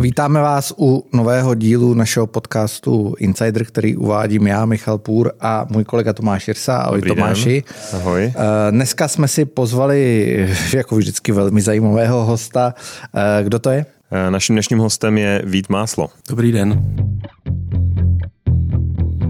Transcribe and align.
Vítáme 0.00 0.40
vás 0.40 0.74
u 0.78 1.04
nového 1.12 1.54
dílu 1.54 1.94
našeho 1.94 2.26
podcastu 2.26 3.14
Insider, 3.18 3.64
který 3.64 3.96
uvádím 3.96 4.46
já, 4.46 4.64
Michal 4.66 4.98
Půr 4.98 5.32
a 5.40 5.66
můj 5.70 5.84
kolega 5.84 6.12
Tomáš 6.12 6.48
Jirsa. 6.48 6.76
Ahoj 6.76 7.00
Dobrý 7.00 7.08
Tomáši. 7.08 7.64
Den. 7.92 8.00
Ahoj. 8.00 8.22
Eh, 8.24 8.70
dneska 8.70 9.08
jsme 9.08 9.28
si 9.28 9.44
pozvali, 9.44 10.48
jako 10.74 10.96
vždycky, 10.96 11.32
velmi 11.32 11.60
zajímavého 11.60 12.24
hosta. 12.24 12.74
Eh, 13.14 13.44
kdo 13.44 13.58
to 13.58 13.70
je? 13.70 13.86
Eh, 14.10 14.30
naším 14.30 14.54
dnešním 14.54 14.78
hostem 14.78 15.18
je 15.18 15.42
Vít 15.44 15.68
Máslo. 15.68 16.08
Dobrý 16.28 16.52
den. 16.52 16.82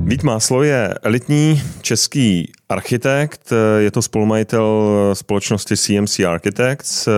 Vít 0.04 0.22
Máslo 0.22 0.62
je 0.62 0.94
elitní 1.02 1.62
český 1.82 2.52
architekt, 2.68 3.52
je 3.78 3.90
to 3.90 4.02
spolumajitel 4.02 4.90
společnosti 5.12 5.76
CMC 5.76 6.20
Architects. 6.20 7.08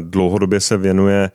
Dlouhodobě 0.00 0.60
se 0.60 0.76
věnuje 0.76 1.30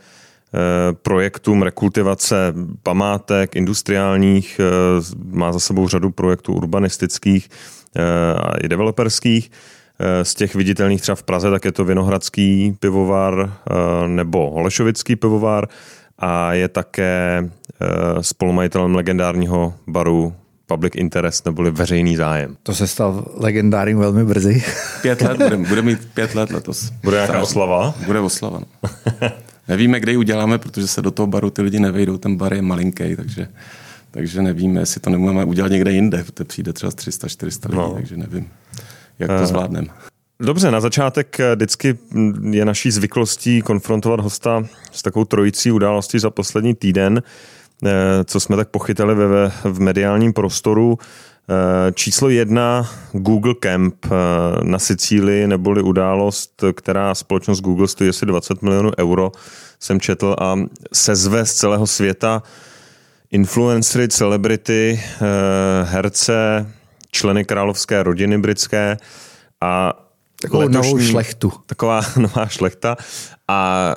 projektům 1.02 1.62
rekultivace 1.62 2.53
památek 2.84 3.55
industriálních, 3.55 4.62
má 5.26 5.53
za 5.53 5.59
sebou 5.59 5.88
řadu 5.88 6.12
projektů 6.12 6.53
urbanistických 6.53 7.49
a 8.38 8.57
i 8.63 8.67
developerských. 8.67 9.52
Z 10.23 10.35
těch 10.35 10.55
viditelných 10.55 11.02
třeba 11.02 11.16
v 11.16 11.23
Praze, 11.23 11.52
tak 11.52 11.66
je 11.66 11.71
to 11.71 11.85
Vinohradský 11.85 12.77
pivovar 12.80 13.54
nebo 14.07 14.52
Holešovický 14.52 15.16
pivovar 15.16 15.67
a 16.20 16.54
je 16.54 16.68
také 16.68 17.49
spolumajitelem 18.21 18.95
legendárního 18.95 19.73
baru 19.88 20.34
public 20.70 20.93
interest 20.95 21.45
neboli 21.45 21.71
veřejný 21.71 22.16
zájem. 22.16 22.57
To 22.63 22.73
se 22.73 22.88
stal 22.88 23.26
legendárním 23.35 23.98
velmi 23.98 24.23
brzy. 24.23 24.63
Pět 25.02 25.21
let, 25.21 25.38
bude, 25.38 25.57
bude 25.70 25.81
mít 25.81 25.99
pět 26.13 26.35
let 26.35 26.52
letos. 26.52 26.90
Bude 27.04 27.18
nějaká 27.18 27.41
oslava? 27.41 27.93
Bude 28.05 28.20
oslava. 28.20 28.59
No. 28.59 28.90
Nevíme, 29.69 29.99
kde 29.99 30.11
ji 30.11 30.17
uděláme, 30.17 30.57
protože 30.57 30.87
se 30.87 31.01
do 31.01 31.12
toho 31.12 31.27
baru 31.27 31.49
ty 31.49 31.62
lidi 31.62 31.79
nevejdou, 31.79 32.17
ten 32.17 32.35
bar 32.37 32.53
je 32.53 32.62
malinký, 32.62 33.15
takže, 33.15 33.48
takže 34.11 34.41
nevíme, 34.41 34.79
jestli 34.79 35.01
to 35.01 35.09
nemůžeme 35.09 35.45
udělat 35.45 35.71
někde 35.71 35.91
jinde. 35.91 36.26
To 36.34 36.45
přijde 36.45 36.73
třeba 36.73 36.91
z 36.91 36.95
300-400 36.95 37.70
lidí, 37.70 37.77
no. 37.77 37.93
takže 37.93 38.17
nevím, 38.17 38.48
jak 39.20 39.29
to 39.29 39.43
eh, 39.43 39.48
zvládneme. 39.48 39.87
Dobře, 40.39 40.71
na 40.71 40.81
začátek 40.81 41.39
eh, 41.39 41.55
vždycky 41.55 41.98
je 42.51 42.65
naší 42.65 42.91
zvyklostí 42.91 43.61
konfrontovat 43.61 44.20
hosta 44.20 44.65
s 44.91 45.01
takovou 45.01 45.26
trojicí 45.26 45.71
událostí 45.71 46.20
za 46.20 46.29
poslední 46.29 46.76
týden. 46.76 47.23
Eh, 47.85 48.23
co 48.23 48.39
jsme 48.39 48.55
tak 48.55 48.70
pochytali 48.70 49.15
ve, 49.15 49.51
v 49.63 49.79
mediálním 49.79 50.33
prostoru. 50.33 50.98
Eh, 51.51 51.91
číslo 51.91 52.29
jedna, 52.29 52.89
Google 53.11 53.53
Camp 53.59 54.05
eh, 54.05 54.09
na 54.63 54.79
Sicílii, 54.79 55.47
neboli 55.47 55.81
událost, 55.81 56.63
která 56.73 57.15
společnost 57.15 57.61
Google 57.61 57.87
stojí 57.87 58.09
asi 58.09 58.25
20 58.25 58.61
milionů 58.61 58.91
euro, 58.99 59.31
jsem 59.79 59.99
četl 59.99 60.35
a 60.39 60.55
sezve 60.93 61.45
z 61.45 61.53
celého 61.53 61.87
světa 61.87 62.43
influencery, 63.31 64.07
celebrity, 64.07 65.01
herce, 65.83 66.72
členy 67.11 67.45
královské 67.45 68.03
rodiny 68.03 68.38
britské 68.38 68.97
a 69.61 69.94
Takovou 70.41 70.63
letošní, 70.63 70.94
novou 70.94 71.00
šlechtu. 71.00 71.53
Taková 71.66 72.01
nová 72.17 72.45
šlechta. 72.47 72.97
A 73.47 73.95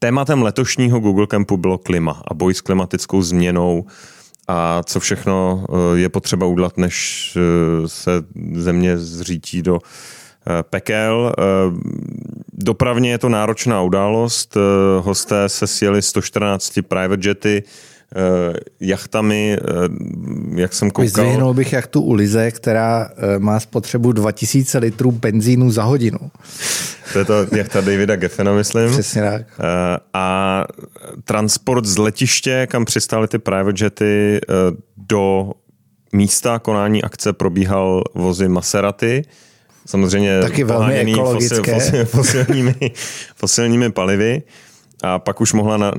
Tématem 0.00 0.42
letošního 0.42 1.00
Google 1.00 1.26
Campu 1.26 1.56
bylo 1.56 1.78
klima 1.78 2.22
a 2.30 2.34
boj 2.34 2.54
s 2.54 2.60
klimatickou 2.60 3.22
změnou 3.22 3.86
a 4.48 4.82
co 4.82 5.00
všechno 5.00 5.64
eh, 5.68 5.98
je 5.98 6.08
potřeba 6.08 6.46
udělat, 6.46 6.78
než 6.78 7.32
eh, 7.36 7.88
se 7.88 8.10
země 8.52 8.98
zřítí 8.98 9.62
do 9.62 9.78
eh, 9.78 10.62
pekel. 10.62 11.32
Dopravně 12.52 13.10
je 13.10 13.18
to 13.18 13.28
náročná 13.28 13.82
událost. 13.82 14.56
Hosté 15.00 15.48
se 15.48 15.66
sjeli 15.66 16.02
114 16.02 16.78
private 16.88 17.28
jety, 17.28 17.62
jachtami, 18.80 19.58
jak 20.54 20.74
jsem 20.74 20.90
koukal. 20.90 21.04
Vyzvihnul 21.04 21.54
bych 21.54 21.72
jachtu 21.72 22.02
u 22.02 22.12
Lize, 22.12 22.50
která 22.50 23.10
má 23.38 23.60
spotřebu 23.60 24.12
2000 24.12 24.78
litrů 24.78 25.12
benzínu 25.12 25.70
za 25.70 25.82
hodinu. 25.82 26.18
To 27.12 27.18
je 27.18 27.24
to 27.24 27.46
jachta 27.56 27.80
Davida 27.80 28.16
Geffena, 28.16 28.52
myslím. 28.52 28.90
Přesně 28.90 29.22
tak. 29.22 29.42
Eh, 29.60 29.98
a 30.14 30.64
transport 31.24 31.84
z 31.84 31.98
letiště, 31.98 32.66
kam 32.70 32.84
přistály 32.84 33.28
ty 33.28 33.38
private 33.38 33.84
jety, 33.84 34.40
eh, 34.42 34.54
do 34.96 35.52
místa 36.12 36.58
konání 36.58 37.02
akce 37.02 37.32
probíhal 37.32 38.04
vozy 38.14 38.48
Maserati. 38.48 39.22
Samozřejmě 39.86 40.40
taky 40.40 40.64
velmi 40.64 40.94
ekologické. 40.94 41.56
Fosil, 41.56 41.74
fosil, 41.74 42.04
fosilními, 42.04 42.74
fosilními 43.36 43.92
palivy. 43.92 44.42
A 45.02 45.18
pak 45.18 45.40
už 45.40 45.52
mohla 45.52 45.76
na, 45.76 45.92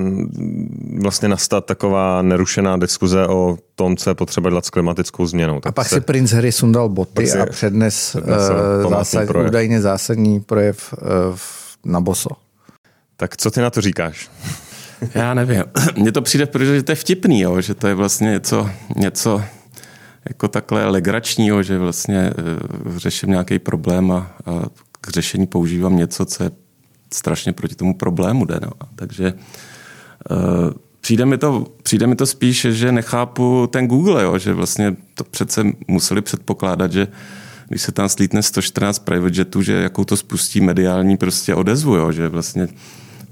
vlastně 1.02 1.28
nastat 1.28 1.64
taková 1.66 2.22
nerušená 2.22 2.76
diskuze 2.76 3.26
o 3.26 3.58
tom, 3.74 3.96
co 3.96 4.10
je 4.10 4.14
potřeba 4.14 4.50
dělat 4.50 4.66
s 4.66 4.70
klimatickou 4.70 5.26
změnou. 5.26 5.60
Tak 5.60 5.70
a 5.70 5.72
pak 5.72 5.88
se, 5.88 5.94
si 5.94 6.00
princ 6.00 6.32
Harry 6.32 6.52
sundal 6.52 6.88
boty 6.88 7.26
si, 7.26 7.38
a 7.38 7.46
přednes 7.46 8.16
uh, 8.84 8.90
zásad, 8.90 9.28
údajně 9.46 9.80
zásadní 9.80 10.40
projev 10.40 10.94
uh, 11.02 11.38
na 11.84 12.00
boso. 12.00 12.30
Tak 13.16 13.36
co 13.36 13.50
ty 13.50 13.60
na 13.60 13.70
to 13.70 13.80
říkáš? 13.80 14.30
Já 15.14 15.34
nevím. 15.34 15.64
Mně 15.96 16.12
to 16.12 16.22
přijde, 16.22 16.46
protože 16.46 16.82
to 16.82 16.92
je 16.92 16.96
vtipný, 16.96 17.40
jo? 17.40 17.60
že 17.60 17.74
to 17.74 17.86
je 17.86 17.94
vlastně 17.94 18.30
něco, 18.30 18.70
něco 18.96 19.42
jako 20.28 20.48
takhle 20.48 20.84
legračního, 20.84 21.62
že 21.62 21.78
vlastně 21.78 22.32
uh, 22.86 22.98
řeším 22.98 23.30
nějaký 23.30 23.58
problém 23.58 24.12
a, 24.12 24.16
a 24.46 24.62
k 25.00 25.08
řešení 25.08 25.46
používám 25.46 25.96
něco, 25.96 26.24
co 26.24 26.42
je 26.42 26.50
strašně 27.14 27.52
proti 27.52 27.74
tomu 27.74 27.94
problému 27.94 28.44
jde. 28.44 28.58
No. 28.62 28.72
Takže 28.94 29.32
uh, 30.30 30.38
přijde, 31.00 31.26
mi 31.26 31.38
to, 31.38 31.66
přijde 31.82 32.06
mi 32.06 32.16
to 32.16 32.26
spíš, 32.26 32.66
že 32.70 32.92
nechápu 32.92 33.66
ten 33.66 33.86
Google, 33.86 34.22
jo, 34.22 34.38
že 34.38 34.52
vlastně 34.52 34.96
to 35.14 35.24
přece 35.24 35.64
museli 35.88 36.22
předpokládat, 36.22 36.92
že 36.92 37.08
když 37.68 37.82
se 37.82 37.92
tam 37.92 38.08
slítne 38.08 38.42
114 38.42 38.98
private 38.98 39.40
jetů, 39.40 39.62
že 39.62 39.72
jakou 39.72 40.04
to 40.04 40.16
spustí 40.16 40.60
mediální 40.60 41.16
prostě 41.16 41.54
odezvu, 41.54 41.94
jo, 41.94 42.12
že 42.12 42.28
vlastně 42.28 42.68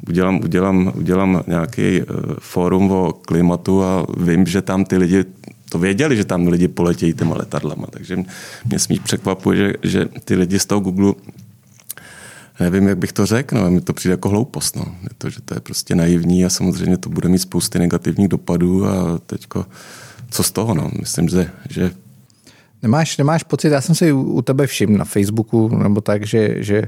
udělám, 0.09 0.41
udělám, 0.44 0.93
udělám 0.97 1.43
nějaký 1.47 2.03
uh, 2.03 2.06
fórum 2.38 2.91
o 2.91 3.12
klimatu 3.12 3.83
a 3.83 4.06
vím, 4.17 4.47
že 4.47 4.62
tam 4.62 4.84
ty 4.84 4.97
lidi 4.97 5.25
to 5.69 5.78
věděli, 5.78 6.17
že 6.17 6.25
tam 6.25 6.49
lidi 6.49 6.69
poletějí 6.69 7.15
těma 7.15 7.37
letadlama. 7.37 7.87
Takže 7.91 8.17
mě 8.65 8.78
smíš 8.78 8.99
překvapuje, 8.99 9.56
že, 9.56 9.75
že 9.83 10.09
ty 10.25 10.34
lidi 10.34 10.59
z 10.59 10.67
toho 10.67 10.81
Google 10.81 11.12
nevím, 12.61 12.89
jak 12.89 12.99
bych 12.99 13.13
to 13.13 13.27
řekl, 13.27 13.57
no, 13.57 13.71
mi 13.71 13.81
to 13.81 13.93
přijde 13.93 14.13
jako 14.13 14.29
hloupost. 14.29 14.77
No. 14.77 14.85
Je 15.03 15.09
to, 15.19 15.31
že 15.31 15.41
to 15.45 15.55
je 15.55 15.61
prostě 15.61 15.95
naivní 15.95 16.45
a 16.45 16.51
samozřejmě 16.51 16.97
to 16.97 17.09
bude 17.09 17.29
mít 17.29 17.39
spousty 17.39 17.79
negativních 17.79 18.29
dopadů 18.29 18.87
a 18.87 19.19
teďko, 19.19 19.67
co 20.31 20.43
z 20.43 20.51
toho, 20.51 20.75
no. 20.75 20.91
Myslím, 21.01 21.29
že, 21.29 21.51
že 21.71 21.91
Nemáš, 22.83 23.17
nemáš 23.17 23.43
pocit, 23.43 23.69
já 23.69 23.81
jsem 23.81 23.95
si 23.95 24.13
u 24.13 24.43
tebe 24.43 24.67
všiml 24.67 24.99
na 24.99 25.05
Facebooku, 25.05 25.69
nebo 25.69 26.01
tak, 26.01 26.27
že, 26.27 26.55
že 26.59 26.83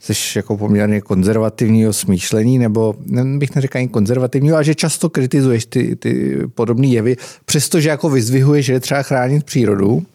jsi 0.00 0.38
jako 0.38 0.56
poměrně 0.56 1.00
konzervativního 1.00 1.92
smýšlení, 1.92 2.58
nebo 2.58 2.94
bych 3.38 3.54
neřekl 3.54 3.78
ani 3.78 3.88
konzervativního, 3.88 4.56
ale 4.56 4.64
že 4.64 4.74
často 4.74 5.10
kritizuješ 5.10 5.66
ty, 5.66 5.96
ty 5.96 6.38
podobné 6.54 6.86
jevy, 6.86 7.16
přestože 7.44 7.88
jako 7.88 8.10
vyzvihuješ, 8.10 8.66
že 8.66 8.72
je 8.72 8.80
třeba 8.80 9.02
chránit 9.02 9.44
přírodu, 9.44 10.06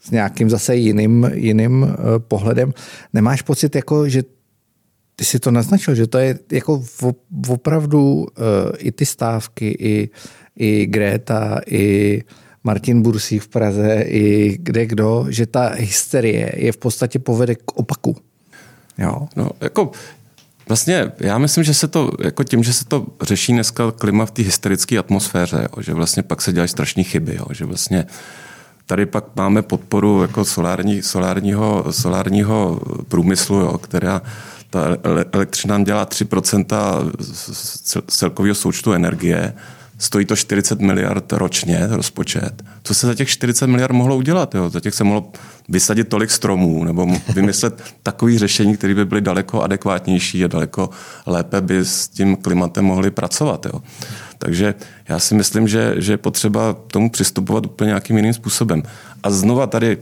s 0.00 0.10
nějakým 0.10 0.50
zase 0.50 0.76
jiným, 0.76 1.30
jiným 1.34 1.82
uh, 1.82 1.88
pohledem. 2.18 2.72
Nemáš 3.12 3.42
pocit, 3.42 3.74
jako, 3.74 4.08
že 4.08 4.22
ty 5.16 5.24
si 5.24 5.38
to 5.38 5.50
naznačil, 5.50 5.94
že 5.94 6.06
to 6.06 6.18
je 6.18 6.38
jako 6.52 6.84
opravdu 7.48 8.14
uh, 8.14 8.26
i 8.78 8.92
ty 8.92 9.06
stávky, 9.06 9.76
i, 9.78 10.10
i 10.56 10.86
Greta, 10.86 11.60
i 11.66 12.22
Martin 12.64 13.02
Bursí 13.02 13.38
v 13.38 13.48
Praze, 13.48 14.02
i 14.06 14.58
kde 14.60 14.86
kdo, 14.86 15.26
že 15.28 15.46
ta 15.46 15.68
hysterie 15.68 16.52
je 16.56 16.72
v 16.72 16.76
podstatě 16.76 17.18
povede 17.18 17.54
k 17.54 17.72
opaku. 17.72 18.16
Jo? 18.98 19.28
No, 19.36 19.50
jako 19.60 19.90
Vlastně 20.68 21.12
já 21.20 21.38
myslím, 21.38 21.64
že 21.64 21.74
se 21.74 21.88
to, 21.88 22.10
jako 22.24 22.44
tím, 22.44 22.62
že 22.62 22.72
se 22.72 22.84
to 22.84 23.06
řeší 23.22 23.52
dneska 23.52 23.90
klima 23.90 24.26
v 24.26 24.30
té 24.30 24.42
hysterické 24.42 24.98
atmosféře, 24.98 25.56
jo, 25.62 25.82
že 25.82 25.94
vlastně 25.94 26.22
pak 26.22 26.42
se 26.42 26.52
dělají 26.52 26.68
strašné 26.68 27.02
chyby, 27.02 27.36
jo, 27.36 27.44
že 27.50 27.64
vlastně 27.64 28.04
uh, 28.04 28.10
Tady 28.90 29.06
pak 29.06 29.24
máme 29.36 29.62
podporu 29.62 30.22
jako 30.22 30.44
solární, 30.44 31.02
solárního, 31.02 31.84
solárního 31.90 32.80
průmyslu, 33.08 33.56
jo, 33.56 33.78
která 33.78 34.22
ta 34.70 34.80
elektřina 35.32 35.78
dělá 35.78 36.06
3% 36.06 37.10
z 37.20 37.98
celkového 38.06 38.54
součtu 38.54 38.92
energie. 38.92 39.54
Stojí 39.98 40.26
to 40.26 40.36
40 40.36 40.80
miliard 40.80 41.32
ročně, 41.32 41.86
rozpočet. 41.90 42.62
Co 42.82 42.94
se 42.94 43.06
za 43.06 43.14
těch 43.14 43.28
40 43.28 43.66
miliard 43.66 43.92
mohlo 43.92 44.16
udělat? 44.16 44.54
Jo? 44.54 44.70
Za 44.70 44.80
těch 44.80 44.94
se 44.94 45.04
mohlo 45.04 45.32
vysadit 45.68 46.08
tolik 46.08 46.30
stromů 46.30 46.84
nebo 46.84 47.06
vymyslet 47.34 47.82
takové 48.02 48.38
řešení, 48.38 48.76
které 48.76 48.94
by 48.94 49.04
byly 49.04 49.20
daleko 49.20 49.62
adekvátnější 49.62 50.44
a 50.44 50.48
daleko 50.48 50.90
lépe 51.26 51.60
by 51.60 51.78
s 51.78 52.08
tím 52.08 52.36
klimatem 52.36 52.84
mohli 52.84 53.10
pracovat. 53.10 53.66
Jo? 53.66 53.82
Takže 54.42 54.74
já 55.08 55.18
si 55.18 55.34
myslím, 55.34 55.68
že, 55.68 55.94
že 55.96 56.12
je 56.12 56.16
potřeba 56.16 56.72
tomu 56.72 57.10
přistupovat 57.10 57.66
úplně 57.66 57.88
nějakým 57.88 58.16
jiným 58.16 58.32
způsobem. 58.32 58.82
A 59.22 59.30
znova 59.30 59.66
tady, 59.66 59.98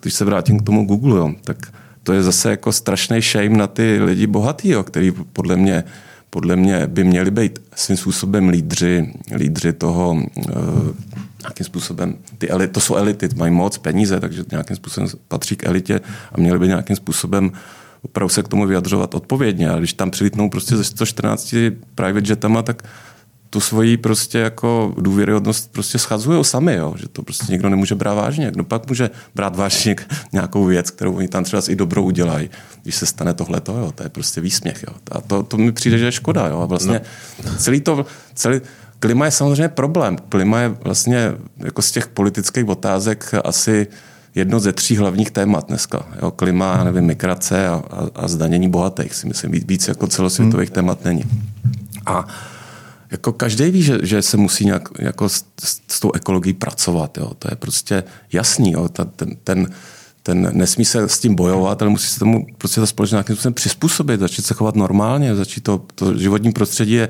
když 0.00 0.14
se 0.14 0.24
vrátím 0.24 0.58
k 0.60 0.62
tomu 0.62 0.86
Google, 0.86 1.18
jo, 1.18 1.34
tak 1.44 1.56
to 2.02 2.12
je 2.12 2.22
zase 2.22 2.50
jako 2.50 2.72
strašný 2.72 3.20
shame 3.20 3.56
na 3.56 3.66
ty 3.66 4.00
lidi 4.02 4.26
bohatý, 4.26 4.68
jo, 4.68 4.82
který 4.82 5.12
podle 5.32 5.56
mě 5.56 5.84
podle 6.30 6.56
mě 6.56 6.86
by 6.86 7.04
měli 7.04 7.30
být 7.30 7.58
svým 7.74 7.96
způsobem 7.96 8.48
lídři, 8.48 9.12
lídři 9.34 9.72
toho, 9.72 10.22
eh, 10.38 10.52
nějakým 11.40 11.66
způsobem, 11.66 12.14
ty 12.38 12.48
elit, 12.48 12.72
to 12.72 12.80
jsou 12.80 12.94
elity, 12.94 13.28
mají 13.36 13.52
moc, 13.52 13.78
peníze, 13.78 14.20
takže 14.20 14.44
nějakým 14.50 14.76
způsobem 14.76 15.08
patří 15.28 15.56
k 15.56 15.66
elitě 15.66 16.00
a 16.32 16.40
měli 16.40 16.58
by 16.58 16.68
nějakým 16.68 16.96
způsobem 16.96 17.52
opravdu 18.02 18.28
se 18.28 18.42
k 18.42 18.48
tomu 18.48 18.66
vyjadřovat 18.66 19.14
odpovědně. 19.14 19.70
A 19.70 19.78
když 19.78 19.92
tam 19.92 20.10
přilítnou 20.10 20.50
prostě 20.50 20.76
ze 20.76 20.84
114 20.84 21.54
private 21.94 22.32
jetama, 22.32 22.62
tak 22.62 22.82
tu 23.52 23.60
svoji 23.60 23.96
prostě 23.96 24.38
jako 24.38 24.94
důvěryhodnost 24.98 25.72
prostě 25.72 25.98
schazují 25.98 26.44
sami, 26.44 26.74
jo? 26.74 26.94
že 26.96 27.08
to 27.08 27.22
prostě 27.22 27.52
nikdo 27.52 27.68
nemůže 27.68 27.94
brát 27.94 28.14
vážně. 28.14 28.50
Kdo 28.50 28.64
pak 28.64 28.88
může 28.88 29.10
brát 29.34 29.56
vážně 29.56 29.96
nějakou 30.32 30.64
věc, 30.64 30.90
kterou 30.90 31.12
oni 31.12 31.28
tam 31.28 31.44
třeba 31.44 31.62
i 31.68 31.76
dobrou 31.76 32.04
udělají, 32.04 32.50
když 32.82 32.94
se 32.94 33.06
stane 33.06 33.34
tohle, 33.34 33.60
jo? 33.68 33.92
to 33.94 34.02
je 34.02 34.08
prostě 34.08 34.40
výsměch. 34.40 34.84
Jo? 34.88 34.94
A 35.10 35.20
to, 35.20 35.42
to 35.42 35.56
mi 35.56 35.72
přijde, 35.72 35.98
že 35.98 36.04
je 36.04 36.12
škoda. 36.12 36.46
Jo? 36.46 36.60
A 36.60 36.66
vlastně 36.66 37.00
no. 37.44 37.50
celý 37.58 37.80
to, 37.80 38.06
celý, 38.34 38.60
klima 38.98 39.24
je 39.24 39.30
samozřejmě 39.30 39.68
problém. 39.68 40.16
Klima 40.28 40.60
je 40.60 40.68
vlastně 40.68 41.32
jako 41.56 41.82
z 41.82 41.90
těch 41.90 42.08
politických 42.08 42.68
otázek 42.68 43.34
asi 43.44 43.86
jedno 44.34 44.60
ze 44.60 44.72
tří 44.72 44.96
hlavních 44.96 45.30
témat 45.30 45.68
dneska. 45.68 46.06
Jo, 46.22 46.30
klima, 46.30 46.84
nevím, 46.84 47.04
migrace 47.04 47.68
a, 47.68 47.82
a, 47.90 48.08
a 48.14 48.28
zdanění 48.28 48.70
bohatých 48.70 49.14
si 49.14 49.28
myslím, 49.28 49.52
víc 49.52 49.88
jako 49.88 50.06
celosvětových 50.06 50.68
hmm. 50.68 50.74
témat 50.74 51.04
není. 51.04 51.24
A 52.06 52.26
jako 53.12 53.32
každý 53.32 53.70
ví, 53.70 53.82
že, 53.82 53.98
že 54.02 54.22
se 54.22 54.36
musí 54.36 54.64
nějak 54.64 54.88
jako 54.98 55.28
s, 55.28 55.44
s 55.88 56.00
tou 56.00 56.12
ekologií 56.12 56.52
pracovat. 56.52 57.18
Jo. 57.18 57.32
To 57.38 57.48
je 57.50 57.56
prostě 57.56 58.04
jasný. 58.32 58.72
Jo. 58.72 58.88
Ta, 58.88 59.04
ten, 59.04 59.36
ten, 59.44 59.70
ten 60.22 60.50
nesmí 60.52 60.84
se 60.84 61.08
s 61.08 61.18
tím 61.18 61.34
bojovat, 61.34 61.82
ale 61.82 61.90
musí 61.90 62.06
se 62.06 62.18
tomu 62.18 62.46
prostě 62.58 62.80
ta 62.80 62.86
společnost 62.86 63.16
nějakým 63.16 63.36
způsobem 63.36 63.54
přizpůsobit, 63.54 64.20
začít 64.20 64.46
se 64.46 64.54
chovat 64.54 64.76
normálně, 64.76 65.36
začít 65.36 65.64
to, 65.64 65.82
to 65.94 66.18
životní 66.18 66.52
prostředí 66.52 66.92
je 66.92 67.08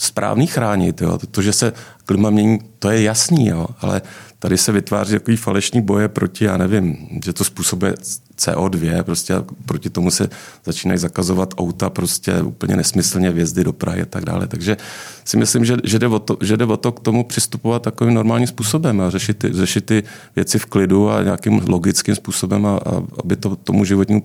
správný 0.00 0.46
chránit. 0.46 1.00
Jo. 1.00 1.18
To, 1.30 1.42
že 1.42 1.52
se 1.52 1.72
klima 2.04 2.30
mění, 2.30 2.58
to 2.78 2.90
je 2.90 3.02
jasný, 3.02 3.46
jo. 3.46 3.66
ale 3.80 4.02
tady 4.38 4.58
se 4.58 4.72
vytváří 4.72 5.12
takový 5.12 5.36
falešní 5.36 5.82
boje 5.82 6.08
proti, 6.08 6.44
já 6.44 6.56
nevím, 6.56 6.96
že 7.24 7.32
to 7.32 7.44
způsobuje 7.44 7.94
CO2, 8.38 9.02
prostě 9.02 9.34
proti 9.64 9.90
tomu 9.90 10.10
se 10.10 10.28
začínají 10.64 10.98
zakazovat 10.98 11.54
auta 11.56 11.90
prostě 11.90 12.42
úplně 12.42 12.76
nesmyslně 12.76 13.30
vjezdy 13.32 13.64
do 13.64 13.72
Prahy 13.72 14.02
a 14.02 14.06
tak 14.06 14.24
dále. 14.24 14.46
Takže 14.46 14.76
si 15.24 15.36
myslím, 15.36 15.64
že, 15.64 15.76
že, 15.84 15.98
jde 15.98 16.06
o 16.06 16.18
to, 16.18 16.36
že 16.40 16.56
jde 16.56 16.64
o 16.64 16.76
to 16.76 16.92
k 16.92 17.00
tomu 17.00 17.24
přistupovat 17.24 17.82
takovým 17.82 18.14
normálním 18.14 18.48
způsobem 18.48 19.00
a 19.00 19.10
řešit 19.10 19.38
ty, 19.38 19.52
řešit 19.52 19.86
ty 19.86 20.02
věci 20.36 20.58
v 20.58 20.66
klidu 20.66 21.10
a 21.10 21.22
nějakým 21.22 21.60
logickým 21.68 22.14
způsobem, 22.14 22.66
a, 22.66 22.76
a 22.76 23.02
aby 23.24 23.36
to 23.36 23.56
tomu 23.56 23.84
životnímu 23.84 24.22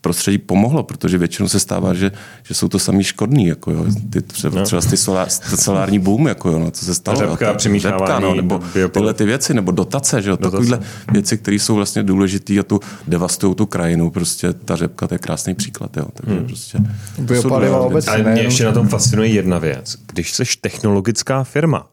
prostředí 0.00 0.38
pomohlo, 0.38 0.82
protože 0.82 1.18
většinou 1.18 1.48
se 1.48 1.60
stává, 1.60 1.94
že, 1.94 2.12
že 2.42 2.54
jsou 2.54 2.68
to 2.68 2.78
samý 2.78 3.04
škodní, 3.04 3.46
jako 3.46 3.70
jo. 3.70 3.86
Ty, 4.10 4.22
třeba, 4.22 4.58
no. 4.58 4.64
třeba 4.64 4.82
ty 4.82 4.96
solár, 4.96 5.28
solární 5.56 5.98
boom, 5.98 6.26
jako 6.26 6.50
jo, 6.50 6.58
no, 6.58 6.70
co 6.70 6.84
se 6.84 6.94
stalo. 6.94 7.18
Řepka, 7.18 7.48
jo, 7.48 7.78
řepka, 7.78 8.18
no, 8.20 8.34
nebo 8.34 8.60
tyhle 8.92 9.14
ty 9.14 9.24
věci, 9.24 9.54
nebo 9.54 9.72
dotace, 9.72 10.22
že 10.22 10.30
jo, 10.30 10.36
dotace. 10.36 10.50
takovýhle 10.50 10.80
věci, 11.12 11.38
které 11.38 11.56
jsou 11.56 11.74
vlastně 11.74 12.02
důležité 12.02 12.58
a 12.58 12.62
tu 12.62 12.80
devastují 13.06 13.54
tu 13.54 13.66
krajinu, 13.66 14.10
prostě 14.10 14.52
ta 14.52 14.76
řepka, 14.76 15.06
to 15.06 15.14
je 15.14 15.18
krásný 15.18 15.54
příklad, 15.54 15.96
jo, 15.96 16.06
takže 16.14 16.34
hmm. 16.34 16.46
prostě. 16.46 16.78
Biopaliva 17.18 17.80
obecně. 17.80 18.12
Ale 18.12 18.22
mě 18.22 18.42
ještě 18.42 18.64
na 18.64 18.72
tom 18.72 18.88
fascinuje 18.88 19.28
jedna 19.28 19.58
věc. 19.58 19.96
Když 20.06 20.34
jsi 20.34 20.44
technologická 20.60 21.44
firma, 21.44 21.86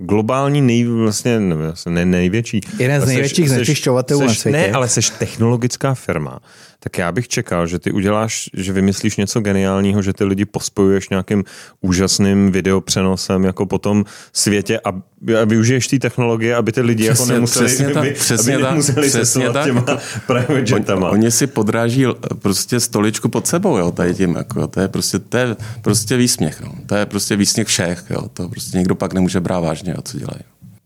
globální 0.00 0.60
nej, 0.60 0.84
vlastně, 0.84 1.40
ne, 1.88 2.04
největší. 2.04 2.60
Jeden 2.78 3.00
z 3.00 3.06
největších 3.06 3.50
znečišťovatelů 3.50 4.20
na 4.20 4.34
světě. 4.34 4.58
Ne, 4.58 4.72
ale 4.72 4.88
jsi 4.88 5.00
technologická 5.18 5.94
firma 5.94 6.40
tak 6.80 6.98
já 6.98 7.12
bych 7.12 7.28
čekal, 7.28 7.66
že 7.66 7.78
ty 7.78 7.92
uděláš, 7.92 8.50
že 8.54 8.72
vymyslíš 8.72 9.16
něco 9.16 9.40
geniálního, 9.40 10.02
že 10.02 10.12
ty 10.12 10.24
lidi 10.24 10.44
pospojuješ 10.44 11.08
nějakým 11.08 11.44
úžasným 11.80 12.52
videopřenosem 12.52 13.44
jako 13.44 13.66
po 13.66 13.78
tom 13.78 14.04
světě 14.32 14.80
a 14.84 14.92
využiješ 15.20 15.88
té 15.88 15.98
technologie, 15.98 16.56
aby 16.56 16.72
ty 16.72 16.80
lidi 16.80 17.04
přesně, 17.04 17.22
jako 17.22 17.32
nemuseli, 17.32 17.66
přesně 17.66 17.86
tak, 17.86 17.96
aby, 17.96 18.10
přesně 18.10 18.54
aby 18.54 18.62
nemuseli 18.62 19.08
přesně 19.08 19.50
tak. 19.50 19.64
těma 19.66 19.84
private 20.26 20.74
jetama. 20.74 21.08
On, 21.08 21.12
oni 21.12 21.30
si 21.30 21.46
podráží 21.46 22.06
prostě 22.38 22.80
stoličku 22.80 23.28
pod 23.28 23.46
sebou, 23.46 23.76
jo, 23.76 23.90
tady 23.90 24.14
tím, 24.14 24.36
jako, 24.36 24.66
to 24.66 24.80
je 24.80 24.88
prostě, 24.88 25.18
to 25.18 25.36
je 25.36 25.56
prostě 25.82 26.16
výsměch, 26.16 26.60
no. 26.60 26.72
to 26.86 26.94
je 26.94 27.06
prostě 27.06 27.36
výsměch 27.36 27.66
všech, 27.66 28.04
jo, 28.10 28.28
to 28.32 28.48
prostě 28.48 28.78
někdo 28.78 28.94
pak 28.94 29.12
nemůže 29.12 29.40
brát 29.40 29.60
vážně, 29.60 29.92
jo, 29.96 30.02
co 30.04 30.18
dělají. 30.18 30.40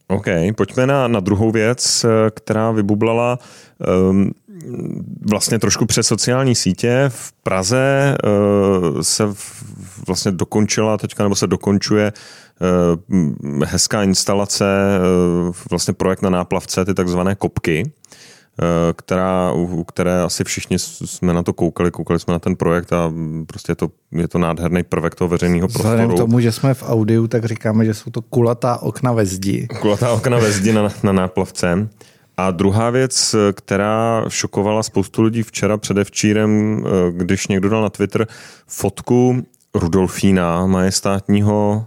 OK, 0.08 0.26
pojďme 0.56 0.86
na, 0.86 1.08
na 1.08 1.20
druhou 1.20 1.50
věc, 1.50 2.06
která 2.30 2.70
vybublala. 2.70 3.38
Um, 4.10 4.30
vlastně 5.30 5.58
trošku 5.58 5.86
přes 5.86 6.06
sociální 6.06 6.54
sítě. 6.54 7.04
V 7.08 7.32
Praze 7.32 8.16
uh, 8.24 9.00
se 9.00 9.24
vlastně 10.06 10.32
dokončila 10.32 10.98
teďka, 10.98 11.22
nebo 11.22 11.34
se 11.34 11.46
dokončuje 11.46 12.12
uh, 12.12 12.43
hezká 13.64 14.02
instalace, 14.02 14.64
uh, 15.44 15.54
vlastně 15.70 15.94
projekt 15.94 16.22
na 16.22 16.30
náplavce, 16.30 16.84
ty 16.84 16.94
takzvané 16.94 17.34
kopky, 17.34 17.92
která, 18.96 19.52
u 19.52 19.84
které 19.84 20.22
asi 20.22 20.44
všichni 20.44 20.78
jsme 20.78 21.34
na 21.34 21.42
to 21.42 21.52
koukali, 21.52 21.90
koukali 21.90 22.20
jsme 22.20 22.32
na 22.32 22.38
ten 22.38 22.56
projekt 22.56 22.92
a 22.92 23.12
prostě 23.46 23.72
je 23.72 23.76
to, 23.76 23.88
je 24.12 24.28
to 24.28 24.38
nádherný 24.38 24.82
prvek 24.82 25.14
toho 25.14 25.28
veřejného 25.28 25.68
prostoru. 25.68 25.88
Vzhledem 25.88 26.10
k 26.10 26.18
tomu, 26.18 26.40
že 26.40 26.52
jsme 26.52 26.74
v 26.74 26.82
audiu, 26.82 27.26
tak 27.26 27.44
říkáme, 27.44 27.84
že 27.84 27.94
jsou 27.94 28.10
to 28.10 28.22
kulatá 28.22 28.78
okna 28.82 29.12
ve 29.12 29.26
zdi. 29.26 29.68
Kulatá 29.80 30.12
okna 30.12 30.38
ve 30.38 30.52
zdi 30.52 30.72
na, 30.72 30.88
na 31.02 31.12
náplavce. 31.12 31.88
A 32.36 32.50
druhá 32.50 32.90
věc, 32.90 33.34
která 33.52 34.24
šokovala 34.28 34.82
spoustu 34.82 35.22
lidí 35.22 35.42
včera 35.42 35.76
předevčírem, 35.76 36.82
eh, 36.86 37.12
když 37.12 37.46
někdo 37.46 37.68
dal 37.68 37.82
na 37.82 37.90
Twitter 37.90 38.26
fotku 38.66 39.42
Rudolfína, 39.74 40.66
majestátního 40.66 41.86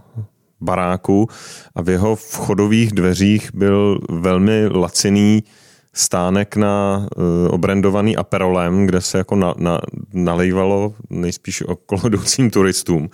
baráku 0.60 1.28
a 1.74 1.82
v 1.82 1.88
jeho 1.88 2.16
vchodových 2.16 2.92
dveřích 2.92 3.50
byl 3.54 3.98
velmi 4.10 4.66
laciný 4.66 5.44
stánek 5.92 6.56
na 6.56 7.06
uh, 7.16 7.54
obrandovaný 7.54 8.16
aperolem, 8.16 8.86
kde 8.86 9.00
se 9.00 9.18
jako 9.18 9.36
na, 9.36 9.54
na, 9.58 9.80
nalejvalo 10.12 10.94
nejspíš 11.10 11.62
okolo 11.62 12.00
jdoucím 12.08 12.50
turistům. 12.50 13.02
Uh, 13.02 13.08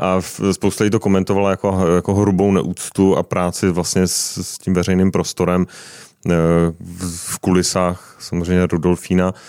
a 0.00 0.20
spousta 0.52 0.84
lidí 0.84 0.90
to 0.90 1.00
komentovala 1.00 1.50
jako, 1.50 1.86
jako 1.94 2.14
hrubou 2.14 2.52
neúctu 2.52 3.16
a 3.16 3.22
práci 3.22 3.70
vlastně 3.70 4.06
s, 4.06 4.38
s 4.42 4.58
tím 4.58 4.74
veřejným 4.74 5.10
prostorem 5.10 5.66
v 7.28 7.38
kulisách 7.38 8.16
samozřejmě 8.20 8.66
Rudolfína. 8.66 9.26
Ehm, 9.26 9.40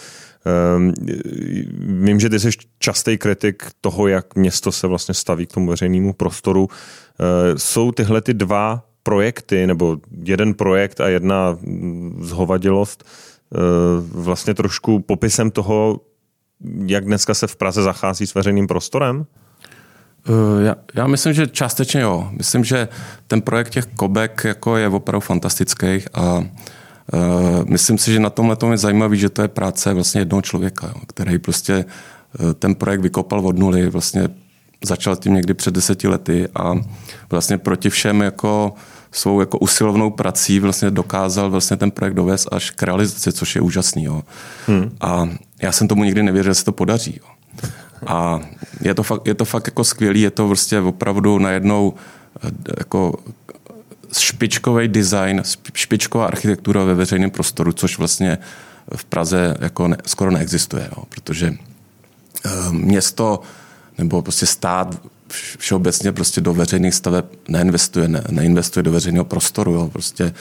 vím, 2.04 2.20
že 2.20 2.30
ty 2.30 2.40
jsi 2.40 2.50
častý 2.80 3.18
kritik 3.18 3.64
toho, 3.82 4.08
jak 4.08 4.36
město 4.36 4.72
se 4.72 4.88
vlastně 4.88 5.14
staví 5.14 5.46
k 5.46 5.54
tomu 5.54 5.68
veřejnému 5.68 6.14
prostoru. 6.14 6.70
Ehm, 6.70 7.58
jsou 7.58 7.92
tyhle 7.92 8.22
ty 8.22 8.34
dva 8.34 8.84
projekty, 9.04 9.68
nebo 9.68 9.98
jeden 10.24 10.54
projekt 10.54 11.02
a 11.02 11.08
jedna 11.08 11.58
zhovadilost 12.20 13.04
ehm, 13.04 14.10
vlastně 14.12 14.54
trošku 14.54 15.00
popisem 15.00 15.52
toho, 15.52 16.00
jak 16.86 17.06
dneska 17.06 17.34
se 17.34 17.48
v 17.48 17.56
Praze 17.56 17.84
zachází 17.84 18.28
s 18.28 18.36
veřejným 18.36 18.68
prostorem? 18.68 19.26
Já, 20.66 20.76
já 20.94 21.08
myslím, 21.08 21.34
že 21.34 21.48
částečně 21.48 22.02
jo. 22.02 22.30
Myslím, 22.32 22.64
že 22.64 22.88
ten 23.28 23.42
projekt 23.42 23.70
těch 23.70 23.86
kobek 23.86 24.42
jako 24.46 24.78
je 24.78 24.88
opravdu 24.88 25.20
fantastický 25.20 26.04
a 26.14 26.38
uh, 26.38 26.46
myslím 27.68 27.98
si, 27.98 28.14
že 28.14 28.20
na 28.20 28.30
tomhle 28.30 28.56
tom 28.56 28.72
je 28.72 28.78
zajímavý, 28.78 29.18
že 29.18 29.30
to 29.30 29.42
je 29.42 29.48
práce 29.48 29.94
vlastně 29.94 30.22
jednoho 30.22 30.42
člověka, 30.42 30.94
který 31.08 31.40
prostě 31.40 31.86
uh, 32.40 32.54
ten 32.54 32.76
projekt 32.76 33.02
vykopal 33.02 33.48
od 33.48 33.58
nuly, 33.58 33.90
vlastně 33.90 34.30
začal 34.86 35.16
tím 35.16 35.34
někdy 35.34 35.54
před 35.54 35.74
deseti 35.74 36.08
lety 36.08 36.48
a 36.56 36.74
vlastně 37.30 37.58
proti 37.58 37.90
všem 37.90 38.22
jako 38.22 38.74
svou 39.12 39.40
jako 39.40 39.58
usilovnou 39.58 40.10
prací 40.10 40.60
vlastně 40.60 40.92
dokázal 40.92 41.50
vlastně 41.50 41.78
ten 41.78 41.92
projekt 41.92 42.14
dovést 42.14 42.54
až 42.54 42.72
k 42.72 42.84
realizaci, 42.84 43.32
což 43.32 43.56
je 43.56 43.62
úžasný. 43.62 44.04
Jo. 44.04 44.22
Hmm. 44.68 44.92
A 45.02 45.30
já 45.62 45.72
jsem 45.72 45.88
tomu 45.88 46.04
nikdy 46.04 46.24
nevěřil, 46.24 46.52
že 46.52 46.56
se 46.56 46.66
to 46.66 46.72
podaří. 46.72 47.20
Jo. 47.22 47.36
A 48.08 48.40
je 48.82 48.94
to 48.94 49.04
fakt, 49.04 49.28
je 49.28 49.34
to 49.34 49.46
fakt 49.46 49.68
jako 49.68 49.84
skvělý, 49.84 50.22
je 50.22 50.32
to 50.32 50.48
prostě 50.48 50.80
opravdu 50.80 51.40
najednou 51.40 51.94
eh, 52.44 52.52
jako 52.80 53.20
špičkový 54.18 54.88
design, 54.88 55.42
špičková 55.74 56.26
architektura 56.26 56.84
ve 56.84 56.94
veřejném 56.94 57.32
prostoru, 57.32 57.74
což 57.74 57.98
vlastně 57.98 58.38
v 58.96 59.06
Praze 59.06 59.58
jako 59.60 59.88
ne, 59.88 59.98
skoro 60.06 60.32
neexistuje, 60.32 60.90
jo, 60.98 61.04
protože 61.10 61.54
uh, 62.46 62.74
město 62.74 63.42
nebo 63.98 64.22
prostě 64.22 64.46
stát 64.46 65.02
všeobecně 65.58 66.12
prostě 66.12 66.42
do 66.42 66.54
veřejných 66.54 66.96
staveb 66.96 67.26
neinvestuje, 67.48 68.08
ne, 68.08 68.24
neinvestuje 68.32 68.84
do 68.84 68.92
veřejného 68.92 69.26
prostoru. 69.26 69.74
Jo, 69.74 69.90
prostě 69.94 70.34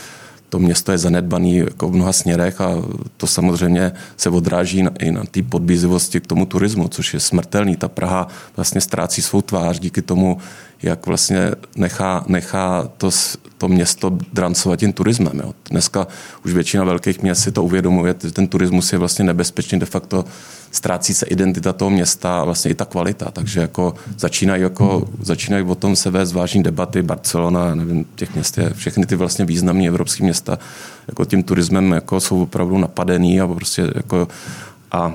to 0.48 0.58
město 0.58 0.92
je 0.92 0.98
zanedbané 0.98 1.48
jako 1.48 1.88
v 1.88 1.94
mnoha 1.94 2.12
směrech 2.12 2.60
a 2.60 2.70
to 3.16 3.26
samozřejmě 3.26 3.92
se 4.16 4.30
odráží 4.30 4.82
na, 4.82 4.90
i 4.98 5.12
na 5.12 5.24
té 5.30 5.42
podbízivosti 5.42 6.20
k 6.20 6.26
tomu 6.26 6.46
turismu, 6.46 6.88
což 6.88 7.14
je 7.14 7.20
smrtelný. 7.20 7.76
Ta 7.76 7.88
Praha 7.88 8.28
vlastně 8.56 8.80
ztrácí 8.80 9.22
svou 9.22 9.42
tvář 9.42 9.78
díky 9.78 10.02
tomu, 10.02 10.38
jak 10.82 11.06
vlastně 11.06 11.50
nechá, 11.76 12.24
nechá 12.26 12.88
to, 12.98 13.10
to 13.58 13.68
město 13.68 14.18
drancovat 14.32 14.80
tím 14.80 14.92
turismem. 14.92 15.38
Jo. 15.38 15.54
Dneska 15.70 16.06
už 16.44 16.52
většina 16.52 16.84
velkých 16.84 17.22
měst 17.22 17.42
si 17.42 17.52
to 17.52 17.62
uvědomuje, 17.62 18.14
že 18.22 18.32
ten 18.32 18.46
turismus 18.46 18.92
je 18.92 18.98
vlastně 18.98 19.24
nebezpečný 19.24 19.78
de 19.78 19.86
facto 19.86 20.24
ztrácí 20.70 21.14
se 21.14 21.26
identita 21.26 21.72
toho 21.72 21.90
města 21.90 22.40
a 22.40 22.44
vlastně 22.44 22.70
i 22.70 22.74
ta 22.74 22.84
kvalita. 22.84 23.30
Takže 23.30 23.60
jako 23.60 23.94
začínají, 24.18 24.62
jako, 24.62 25.08
začínají 25.20 25.64
o 25.64 25.74
tom 25.74 25.96
se 25.96 26.10
vést 26.10 26.32
vážní 26.32 26.62
debaty. 26.62 27.02
Barcelona, 27.02 27.74
nevím, 27.74 28.04
těch 28.14 28.34
měst 28.34 28.58
je, 28.58 28.70
všechny 28.74 29.06
ty 29.06 29.16
vlastně 29.16 29.44
významné 29.44 29.86
evropské 29.86 30.24
města 30.24 30.58
jako 31.08 31.24
tím 31.24 31.42
turismem 31.42 31.92
jako 31.92 32.20
jsou 32.20 32.42
opravdu 32.42 32.78
napadený 32.78 33.40
a 33.40 33.46
prostě 33.46 33.90
jako 33.94 34.28
a 34.92 35.14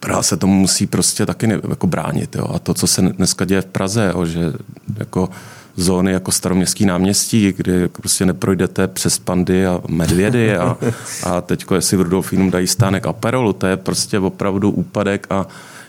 Praha 0.00 0.22
se 0.22 0.36
tomu 0.36 0.54
musí 0.54 0.86
prostě 0.86 1.26
taky 1.26 1.46
ne, 1.46 1.60
jako 1.68 1.86
bránit. 1.86 2.36
Jo. 2.36 2.46
A 2.54 2.58
to, 2.58 2.74
co 2.74 2.86
se 2.86 3.02
dneska 3.02 3.44
děje 3.44 3.62
v 3.62 3.66
Praze, 3.66 4.12
jo, 4.14 4.26
že 4.26 4.52
jako 4.98 5.28
zóny 5.76 6.12
jako 6.12 6.32
staroměstský 6.32 6.86
náměstí, 6.86 7.52
kdy 7.56 7.88
prostě 7.88 8.26
neprojdete 8.26 8.88
přes 8.88 9.18
pandy 9.18 9.66
a 9.66 9.80
medvědy 9.88 10.56
a, 10.56 10.76
a 11.22 11.40
teď, 11.40 11.64
jestli 11.74 11.96
v 11.96 12.00
Rudolfínum 12.00 12.50
dají 12.50 12.66
stánek 12.66 13.06
Aperolu, 13.06 13.52
to 13.52 13.66
je 13.66 13.76
prostě 13.76 14.18
opravdu 14.18 14.70
úpadek 14.70 15.26
a 15.30 15.46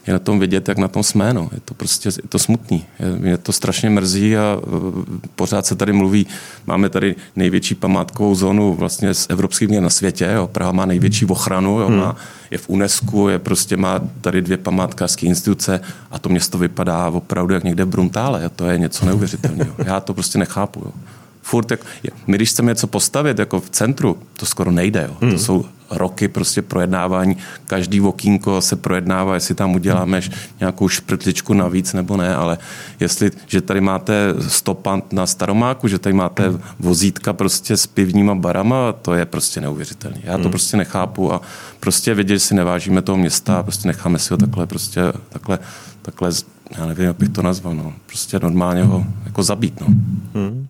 je 0.08 0.13
na 0.13 0.20
tom 0.20 0.39
vidět, 0.39 0.67
jak 0.67 0.77
na 0.77 0.88
tom 0.88 1.03
jsme. 1.03 1.34
No. 1.34 1.50
Je 1.53 1.60
to 1.65 1.74
prostě 1.74 2.10
je 2.10 2.27
to 2.29 2.39
smutný. 2.39 2.86
Je, 3.00 3.15
mě 3.15 3.38
to 3.38 3.51
strašně 3.51 3.89
mrzí 3.89 4.38
a 4.38 4.58
uh, 4.67 5.03
pořád 5.36 5.65
se 5.65 5.75
tady 5.75 5.93
mluví, 5.93 6.27
máme 6.67 6.89
tady 6.89 7.15
největší 7.36 7.75
památkovou 7.75 8.36
zónu 8.36 8.74
vlastně 8.74 9.13
z 9.13 9.27
evropských 9.29 9.70
měst 9.70 9.84
na 9.84 9.89
světě. 9.89 10.29
Jo. 10.34 10.48
Praha 10.48 10.72
má 10.72 10.86
největší 10.86 11.25
ochranu, 11.25 11.79
jo. 11.79 11.88
Hmm. 11.88 11.98
Má, 11.98 12.15
je 12.51 12.58
v 12.58 12.70
UNESCO, 12.70 13.29
je 13.29 13.39
prostě 13.39 13.77
má 13.77 14.00
tady 14.22 14.41
dvě 14.41 14.58
památkářské 14.58 15.25
instituce 15.25 15.81
a 16.12 16.20
to 16.20 16.29
město 16.29 16.58
vypadá 16.58 17.10
opravdu 17.10 17.53
jak 17.53 17.63
někde 17.63 17.86
v 17.86 17.89
Bruntále. 17.89 18.50
To 18.50 18.65
je 18.65 18.77
něco 18.77 19.05
neuvěřitelného. 19.05 19.75
Já 19.86 20.00
to 20.00 20.13
prostě 20.13 20.39
nechápu. 20.39 20.81
Jo 20.86 20.91
furt, 21.41 21.71
jak, 21.71 21.79
my 22.27 22.38
když 22.38 22.50
chceme 22.50 22.71
něco 22.71 22.88
postavit 22.88 23.39
jako 23.39 23.60
v 23.60 23.69
centru, 23.69 24.17
to 24.39 24.45
skoro 24.45 24.71
nejde. 24.71 25.05
Jo. 25.10 25.17
Hmm. 25.21 25.31
To 25.31 25.39
jsou 25.39 25.65
roky 25.91 26.27
prostě 26.27 26.62
projednávání. 26.62 27.38
Každý 27.65 28.01
okýnko 28.01 28.62
se 28.62 28.75
projednává, 28.75 29.33
jestli 29.33 29.55
tam 29.55 29.75
uděláme 29.75 30.21
nějakou 30.60 30.89
šprtličku 30.89 31.53
navíc 31.53 31.93
nebo 31.93 32.17
ne, 32.17 32.36
ale 32.36 32.57
jestli, 33.00 33.31
že 33.48 33.62
tady 33.62 33.81
máte 33.81 34.33
stopant 34.48 35.13
na 35.13 35.25
Staromáku, 35.25 35.88
že 35.88 36.00
tady 36.00 36.13
máte 36.13 36.43
vozítka 36.79 37.33
prostě 37.33 37.77
s 37.77 37.88
pivníma 37.88 38.36
barama, 38.36 38.93
to 38.93 39.13
je 39.13 39.25
prostě 39.25 39.62
neuvěřitelné. 39.62 40.17
Já 40.24 40.38
to 40.38 40.41
hmm. 40.41 40.51
prostě 40.51 40.77
nechápu 40.77 41.33
a 41.33 41.41
prostě 41.79 42.13
vědět, 42.13 42.33
že 42.33 42.39
si 42.39 42.55
nevážíme 42.55 43.01
toho 43.01 43.17
města 43.17 43.60
a 43.60 43.63
prostě 43.63 43.88
necháme 43.88 44.19
si 44.19 44.33
ho 44.33 44.38
takhle 44.38 44.67
prostě 44.67 45.01
takhle, 45.29 45.60
takhle 46.01 46.31
já 46.77 46.86
nevím, 46.86 47.05
jak 47.05 47.17
bych 47.17 47.29
to 47.29 47.41
nazval, 47.41 47.75
no. 47.75 47.93
prostě 48.05 48.39
normálně 48.39 48.83
ho 48.83 49.05
jako 49.25 49.43
zabít. 49.43 49.81
No. 49.81 49.88
Hmm 50.33 50.67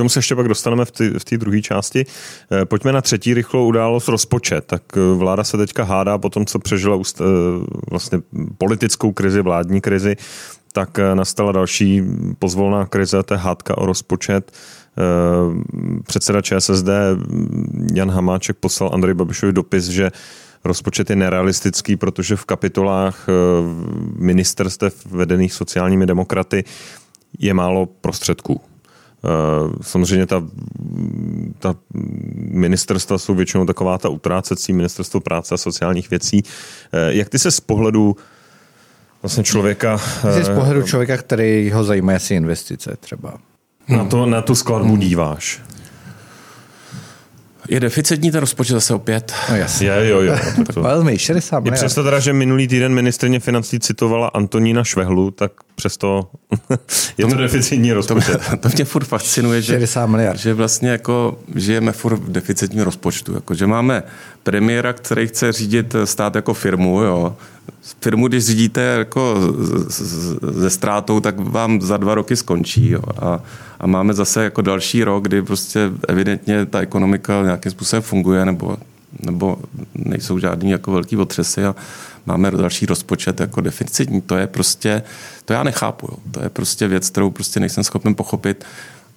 tomu 0.00 0.08
se 0.08 0.18
ještě 0.18 0.34
pak 0.34 0.48
dostaneme 0.48 0.84
v 1.18 1.24
té 1.24 1.38
druhé 1.38 1.60
části. 1.60 2.06
Eh, 2.50 2.64
pojďme 2.64 2.92
na 2.92 3.00
třetí 3.00 3.34
rychlou 3.34 3.66
událost 3.66 4.08
rozpočet. 4.08 4.64
Tak 4.66 4.82
eh, 4.96 5.14
vláda 5.14 5.44
se 5.44 5.56
teďka 5.56 5.84
hádá 5.84 6.18
po 6.18 6.30
tom, 6.30 6.46
co 6.46 6.58
přežila 6.58 6.96
eh, 6.96 7.24
vlastně 7.90 8.18
politickou 8.58 9.12
krizi, 9.12 9.42
vládní 9.42 9.80
krizi, 9.80 10.16
tak 10.72 10.98
nastala 11.14 11.52
další 11.52 12.02
pozvolná 12.38 12.86
krize, 12.86 13.22
to 13.22 13.34
je 13.34 13.38
hádka 13.38 13.78
o 13.78 13.86
rozpočet. 13.86 14.52
Předseda 16.06 16.42
ČSSD 16.42 16.88
Jan 17.94 18.10
Hamáček 18.10 18.56
poslal 18.56 18.90
Andrej 18.92 19.14
Babišovi 19.14 19.52
dopis, 19.52 19.84
že 19.84 20.10
rozpočet 20.64 21.10
je 21.10 21.16
nerealistický, 21.16 21.96
protože 21.96 22.36
v 22.36 22.44
kapitolách 22.44 23.26
ministerstev 24.16 25.06
vedených 25.06 25.52
sociálními 25.52 26.06
demokraty 26.06 26.64
je 27.38 27.54
málo 27.54 27.86
prostředků. 27.86 28.69
Eh, 29.24 29.72
samozřejmě 29.82 30.26
ta, 30.26 30.42
ta 31.58 31.74
ministerstva 32.50 33.18
jsou 33.18 33.34
většinou 33.34 33.66
taková 33.66 33.98
ta 33.98 34.08
utrácecí, 34.08 34.72
ministerstvo 34.72 35.20
práce 35.20 35.54
a 35.54 35.58
sociálních 35.58 36.10
věcí. 36.10 36.42
Eh, 36.92 37.14
jak 37.14 37.28
ty 37.28 37.38
se 37.38 37.50
z 37.50 37.60
pohledu 37.60 38.16
vlastně 39.22 39.44
člověka... 39.44 40.00
Ty 40.36 40.44
z 40.44 40.48
pohledu 40.48 40.82
člověka, 40.82 41.16
který 41.16 41.70
ho 41.70 41.84
zajímá 41.84 42.12
asi 42.12 42.34
investice 42.34 42.96
třeba. 43.00 43.34
Na, 43.88 44.04
to, 44.04 44.26
na 44.26 44.42
tu 44.42 44.54
skladbu 44.54 44.96
díváš? 44.96 45.60
Je 47.68 47.80
deficitní 47.80 48.30
ten 48.30 48.40
rozpočet 48.40 48.72
zase 48.72 48.94
opět? 48.94 49.32
No 49.50 49.56
jasně. 49.56 49.88
Je, 49.88 50.08
jo, 50.08 50.20
jo. 50.20 50.32
Tak 50.56 50.68
to... 50.74 50.82
Velmi, 50.82 51.18
60 51.18 51.66
I 51.66 51.70
přesto 51.70 52.04
teda, 52.04 52.20
že 52.20 52.32
minulý 52.32 52.68
týden 52.68 52.94
ministrně 52.94 53.40
financí 53.40 53.80
citovala 53.80 54.28
Antonína 54.28 54.84
Švehlu, 54.84 55.30
tak 55.30 55.52
přesto 55.74 56.30
je 57.18 57.24
to, 57.24 57.30
to 57.30 57.36
deficitní 57.36 57.92
rozpočet. 57.92 58.40
To, 58.50 58.56
to 58.68 58.68
mě 58.74 58.84
furt 58.84 59.04
fascinuje, 59.04 59.62
že, 59.62 59.72
60 59.72 60.06
miliard. 60.06 60.38
že 60.38 60.54
vlastně 60.54 60.90
jako 60.90 61.38
žijeme 61.54 61.92
furt 61.92 62.16
v 62.16 62.32
deficitním 62.32 62.82
rozpočtu. 62.82 63.34
Jako, 63.34 63.54
že 63.54 63.66
máme 63.66 64.02
premiéra, 64.42 64.92
který 64.92 65.26
chce 65.26 65.52
řídit 65.52 65.96
stát 66.04 66.34
jako 66.34 66.54
firmu, 66.54 67.02
jo. 67.02 67.36
Firmu, 68.00 68.28
když 68.28 68.44
řídíte 68.44 68.80
jako 68.80 69.36
ze 70.50 70.70
ztrátou, 70.70 71.20
tak 71.20 71.38
vám 71.38 71.80
za 71.80 71.96
dva 71.96 72.14
roky 72.14 72.36
skončí. 72.36 72.90
Jo. 72.90 73.02
A, 73.18 73.42
a 73.80 73.86
máme 73.86 74.14
zase 74.14 74.44
jako 74.44 74.62
další 74.62 75.04
rok, 75.04 75.22
kdy 75.22 75.42
prostě 75.42 75.90
evidentně 76.08 76.66
ta 76.66 76.80
ekonomika 76.80 77.42
nějakým 77.42 77.72
způsobem 77.72 78.02
funguje, 78.02 78.44
nebo, 78.44 78.76
nebo 79.20 79.58
nejsou 79.94 80.38
žádný 80.38 80.70
jako 80.70 80.92
velký 80.92 81.16
otřesy 81.16 81.64
a 81.64 81.74
máme 82.26 82.50
další 82.50 82.86
rozpočet 82.86 83.40
jako 83.40 83.60
deficitní. 83.60 84.20
To 84.20 84.36
je 84.36 84.46
prostě, 84.46 85.02
to 85.44 85.52
já 85.52 85.62
nechápu. 85.62 86.08
Jo. 86.10 86.18
To 86.30 86.42
je 86.42 86.48
prostě 86.48 86.88
věc, 86.88 87.10
kterou 87.10 87.30
prostě 87.30 87.60
nejsem 87.60 87.84
schopen 87.84 88.14
pochopit. 88.14 88.64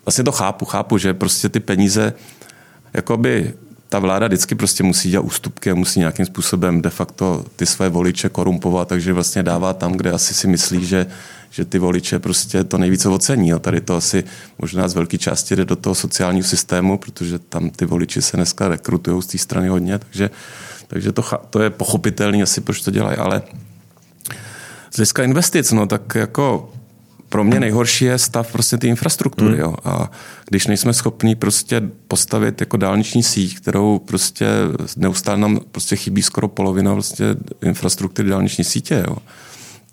Vlastně 0.05 0.23
to 0.23 0.31
chápu, 0.31 0.65
chápu, 0.65 0.97
že 0.97 1.13
prostě 1.13 1.49
ty 1.49 1.59
peníze 1.59 2.13
jakoby 2.93 3.53
ta 3.93 3.99
vláda 3.99 4.27
vždycky 4.27 4.55
prostě 4.55 4.83
musí 4.83 5.09
dělat 5.09 5.25
ústupky 5.25 5.71
a 5.71 5.75
musí 5.75 5.99
nějakým 5.99 6.25
způsobem 6.25 6.81
de 6.81 6.89
facto 6.89 7.45
ty 7.55 7.65
své 7.65 7.89
voliče 7.89 8.29
korumpovat, 8.29 8.87
takže 8.87 9.13
vlastně 9.13 9.43
dává 9.43 9.73
tam, 9.73 9.93
kde 9.93 10.11
asi 10.11 10.33
si 10.33 10.47
myslí, 10.47 10.85
že, 10.85 11.05
že 11.49 11.65
ty 11.65 11.79
voliče 11.79 12.19
prostě 12.19 12.63
to 12.63 12.77
nejvíce 12.77 13.09
ocení. 13.09 13.53
A 13.53 13.59
tady 13.59 13.81
to 13.81 13.95
asi 13.95 14.23
možná 14.59 14.87
z 14.87 14.93
velké 14.93 15.17
části 15.17 15.55
jde 15.55 15.65
do 15.65 15.75
toho 15.75 15.95
sociálního 15.95 16.47
systému, 16.47 16.97
protože 16.97 17.39
tam 17.39 17.69
ty 17.69 17.85
voliči 17.85 18.21
se 18.21 18.37
dneska 18.37 18.67
rekrutují 18.67 19.21
z 19.21 19.25
té 19.25 19.37
strany 19.37 19.67
hodně, 19.67 19.99
takže, 19.99 20.29
takže 20.87 21.11
to, 21.11 21.23
to 21.49 21.61
je 21.61 21.69
pochopitelný 21.69 22.43
asi, 22.43 22.61
proč 22.61 22.81
to 22.81 22.91
dělají, 22.91 23.17
ale 23.17 23.41
z 24.91 24.95
hlediska 24.95 25.23
investic, 25.23 25.71
no 25.71 25.85
tak 25.85 26.15
jako 26.15 26.73
pro 27.33 27.43
mě 27.43 27.59
nejhorší 27.59 28.05
je 28.05 28.17
stav 28.17 28.51
prostě 28.51 28.77
ty 28.77 28.87
infrastruktury. 28.87 29.51
Hmm. 29.51 29.59
Jo. 29.59 29.75
A 29.83 30.11
když 30.49 30.67
nejsme 30.67 30.93
schopni 30.93 31.35
prostě 31.35 31.81
postavit 32.07 32.61
jako 32.61 32.77
dálniční 32.77 33.23
síť, 33.23 33.57
kterou 33.57 33.99
prostě 33.99 34.47
neustále 34.97 35.37
nám 35.37 35.59
prostě 35.71 35.95
chybí 35.95 36.21
skoro 36.21 36.47
polovina 36.47 36.93
prostě 36.93 37.35
infrastruktury 37.61 38.29
dálniční 38.29 38.63
sítě, 38.63 39.03
jo. 39.07 39.17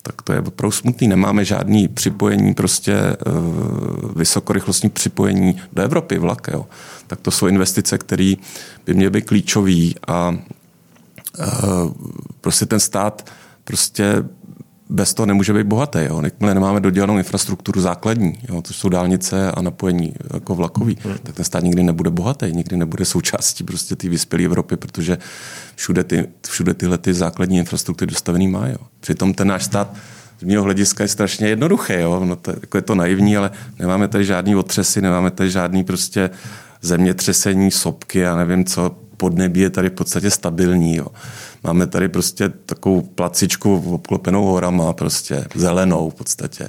tak 0.02 0.22
to 0.22 0.32
je 0.32 0.40
opravdu 0.40 0.72
smutný. 0.72 1.08
Nemáme 1.08 1.44
žádný 1.44 1.88
připojení, 1.88 2.54
prostě 2.54 2.96
uh, 3.26 4.16
vysokorychlostní 4.16 4.90
připojení 4.90 5.56
do 5.72 5.82
Evropy 5.82 6.18
vlak. 6.18 6.48
Jo. 6.52 6.66
Tak 7.06 7.20
to 7.20 7.30
jsou 7.30 7.46
investice, 7.46 7.98
které 7.98 8.34
by 8.86 8.94
měly 8.94 9.10
být 9.10 9.26
klíčové 9.26 9.90
a 10.06 10.28
uh, 10.28 11.92
prostě 12.40 12.66
ten 12.66 12.80
stát 12.80 13.30
prostě 13.64 14.24
bez 14.90 15.14
toho 15.14 15.26
nemůže 15.26 15.52
být 15.52 15.66
bohatý. 15.66 15.98
Jo. 15.98 16.20
Jakmile 16.24 16.54
nemáme 16.54 16.80
dodělanou 16.80 17.18
infrastrukturu 17.18 17.80
základní, 17.80 18.38
jo, 18.48 18.62
to 18.62 18.72
jsou 18.72 18.88
dálnice 18.88 19.52
a 19.52 19.62
napojení 19.62 20.12
jako 20.34 20.54
vlakový, 20.54 20.98
hmm. 21.04 21.14
tak 21.22 21.34
ten 21.34 21.44
stát 21.44 21.64
nikdy 21.64 21.82
nebude 21.82 22.10
bohatý, 22.10 22.52
nikdy 22.52 22.76
nebude 22.76 23.04
součástí 23.04 23.64
prostě 23.64 23.96
té 23.96 24.08
vyspělé 24.08 24.44
Evropy, 24.44 24.76
protože 24.76 25.18
všude, 25.74 26.04
ty, 26.04 26.28
všude 26.48 26.74
tyhle 26.74 26.98
ty 26.98 27.14
základní 27.14 27.58
infrastruktury 27.58 28.10
dostavený 28.10 28.48
má. 28.48 28.68
Jo. 28.68 28.76
Přitom 29.00 29.34
ten 29.34 29.48
náš 29.48 29.64
stát 29.64 29.94
z 30.40 30.44
mého 30.44 30.64
hlediska 30.64 31.04
je 31.04 31.08
strašně 31.08 31.48
jednoduché. 31.48 32.00
Jo. 32.00 32.24
No 32.24 32.36
to, 32.36 32.50
jako 32.50 32.78
je 32.78 32.82
to 32.82 32.94
naivní, 32.94 33.36
ale 33.36 33.50
nemáme 33.78 34.08
tady 34.08 34.24
žádný 34.24 34.56
otřesy, 34.56 35.02
nemáme 35.02 35.30
tady 35.30 35.50
žádný 35.50 35.84
prostě 35.84 36.30
zemětřesení, 36.82 37.70
sopky 37.70 38.26
a 38.26 38.36
nevím 38.36 38.64
co, 38.64 38.96
podnebí 39.16 39.60
je 39.60 39.70
tady 39.70 39.88
v 39.88 39.92
podstatě 39.92 40.30
stabilní. 40.30 40.96
Jo. 40.96 41.06
Máme 41.64 41.86
tady 41.86 42.08
prostě 42.08 42.48
takovou 42.48 43.00
placičku 43.02 43.94
obklopenou 43.94 44.44
horama, 44.44 44.92
prostě 44.92 45.44
zelenou 45.54 46.10
v 46.10 46.14
podstatě. 46.14 46.68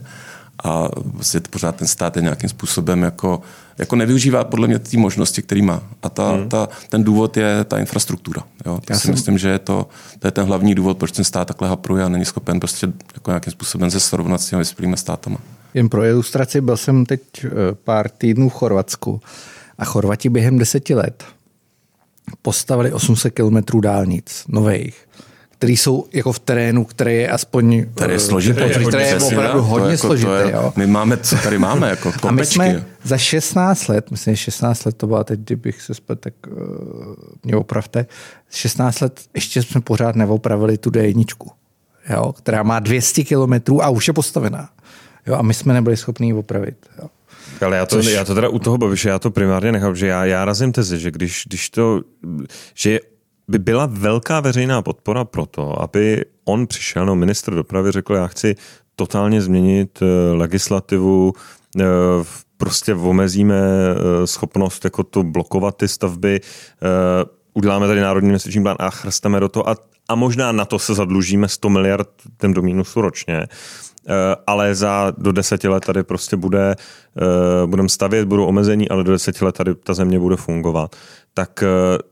A 0.63 0.88
vlastně 1.03 1.39
pořád 1.50 1.75
ten 1.75 1.88
stát 1.88 2.15
je 2.15 2.21
nějakým 2.21 2.50
způsobem 2.50 3.03
jako, 3.03 3.41
jako 3.77 3.95
nevyužívá 3.95 4.43
podle 4.43 4.67
mě 4.67 4.79
ty 4.79 4.98
možnosti, 4.98 5.41
které 5.41 5.62
má. 5.62 5.83
A 6.03 6.10
ta, 6.10 6.31
hmm. 6.31 6.50
ta, 6.50 6.69
ten 6.89 7.03
důvod 7.03 7.38
je 7.38 7.63
ta 7.63 7.79
infrastruktura. 7.79 8.43
Jo. 8.65 8.79
To 8.86 8.93
Já 8.93 9.00
si 9.00 9.05
jsem... 9.05 9.13
myslím, 9.13 9.38
že 9.38 9.50
je 9.50 9.60
to, 9.60 9.88
to 10.19 10.27
je 10.27 10.31
ten 10.31 10.45
hlavní 10.45 10.75
důvod, 10.75 10.98
proč 10.98 11.12
ten 11.12 11.25
stát 11.25 11.48
takhle 11.48 11.69
hapruje 11.69 12.03
a 12.03 12.10
není 12.10 12.25
schopen 12.25 12.60
prostě 12.60 12.88
jako 13.13 13.31
nějakým 13.31 13.51
způsobem 13.51 13.91
se 13.91 14.00
srovnat 14.00 14.41
s 14.41 14.50
těmi 14.50 14.60
vyspělými 14.60 14.98
státama. 14.98 15.38
Jen 15.74 15.89
pro 15.89 16.03
ilustraci 16.03 16.62
byl 16.62 16.77
jsem 16.77 17.05
teď 17.05 17.21
eh, 17.45 17.50
pár 17.83 18.10
týdnů 18.10 18.50
v 18.50 18.53
Chorvatsku 18.53 19.21
a 19.77 19.86
Chorvati 19.86 20.29
během 20.29 20.57
deseti 20.57 20.95
let 20.95 21.24
postavili 22.42 22.94
800 22.94 23.34
kilometrů 23.34 23.82
dálnic 23.82 24.44
nových, 24.48 25.08
který 25.50 25.78
jsou 25.78 26.06
jako 26.13 26.34
v 26.34 26.40
terénu, 26.40 26.86
který 26.86 27.16
je 27.16 27.30
aspoň... 27.30 27.86
Tady 27.94 28.13
je 28.13 28.20
složité. 28.20 28.70
Který, 28.70 28.86
který 28.86 29.04
je 29.04 29.20
opravdu 29.20 29.62
hodně 29.62 29.92
jako, 29.92 30.08
složité. 30.08 30.44
Je, 30.46 30.51
jo. 30.51 30.74
My 30.75 30.88
máme, 30.88 31.18
co 31.18 31.36
tady 31.38 31.58
máme, 31.58 31.90
jako 31.90 32.12
kopečky. 32.12 32.28
A 32.28 32.32
my 32.32 32.46
jsme 32.46 32.86
za 33.04 33.18
16 33.18 33.88
let, 33.88 34.12
myslím, 34.12 34.36
že 34.36 34.44
16 34.44 34.86
let 34.86 34.98
to 34.98 35.08
bylo, 35.08 35.24
teď 35.24 35.40
kdybych 35.40 35.82
se 35.82 35.94
splet, 35.94 36.20
tak 36.20 36.34
uh, 36.48 36.56
mě 37.44 37.56
opravte, 37.56 38.06
16 38.50 39.00
let 39.00 39.22
ještě 39.36 39.63
jsme 39.63 39.82
pořád 39.82 40.16
neopravili 40.16 40.78
tu 40.78 40.90
D1. 40.90 41.25
jo, 42.10 42.34
která 42.34 42.63
má 42.63 42.80
200 42.80 43.24
kilometrů 43.24 43.84
a 43.84 43.90
už 43.90 44.08
je 44.08 44.13
postavená. 44.13 44.70
Jo, 45.28 45.36
a 45.36 45.42
my 45.42 45.54
jsme 45.54 45.74
nebyli 45.74 45.98
schopni 45.98 46.28
ji 46.28 46.34
opravit. 46.34 46.75
Jo. 47.01 47.08
Ale 47.63 47.77
já 47.77 47.86
to, 47.86 47.96
Což... 47.96 48.06
já 48.06 48.25
to 48.25 48.36
teda 48.36 48.50
u 48.50 48.60
toho 48.60 48.77
bavíš, 48.77 49.06
já 49.06 49.20
to 49.20 49.32
primárně 49.32 49.72
nechám, 49.72 49.96
že 49.96 50.08
já, 50.08 50.25
já 50.25 50.46
razím 50.46 50.72
tezi, 50.72 51.00
že 51.00 51.12
když, 51.12 51.44
když 51.48 51.70
to, 51.70 52.01
že 52.75 53.00
by 53.48 53.60
byla 53.60 53.86
velká 53.86 54.39
veřejná 54.39 54.82
podpora 54.82 55.25
pro 55.25 55.46
to, 55.46 55.82
aby 55.82 56.25
on 56.46 56.68
přišel, 56.68 57.06
no 57.06 57.15
ministr 57.15 57.56
dopravy 57.56 57.91
řekl, 57.91 58.15
já 58.15 58.27
chci 58.27 58.56
totálně 58.96 59.41
změnit 59.41 60.00
eh, 60.01 60.34
legislativu, 60.34 61.34
eh, 61.80 61.84
prostě 62.58 62.94
omezíme 62.94 63.56
eh, 63.60 64.27
schopnost 64.27 64.84
jako 64.84 65.03
to 65.03 65.24
blokovat 65.24 65.77
ty 65.77 65.88
stavby, 65.88 66.41
uděláme 67.53 67.88
tady 67.88 68.01
národní 68.01 68.30
investiční 68.30 68.63
plán 68.63 68.75
a 68.80 68.89
chrsteme 68.89 69.39
do 69.39 69.50
toho 69.50 69.70
a, 69.70 69.75
a 70.10 70.15
možná 70.15 70.51
na 70.51 70.65
to 70.65 70.80
se 70.80 70.94
zadlužíme 70.94 71.48
100 71.48 71.70
miliard 71.70 72.10
ten 72.38 72.53
do 72.53 72.62
mínusu 72.62 73.01
ročně, 73.01 73.48
ale 74.48 74.75
za 74.75 75.13
do 75.17 75.31
deseti 75.31 75.67
let 75.67 75.86
tady 75.86 76.03
prostě 76.03 76.36
bude, 76.36 76.75
budeme 77.65 77.89
stavět, 77.89 78.25
budou 78.25 78.46
omezení, 78.46 78.89
ale 78.89 79.03
do 79.03 79.12
deseti 79.12 79.46
let 79.46 79.55
tady 79.55 79.75
ta 79.75 79.93
země 79.93 80.20
bude 80.20 80.36
fungovat. 80.36 80.96
Tak, 81.34 81.63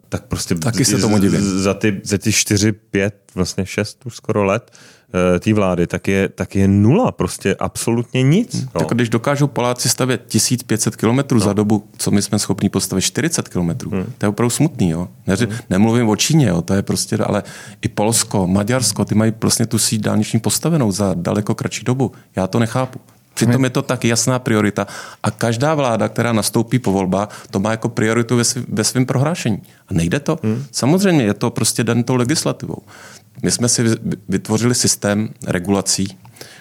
tak 0.10 0.26
prostě 0.26 0.56
Taky 0.56 0.86
se 0.86 0.98
tomu 0.98 1.18
divím. 1.18 1.42
Za 1.42 1.74
ty, 1.74 2.02
za 2.04 2.18
ty 2.18 2.34
čtyři, 2.34 2.72
pět, 2.72 3.16
vlastně 3.36 3.66
šest 3.66 4.06
už 4.06 4.16
skoro 4.16 4.44
let, 4.44 4.72
Eh, 4.72 4.99
té 5.40 5.54
vlády, 5.54 5.88
tak 5.88 6.08
je, 6.08 6.30
tak 6.30 6.56
je 6.56 6.68
nula, 6.68 7.12
prostě 7.12 7.56
absolutně 7.56 8.24
nic. 8.24 8.56
Hmm. 8.56 8.68
Tak 8.68 8.88
když 8.88 9.10
dokážou 9.10 9.48
Poláci 9.48 9.90
stavět 9.90 10.26
1500 10.28 10.96
km 10.96 11.20
no. 11.32 11.40
za 11.40 11.54
dobu, 11.54 11.84
co 11.98 12.12
my 12.12 12.22
jsme 12.22 12.40
schopni 12.40 12.70
postavit 12.70 13.02
40 13.02 13.50
km, 13.50 13.70
hmm. 13.70 14.14
to 14.18 14.26
je 14.26 14.30
opravdu 14.30 14.50
smutný. 14.50 14.90
Jo? 14.90 15.08
Neři, 15.28 15.46
hmm. 15.46 15.58
Nemluvím 15.70 16.10
o 16.10 16.16
Číně, 16.16 16.48
jo? 16.48 16.62
to 16.62 16.74
je 16.74 16.82
prostě, 16.82 17.18
ale 17.18 17.44
i 17.82 17.88
Polsko, 17.88 18.48
Maďarsko, 18.48 19.06
ty 19.06 19.16
mají 19.16 19.34
vlastně 19.42 19.66
tu 19.66 19.78
síť 19.78 20.02
dálniční 20.02 20.40
postavenou 20.40 20.92
za 20.92 21.14
daleko 21.14 21.56
kratší 21.56 21.86
dobu. 21.86 22.12
Já 22.36 22.48
to 22.48 22.60
nechápu. 22.60 23.00
Přitom 23.34 23.64
je 23.64 23.70
to 23.70 23.82
tak 23.82 24.06
jasná 24.06 24.40
priorita. 24.40 24.88
A 25.24 25.32
každá 25.32 25.76
vláda, 25.76 26.08
která 26.08 26.34
nastoupí 26.34 26.80
po 26.80 26.92
volbách, 26.92 27.48
to 27.52 27.60
má 27.60 27.72
jako 27.72 27.90
prioritu 27.90 28.40
ve 28.68 28.84
svém 28.84 29.06
prohlášení. 29.06 29.62
A 29.88 29.94
nejde 29.94 30.20
to. 30.20 30.40
Hmm. 30.44 30.64
Samozřejmě 30.72 31.24
je 31.24 31.34
to 31.34 31.50
prostě 31.50 31.84
den 31.84 32.04
tou 32.04 32.16
legislativou. 32.16 32.78
My 33.44 33.52
jsme 33.52 33.70
si 33.70 33.84
vytvořili 34.30 34.76
systém 34.76 35.30
regulací, 35.48 36.18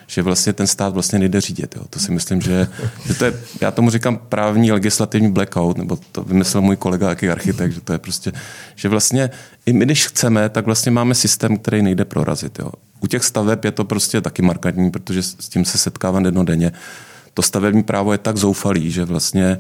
že 0.06 0.22
vlastně 0.22 0.52
ten 0.52 0.66
stát 0.66 0.94
vlastně 0.94 1.18
nejde 1.18 1.40
řídit. 1.40 1.74
Jo. 1.76 1.84
To 1.90 1.98
si 1.98 2.12
myslím, 2.12 2.40
že, 2.40 2.68
že 3.06 3.14
to 3.14 3.24
je, 3.24 3.34
já 3.60 3.70
tomu 3.70 3.90
říkám 3.90 4.16
právní 4.28 4.72
legislativní 4.72 5.32
blackout, 5.32 5.78
nebo 5.78 5.98
to 6.12 6.22
vymyslel 6.22 6.62
můj 6.62 6.76
kolega, 6.76 7.08
jaký 7.08 7.28
architekt, 7.28 7.72
že 7.72 7.80
to 7.80 7.92
je 7.92 7.98
prostě, 7.98 8.32
že 8.76 8.88
vlastně 8.88 9.30
i 9.66 9.72
my, 9.72 9.84
když 9.84 10.06
chceme, 10.06 10.48
tak 10.48 10.66
vlastně 10.66 10.92
máme 10.92 11.14
systém, 11.14 11.56
který 11.56 11.82
nejde 11.82 12.04
prorazit. 12.04 12.58
Jo. 12.58 12.72
U 13.00 13.06
těch 13.06 13.24
staveb 13.24 13.64
je 13.64 13.72
to 13.72 13.84
prostě 13.84 14.20
taky 14.20 14.42
markantní, 14.42 14.90
protože 14.90 15.22
s 15.22 15.48
tím 15.48 15.64
se 15.64 15.78
setkávám 15.78 16.22
dennodenně. 16.22 16.72
To 17.34 17.42
stavební 17.42 17.82
právo 17.82 18.12
je 18.12 18.18
tak 18.18 18.36
zoufalý, 18.36 18.90
že 18.90 19.04
vlastně 19.04 19.58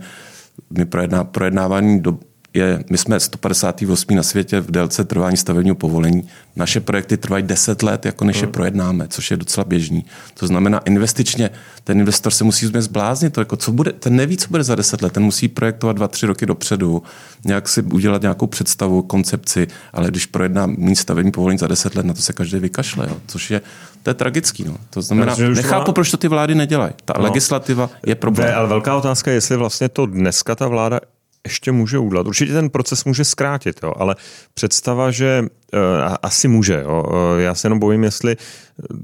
my 0.70 0.84
projedná, 0.84 1.24
projednávání 1.24 2.00
do, 2.00 2.18
je, 2.54 2.84
my 2.90 2.98
jsme 2.98 3.20
158. 3.20 4.16
na 4.16 4.22
světě 4.22 4.60
v 4.60 4.70
délce 4.70 5.04
trvání 5.04 5.36
stavebního 5.36 5.76
povolení. 5.76 6.28
Naše 6.56 6.80
projekty 6.80 7.16
trvají 7.16 7.42
10 7.42 7.82
let, 7.82 8.06
jako 8.06 8.24
než 8.24 8.36
je 8.36 8.42
hmm. 8.42 8.52
projednáme, 8.52 9.08
což 9.08 9.30
je 9.30 9.36
docela 9.36 9.64
běžný. 9.64 10.04
To 10.34 10.46
znamená, 10.46 10.78
investičně 10.78 11.50
ten 11.84 11.98
investor 11.98 12.32
se 12.32 12.44
musí 12.44 12.66
zbláznit. 12.78 13.32
To 13.32 13.40
jako, 13.40 13.56
co 13.56 13.72
bude, 13.72 13.92
ten 13.92 14.16
neví, 14.16 14.36
co 14.36 14.48
bude 14.48 14.64
za 14.64 14.74
10 14.74 15.02
let, 15.02 15.12
ten 15.12 15.22
musí 15.22 15.48
projektovat 15.48 15.98
2-3 15.98 16.26
roky 16.26 16.46
dopředu, 16.46 17.02
nějak 17.44 17.68
si 17.68 17.82
udělat 17.82 18.22
nějakou 18.22 18.46
představu, 18.46 19.02
koncepci, 19.02 19.66
ale 19.92 20.08
když 20.08 20.26
projedná 20.26 20.66
mít 20.66 20.96
stavební 20.96 21.32
povolení 21.32 21.58
za 21.58 21.66
10 21.66 21.94
let, 21.94 22.06
na 22.06 22.14
to 22.14 22.22
se 22.22 22.32
každý 22.32 22.58
vykašle, 22.58 23.06
jo, 23.10 23.16
což 23.26 23.50
je 23.50 23.60
to 24.02 24.10
je 24.10 24.14
tragický. 24.14 24.64
No. 24.64 24.76
To 24.90 25.02
znamená, 25.02 25.34
Já, 25.38 25.48
nechápu, 25.48 25.90
má... 25.90 25.92
proč 25.92 26.10
to 26.10 26.16
ty 26.16 26.28
vlády 26.28 26.54
nedělají. 26.54 26.92
Ta 27.04 27.14
no. 27.16 27.24
legislativa 27.24 27.90
je 28.06 28.14
problém. 28.14 28.54
ale 28.54 28.68
velká 28.68 28.96
otázka 28.96 29.30
je, 29.30 29.36
jestli 29.36 29.56
vlastně 29.56 29.88
to 29.88 30.06
dneska 30.06 30.54
ta 30.54 30.68
vláda 30.68 31.00
ještě 31.46 31.72
může 31.72 31.98
udělat. 31.98 32.26
Určitě 32.26 32.52
ten 32.52 32.70
proces 32.70 33.04
může 33.04 33.24
zkrátit, 33.24 33.80
jo, 33.82 33.92
ale 33.96 34.16
představa, 34.54 35.10
že 35.10 35.40
uh, 35.42 35.80
asi 36.22 36.48
může. 36.48 36.80
Jo. 36.80 37.04
Uh, 37.08 37.40
já 37.40 37.54
se 37.54 37.66
jenom 37.66 37.78
bojím, 37.78 38.04
jestli 38.04 38.36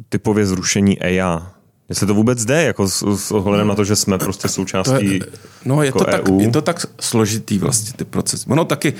typově 0.08 0.46
zrušení 0.46 1.02
EIA, 1.02 1.50
Jestli 1.88 2.06
to 2.06 2.14
vůbec 2.14 2.44
jde, 2.44 2.62
jako 2.62 2.88
s, 2.88 3.16
s 3.16 3.32
ohledem 3.32 3.68
na 3.68 3.74
to, 3.74 3.84
že 3.84 3.96
jsme 3.96 4.18
prostě 4.18 4.48
součástí 4.48 5.18
to 5.18 5.24
je, 5.26 5.32
No 5.64 5.82
je, 5.82 5.86
jako 5.86 5.98
to 5.98 6.06
EU. 6.06 6.10
tak, 6.10 6.40
je 6.40 6.50
to 6.50 6.62
tak 6.62 6.86
složitý 7.00 7.58
vlastně 7.58 7.92
ty 7.92 8.04
procesy. 8.04 8.46
Ono 8.48 8.64
taky 8.64 8.94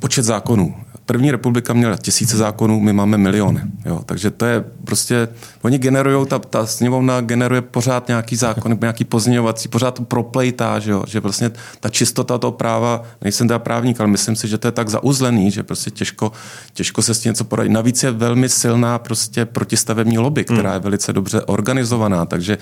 počet 0.00 0.22
zákonů. 0.22 0.74
První 1.06 1.30
republika 1.30 1.72
měla 1.72 1.96
tisíce 1.96 2.36
zákonů, 2.36 2.80
my 2.80 2.92
máme 2.92 3.18
miliony. 3.18 3.60
Jo. 3.84 4.00
Takže 4.06 4.30
to 4.30 4.44
je 4.44 4.64
prostě, 4.84 5.28
oni 5.62 5.78
generují, 5.78 6.26
ta, 6.26 6.38
ta 6.38 6.66
sněmovna 6.66 7.20
generuje 7.20 7.62
pořád 7.62 8.08
nějaký 8.08 8.36
zákon, 8.36 8.78
nějaký 8.80 9.04
pozměňovací, 9.04 9.68
pořád 9.68 9.94
to 9.94 10.02
proplejtá, 10.02 10.78
že, 10.78 10.90
jo. 10.90 11.04
že 11.06 11.20
vlastně 11.20 11.50
ta 11.80 11.88
čistota 11.88 12.38
toho 12.38 12.52
práva, 12.52 13.02
nejsem 13.22 13.48
teda 13.48 13.58
právník, 13.58 14.00
ale 14.00 14.08
myslím 14.08 14.36
si, 14.36 14.48
že 14.48 14.58
to 14.58 14.68
je 14.68 14.72
tak 14.72 14.88
zauzlený, 14.88 15.50
že 15.50 15.62
prostě 15.62 15.90
těžko, 15.90 16.32
těžko 16.72 17.02
se 17.02 17.14
s 17.14 17.20
tím 17.20 17.30
něco 17.30 17.44
poradit. 17.44 17.72
Navíc 17.72 18.02
je 18.02 18.10
velmi 18.10 18.48
silná 18.48 18.98
prostě 18.98 19.44
protistavební 19.44 20.18
lobby, 20.18 20.44
která 20.44 20.70
hmm. 20.70 20.72
je 20.72 20.80
velice 20.80 21.12
dobře 21.12 21.42
organizovaná, 21.42 22.26
takže 22.26 22.58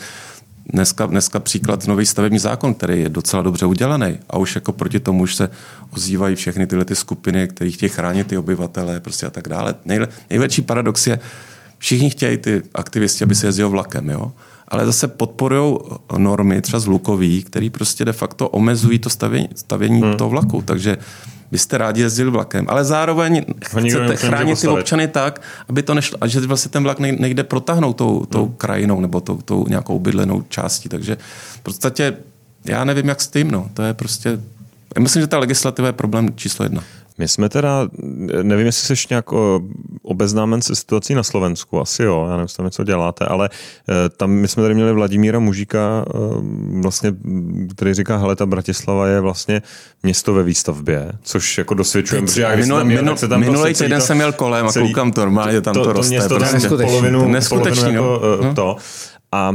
Dneska, 0.66 1.06
dneska 1.06 1.40
příklad 1.40 1.86
nový 1.86 2.06
stavební 2.06 2.38
zákon, 2.38 2.74
který 2.74 3.00
je 3.00 3.08
docela 3.08 3.42
dobře 3.42 3.66
udělaný 3.66 4.18
a 4.30 4.38
už 4.38 4.54
jako 4.54 4.72
proti 4.72 5.00
tomu 5.00 5.22
už 5.22 5.34
se 5.34 5.50
ozývají 5.90 6.36
všechny 6.36 6.66
tyhle 6.66 6.84
ty 6.84 6.94
skupiny, 6.94 7.48
které 7.48 7.70
chtějí 7.70 7.90
chránit 7.90 8.26
ty 8.26 8.38
obyvatele 8.38 9.00
prostě 9.00 9.26
a 9.26 9.30
tak 9.30 9.48
dále. 9.48 9.74
Nejle, 9.84 10.08
největší 10.30 10.62
paradox 10.62 11.06
je, 11.06 11.18
všichni 11.78 12.10
chtějí 12.10 12.36
ty 12.36 12.62
aktivisti, 12.74 13.24
aby 13.24 13.34
se 13.34 13.46
jezdil 13.46 13.68
vlakem, 13.68 14.10
jo? 14.10 14.32
ale 14.72 14.86
zase 14.86 15.08
podporují 15.08 15.78
normy, 16.18 16.62
třeba 16.62 16.80
z 16.80 16.86
Lukový, 16.86 17.42
které 17.42 17.70
prostě 17.70 18.04
de 18.04 18.12
facto 18.12 18.48
omezují 18.48 18.98
to 18.98 19.10
stavění, 19.10 19.48
stavění 19.54 20.00
hmm. 20.02 20.16
toho 20.16 20.30
vlaku. 20.30 20.62
Takže 20.62 20.96
byste 21.52 21.78
rádi 21.78 22.00
jezdili 22.00 22.30
vlakem, 22.30 22.66
ale 22.68 22.84
zároveň 22.84 23.44
chcete 23.64 24.16
chránit 24.16 24.60
ty 24.60 24.68
občany 24.68 25.08
tak, 25.08 25.40
aby 25.68 25.82
to 25.82 25.94
nešlo, 25.94 26.18
a 26.20 26.26
že 26.26 26.40
vlastně 26.40 26.70
ten 26.70 26.82
vlak 26.82 26.98
nejde 26.98 27.44
protáhnout 27.44 27.96
tou, 27.96 28.24
tou 28.24 28.44
hmm. 28.46 28.54
krajinou 28.54 29.00
nebo 29.00 29.20
tou, 29.20 29.36
tou 29.36 29.66
nějakou 29.68 29.98
bydlenou 29.98 30.42
částí. 30.48 30.88
Takže 30.88 31.16
v 31.54 31.60
podstatě 31.60 32.16
já 32.64 32.84
nevím, 32.84 33.08
jak 33.08 33.20
s 33.20 33.28
tím. 33.28 33.50
No. 33.50 33.68
To 33.74 33.82
je 33.82 33.94
prostě 33.94 34.38
Myslím, 34.98 35.22
že 35.22 35.26
ta 35.26 35.38
legislativa 35.38 35.88
je 35.88 35.92
problém 35.92 36.28
číslo 36.36 36.64
jedna. 36.64 36.82
My 37.22 37.28
jsme 37.28 37.48
teda, 37.48 37.88
nevím, 38.42 38.66
jestli 38.66 38.96
jsi 38.96 39.06
nějak 39.10 39.24
obeznámen 40.02 40.62
se 40.62 40.74
situací 40.76 41.14
na 41.14 41.22
Slovensku, 41.22 41.80
asi 41.80 42.02
jo, 42.02 42.22
já 42.24 42.30
nevím, 42.30 42.42
jestli 42.42 42.56
tam 42.56 42.66
něco 42.66 42.84
děláte, 42.84 43.24
ale 43.24 43.50
eh, 43.88 44.08
tam 44.08 44.30
my 44.30 44.48
jsme 44.48 44.62
tady 44.62 44.74
měli 44.74 44.92
Vladimíra 44.92 45.38
Mužíka, 45.38 46.04
eh, 46.08 46.18
vlastně, 46.82 47.14
který 47.74 47.94
říká, 47.94 48.16
hele, 48.16 48.36
ta 48.36 48.46
Bratislava 48.46 49.06
je 49.06 49.20
vlastně 49.20 49.62
město 50.02 50.34
ve 50.34 50.42
výstavbě, 50.42 51.12
což 51.22 51.58
jako 51.58 51.74
dosvědčujeme, 51.74 52.26
protože 52.26 52.42
já 52.42 52.54
když 52.54 52.66
minul, 52.66 53.16
tam 53.16 53.40
minulý 53.40 53.60
prostě 53.62 53.84
týden 53.84 54.00
jsem 54.00 54.16
měl 54.16 54.32
kolem 54.32 54.66
a 54.66 54.72
celý, 54.72 54.88
koukám 54.88 55.12
to 55.12 55.20
normálně, 55.20 55.60
tam 55.60 55.74
to, 55.74 55.80
to, 55.80 55.86
to 55.86 55.92
roste. 55.92 56.14
Město, 56.14 56.38
prostě. 56.38 56.68
polovinu, 56.68 57.28
neskutečný, 57.28 57.82
polovinu 57.82 58.12
jako, 58.12 58.42
no. 58.42 58.50
Eh, 58.50 58.54
to. 58.54 58.76
A 59.32 59.54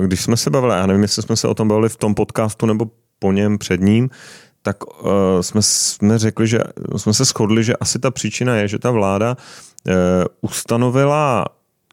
když 0.00 0.20
jsme 0.20 0.36
se 0.36 0.50
bavili, 0.50 0.74
já 0.74 0.86
nevím, 0.86 1.02
jestli 1.02 1.22
jsme 1.22 1.36
se 1.36 1.48
o 1.48 1.54
tom 1.54 1.68
bavili 1.68 1.88
v 1.88 1.96
tom 1.96 2.14
podcastu 2.14 2.66
nebo 2.66 2.86
po 3.18 3.32
něm 3.32 3.58
před 3.58 3.80
ním, 3.80 4.10
tak 4.62 4.76
uh, 4.84 5.10
jsme, 5.40 5.62
jsme 5.62 6.18
řekli, 6.18 6.46
že 6.46 6.58
jsme 6.96 7.14
se 7.14 7.24
shodli, 7.24 7.64
že 7.64 7.76
asi 7.76 7.98
ta 7.98 8.10
příčina 8.10 8.56
je, 8.56 8.68
že 8.68 8.78
ta 8.78 8.90
vláda 8.90 9.36
uh, 9.36 9.94
ustanovila 10.40 11.44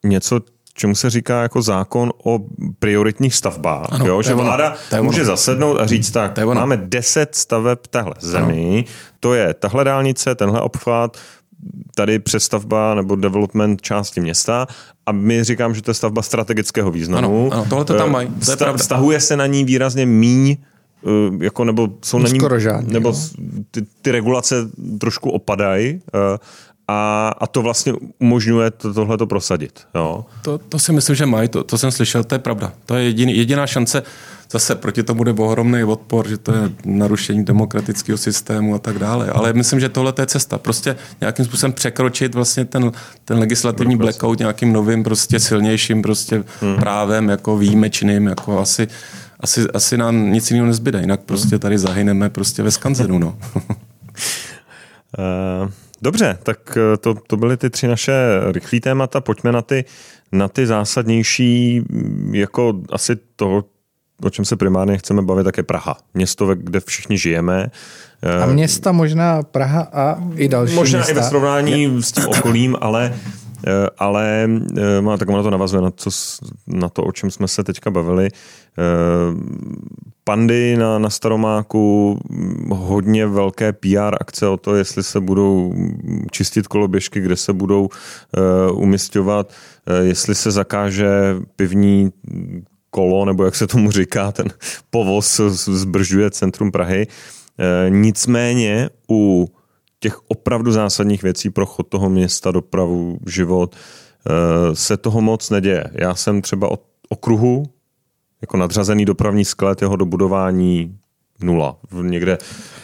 něco, 0.03 0.41
čemu 0.73 0.95
se 0.95 1.09
říká 1.09 1.41
jako 1.41 1.61
zákon 1.61 2.11
o 2.23 2.39
prioritních 2.79 3.35
stavbách. 3.35 3.87
Ano, 3.91 4.05
jo? 4.05 4.21
Že 4.21 4.33
vláda 4.33 4.75
může 5.01 5.25
zasednout 5.25 5.79
a 5.79 5.85
říct 5.85 6.11
tak, 6.11 6.39
máme 6.45 6.77
10 6.77 7.35
staveb 7.35 7.79
tahle 7.89 8.13
zemi, 8.19 8.85
ano. 8.87 8.95
to 9.19 9.33
je 9.33 9.53
tahle 9.53 9.83
dálnice, 9.83 10.35
tenhle 10.35 10.61
obchvat, 10.61 11.17
tady 11.95 12.19
přestavba 12.19 12.95
nebo 12.95 13.15
development 13.15 13.81
části 13.81 14.21
města 14.21 14.67
a 15.05 15.11
my 15.11 15.43
říkám, 15.43 15.75
že 15.75 15.81
to 15.81 15.91
je 15.91 15.95
stavba 15.95 16.21
strategického 16.21 16.91
významu. 16.91 17.47
Ano, 17.47 17.61
ano 17.61 17.65
tohle 17.69 17.85
to 17.85 17.93
tam 17.93 18.11
mají. 18.11 18.29
To 18.57 18.65
je 18.65 18.77
Stahuje 18.77 19.19
se 19.19 19.37
na 19.37 19.45
ní 19.45 19.65
výrazně 19.65 20.05
míň 20.05 20.57
Eh, 20.57 20.76
jako 21.39 21.65
nebo 21.65 21.89
jsou 22.05 22.19
na 22.19 22.29
ní, 22.29 22.39
žádný, 22.57 22.93
nebo 22.93 23.13
ty, 23.71 23.81
ty 24.01 24.11
regulace 24.11 24.55
trošku 24.99 25.29
opadají 25.29 26.01
eh, 26.13 26.37
a, 26.87 27.29
a 27.37 27.47
to 27.47 27.61
vlastně 27.61 27.93
umožňuje 28.19 28.71
to, 28.71 28.93
tohle 28.93 29.17
to 29.17 29.27
prosadit. 29.27 29.79
Jo. 29.95 30.25
To, 30.41 30.57
to 30.57 30.79
si 30.79 30.91
myslím, 30.93 31.15
že 31.15 31.25
mají, 31.25 31.49
to, 31.49 31.63
to 31.63 31.77
jsem 31.77 31.91
slyšel, 31.91 32.23
to 32.23 32.35
je 32.35 32.39
pravda. 32.39 32.73
To 32.85 32.95
je 32.95 33.03
jediný, 33.03 33.37
jediná 33.37 33.67
šance, 33.67 34.03
zase 34.51 34.75
proti 34.75 35.03
tomu 35.03 35.17
bude 35.17 35.31
ohromný 35.31 35.83
odpor, 35.83 36.27
že 36.27 36.37
to 36.37 36.51
je 36.51 36.71
narušení 36.85 37.45
demokratického 37.45 38.17
systému 38.17 38.75
a 38.75 38.79
tak 38.79 38.99
dále. 38.99 39.29
Ale 39.29 39.53
myslím, 39.53 39.79
že 39.79 39.89
tohle 39.89 40.13
je 40.19 40.25
cesta. 40.25 40.57
Prostě 40.57 40.95
nějakým 41.21 41.45
způsobem 41.45 41.73
překročit 41.73 42.35
vlastně 42.35 42.65
ten, 42.65 42.91
ten 43.25 43.39
legislativní 43.39 43.97
blackout 43.97 44.39
nějakým 44.39 44.73
novým, 44.73 45.03
prostě 45.03 45.39
silnějším 45.39 46.01
prostě 46.01 46.43
hmm. 46.61 46.75
právem, 46.75 47.29
jako 47.29 47.57
výjimečným, 47.57 48.27
jako 48.27 48.59
asi 48.59 48.87
asi, 49.39 49.61
asi 49.73 49.97
nám 49.97 50.31
nic 50.31 50.51
jiného 50.51 50.67
nezbyde, 50.67 51.01
jinak 51.01 51.19
prostě 51.21 51.59
tady 51.59 51.77
zahyneme 51.77 52.29
prostě 52.29 52.63
ve 52.63 52.71
skanzenu, 52.71 53.19
no. 53.19 53.37
Uh, 55.17 55.71
Dobře, 56.01 56.37
tak 56.43 56.77
to, 56.99 57.15
to 57.27 57.37
byly 57.37 57.57
ty 57.57 57.69
tři 57.69 57.87
naše 57.87 58.13
rychlé 58.51 58.79
témata. 58.79 59.21
Pojďme 59.21 59.51
na 59.51 59.61
ty, 59.61 59.85
na 60.31 60.47
ty 60.47 60.67
zásadnější, 60.67 61.81
jako 62.31 62.73
asi 62.91 63.15
toho, 63.35 63.63
o 64.23 64.29
čem 64.29 64.45
se 64.45 64.55
primárně 64.55 64.97
chceme 64.97 65.21
bavit, 65.21 65.43
tak 65.43 65.57
je 65.57 65.63
Praha. 65.63 65.97
Město, 66.13 66.55
kde 66.55 66.79
všichni 66.79 67.17
žijeme. 67.17 67.67
A 68.43 68.45
města 68.45 68.91
možná 68.91 69.43
Praha 69.43 69.87
a 69.93 70.17
i 70.35 70.47
další 70.47 70.75
Možná 70.75 70.99
města. 70.99 71.11
i 71.11 71.15
ve 71.15 71.23
srovnání 71.23 72.03
s 72.03 72.11
tím 72.11 72.27
okolím, 72.27 72.77
ale 72.81 73.13
Eh, 73.13 73.46
ale 73.97 74.49
eh, 74.77 75.01
má, 75.01 75.17
tak 75.17 75.29
ono 75.29 75.43
to 75.43 75.49
navazuje 75.49 75.81
na, 75.81 75.91
co, 75.91 76.09
na 76.67 76.89
to, 76.89 77.03
o 77.03 77.11
čem 77.11 77.31
jsme 77.31 77.47
se 77.47 77.63
teďka 77.63 77.91
bavili. 77.91 78.27
Eh, 78.27 78.33
pandy 80.23 80.77
na, 80.77 80.99
na 80.99 81.09
Staromáku, 81.09 82.19
hodně 82.69 83.27
velké 83.27 83.73
PR 83.73 84.15
akce 84.21 84.47
o 84.47 84.57
to, 84.57 84.75
jestli 84.75 85.03
se 85.03 85.19
budou 85.19 85.73
čistit 86.31 86.67
koloběžky, 86.67 87.19
kde 87.19 87.35
se 87.35 87.53
budou 87.53 87.89
umistovat, 88.73 89.53
jestli 90.01 90.35
se 90.35 90.51
zakáže 90.51 91.07
pivní 91.55 92.11
kolo, 92.89 93.25
nebo 93.25 93.45
jak 93.45 93.55
se 93.55 93.67
tomu 93.67 93.91
říká, 93.91 94.31
ten 94.31 94.47
povoz 94.89 95.41
zbržuje 95.57 96.31
centrum 96.31 96.71
Prahy. 96.71 97.07
Nicméně 97.89 98.89
u 99.09 99.49
těch 100.07 100.19
opravdu 100.27 100.71
zásadních 100.71 101.23
věcí 101.23 101.49
pro 101.49 101.65
chod 101.65 101.87
toho 101.87 102.09
města, 102.09 102.51
dopravu, 102.51 103.19
život, 103.27 103.75
eh, 103.75 104.75
se 104.75 104.97
toho 104.97 105.21
moc 105.21 105.49
neděje. 105.49 105.83
Já 105.93 106.15
jsem 106.15 106.41
třeba 106.41 106.71
od 106.71 106.81
okruhu, 107.09 107.65
jako 108.41 108.57
nadřazený 108.57 109.05
dopravní 109.05 109.45
sklad, 109.45 109.81
jeho 109.81 109.95
dobudování 109.95 110.97
nula. 111.43 111.75
Někde 112.01 112.37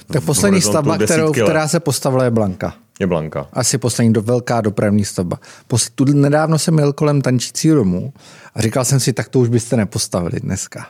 tak 0.08 0.24
poslední 0.24 0.62
stavba, 0.62 0.98
kterou, 0.98 1.32
která 1.32 1.68
se 1.68 1.80
postavila, 1.80 2.24
je 2.24 2.32
Blanka. 2.32 2.74
Je 3.00 3.08
Blanka. 3.08 3.48
Asi 3.54 3.78
poslední 3.78 4.14
do, 4.14 4.22
velká 4.22 4.62
dopravní 4.62 5.06
stavba. 5.06 5.40
Pos, 5.68 5.90
tu, 5.90 6.06
nedávno 6.06 6.60
jsem 6.60 6.74
měl 6.74 6.94
kolem 6.94 7.22
tančícího 7.22 7.76
domu 7.76 8.14
a 8.56 8.62
říkal 8.62 8.86
jsem 8.86 9.00
si, 9.00 9.14
tak 9.14 9.30
to 9.30 9.40
už 9.40 9.50
byste 9.50 9.78
nepostavili 9.78 10.40
dneska. 10.40 10.88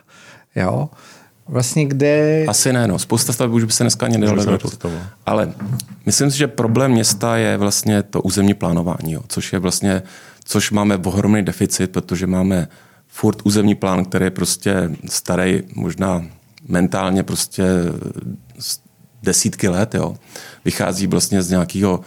Jo? 0.55 0.89
Vlastně 1.47 1.85
kde... 1.85 2.45
Asi 2.47 2.73
ne, 2.73 2.87
no. 2.87 2.99
Spousta 2.99 3.33
staveb 3.33 3.53
už 3.53 3.63
by 3.63 3.71
se 3.71 3.83
dneska 3.83 4.05
ani 4.05 4.17
nedalo 4.17 4.59
Ale 5.25 5.53
myslím 6.05 6.31
si, 6.31 6.37
že 6.37 6.47
problém 6.47 6.91
města 6.91 7.37
je 7.37 7.57
vlastně 7.57 8.03
to 8.03 8.21
územní 8.21 8.53
plánování, 8.53 9.11
jo, 9.11 9.21
což 9.27 9.53
je 9.53 9.59
vlastně, 9.59 10.03
což 10.43 10.71
máme 10.71 10.97
ohromný 10.97 11.43
deficit, 11.43 11.91
protože 11.91 12.27
máme 12.27 12.67
furt 13.07 13.37
územní 13.43 13.75
plán, 13.75 14.05
který 14.05 14.25
je 14.25 14.31
prostě 14.31 14.91
starý, 15.09 15.63
možná 15.75 16.25
mentálně 16.67 17.23
prostě 17.23 17.63
desítky 19.23 19.67
let, 19.67 19.95
jo. 19.95 20.15
Vychází 20.65 21.07
vlastně 21.07 21.41
z 21.41 21.49
nějakého 21.49 21.99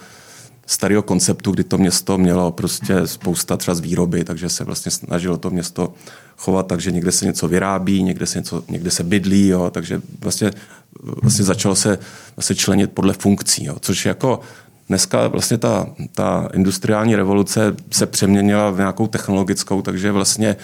starého 0.67 1.01
konceptu, 1.01 1.51
kdy 1.51 1.63
to 1.63 1.77
město 1.77 2.17
mělo 2.17 2.51
prostě 2.51 3.07
spousta 3.07 3.57
třeba 3.57 3.75
z 3.75 3.79
výroby, 3.79 4.23
takže 4.23 4.49
se 4.49 4.63
vlastně 4.63 4.91
snažilo 4.91 5.37
to 5.37 5.49
město 5.49 5.93
chovat 6.37 6.67
tak, 6.67 6.81
že 6.81 6.91
někde 6.91 7.11
se 7.11 7.25
něco 7.25 7.47
vyrábí, 7.47 8.03
někde 8.03 8.25
se, 8.25 8.39
něco, 8.39 8.63
někde 8.69 8.91
se 8.91 9.03
bydlí, 9.03 9.47
jo, 9.47 9.69
takže 9.69 10.01
vlastně, 10.21 10.51
vlastně 11.21 11.45
začalo 11.45 11.75
se 11.75 11.99
vlastně 12.35 12.55
členit 12.55 12.91
podle 12.91 13.13
funkcí, 13.13 13.65
jo, 13.65 13.77
což 13.81 14.05
jako 14.05 14.39
dneska 14.87 15.27
vlastně 15.27 15.57
ta, 15.57 15.87
ta 16.11 16.49
industriální 16.53 17.15
revoluce 17.15 17.75
se 17.91 18.05
přeměnila 18.05 18.69
v 18.69 18.77
nějakou 18.77 19.07
technologickou, 19.07 19.81
takže 19.81 20.11
vlastně 20.11 20.55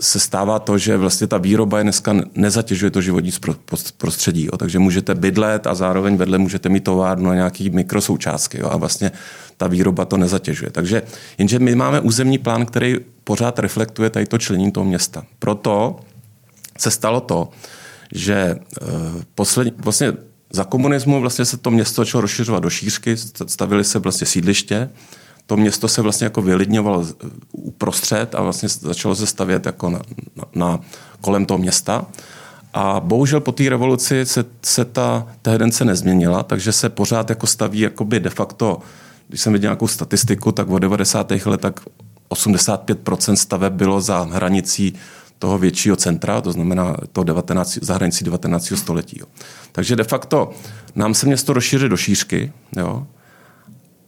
se 0.00 0.20
stává 0.20 0.58
to, 0.58 0.78
že 0.78 0.96
vlastně 0.96 1.26
ta 1.26 1.38
výroba 1.38 1.78
je 1.78 1.84
dneska 1.84 2.14
nezatěžuje 2.34 2.90
to 2.90 3.00
životní 3.00 3.30
prostředí. 3.96 4.44
Jo. 4.44 4.56
Takže 4.56 4.78
můžete 4.78 5.14
bydlet 5.14 5.66
a 5.66 5.74
zároveň 5.74 6.16
vedle 6.16 6.38
můžete 6.38 6.68
mít 6.68 6.84
továrnu 6.84 7.30
a 7.30 7.34
nějaký 7.34 7.70
mikrosoučástky. 7.70 8.60
Jo. 8.60 8.68
A 8.70 8.76
vlastně 8.76 9.12
ta 9.56 9.66
výroba 9.66 10.04
to 10.04 10.16
nezatěžuje. 10.16 10.70
Takže 10.70 11.02
jenže 11.38 11.58
my 11.58 11.74
máme 11.74 12.00
územní 12.00 12.38
plán, 12.38 12.66
který 12.66 12.96
pořád 13.24 13.58
reflektuje 13.58 14.10
tady 14.10 14.26
to 14.26 14.38
člení 14.38 14.72
toho 14.72 14.84
města. 14.84 15.24
Proto 15.38 16.00
se 16.78 16.90
stalo 16.90 17.20
to, 17.20 17.48
že 18.12 18.34
eh, 18.34 18.86
poslední, 19.34 19.72
vlastně 19.76 20.12
za 20.52 20.64
komunismu 20.64 21.20
vlastně 21.20 21.44
se 21.44 21.56
to 21.56 21.70
město 21.70 22.04
začalo 22.04 22.20
rozšiřovat 22.20 22.62
do 22.62 22.70
šířky, 22.70 23.16
stavili 23.46 23.84
se 23.84 23.98
vlastně 23.98 24.26
sídliště, 24.26 24.90
to 25.52 25.56
město 25.56 25.88
se 25.88 26.02
vlastně 26.02 26.24
jako 26.24 26.42
vylidňovalo 26.42 27.06
uprostřed 27.52 28.34
a 28.34 28.42
vlastně 28.42 28.68
začalo 28.68 29.14
se 29.14 29.26
stavět 29.26 29.66
jako 29.66 29.90
na, 29.90 30.00
na, 30.36 30.44
na 30.54 30.80
kolem 31.20 31.46
toho 31.46 31.58
města. 31.58 32.06
A 32.74 33.00
bohužel 33.00 33.40
po 33.40 33.52
té 33.52 33.68
revoluci 33.68 34.26
se, 34.26 34.44
se 34.62 34.84
ta 34.84 35.26
tendence 35.42 35.84
nezměnila, 35.84 36.42
takže 36.42 36.72
se 36.72 36.88
pořád 36.88 37.30
jako 37.30 37.46
staví 37.46 37.80
jakoby 37.80 38.20
de 38.20 38.30
facto, 38.30 38.78
když 39.28 39.40
jsem 39.40 39.52
viděl 39.52 39.68
nějakou 39.68 39.88
statistiku, 39.88 40.52
tak 40.52 40.68
v 40.68 40.78
90. 40.78 41.30
letech 41.30 41.46
tak 41.58 41.80
85% 42.30 43.34
staveb 43.34 43.72
bylo 43.72 44.00
za 44.00 44.28
hranicí 44.32 44.94
toho 45.38 45.58
většího 45.58 45.96
centra, 45.96 46.40
to 46.40 46.52
znamená 46.52 46.96
to 47.12 47.24
19, 47.24 47.78
za 47.82 47.94
hranicí 47.94 48.24
19. 48.24 48.72
století. 48.76 49.20
Takže 49.72 49.96
de 49.96 50.04
facto 50.04 50.50
nám 50.94 51.14
se 51.14 51.26
město 51.26 51.52
rozšíří 51.52 51.88
do 51.88 51.96
šířky 51.96 52.52
jo, 52.76 53.06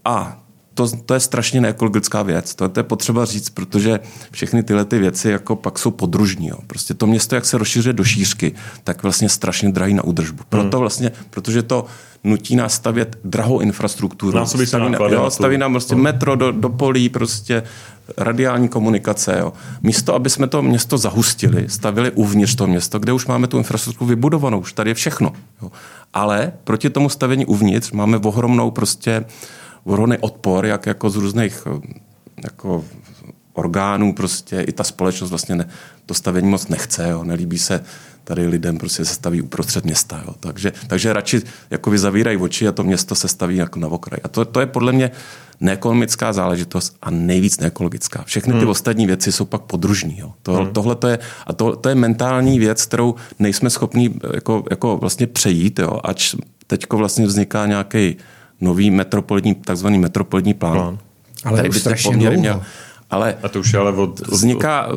a 0.04 0.43
to, 0.74 0.88
to 1.06 1.14
je 1.14 1.20
strašně 1.20 1.60
neekologická 1.60 2.22
věc. 2.22 2.54
To, 2.54 2.68
to 2.68 2.80
je 2.80 2.84
potřeba 2.84 3.24
říct, 3.24 3.50
protože 3.50 4.00
všechny 4.30 4.62
tyhle 4.62 4.84
ty 4.84 4.98
věci 4.98 5.28
jako 5.28 5.56
pak 5.56 5.78
jsou 5.78 5.90
podružní. 5.90 6.48
Jo. 6.48 6.58
Prostě 6.66 6.94
to 6.94 7.06
město, 7.06 7.34
jak 7.34 7.44
se 7.44 7.58
rozšiřuje 7.58 7.92
do 7.92 8.04
šířky, 8.04 8.52
tak 8.84 9.02
vlastně 9.02 9.28
strašně 9.28 9.72
drahý 9.72 9.94
na 9.94 10.04
údržbu. 10.04 10.42
Proto 10.48 10.76
hmm. 10.76 10.80
vlastně, 10.80 11.12
protože 11.30 11.62
to 11.62 11.87
nutí 12.24 12.56
nás 12.56 12.74
stavět 12.74 13.18
drahou 13.24 13.60
infrastrukturu. 13.60 14.37
Násobí 14.37 14.66
staví, 14.66 14.90
na, 14.90 14.98
jo, 15.08 15.30
staví 15.30 15.58
nám 15.58 15.72
prostě 15.72 15.94
metro 15.94 16.37
do, 16.37 16.52
do 16.52 16.68
polí, 16.68 17.08
prostě 17.08 17.62
radiální 18.16 18.68
komunikace. 18.68 19.37
Jo. 19.38 19.52
Místo, 19.82 20.14
aby 20.14 20.30
jsme 20.30 20.46
to 20.46 20.62
město 20.62 20.98
zahustili, 20.98 21.68
stavili 21.68 22.10
uvnitř 22.10 22.54
to 22.54 22.66
město, 22.66 22.98
kde 22.98 23.12
už 23.12 23.26
máme 23.26 23.46
tu 23.46 23.58
infrastrukturu 23.58 24.08
vybudovanou, 24.08 24.58
už 24.58 24.72
tady 24.72 24.90
je 24.90 24.94
všechno. 24.94 25.32
Jo. 25.62 25.72
Ale 26.14 26.52
proti 26.64 26.90
tomu 26.90 27.08
stavení 27.08 27.46
uvnitř 27.46 27.92
máme 27.92 28.18
ohromnou 28.18 28.70
prostě 28.70 29.24
ohromný 29.84 30.16
odpor, 30.20 30.66
jak 30.66 30.86
jako 30.86 31.10
z 31.10 31.16
různých 31.16 31.62
eh, 31.66 32.00
jako 32.44 32.84
orgánů 33.52 34.14
prostě 34.14 34.60
i 34.60 34.72
ta 34.72 34.84
společnost 34.84 35.30
vlastně 35.30 35.54
ne, 35.54 35.68
to 36.06 36.14
stavění 36.14 36.48
moc 36.48 36.68
nechce, 36.68 37.08
jo, 37.08 37.24
nelíbí 37.24 37.58
se 37.58 37.80
tady 38.24 38.46
lidem 38.46 38.78
prostě 38.78 39.04
se 39.04 39.14
staví 39.14 39.42
uprostřed 39.42 39.84
města. 39.84 40.22
Jo. 40.26 40.34
Takže, 40.40 40.72
takže 40.86 41.12
radši 41.12 41.42
jako 41.70 41.90
vy 41.90 41.98
zavírají 41.98 42.36
oči 42.36 42.68
a 42.68 42.72
to 42.72 42.84
město 42.84 43.14
se 43.14 43.28
staví 43.28 43.56
jako 43.56 43.78
na 43.78 43.88
okraj. 43.88 44.20
A 44.24 44.28
to, 44.28 44.44
to 44.44 44.60
je 44.60 44.66
podle 44.66 44.92
mě 44.92 45.10
neekonomická 45.60 46.32
záležitost 46.32 46.96
a 47.02 47.10
nejvíc 47.10 47.60
neekologická. 47.60 48.22
Všechny 48.22 48.52
ty 48.52 48.58
hmm. 48.58 48.68
ostatní 48.68 49.06
věci 49.06 49.32
jsou 49.32 49.44
pak 49.44 49.62
podružní. 49.62 50.18
Jo. 50.18 50.32
To, 50.42 50.54
hmm. 50.54 50.72
Tohle 50.72 50.94
to 50.94 51.08
je, 51.08 51.18
a 51.46 51.52
to, 51.52 51.76
to 51.76 51.88
je 51.88 51.94
mentální 51.94 52.58
věc, 52.58 52.86
kterou 52.86 53.14
nejsme 53.38 53.70
schopni 53.70 54.14
jako, 54.34 54.64
jako 54.70 54.96
vlastně 54.96 55.26
přejít, 55.26 55.78
jo, 55.78 56.00
ač 56.04 56.34
teďko 56.66 56.96
vlastně 56.96 57.26
vzniká 57.26 57.66
nějaký 57.66 58.16
nový 58.64 58.90
metropolitní, 58.90 59.55
takzvaný 59.55 59.98
metropolitní 59.98 60.55
plán. 60.55 60.72
plán. 60.72 60.98
Ale 61.44 61.68
už 61.68 61.79
strašně 61.79 62.16
dlouho. 62.16 62.40
Měl, 62.40 62.62
ale 63.11 63.37
a 63.42 63.48
to 63.48 63.61
už 63.61 63.72
je 63.72 63.79
ale 63.79 63.92
od, 63.92 64.20
od, 64.20 64.29
vzniká, 64.29 64.88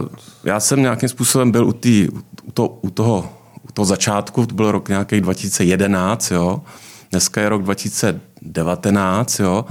já 0.44 0.60
jsem 0.60 0.82
nějakým 0.82 1.10
způsobem 1.10 1.52
byl 1.52 1.68
u, 1.68 1.74
tý, 1.74 2.08
u, 2.44 2.52
to, 2.52 2.68
u, 2.68 2.90
toho, 2.90 3.30
u 3.70 3.72
toho 3.72 3.86
začátku, 3.86 4.46
to 4.46 4.56
byl 4.56 4.72
rok 4.72 4.90
nějaký 4.90 5.22
2011, 5.22 6.32
jo. 6.32 6.62
Dneska 7.12 7.42
je 7.42 7.50
rok 7.50 7.64
2019, 7.64 9.40
jo. 9.40 9.66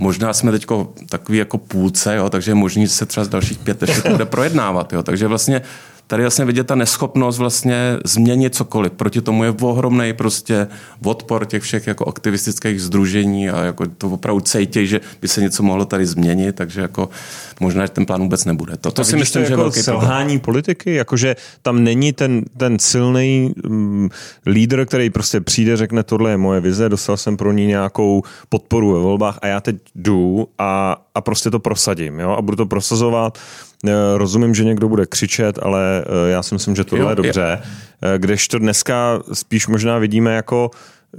Možná 0.00 0.32
jsme 0.32 0.52
teď 0.52 0.66
takový 1.08 1.38
jako 1.38 1.58
půlce, 1.58 2.16
jo, 2.16 2.30
takže 2.30 2.50
je 2.50 2.54
možný, 2.54 2.86
že 2.86 2.92
se 2.92 3.06
třeba 3.06 3.24
z 3.24 3.28
dalších 3.28 3.58
pět 3.58 3.82
ještě 3.82 4.10
bude 4.10 4.24
projednávat. 4.24 4.92
Jo. 4.92 5.02
Takže 5.02 5.26
vlastně 5.26 5.62
tady 6.06 6.22
vlastně 6.22 6.44
vidět 6.44 6.66
ta 6.66 6.74
neschopnost 6.74 7.38
vlastně 7.38 7.96
změnit 8.04 8.54
cokoliv. 8.54 8.92
Proti 8.92 9.20
tomu 9.20 9.44
je 9.44 9.54
ohromný 9.60 10.12
prostě 10.12 10.66
odpor 11.04 11.46
těch 11.46 11.62
všech 11.62 11.86
jako 11.86 12.08
aktivistických 12.08 12.82
združení 12.82 13.50
a 13.50 13.64
jako 13.64 13.86
to 13.98 14.10
opravdu 14.10 14.40
cítí, 14.40 14.86
že 14.86 15.00
by 15.20 15.28
se 15.28 15.40
něco 15.40 15.62
mohlo 15.62 15.84
tady 15.84 16.06
změnit, 16.06 16.56
takže 16.56 16.80
jako 16.80 17.08
možná, 17.60 17.86
že 17.86 17.92
ten 17.92 18.06
plán 18.06 18.20
vůbec 18.20 18.44
nebude. 18.44 18.76
To, 18.76 18.90
to 18.90 19.04
si 19.04 19.16
myslím, 19.16 19.42
to 19.42 19.46
že 19.46 19.52
je 19.52 19.54
jako 19.54 19.62
velký 19.62 19.82
selhání 19.82 20.24
problém. 20.24 20.40
politiky, 20.40 20.94
jakože 20.94 21.36
tam 21.62 21.84
není 21.84 22.12
ten, 22.12 22.42
ten 22.56 22.78
silný 22.78 23.54
um, 23.68 24.10
lídr, 24.46 24.86
který 24.86 25.10
prostě 25.10 25.40
přijde, 25.40 25.76
řekne, 25.76 26.02
tohle 26.02 26.30
je 26.30 26.36
moje 26.36 26.60
vize, 26.60 26.88
dostal 26.88 27.16
jsem 27.16 27.36
pro 27.36 27.52
ní 27.52 27.66
nějakou 27.66 28.22
podporu 28.48 28.92
ve 28.92 29.00
volbách 29.00 29.38
a 29.42 29.46
já 29.46 29.60
teď 29.60 29.76
jdu 29.94 30.48
a, 30.58 30.96
a 31.14 31.20
prostě 31.20 31.50
to 31.50 31.58
prosadím, 31.58 32.20
jo, 32.20 32.30
a 32.30 32.42
budu 32.42 32.56
to 32.56 32.66
prosazovat 32.66 33.38
rozumím, 34.16 34.54
že 34.54 34.64
někdo 34.64 34.88
bude 34.88 35.06
křičet, 35.06 35.58
ale 35.62 36.04
eh, 36.06 36.30
já 36.30 36.42
si 36.42 36.54
myslím, 36.54 36.76
že 36.76 36.84
tohle 36.84 37.04
jo, 37.04 37.10
je 37.10 37.16
dobře. 37.16 37.62
Jo. 38.02 38.08
Eh, 38.34 38.36
to 38.50 38.58
dneska 38.58 39.22
spíš 39.32 39.66
možná 39.66 39.98
vidíme 39.98 40.34
jako 40.34 40.70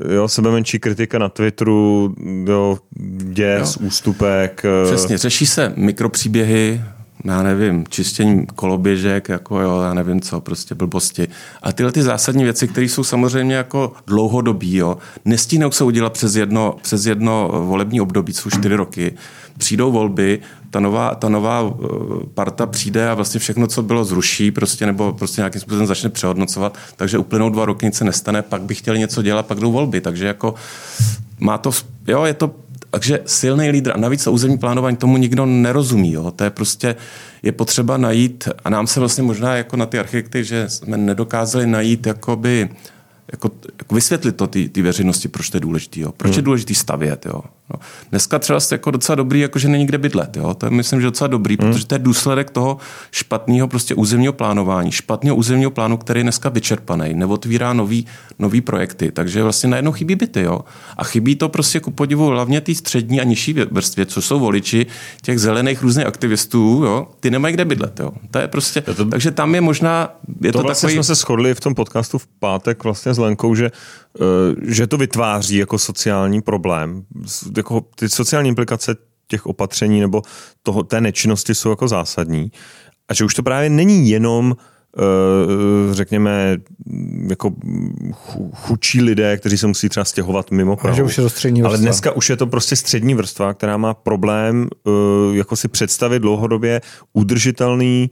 jo, 0.10 0.28
sebe 0.28 0.52
menší 0.52 0.80
kritika 0.80 1.20
na 1.20 1.30
Twitteru, 1.30 2.16
jo, 2.46 2.78
děs, 3.18 3.78
jo. 3.80 3.88
ústupek. 3.88 4.64
Přesně, 4.86 5.18
řeší 5.18 5.46
se 5.46 5.74
mikropříběhy, 5.76 6.82
já 7.26 7.44
nevím, 7.44 7.84
čištění 7.90 8.46
koloběžek, 8.56 9.30
jako 9.30 9.62
jo, 9.62 9.82
já 9.82 9.94
nevím 9.94 10.22
co, 10.22 10.42
prostě 10.42 10.76
blbosti. 10.76 11.28
A 11.62 11.72
tyhle 11.72 11.92
ty 11.92 12.04
zásadní 12.04 12.44
věci, 12.44 12.68
které 12.68 12.86
jsou 12.86 13.04
samozřejmě 13.04 13.56
jako 13.56 13.94
dlouhodobí, 14.08 14.76
jo, 14.76 14.98
nestíhnou 15.26 15.72
se 15.72 15.84
udělat 15.84 16.14
přes 16.14 16.36
jedno, 16.36 16.76
přes 16.82 17.06
jedno 17.06 17.50
volební 17.66 18.02
období, 18.02 18.34
jsou 18.34 18.50
čtyři 18.50 18.76
roky, 18.76 19.14
přijdou 19.58 19.92
volby, 19.92 20.40
ta 20.70 20.80
nová, 20.80 21.16
ta 21.16 21.30
nová 21.30 21.64
eh, 21.64 21.88
parta 22.34 22.66
přijde 22.66 23.10
a 23.10 23.14
vlastně 23.14 23.40
všechno, 23.40 23.68
co 23.68 23.84
bylo, 23.84 24.06
zruší 24.06 24.52
prostě, 24.52 24.86
nebo 24.86 25.14
prostě 25.14 25.42
nějakým 25.42 25.62
způsobem 25.62 25.88
začne 25.88 26.10
přehodnocovat, 26.10 26.78
takže 26.96 27.18
uplynou 27.18 27.50
dva 27.50 27.66
roky, 27.66 27.86
nic 27.86 27.96
se 27.96 28.04
nestane, 28.04 28.42
pak 28.42 28.62
by 28.62 28.76
chtěli 28.76 29.00
něco 29.00 29.22
dělat, 29.22 29.46
pak 29.46 29.60
jdou 29.60 29.72
volby. 29.72 30.02
Takže 30.02 30.26
jako 30.28 30.54
má 31.40 31.58
to, 31.58 31.72
jo, 32.08 32.24
je 32.24 32.34
to 32.34 32.52
takže 32.96 33.20
silný 33.26 33.70
lídr 33.70 33.92
a 33.96 33.98
navíc 33.98 34.24
to 34.24 34.32
územní 34.32 34.58
plánování 34.58 34.98
tomu 34.98 35.18
nikdo 35.18 35.46
nerozumí. 35.46 36.12
Jo. 36.12 36.32
To 36.32 36.44
je 36.44 36.50
prostě, 36.50 36.96
je 37.44 37.52
potřeba 37.52 37.98
najít, 37.98 38.50
a 38.64 38.70
nám 38.70 38.88
se 38.88 39.00
vlastně 39.00 39.24
možná 39.24 39.56
jako 39.56 39.78
na 39.78 39.86
ty 39.86 40.00
architekty, 40.00 40.44
že 40.44 40.70
jsme 40.70 40.98
nedokázali 40.98 41.68
najít 41.68 42.06
jakoby 42.06 42.70
jako, 43.32 43.52
jako 43.80 43.96
vysvětlit 43.96 44.36
to 44.36 44.48
ty 44.48 44.82
veřejnosti, 44.82 45.28
proč 45.28 45.50
to 45.50 45.58
je 45.58 45.62
důležité. 45.62 46.02
Proč 46.18 46.32
hmm. 46.32 46.38
je 46.38 46.42
důležité 46.42 46.74
stavět. 46.74 47.26
Jo. 47.26 47.42
No. 47.74 47.80
Dneska 48.10 48.40
třeba 48.40 48.60
jste 48.60 48.76
jako 48.76 48.92
docela 48.92 49.16
dobrý, 49.16 49.40
jako 49.40 49.60
že 49.60 49.68
není 49.68 49.86
kde 49.86 49.98
bydlet. 49.98 50.38
Jo. 50.38 50.54
To 50.54 50.66
je 50.66 50.70
myslím, 50.70 51.02
že 51.02 51.08
docela 51.08 51.28
dobrý, 51.28 51.58
hmm. 51.60 51.72
protože 51.72 51.86
to 51.86 51.96
je 51.96 52.00
důsledek 52.00 52.50
toho 52.50 52.78
špatného 53.12 53.68
prostě 53.68 53.96
územního 53.96 54.34
plánování, 54.34 54.92
špatného 54.92 55.36
územního 55.36 55.72
plánu, 55.72 55.98
který 55.98 56.20
je 56.20 56.24
dneska 56.24 56.50
vyčerpaný, 56.50 57.14
neotvírá 57.14 57.74
nový, 57.74 58.06
nový 58.40 58.62
projekty. 58.62 59.12
Takže 59.12 59.44
vlastně 59.44 59.70
najednou 59.70 59.92
chybí 59.92 60.16
byty. 60.16 60.42
Jo. 60.42 60.62
A 60.98 61.04
chybí 61.04 61.36
to 61.36 61.50
prostě 61.50 61.80
ku 61.80 61.92
podivu 61.92 62.28
hlavně 62.28 62.62
té 62.62 62.76
střední 62.76 63.22
a 63.22 63.24
nižší 63.24 63.54
vrstvě, 63.54 64.06
co 64.06 64.22
jsou 64.22 64.40
voliči 64.40 64.86
těch 65.22 65.40
zelených 65.40 65.82
různých 65.82 66.06
aktivistů, 66.06 66.82
jo. 66.86 67.08
ty 67.20 67.32
nemají 67.32 67.54
kde 67.54 67.66
bydlet. 67.66 68.00
Jo. 68.00 68.12
To 68.32 68.40
je 68.40 68.48
prostě, 68.48 68.82
to, 68.82 69.06
takže 69.06 69.32
tam 69.32 69.56
je 69.56 69.62
možná... 69.62 70.10
Je 70.42 70.52
to, 70.52 70.58
to 70.58 70.64
vlastně 70.64 70.88
takový... 70.88 70.94
jsme 70.94 71.16
se 71.16 71.16
shodli 71.16 71.56
v 71.56 71.60
tom 71.60 71.76
podcastu 71.76 72.18
v 72.18 72.28
pátek 72.40 72.84
vlastně 72.84 73.14
s 73.14 73.18
Lenkou, 73.18 73.56
že, 73.56 73.66
eh, 73.66 74.56
že 74.62 74.88
to 74.88 74.98
vytváří 74.98 75.58
jako 75.58 75.78
sociální 75.78 76.42
problém. 76.42 77.04
Jako 77.58 77.82
ty 77.96 78.10
sociální 78.10 78.50
implikace 78.50 78.96
těch 79.28 79.46
opatření 79.46 80.00
nebo 80.00 80.22
toho, 80.64 80.84
té 80.84 81.02
nečinnosti 81.02 81.56
jsou 81.56 81.70
jako 81.70 81.88
zásadní. 81.88 82.52
A 83.08 83.14
že 83.14 83.26
už 83.26 83.34
to 83.34 83.44
právě 83.44 83.70
není 83.70 84.10
jenom 84.10 84.56
eh, 84.98 85.94
řekněme, 85.94 86.58
jako 87.30 87.52
chudší 88.54 89.02
lidé, 89.02 89.38
kteří 89.38 89.58
se 89.58 89.68
musí 89.68 89.90
třeba 89.90 90.06
stěhovat 90.06 90.52
mimo 90.52 90.76
Prahu. 90.76 90.96
že 90.96 91.04
už 91.04 91.18
je 91.18 91.24
to 91.24 91.30
střední 91.30 91.62
vrstva. 91.62 91.78
Ale 91.78 91.82
dneska 91.82 92.12
už 92.12 92.30
je 92.30 92.38
to 92.38 92.48
prostě 92.48 92.76
střední 92.76 93.14
vrstva, 93.14 93.54
která 93.54 93.78
má 93.78 93.94
problém 93.94 94.68
eh, 94.88 94.92
jako 95.38 95.56
si 95.56 95.68
představit 95.68 96.20
dlouhodobě 96.20 96.82
udržitelný 97.14 98.10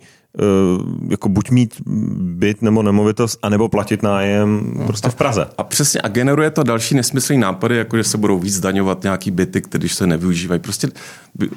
jako 1.10 1.30
buď 1.30 1.50
mít 1.52 1.82
byt 2.18 2.62
nebo 2.62 2.84
nemovitost, 2.84 3.40
anebo 3.42 3.70
platit 3.70 4.04
nájem 4.04 4.74
prostě 4.88 5.10
v 5.10 5.16
Praze. 5.16 5.46
A 5.58 5.64
přesně, 5.64 6.02
a 6.02 6.08
generuje 6.08 6.52
to 6.52 6.64
další 6.64 6.96
nesmyslný 6.96 7.38
nápady, 7.38 7.78
jako 7.78 7.98
že 7.98 8.04
se 8.04 8.18
budou 8.18 8.40
víc 8.40 8.54
zdaňovat 8.54 9.04
nějaký 9.04 9.32
byty, 9.32 9.62
které 9.62 9.90
se 9.90 10.08
nevyužívají. 10.08 10.62
Prostě 10.62 10.88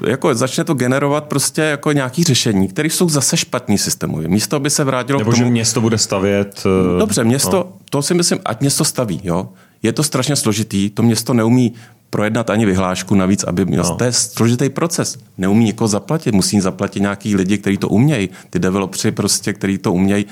jako 0.07 0.35
začne 0.35 0.65
to 0.65 0.75
generovat 0.75 1.25
prostě 1.25 1.63
jako 1.63 1.93
nějaký 1.93 2.25
řešení, 2.25 2.69
které 2.69 2.91
jsou 2.91 3.09
zase 3.09 3.37
špatný 3.37 3.79
systémově. 3.79 4.29
Místo, 4.29 4.57
aby 4.57 4.71
se 4.71 4.85
vrátilo 4.85 5.19
nebo 5.19 5.31
k 5.31 5.35
tomu... 5.35 5.45
že 5.45 5.51
město 5.51 5.81
bude 5.81 5.99
stavět... 5.99 6.63
Eh, 6.67 6.99
Dobře, 6.99 7.25
město, 7.25 7.57
no. 7.57 7.73
to 7.91 8.03
si 8.03 8.15
myslím, 8.15 8.39
ať 8.45 8.61
město 8.61 8.85
staví, 8.85 9.21
jo. 9.25 9.49
Je 9.83 9.93
to 9.93 10.03
strašně 10.03 10.37
složitý, 10.37 10.91
to 10.91 11.03
město 11.03 11.35
neumí 11.35 11.73
projednat 12.11 12.51
ani 12.51 12.67
vyhlášku 12.67 13.15
navíc, 13.15 13.45
aby 13.45 13.65
měl. 13.65 13.83
No. 13.83 13.97
To 13.97 14.05
je 14.05 14.13
složitý 14.13 14.69
proces. 14.69 15.19
Neumí 15.39 15.65
někoho 15.65 15.89
zaplatit, 15.89 16.35
musí 16.35 16.61
zaplatit 16.61 17.01
nějaký 17.01 17.37
lidi, 17.37 17.59
kteří 17.59 17.77
to 17.77 17.89
umějí. 17.89 18.29
Ty 18.51 18.59
developři 18.59 19.11
prostě, 19.11 19.53
kteří 19.53 19.79
to 19.79 19.93
umějí, 19.93 20.27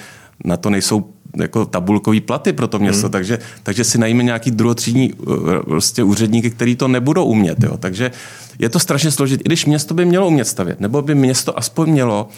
na 0.44 0.56
to 0.56 0.70
nejsou 0.70 1.04
jako 1.36 1.66
tabulkový 1.66 2.20
platy 2.20 2.52
pro 2.52 2.68
to 2.68 2.78
město, 2.78 3.06
hmm. 3.06 3.12
takže, 3.12 3.38
takže 3.62 3.84
si 3.84 3.98
najíme 3.98 4.22
nějaký 4.22 4.50
druhotřídní 4.50 5.12
eh, 5.12 5.62
prostě 5.64 6.02
úředníky, 6.02 6.50
kteří 6.50 6.76
to 6.76 6.88
nebudou 6.88 7.24
umět. 7.24 7.62
Jo. 7.62 7.76
Takže 7.76 8.10
je 8.58 8.68
to 8.68 8.78
strašně 8.78 9.10
složité. 9.10 9.42
I 9.42 9.44
když 9.44 9.66
město 9.66 9.94
by 9.94 10.04
mělo 10.04 10.26
umět 10.26 10.44
stavět, 10.44 10.80
nebo 10.80 11.02
by 11.02 11.14
město 11.14 11.58
aspoň 11.58 11.90
mělo 11.90 12.28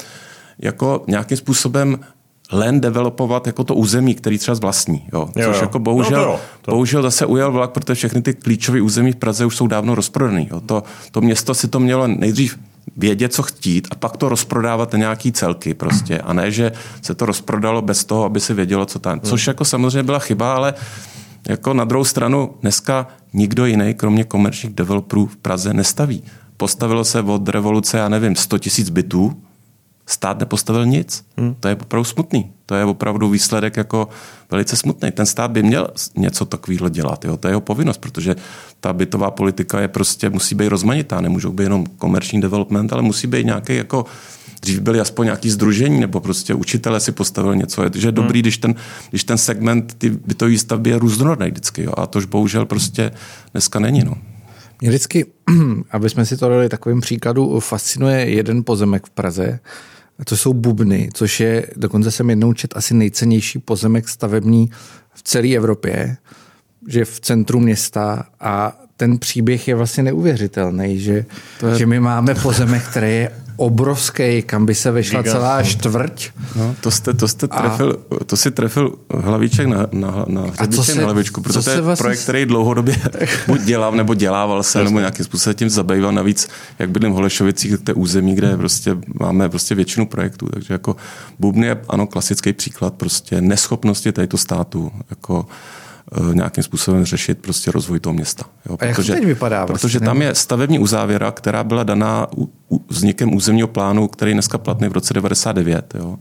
jako 0.59 1.05
nějakým 1.07 1.37
způsobem 1.37 1.99
len 2.53 2.81
developovat 2.81 3.47
jako 3.47 3.65
to 3.65 3.75
území, 3.75 4.15
který 4.15 4.39
třeba 4.39 4.57
vlastní. 4.61 5.09
Jo. 5.13 5.29
Což 5.33 5.45
jo, 5.45 5.53
jo. 5.53 5.61
jako 5.61 5.79
bohužel, 5.79 6.19
no 6.19 6.25
to 6.25 6.31
jo, 6.31 6.41
to. 6.63 6.71
bohužel 6.71 7.03
zase 7.03 7.27
ujel 7.27 7.53
vlak, 7.53 7.71
protože 7.71 7.95
všechny 7.95 8.23
ty 8.23 8.35
klíčové 8.35 8.81
území 8.81 9.13
v 9.13 9.17
Praze 9.17 9.47
už 9.47 9.57
jsou 9.57 9.67
dávno 9.67 9.95
rozprodaný. 9.95 10.49
Jo. 10.51 10.61
To, 10.61 10.83
to 11.11 11.21
město 11.21 11.55
si 11.55 11.69
to 11.69 11.81
mělo 11.81 12.07
nejdřív 12.07 12.59
vědět, 12.97 13.35
co 13.35 13.43
chtít 13.43 13.89
a 13.91 13.95
pak 13.95 14.17
to 14.17 14.29
rozprodávat 14.29 14.93
na 14.93 14.99
nějaký 14.99 15.33
celky 15.33 15.75
prostě. 15.75 16.19
A 16.19 16.33
ne, 16.33 16.51
že 16.51 16.73
se 17.03 17.15
to 17.15 17.27
rozprodalo 17.27 17.83
bez 17.83 18.05
toho, 18.05 18.25
aby 18.25 18.41
si 18.41 18.55
vědělo, 18.55 18.87
co 18.87 18.99
tam. 18.99 19.21
Což 19.21 19.47
jako 19.47 19.65
samozřejmě 19.65 20.03
byla 20.03 20.19
chyba, 20.19 20.55
ale 20.55 20.75
jako 21.49 21.75
na 21.75 21.85
druhou 21.85 22.05
stranu 22.05 22.55
dneska 22.63 23.09
nikdo 23.33 23.67
jiný, 23.67 23.95
kromě 23.95 24.25
komerčních 24.25 24.75
developerů 24.75 25.27
v 25.27 25.37
Praze, 25.37 25.75
nestaví. 25.75 26.23
Postavilo 26.57 27.05
se 27.05 27.23
od 27.23 27.49
revoluce, 27.49 27.99
já 27.99 28.09
nevím, 28.09 28.37
100 28.37 28.59
tisíc 28.59 28.91
bytů, 28.91 29.37
stát 30.07 30.39
nepostavil 30.39 30.87
nic. 30.87 31.25
Hmm. 31.37 31.55
To 31.61 31.69
je 31.69 31.75
opravdu 31.75 32.05
smutný. 32.05 32.53
To 32.67 32.75
je 32.75 32.85
opravdu 32.85 33.29
výsledek 33.29 33.77
jako 33.77 34.09
velice 34.51 34.77
smutný. 34.77 35.11
Ten 35.11 35.27
stát 35.27 35.51
by 35.51 35.63
měl 35.63 35.89
něco 36.17 36.45
takového 36.45 36.89
dělat. 36.89 37.25
Jo? 37.25 37.37
To 37.37 37.49
je 37.49 37.53
jeho 37.53 37.61
povinnost, 37.61 37.99
protože 37.99 38.37
ta 38.81 38.93
bytová 38.93 39.31
politika 39.31 39.81
je 39.81 39.89
prostě, 39.89 40.31
musí 40.31 40.55
být 40.55 40.69
rozmanitá. 40.69 41.21
Nemůžou 41.21 41.53
být 41.53 41.63
jenom 41.63 41.87
komerční 41.87 42.41
development, 42.41 42.93
ale 42.93 43.03
musí 43.03 43.27
být 43.27 43.47
nějaký 43.47 43.77
jako 43.77 44.07
dřív 44.61 44.81
byly 44.81 45.01
aspoň 45.01 45.25
nějaký 45.25 45.51
združení, 45.51 46.01
nebo 46.01 46.21
prostě 46.21 46.55
učitele 46.55 47.01
si 47.01 47.13
postavil 47.13 47.55
něco. 47.55 47.83
Je, 47.83 47.91
že 47.95 48.09
je 48.09 48.13
dobrý, 48.13 48.39
hmm. 48.39 48.43
když, 48.43 48.59
ten, 48.59 48.75
když 49.11 49.25
ten 49.25 49.39
segment 49.39 49.95
ty 49.99 50.11
bytové 50.11 50.51
výstavby 50.51 50.91
je 50.91 50.99
různorodný 50.99 51.47
vždycky. 51.47 51.83
Jo? 51.83 51.93
A 51.97 52.07
tož 52.07 52.25
bohužel 52.25 52.67
prostě 52.67 53.13
dneska 53.53 53.79
není. 53.79 54.05
No. 54.05 54.15
Mě 54.81 54.91
vždycky, 54.91 55.27
aby 55.91 56.11
jsme 56.11 56.27
si 56.27 56.37
to 56.37 56.49
dali 56.49 56.69
takovým 56.69 57.01
příkladu, 57.01 57.61
fascinuje 57.61 58.31
jeden 58.31 58.65
pozemek 58.65 59.07
v 59.07 59.11
Praze, 59.11 59.61
to 60.25 60.37
jsou 60.37 60.53
bubny, 60.53 61.09
což 61.15 61.41
je, 61.41 61.67
dokonce 61.77 62.11
jsem 62.11 62.31
jednou 62.31 62.53
čet, 62.53 62.77
asi 62.77 62.95
nejcennější 62.95 63.59
pozemek 63.59 64.09
stavební 64.09 64.71
v 65.15 65.23
celé 65.23 65.49
Evropě, 65.49 66.17
že 66.89 67.05
v 67.05 67.21
centru 67.21 67.61
města 67.61 68.27
a 68.41 68.81
ten 68.97 69.19
příběh 69.19 69.69
je 69.69 69.75
vlastně 69.75 70.03
neuvěřitelný, 70.03 71.01
že, 71.01 71.13
je... 71.13 71.79
že 71.79 71.87
my 71.87 72.01
máme 72.01 72.35
pozemek, 72.35 72.83
který 72.83 73.07
je 73.07 73.31
obrovský, 73.57 74.43
kam 74.43 74.67
by 74.67 74.75
se 74.75 74.91
vešla 74.91 75.23
Giga. 75.23 75.33
celá 75.33 75.63
čtvrť. 75.63 76.31
No, 76.57 76.75
to, 76.81 76.91
jste, 76.91 77.15
to, 77.15 77.29
jste 77.29 77.49
trefil, 77.49 77.97
a... 78.21 78.25
to 78.25 78.37
si 78.37 78.51
trefil 78.51 78.93
hlavíček 79.11 79.67
na, 79.67 79.87
na, 79.93 80.25
na, 80.29 80.43
se, 80.83 80.95
na 80.95 81.05
hlavičku, 81.05 81.41
protože 81.41 81.61
to 81.61 81.71
je 81.71 81.81
vlastně... 81.81 82.03
projekt, 82.03 82.21
který 82.23 82.47
dlouhodobě 82.47 82.97
buď 83.47 83.61
dělám, 83.61 83.97
nebo 83.97 84.15
dělával 84.15 84.63
se, 84.63 84.85
nebo 84.85 84.99
nějakým 84.99 85.25
způsobem 85.25 85.55
tím 85.55 85.71
zabýval. 85.71 86.13
Navíc, 86.13 86.49
jak 86.79 86.91
bydlím 86.91 87.13
v 87.13 87.15
Holešovicích, 87.15 87.79
to 87.79 87.91
je 87.91 87.95
území, 87.95 88.35
kde 88.35 88.57
prostě 88.57 88.97
máme 89.21 89.49
prostě 89.49 89.75
většinu 89.75 90.07
projektů. 90.07 90.47
Takže 90.47 90.75
jako 90.75 90.97
Bubny 91.39 91.67
je 91.67 91.81
ano 91.89 92.07
klasický 92.07 92.53
příklad 92.53 92.95
prostě 92.95 93.41
neschopnosti 93.41 94.13
této 94.13 94.39
státu. 94.39 94.93
Jako, 95.11 95.47
nějakým 96.33 96.65
způsobem 96.65 97.05
řešit 97.05 97.39
prostě 97.39 97.71
rozvoj 97.71 98.01
toho 98.01 98.15
města. 98.15 98.45
Jo, 98.69 98.77
protože, 98.77 98.87
a 98.87 98.89
jak 98.89 98.97
to 98.97 99.13
teď 99.13 99.25
vypadá? 99.25 99.65
Vlastně? 99.65 99.89
Protože 99.89 100.01
tam 100.01 100.23
je 100.23 100.35
stavební 100.35 100.79
uzávěra, 100.79 101.31
která 101.31 101.65
byla 101.65 101.83
daná 101.83 102.27
vznikem 102.89 103.35
územního 103.35 103.69
plánu, 103.69 104.09
který 104.09 104.31
je 104.31 104.35
dneska 104.35 104.59
platný 104.59 104.89
v 104.89 104.93
roce 104.93 105.15
99. 105.15 105.95
Jo. 105.99 106.19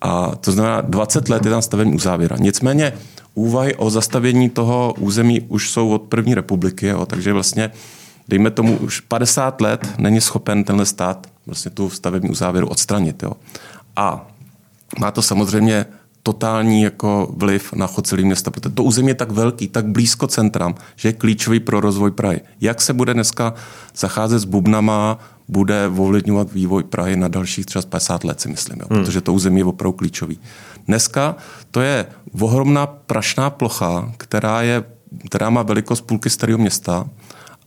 A 0.00 0.36
to 0.36 0.52
znamená, 0.52 0.80
20 0.80 1.28
let 1.28 1.44
je 1.44 1.50
tam 1.50 1.62
stavební 1.62 1.94
uzávěra. 1.94 2.36
Nicméně 2.38 2.92
úvahy 3.34 3.74
o 3.74 3.90
zastavění 3.90 4.50
toho 4.50 4.94
území 4.98 5.40
už 5.40 5.70
jsou 5.70 5.90
od 5.90 6.02
první 6.02 6.34
republiky, 6.34 6.86
jo, 6.86 7.06
takže 7.06 7.32
vlastně 7.32 7.70
dejme 8.28 8.50
tomu 8.50 8.76
už 8.76 9.00
50 9.00 9.60
let 9.60 9.88
není 9.98 10.20
schopen 10.20 10.64
tenhle 10.64 10.86
stát 10.86 11.26
vlastně 11.46 11.70
tu 11.70 11.90
stavební 11.90 12.30
uzávěru 12.30 12.68
odstranit. 12.68 13.22
Jo. 13.22 13.32
A 13.96 14.26
má 14.98 15.10
to 15.10 15.22
samozřejmě 15.22 15.86
totální 16.26 16.82
jako 16.82 17.34
vliv 17.36 17.72
na 17.72 17.86
chod 17.86 18.06
celého 18.06 18.26
města, 18.26 18.50
protože 18.50 18.74
to 18.74 18.82
území 18.82 19.08
je 19.08 19.14
tak 19.14 19.30
velký, 19.30 19.68
tak 19.68 19.86
blízko 19.86 20.26
centram, 20.26 20.74
že 20.96 21.08
je 21.08 21.12
klíčový 21.12 21.60
pro 21.60 21.80
rozvoj 21.80 22.10
Prahy. 22.10 22.40
Jak 22.60 22.82
se 22.82 22.92
bude 22.92 23.14
dneska 23.14 23.54
zacházet 23.96 24.40
s 24.40 24.44
bubnama, 24.44 25.18
bude 25.48 25.86
ovlivňovat 25.86 26.52
vývoj 26.52 26.82
Prahy 26.82 27.16
na 27.16 27.28
dalších 27.28 27.66
třeba 27.66 27.82
50 27.82 28.24
let, 28.24 28.40
si 28.40 28.48
myslím, 28.48 28.78
jo, 28.80 28.86
hmm. 28.90 29.04
protože 29.04 29.20
to 29.20 29.32
území 29.32 29.60
je 29.60 29.64
opravdu 29.64 29.92
klíčový. 29.92 30.38
Dneska 30.86 31.36
to 31.70 31.80
je 31.80 32.06
ohromná 32.40 32.86
prašná 32.86 33.50
plocha, 33.50 34.12
která, 34.16 34.62
je, 34.62 34.84
která 35.30 35.50
má 35.50 35.62
velikost 35.62 36.00
půlky 36.00 36.30
starého 36.30 36.58
města, 36.58 37.06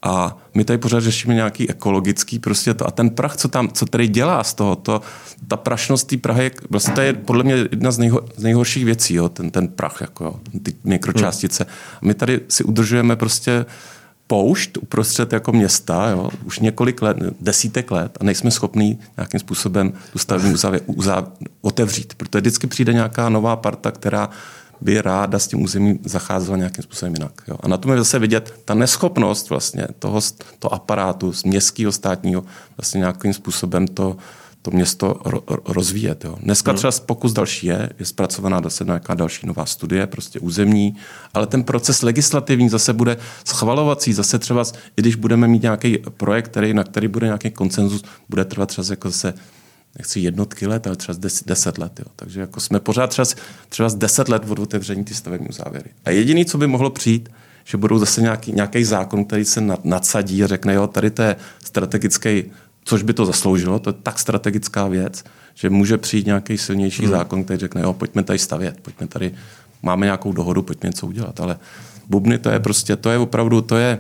a 0.01 0.37
my 0.53 0.65
tady 0.65 0.77
pořád 0.77 0.99
řešíme 0.99 1.33
nějaký 1.33 1.69
ekologický 1.69 2.39
prostě 2.39 2.73
to. 2.73 2.87
A 2.87 2.91
ten 2.91 3.09
prach, 3.09 3.37
co 3.37 3.47
tam, 3.47 3.69
co 3.69 3.85
tady 3.85 4.07
dělá 4.07 4.43
z 4.43 4.53
toho, 4.53 4.75
to, 4.75 5.01
ta 5.47 5.57
prašnost 5.57 6.07
té 6.07 6.17
Prahy, 6.17 6.43
je, 6.43 6.51
vlastně 6.69 6.93
to 6.93 7.01
je 7.01 7.13
podle 7.13 7.43
mě 7.43 7.55
jedna 7.55 7.91
z, 7.91 7.97
nejho, 7.97 8.21
z 8.37 8.43
nejhorších 8.43 8.85
věcí, 8.85 9.13
jo, 9.13 9.29
ten, 9.29 9.51
ten 9.51 9.67
prach, 9.67 9.97
jako 10.01 10.23
jo, 10.23 10.39
ty 10.63 10.73
mikročástice. 10.83 11.65
A 11.65 11.99
my 12.01 12.13
tady 12.13 12.41
si 12.47 12.63
udržujeme 12.63 13.15
prostě 13.15 13.65
poušť 14.27 14.77
uprostřed 14.77 15.33
jako 15.33 15.51
města, 15.51 16.09
jo, 16.09 16.29
už 16.45 16.59
několik 16.59 17.01
let, 17.01 17.17
desítek 17.41 17.91
let 17.91 18.17
a 18.21 18.23
nejsme 18.23 18.51
schopní 18.51 18.99
nějakým 19.17 19.39
způsobem 19.39 19.93
tu 20.11 20.19
stavební 20.19 20.53
uzávěr, 20.53 20.81
uzá, 20.85 21.27
otevřít. 21.61 22.13
Protože 22.17 22.41
vždycky 22.41 22.67
přijde 22.67 22.93
nějaká 22.93 23.29
nová 23.29 23.55
parta, 23.55 23.91
která 23.91 24.29
by 24.81 25.01
ráda 25.01 25.39
s 25.39 25.47
tím 25.47 25.63
územím 25.63 25.99
zacházela 26.05 26.57
nějakým 26.57 26.83
způsobem 26.83 27.13
jinak. 27.13 27.41
Jo. 27.47 27.57
A 27.59 27.67
na 27.67 27.77
tom 27.77 27.91
je 27.91 27.97
zase 27.97 28.19
vidět 28.19 28.53
ta 28.65 28.73
neschopnost 28.73 29.49
vlastně 29.49 29.87
toho, 29.99 30.21
toho 30.59 30.73
aparátu 30.73 31.33
z 31.33 31.43
městského 31.43 31.91
státního 31.91 32.43
vlastně 32.77 32.99
nějakým 32.99 33.33
způsobem 33.33 33.87
to, 33.87 34.17
to 34.61 34.71
město 34.71 35.21
ro, 35.25 35.43
rozvíjet. 35.65 36.25
Jo. 36.25 36.37
Dneska 36.41 36.71
hmm. 36.71 36.77
třeba 36.77 36.91
pokus 37.05 37.33
další 37.33 37.67
je, 37.67 37.89
je 37.99 38.05
zpracovaná 38.05 38.61
zase 38.63 38.83
nějaká 38.83 39.13
další 39.15 39.47
nová 39.47 39.65
studie, 39.65 40.07
prostě 40.07 40.39
územní, 40.39 40.95
ale 41.33 41.47
ten 41.47 41.63
proces 41.63 42.01
legislativní 42.01 42.69
zase 42.69 42.93
bude 42.93 43.17
schvalovací, 43.45 44.13
zase 44.13 44.39
třeba, 44.39 44.63
i 44.97 45.01
když 45.01 45.15
budeme 45.15 45.47
mít 45.47 45.61
nějaký 45.61 45.97
projekt, 45.97 46.47
který, 46.47 46.73
na 46.73 46.83
který 46.83 47.07
bude 47.07 47.25
nějaký 47.25 47.51
konsenzus, 47.51 48.03
bude 48.29 48.45
trvat 48.45 48.69
třeba 48.69 48.87
jako 48.89 49.09
zase 49.09 49.33
nechci 49.97 50.19
jednotky 50.19 50.67
let, 50.67 50.87
ale 50.87 50.95
třeba 50.95 51.13
z 51.29 51.43
deset 51.43 51.77
let. 51.77 51.99
Jo. 51.99 52.05
Takže 52.15 52.39
jako 52.39 52.59
jsme 52.59 52.79
pořád 52.79 53.07
třeba, 53.07 53.25
třeba 53.69 53.89
z 53.89 53.95
deset 53.95 54.29
let 54.29 54.43
od 54.49 54.59
otevření 54.59 55.03
ty 55.03 55.13
stavební 55.13 55.47
závěry. 55.51 55.89
A 56.05 56.09
jediný, 56.09 56.45
co 56.45 56.57
by 56.57 56.67
mohlo 56.67 56.89
přijít, 56.89 57.29
že 57.65 57.77
budou 57.77 57.99
zase 57.99 58.21
nějaký, 58.21 58.51
nějaký 58.51 58.83
zákon, 58.83 59.25
který 59.25 59.45
se 59.45 59.61
nadsadí 59.83 60.43
a 60.43 60.47
řekne, 60.47 60.73
jo, 60.73 60.87
tady 60.87 61.09
to 61.11 61.21
je 61.21 61.35
strategický, 61.63 62.43
což 62.83 63.03
by 63.03 63.13
to 63.13 63.25
zasloužilo, 63.25 63.79
to 63.79 63.89
je 63.89 63.93
tak 64.03 64.19
strategická 64.19 64.87
věc, 64.87 65.23
že 65.55 65.69
může 65.69 65.97
přijít 65.97 66.25
nějaký 66.25 66.57
silnější 66.57 67.03
hmm. 67.03 67.11
zákon, 67.11 67.43
který 67.43 67.59
řekne, 67.59 67.81
jo, 67.81 67.93
pojďme 67.93 68.23
tady 68.23 68.39
stavět, 68.39 68.79
pojďme 68.81 69.07
tady, 69.07 69.31
máme 69.83 70.05
nějakou 70.05 70.31
dohodu, 70.31 70.61
pojďme 70.61 70.89
něco 70.89 71.07
udělat. 71.07 71.39
Ale 71.39 71.59
bubny, 72.09 72.37
to 72.37 72.49
je 72.49 72.59
prostě, 72.59 72.95
to 72.95 73.09
je 73.09 73.17
opravdu, 73.17 73.61
to 73.61 73.77
je, 73.77 73.99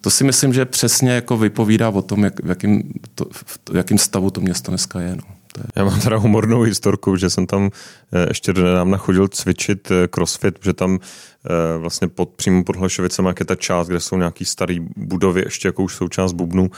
to 0.00 0.10
si 0.10 0.24
myslím, 0.24 0.52
že 0.52 0.64
přesně 0.64 1.10
jako 1.10 1.36
vypovídá 1.36 1.88
o 1.88 2.02
tom, 2.02 2.24
jak, 2.24 2.44
v, 2.44 2.48
jakým, 2.48 2.92
to, 3.14 3.24
v 3.72 3.76
jakým 3.76 3.98
stavu 3.98 4.30
to 4.30 4.40
město 4.40 4.70
dneska 4.70 5.00
je. 5.00 5.16
No. 5.16 5.36
Já 5.76 5.84
mám 5.84 6.00
teda 6.00 6.16
humornou 6.16 6.60
historku, 6.60 7.16
že 7.16 7.30
jsem 7.30 7.46
tam 7.46 7.70
eh, 8.12 8.26
ještě 8.30 8.52
nedávno 8.52 8.98
chodil 8.98 9.28
cvičit 9.28 9.90
eh, 9.90 10.08
crossfit, 10.08 10.58
že 10.62 10.72
tam 10.72 10.98
eh, 10.98 11.78
vlastně 11.78 12.08
pod, 12.08 12.28
přímo 12.28 12.64
pod 12.64 12.76
Hlašovicem, 12.76 13.26
jak 13.26 13.40
je 13.40 13.46
ta 13.46 13.54
část, 13.54 13.88
kde 13.88 14.00
jsou 14.00 14.16
nějaký 14.16 14.44
staré 14.44 14.76
budovy, 14.96 15.40
ještě 15.44 15.68
jako 15.68 15.82
už 15.82 15.94
součást 15.94 16.32
bubnu, 16.32 16.70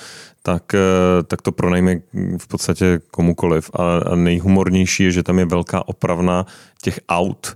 tak, 0.43 0.63
tak 1.27 1.43
to 1.43 1.53
pronajme 1.53 1.97
v 2.39 2.47
podstatě 2.49 3.01
komukoliv. 3.11 3.71
A, 3.75 3.99
a 3.99 4.15
nejhumornější 4.15 5.05
je, 5.05 5.11
že 5.11 5.23
tam 5.23 5.39
je 5.39 5.45
velká 5.45 5.89
opravna 5.89 6.47
těch 6.83 7.01
aut, 7.09 7.55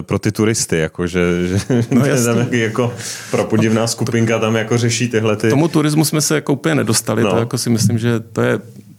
pro 0.00 0.18
ty 0.18 0.32
turisty, 0.32 0.78
jako, 0.78 1.06
že, 1.06 1.48
že 1.48 1.58
no 1.90 2.02
tam 2.24 2.54
jako 2.54 2.94
prapodivná 3.30 3.86
skupinka 3.86 4.38
tam 4.38 4.56
jako 4.56 4.78
řeší 4.78 5.08
tyhle 5.08 5.36
ty... 5.36 5.50
Tomu 5.50 5.68
turismu 5.68 6.04
jsme 6.04 6.20
se 6.20 6.34
jako 6.34 6.52
úplně 6.52 6.74
nedostali, 6.74 7.22
no. 7.22 7.30
to 7.30 7.36
jako 7.36 7.58
si 7.58 7.70
myslím, 7.70 7.98
že 7.98 8.20
to 8.20 8.42
je, 8.42 8.58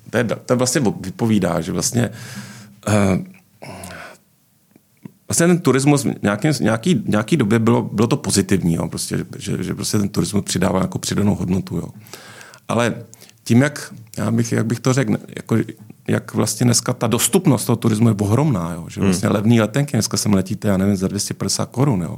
to 0.10 0.18
je, 0.18 0.28
to 0.46 0.56
vlastně 0.56 0.82
vypovídá, 1.02 1.62
že 1.62 1.72
vlastně 1.72 2.10
uh, 2.88 3.18
vlastně 5.28 5.48
ten 5.48 5.60
turismus 5.60 6.06
v 6.06 6.14
nějaký, 6.24 6.48
nějaký, 6.62 7.04
nějaký 7.08 7.38
době 7.38 7.60
bylo, 7.60 7.82
bylo 7.82 8.08
to 8.08 8.18
pozitivní, 8.18 8.74
jo, 8.74 8.88
prostě, 8.88 9.18
že, 9.38 9.64
že 9.64 9.76
prostě 9.76 9.98
ten 9.98 10.10
turismus 10.10 10.44
přidává 10.44 10.82
jako 10.82 11.00
přidanou 11.00 11.36
hodnotu. 11.36 11.78
Jo. 11.78 11.88
Ale 12.68 12.96
tím, 13.44 13.62
jak, 13.62 13.94
já 14.18 14.32
bych, 14.32 14.52
jak 14.52 14.66
bych 14.66 14.80
to 14.80 14.94
řekl, 14.94 15.18
jako, 15.36 15.58
jak 16.12 16.34
vlastně 16.34 16.64
dneska 16.64 16.94
ta 16.94 17.08
dostupnost 17.08 17.66
toho 17.66 17.76
turismu 17.76 18.10
je 18.10 18.16
ohromná, 18.20 18.74
jo? 18.74 18.86
že 18.90 19.02
hmm. 19.02 19.10
vlastně 19.10 19.28
hmm. 19.28 19.36
levný 19.36 19.62
letenky, 19.62 19.92
dneska 19.92 20.18
sem 20.18 20.34
letíte, 20.34 20.68
já 20.68 20.78
nevím, 20.78 20.96
za 20.96 21.08
250 21.08 21.70
korun, 21.70 22.02
jo? 22.02 22.18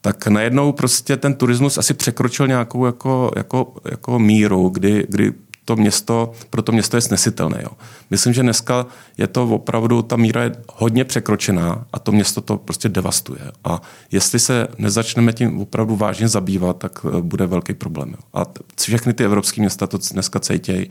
tak 0.00 0.26
najednou 0.26 0.72
prostě 0.72 1.16
ten 1.16 1.34
turismus 1.34 1.78
asi 1.78 1.94
překročil 1.94 2.46
nějakou 2.48 2.86
jako, 2.86 3.30
jako, 3.36 3.74
jako 3.90 4.18
míru, 4.18 4.68
kdy, 4.68 5.06
kdy 5.08 5.32
to 5.64 5.76
město, 5.76 6.32
pro 6.50 6.62
to 6.62 6.72
město 6.72 6.96
je 6.96 7.00
snesitelné. 7.00 7.60
Jo. 7.62 7.70
Myslím, 8.10 8.32
že 8.32 8.42
dneska 8.42 8.86
je 9.18 9.26
to 9.26 9.44
opravdu, 9.44 10.02
ta 10.02 10.16
míra 10.16 10.42
je 10.42 10.52
hodně 10.74 11.04
překročená 11.04 11.86
a 11.92 11.98
to 11.98 12.12
město 12.12 12.40
to 12.40 12.56
prostě 12.56 12.88
devastuje. 12.88 13.40
A 13.64 13.82
jestli 14.12 14.38
se 14.38 14.68
nezačneme 14.78 15.32
tím 15.32 15.60
opravdu 15.60 15.96
vážně 15.96 16.28
zabývat, 16.28 16.76
tak 16.76 17.06
eh, 17.06 17.20
bude 17.20 17.46
velký 17.46 17.74
problém. 17.74 18.08
Jo. 18.10 18.18
A 18.34 18.46
všechny 18.82 19.12
ty 19.12 19.24
evropské 19.24 19.60
města 19.60 19.86
to 19.86 19.98
dneska 20.12 20.40
cejtějí 20.40 20.88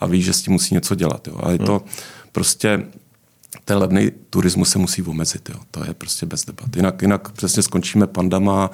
a 0.00 0.06
ví, 0.06 0.22
že 0.22 0.32
s 0.32 0.42
tím 0.42 0.52
musí 0.52 0.74
něco 0.74 0.94
dělat. 0.94 1.28
Jo. 1.28 1.36
A 1.42 1.50
je 1.50 1.58
to 1.58 1.72
hmm. 1.72 1.88
prostě 2.32 2.86
ten 3.64 3.78
levný 3.78 4.10
turismus 4.30 4.70
se 4.70 4.78
musí 4.78 5.02
omezit. 5.02 5.48
Jo. 5.48 5.56
To 5.70 5.84
je 5.84 5.94
prostě 5.94 6.26
bez 6.26 6.44
debat. 6.44 6.76
Jinak, 6.76 7.02
jinak 7.02 7.32
přesně 7.32 7.62
skončíme 7.62 8.06
pandama, 8.06 8.70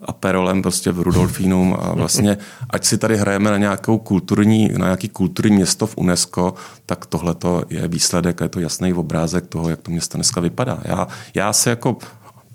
aperolem 0.00 0.62
prostě 0.62 0.92
v 0.92 1.00
Rudolfínum 1.00 1.76
a 1.80 1.94
vlastně, 1.94 2.38
ať 2.70 2.84
si 2.84 2.98
tady 2.98 3.16
hrajeme 3.16 3.50
na 3.50 3.56
nějakou 3.56 3.98
kulturní, 3.98 4.68
na 4.76 4.84
nějaký 4.86 5.08
kulturní 5.08 5.56
město 5.56 5.86
v 5.86 5.96
UNESCO, 5.96 6.54
tak 6.86 7.06
tohle 7.06 7.34
je 7.70 7.88
výsledek 7.88 8.42
a 8.42 8.44
je 8.44 8.48
to 8.48 8.60
jasný 8.60 8.92
obrázek 8.92 9.46
toho, 9.46 9.68
jak 9.68 9.80
to 9.82 9.90
město 9.90 10.18
dneska 10.18 10.40
vypadá. 10.40 10.78
Já, 10.84 11.08
já 11.34 11.52
se 11.52 11.70
jako 11.70 11.96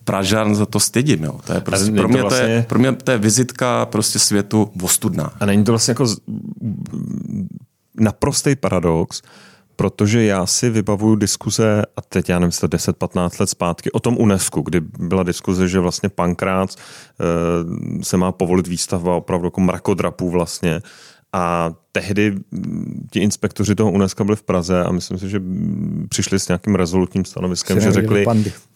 Pražan 0.04 0.56
za 0.56 0.66
to 0.66 0.80
stydím. 0.80 1.24
Jo. 1.24 1.40
To 1.46 1.54
je 1.54 1.62
prostě, 1.62 1.92
pro, 1.92 2.08
mě 2.08 2.18
to 2.18 2.24
vlastně... 2.24 2.46
to 2.46 2.52
je, 2.52 2.66
pro 2.70 2.80
mě 2.80 2.92
to 2.92 3.12
je 3.12 3.18
vizitka 3.18 3.86
prostě 3.86 4.20
světu 4.20 4.72
vostudná. 4.76 5.32
A 5.40 5.46
není 5.46 5.64
to 5.64 5.72
vlastně 5.72 5.92
jako 5.92 6.06
naprostý 8.02 8.56
paradox, 8.56 9.22
protože 9.76 10.24
já 10.24 10.46
si 10.46 10.70
vybavuju 10.70 11.16
diskuze, 11.16 11.82
a 11.98 12.02
teď 12.02 12.30
já 12.30 12.40
nevím, 12.40 12.52
10-15 12.52 13.40
let 13.40 13.50
zpátky, 13.50 13.92
o 13.92 14.00
tom 14.00 14.18
UNESCO, 14.18 14.62
kdy 14.62 14.82
byla 15.00 15.24
diskuze, 15.24 15.68
že 15.68 15.80
vlastně 15.80 16.10
Pankrác 16.10 16.76
e, 16.76 18.04
se 18.04 18.18
má 18.18 18.32
povolit 18.32 18.68
výstavba 18.68 19.16
opravdu 19.16 19.48
jako 19.48 19.62
mrakodrapů 19.62 20.30
vlastně. 20.30 20.82
A 21.34 21.74
tehdy 21.92 22.36
ti 23.12 23.20
inspektoři 23.20 23.76
toho 23.76 23.92
UNESCO 23.92 24.24
byli 24.24 24.36
v 24.36 24.44
Praze 24.44 24.84
a 24.84 24.92
myslím 24.92 25.18
si, 25.18 25.30
že 25.30 25.42
přišli 26.10 26.40
s 26.40 26.48
nějakým 26.48 26.76
rezolutním 26.76 27.26
stanoviskem, 27.26 27.80
že 27.80 27.92
řekli, 27.92 28.26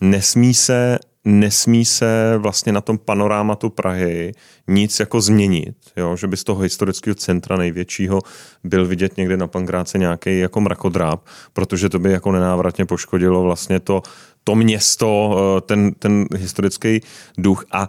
nesmí 0.01 0.53
se 0.53 0.99
nesmí 1.25 1.85
se 1.85 2.33
vlastně 2.37 2.71
na 2.71 2.81
tom 2.81 2.97
panorámatu 2.97 3.69
Prahy 3.69 4.33
nic 4.67 4.99
jako 4.99 5.21
změnit, 5.21 5.75
jo? 5.97 6.15
že 6.15 6.27
by 6.27 6.37
z 6.37 6.43
toho 6.43 6.61
historického 6.61 7.15
centra 7.15 7.57
největšího 7.57 8.21
byl 8.63 8.85
vidět 8.85 9.17
někde 9.17 9.37
na 9.37 9.47
Pankráce 9.47 9.97
nějaký 9.97 10.39
jako 10.39 10.61
mrakodráp, 10.61 11.25
protože 11.53 11.89
to 11.89 11.99
by 11.99 12.11
jako 12.11 12.31
nenávratně 12.31 12.85
poškodilo 12.85 13.43
vlastně 13.43 13.79
to, 13.79 14.01
to 14.43 14.55
město, 14.55 15.37
eh, 15.37 15.61
ten, 15.61 15.93
ten 15.93 16.25
historický 16.35 17.01
duch 17.37 17.65
a 17.71 17.87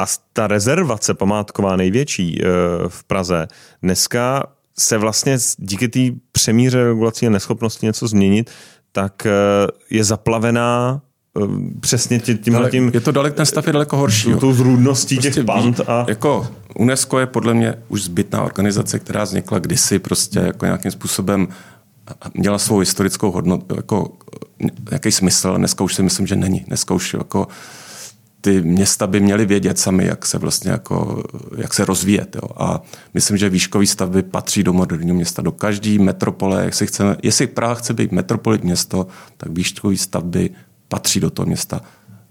a 0.00 0.04
ta 0.32 0.46
rezervace 0.46 1.14
památková 1.14 1.76
největší 1.76 2.42
eh, 2.42 2.46
v 2.88 3.04
Praze 3.04 3.48
dneska 3.82 4.46
se 4.78 4.98
vlastně 4.98 5.38
díky 5.58 5.88
té 5.88 6.00
přemíře 6.32 6.84
regulací 6.84 7.26
a 7.26 7.30
neschopnosti 7.30 7.86
něco 7.86 8.08
změnit, 8.08 8.50
tak 8.92 9.26
eh, 9.26 9.30
je 9.90 10.04
zaplavená 10.04 11.00
přesně 11.80 12.20
tímhle 12.20 12.70
tím... 12.70 12.90
Je 12.94 13.00
to 13.00 13.12
dalek, 13.12 13.34
ten 13.34 13.46
stav 13.46 13.66
je 13.66 13.72
daleko 13.72 13.96
horší. 13.96 14.34
Tu 14.40 14.52
zrůdností 14.52 15.16
prostě 15.16 15.30
těch 15.30 15.44
band 15.44 15.80
a... 15.80 16.04
Jako 16.08 16.46
UNESCO 16.78 17.18
je 17.18 17.26
podle 17.26 17.54
mě 17.54 17.74
už 17.88 18.02
zbytná 18.02 18.42
organizace, 18.42 18.98
která 18.98 19.24
vznikla 19.24 19.58
kdysi 19.58 19.98
prostě 19.98 20.38
jako 20.38 20.64
nějakým 20.64 20.90
způsobem 20.90 21.48
měla 22.34 22.58
svou 22.58 22.78
historickou 22.78 23.30
hodnotu, 23.30 23.76
jako 23.76 24.12
nějaký 24.90 25.12
smysl, 25.12 25.54
dneska 25.56 25.84
už 25.84 25.94
si 25.94 26.02
myslím, 26.02 26.26
že 26.26 26.36
není. 26.36 26.64
Dneska 26.66 26.94
už 26.94 27.14
jako 27.14 27.48
ty 28.40 28.62
města 28.62 29.06
by 29.06 29.20
měly 29.20 29.46
vědět 29.46 29.78
sami, 29.78 30.06
jak 30.06 30.26
se 30.26 30.38
vlastně 30.38 30.70
jako, 30.70 31.22
jak 31.56 31.74
se 31.74 31.84
rozvíjet. 31.84 32.36
Jo. 32.36 32.48
A 32.56 32.82
myslím, 33.14 33.36
že 33.36 33.48
výškový 33.48 33.86
stavby 33.86 34.22
patří 34.22 34.62
do 34.62 34.72
moderního 34.72 35.16
města, 35.16 35.42
do 35.42 35.52
každé 35.52 35.98
metropole. 35.98 36.64
Jestli, 36.64 36.86
chceme, 36.86 37.16
jestli 37.22 37.46
Praha 37.46 37.74
chce 37.74 37.94
být 37.94 38.12
metropolit 38.12 38.64
město, 38.64 39.06
tak 39.36 39.48
výškový 39.52 39.98
stavby 39.98 40.50
patří 40.88 41.20
do 41.20 41.30
toho 41.30 41.46
města. 41.46 41.80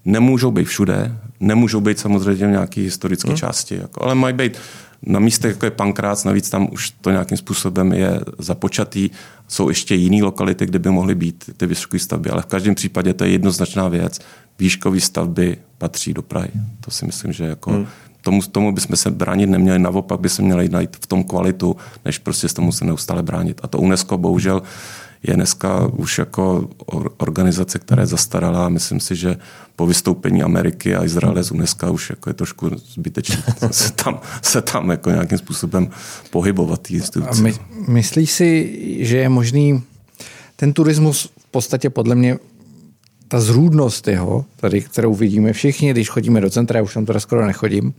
Nemůžou 0.04 0.50
být 0.50 0.64
všude, 0.64 1.18
nemůžou 1.40 1.80
být 1.80 1.98
samozřejmě 1.98 2.46
v 2.46 2.50
nějaké 2.50 2.80
historické 2.80 3.30
hmm. 3.30 3.36
části, 3.36 3.74
jako, 3.74 4.04
ale 4.04 4.14
mají 4.14 4.34
být 4.34 4.58
na 5.02 5.20
místech, 5.20 5.50
jako 5.50 5.66
je 5.66 5.70
Pankrác, 5.70 6.24
navíc 6.24 6.50
tam 6.50 6.68
už 6.72 6.90
to 6.90 7.10
nějakým 7.10 7.36
způsobem 7.36 7.92
je 7.92 8.20
započatý. 8.38 9.10
Jsou 9.48 9.68
ještě 9.68 9.94
jiné 9.94 10.24
lokality, 10.24 10.66
kde 10.66 10.78
by 10.78 10.90
mohly 10.90 11.14
být 11.14 11.50
ty 11.56 11.66
vysoké 11.66 11.98
stavby, 11.98 12.30
ale 12.30 12.42
v 12.42 12.46
každém 12.46 12.74
případě 12.74 13.14
to 13.14 13.24
je 13.24 13.30
jednoznačná 13.30 13.88
věc. 13.88 14.20
Výškové 14.58 15.00
stavby 15.00 15.58
patří 15.78 16.14
do 16.14 16.22
Prahy. 16.22 16.50
To 16.80 16.90
si 16.90 17.06
myslím, 17.06 17.32
že 17.32 17.44
jako 17.44 17.70
hmm. 17.70 17.86
tomu, 18.22 18.42
tomu 18.42 18.72
bychom 18.72 18.96
se 18.96 19.10
bránit 19.10 19.46
neměli, 19.46 19.78
naopak 19.78 20.20
by 20.20 20.28
se 20.28 20.42
měli 20.42 20.68
najít 20.68 20.96
v 20.96 21.06
tom 21.06 21.24
kvalitu, 21.24 21.76
než 22.04 22.18
prostě 22.18 22.48
s 22.48 22.54
tomu 22.54 22.72
se 22.72 22.84
neustále 22.84 23.22
bránit. 23.22 23.60
A 23.62 23.66
to 23.66 23.78
UNESCO 23.78 24.18
bohužel 24.18 24.62
je 25.22 25.34
dneska 25.34 25.86
už 25.86 26.18
jako 26.18 26.68
organizace, 27.16 27.78
která 27.78 28.02
je 28.02 28.06
zastaralá. 28.06 28.68
Myslím 28.68 29.00
si, 29.00 29.16
že 29.16 29.36
po 29.76 29.86
vystoupení 29.86 30.42
Ameriky 30.42 30.96
a 30.96 31.04
Izraele 31.04 31.42
z 31.42 31.50
UNESCO 31.50 31.92
už 31.92 32.10
jako 32.10 32.30
je 32.30 32.34
trošku 32.34 32.70
zbytečné 32.78 33.42
se 33.70 33.92
tam, 33.92 34.20
se 34.42 34.62
tam 34.62 34.90
jako 34.90 35.10
nějakým 35.10 35.38
způsobem 35.38 35.90
pohybovat. 36.30 36.80
A 37.28 37.34
my, 37.34 37.54
myslíš 37.88 38.30
si, 38.30 38.78
že 39.00 39.16
je 39.16 39.28
možný 39.28 39.82
ten 40.56 40.72
turismus 40.72 41.30
v 41.38 41.50
podstatě 41.50 41.90
podle 41.90 42.14
mě 42.14 42.38
ta 43.28 43.40
zrůdnost 43.40 44.08
jeho, 44.08 44.44
tady, 44.56 44.80
kterou 44.80 45.14
vidíme 45.14 45.52
všichni, 45.52 45.90
když 45.90 46.08
chodíme 46.08 46.40
do 46.40 46.50
centra, 46.50 46.78
já 46.78 46.82
už 46.82 46.94
tam 46.94 47.06
teda 47.06 47.20
skoro 47.20 47.46
nechodím, 47.46 47.94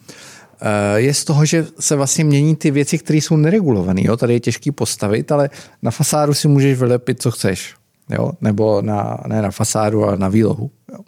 je 0.96 1.14
z 1.14 1.24
toho, 1.24 1.46
že 1.46 1.66
se 1.80 1.96
vlastně 1.96 2.24
mění 2.24 2.56
ty 2.56 2.72
věci, 2.72 2.98
které 2.98 3.18
jsou 3.18 3.38
neregulované. 3.38 4.02
Tady 4.18 4.34
je 4.34 4.40
těžký 4.40 4.72
postavit, 4.72 5.32
ale 5.32 5.50
na 5.82 5.92
fasádu 5.92 6.34
si 6.34 6.48
můžeš 6.48 6.80
vylepit, 6.80 7.22
co 7.22 7.32
chceš. 7.32 7.76
Jo? 8.10 8.32
Nebo 8.42 8.82
na, 8.82 9.18
ne 9.28 9.42
na 9.42 9.52
fasádu, 9.52 10.04
ale 10.04 10.18
na 10.18 10.30
výlohu. 10.30 10.72
Jo? 10.92 11.00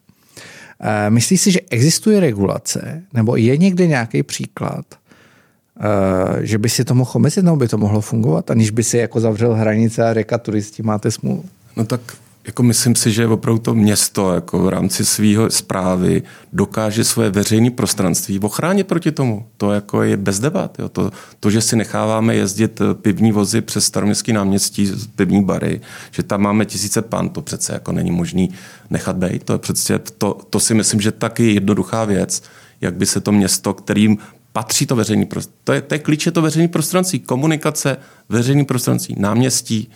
Eh, 0.84 1.10
myslíš 1.10 1.42
si, 1.42 1.52
že 1.52 1.60
existuje 1.70 2.20
regulace, 2.20 3.04
nebo 3.14 3.36
je 3.36 3.58
někde 3.58 3.88
nějaký 3.88 4.24
příklad, 4.24 4.86
eh, 4.90 6.46
že 6.46 6.58
by 6.58 6.70
si 6.70 6.86
to 6.86 6.96
mohlo 6.96 7.14
omezit, 7.16 7.46
nebo 7.46 7.58
by 7.58 7.68
to 7.68 7.78
mohlo 7.78 8.02
fungovat, 8.02 8.52
aniž 8.52 8.70
by 8.70 8.84
si 8.84 8.98
jako 8.98 9.20
zavřel 9.20 9.54
hranice 9.54 10.10
a 10.10 10.14
reka 10.14 10.38
turisti 10.38 10.84
máte 10.84 11.12
smůlu? 11.12 11.46
No 11.76 11.86
tak 11.86 12.02
jako 12.46 12.64
myslím 12.64 12.96
si, 12.96 13.12
že 13.12 13.28
opravdu 13.28 13.60
to 13.60 13.76
město 13.76 14.34
jako 14.34 14.60
v 14.60 14.70
rámci 14.70 15.06
svého 15.06 15.50
zprávy 15.50 16.24
dokáže 16.54 17.04
svoje 17.04 17.30
veřejné 17.30 17.72
prostranství 17.72 18.40
ochránit 18.40 18.88
proti 18.88 19.12
tomu. 19.12 19.46
To 19.58 19.72
jako 19.72 20.04
je 20.04 20.18
bez 20.18 20.40
debat. 20.40 20.80
Jo. 20.80 20.90
To, 20.90 21.12
to, 21.40 21.50
že 21.50 21.62
si 21.62 21.76
necháváme 21.76 22.36
jezdit 22.36 22.82
eh, 22.82 22.94
pivní 22.94 23.32
vozy 23.32 23.62
přes 23.62 23.86
staroměstský 23.86 24.34
náměstí, 24.34 24.92
pivní 25.16 25.44
bary, 25.44 25.82
že 26.12 26.24
tam 26.24 26.42
máme 26.42 26.66
tisíce 26.66 27.02
pan, 27.02 27.30
to 27.30 27.42
přece 27.42 27.74
jako 27.74 27.92
není 27.92 28.12
možný 28.12 28.50
nechat 28.90 29.16
být. 29.16 29.44
To, 29.44 29.54
je 29.54 29.60
přece, 29.60 30.00
to, 30.18 30.38
to 30.50 30.60
si 30.60 30.74
myslím, 30.74 31.02
že 31.02 31.12
taky 31.12 31.54
jednoduchá 31.54 32.06
věc, 32.06 32.44
jak 32.82 32.96
by 32.96 33.06
se 33.06 33.22
to 33.22 33.32
město, 33.32 33.74
kterým 33.74 34.18
patří 34.54 34.86
to 34.86 34.96
veřejný 34.96 35.26
prostranství. 35.26 35.62
To 35.64 35.74
je, 35.74 35.82
to 35.82 35.96
je 35.96 36.00
klíče 36.00 36.32
to 36.32 36.42
veřejný 36.42 36.68
prostranství. 36.68 37.20
Komunikace, 37.20 37.98
veřejný 38.30 38.66
prostranství, 38.66 39.16
náměstí, 39.20 39.92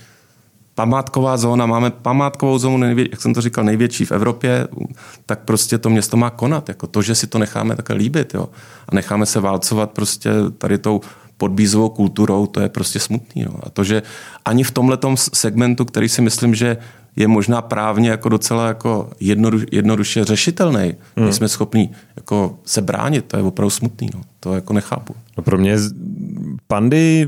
památková 0.76 1.38
zóna, 1.38 1.66
máme 1.66 1.92
památkovou 1.92 2.58
zónu, 2.58 2.78
nejvě, 2.78 3.08
jak 3.12 3.22
jsem 3.22 3.34
to 3.34 3.42
říkal, 3.42 3.64
největší 3.64 4.06
v 4.06 4.12
Evropě, 4.12 4.68
tak 5.26 5.40
prostě 5.40 5.78
to 5.78 5.90
město 5.90 6.18
má 6.18 6.30
konat. 6.30 6.70
Jako 6.70 6.88
to, 6.88 7.02
že 7.02 7.16
si 7.16 7.28
to 7.28 7.40
necháme 7.40 7.76
také 7.76 7.94
líbit 7.94 8.34
jo, 8.34 8.50
a 8.90 8.96
necháme 8.96 9.26
se 9.26 9.40
válcovat 9.40 9.92
prostě 9.92 10.30
tady 10.58 10.78
tou 10.78 11.02
podbízovou 11.38 11.90
kulturou, 11.90 12.46
to 12.46 12.60
je 12.60 12.70
prostě 12.70 13.00
smutný. 13.00 13.42
Jo. 13.42 13.52
A 13.64 13.70
to, 13.70 13.84
že 13.84 14.04
ani 14.46 14.64
v 14.64 14.72
tomhle 14.72 14.98
segmentu, 15.16 15.86
který 15.86 16.10
si 16.10 16.22
myslím, 16.22 16.56
že 16.56 16.78
je 17.16 17.28
možná 17.28 17.62
právně 17.62 18.10
jako 18.10 18.30
docela 18.30 18.68
jako 18.68 19.10
jednodu, 19.20 19.60
jednoduše 19.72 20.26
řešitelný. 20.26 20.96
Hmm. 21.16 21.26
My 21.26 21.34
jsme 21.34 21.48
schopni 21.48 21.90
jako 22.16 22.60
se 22.66 22.82
bránit, 22.82 23.26
to 23.26 23.38
je 23.38 23.44
opravdu 23.44 23.70
smutný. 23.70 24.10
No. 24.16 24.22
To 24.40 24.56
jako 24.56 24.74
nechápu. 24.74 25.16
No 25.38 25.44
pro 25.44 25.58
mě 25.58 25.78
pandy, 26.68 27.28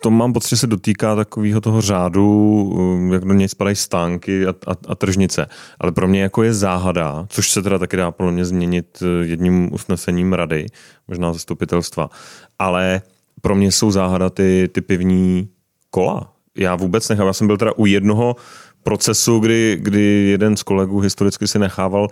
to 0.00 0.10
mám 0.10 0.32
pocit, 0.32 0.48
že 0.48 0.56
se 0.56 0.66
dotýká 0.66 1.16
takového 1.16 1.60
toho 1.60 1.80
řádu, 1.80 2.62
um, 2.62 3.12
jak 3.12 3.24
do 3.24 3.34
něj 3.34 3.48
spadají 3.48 3.76
stánky 3.76 4.46
a, 4.46 4.50
a, 4.66 4.72
a 4.88 4.94
tržnice. 4.94 5.46
Ale 5.80 5.92
pro 5.92 6.08
mě 6.08 6.22
jako 6.22 6.42
je 6.42 6.54
záhada, 6.54 7.26
což 7.28 7.50
se 7.50 7.62
teda 7.62 7.78
taky 7.78 7.96
dá 7.96 8.10
podle 8.10 8.32
mě 8.32 8.44
změnit 8.44 9.02
eh, 9.02 9.26
jedním 9.26 9.74
usnesením 9.74 10.32
rady, 10.32 10.66
možná 11.08 11.32
zastupitelstva. 11.32 12.10
Ale 12.58 13.02
pro 13.40 13.54
mě 13.54 13.72
jsou 13.72 13.90
záhada 13.90 14.30
ty, 14.30 14.68
ty 14.72 14.80
pivní 14.80 15.48
kola. 15.90 16.32
Já 16.56 16.76
vůbec 16.76 17.08
nechám, 17.08 17.26
já 17.26 17.32
jsem 17.32 17.46
byl 17.46 17.56
teda 17.56 17.72
u 17.76 17.86
jednoho 17.86 18.36
procesu, 18.82 19.38
kdy, 19.38 19.78
kdy 19.80 20.28
jeden 20.30 20.56
z 20.56 20.62
kolegů 20.62 21.00
historicky 21.00 21.48
si 21.48 21.58
nechával 21.58 22.08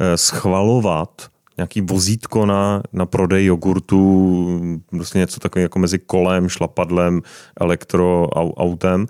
eh, 0.00 0.16
schvalovat 0.16 1.28
nějaký 1.56 1.80
vozítko 1.80 2.46
na, 2.46 2.82
na 2.92 3.06
prodej 3.06 3.44
jogurtu, 3.44 4.60
prostě 4.90 5.18
něco 5.18 5.40
takové 5.40 5.62
jako 5.62 5.78
mezi 5.78 5.98
kolem, 5.98 6.48
šlapadlem, 6.48 7.22
elektroautem 7.60 9.06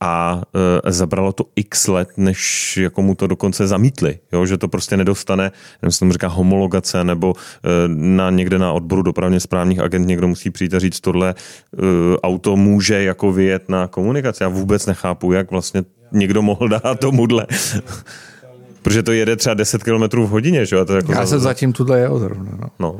a 0.00 0.42
e, 0.86 0.92
zabralo 0.92 1.32
to 1.32 1.44
x 1.56 1.86
let, 1.86 2.08
než 2.16 2.76
jako 2.76 3.02
mu 3.02 3.14
to 3.14 3.26
dokonce 3.26 3.66
zamítli, 3.66 4.18
jo? 4.32 4.46
že 4.46 4.58
to 4.58 4.68
prostě 4.68 4.96
nedostane, 4.96 5.52
nevím, 5.82 5.92
se 5.92 5.98
tomu 5.98 6.12
říká 6.12 6.28
homologace, 6.28 7.04
nebo 7.04 7.34
e, 7.34 7.88
na 7.88 8.30
někde 8.30 8.58
na 8.58 8.72
odboru 8.72 9.02
dopravně 9.02 9.40
správních 9.40 9.80
agent 9.80 10.06
někdo 10.06 10.28
musí 10.28 10.50
přijít 10.50 10.74
a 10.74 10.78
říct, 10.78 11.00
tohle 11.00 11.30
e, 11.30 11.34
auto 12.22 12.56
může 12.56 13.02
jako 13.02 13.32
vyjet 13.32 13.68
na 13.68 13.86
komunikaci. 13.86 14.42
Já 14.42 14.48
vůbec 14.48 14.86
nechápu, 14.86 15.32
jak 15.32 15.50
vlastně 15.50 15.82
někdo 16.12 16.42
mohl 16.42 16.68
dát 16.68 17.00
tomuhle. 17.00 17.46
Protože 18.82 19.02
to 19.02 19.12
jede 19.12 19.36
třeba 19.36 19.54
10 19.54 19.82
km 19.82 20.02
v 20.02 20.28
hodině, 20.28 20.66
že 20.66 20.76
jo? 20.76 20.84
To 20.84 20.96
jako 20.96 21.12
Já 21.12 21.26
se 21.26 21.38
zatím 21.38 21.72
tuhle 21.72 22.00
jel 22.00 22.18
zrovna. 22.18 22.52
No. 22.60 22.68
no. 22.78 22.98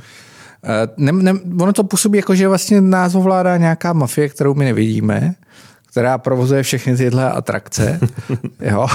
Ne, 0.97 1.13
ne, 1.13 1.33
ono 1.61 1.73
to 1.73 1.85
působí 1.85 2.19
jako, 2.19 2.35
že 2.35 2.49
vlastně 2.49 2.81
nás 2.81 3.15
ovládá 3.15 3.57
nějaká 3.57 3.93
mafie, 3.93 4.29
kterou 4.29 4.55
my 4.55 4.65
nevidíme, 4.65 5.35
která 5.87 6.19
provozuje 6.19 6.63
všechny 6.63 6.97
tyhle 6.97 7.31
atrakce. 7.31 8.01
jo? 8.61 8.87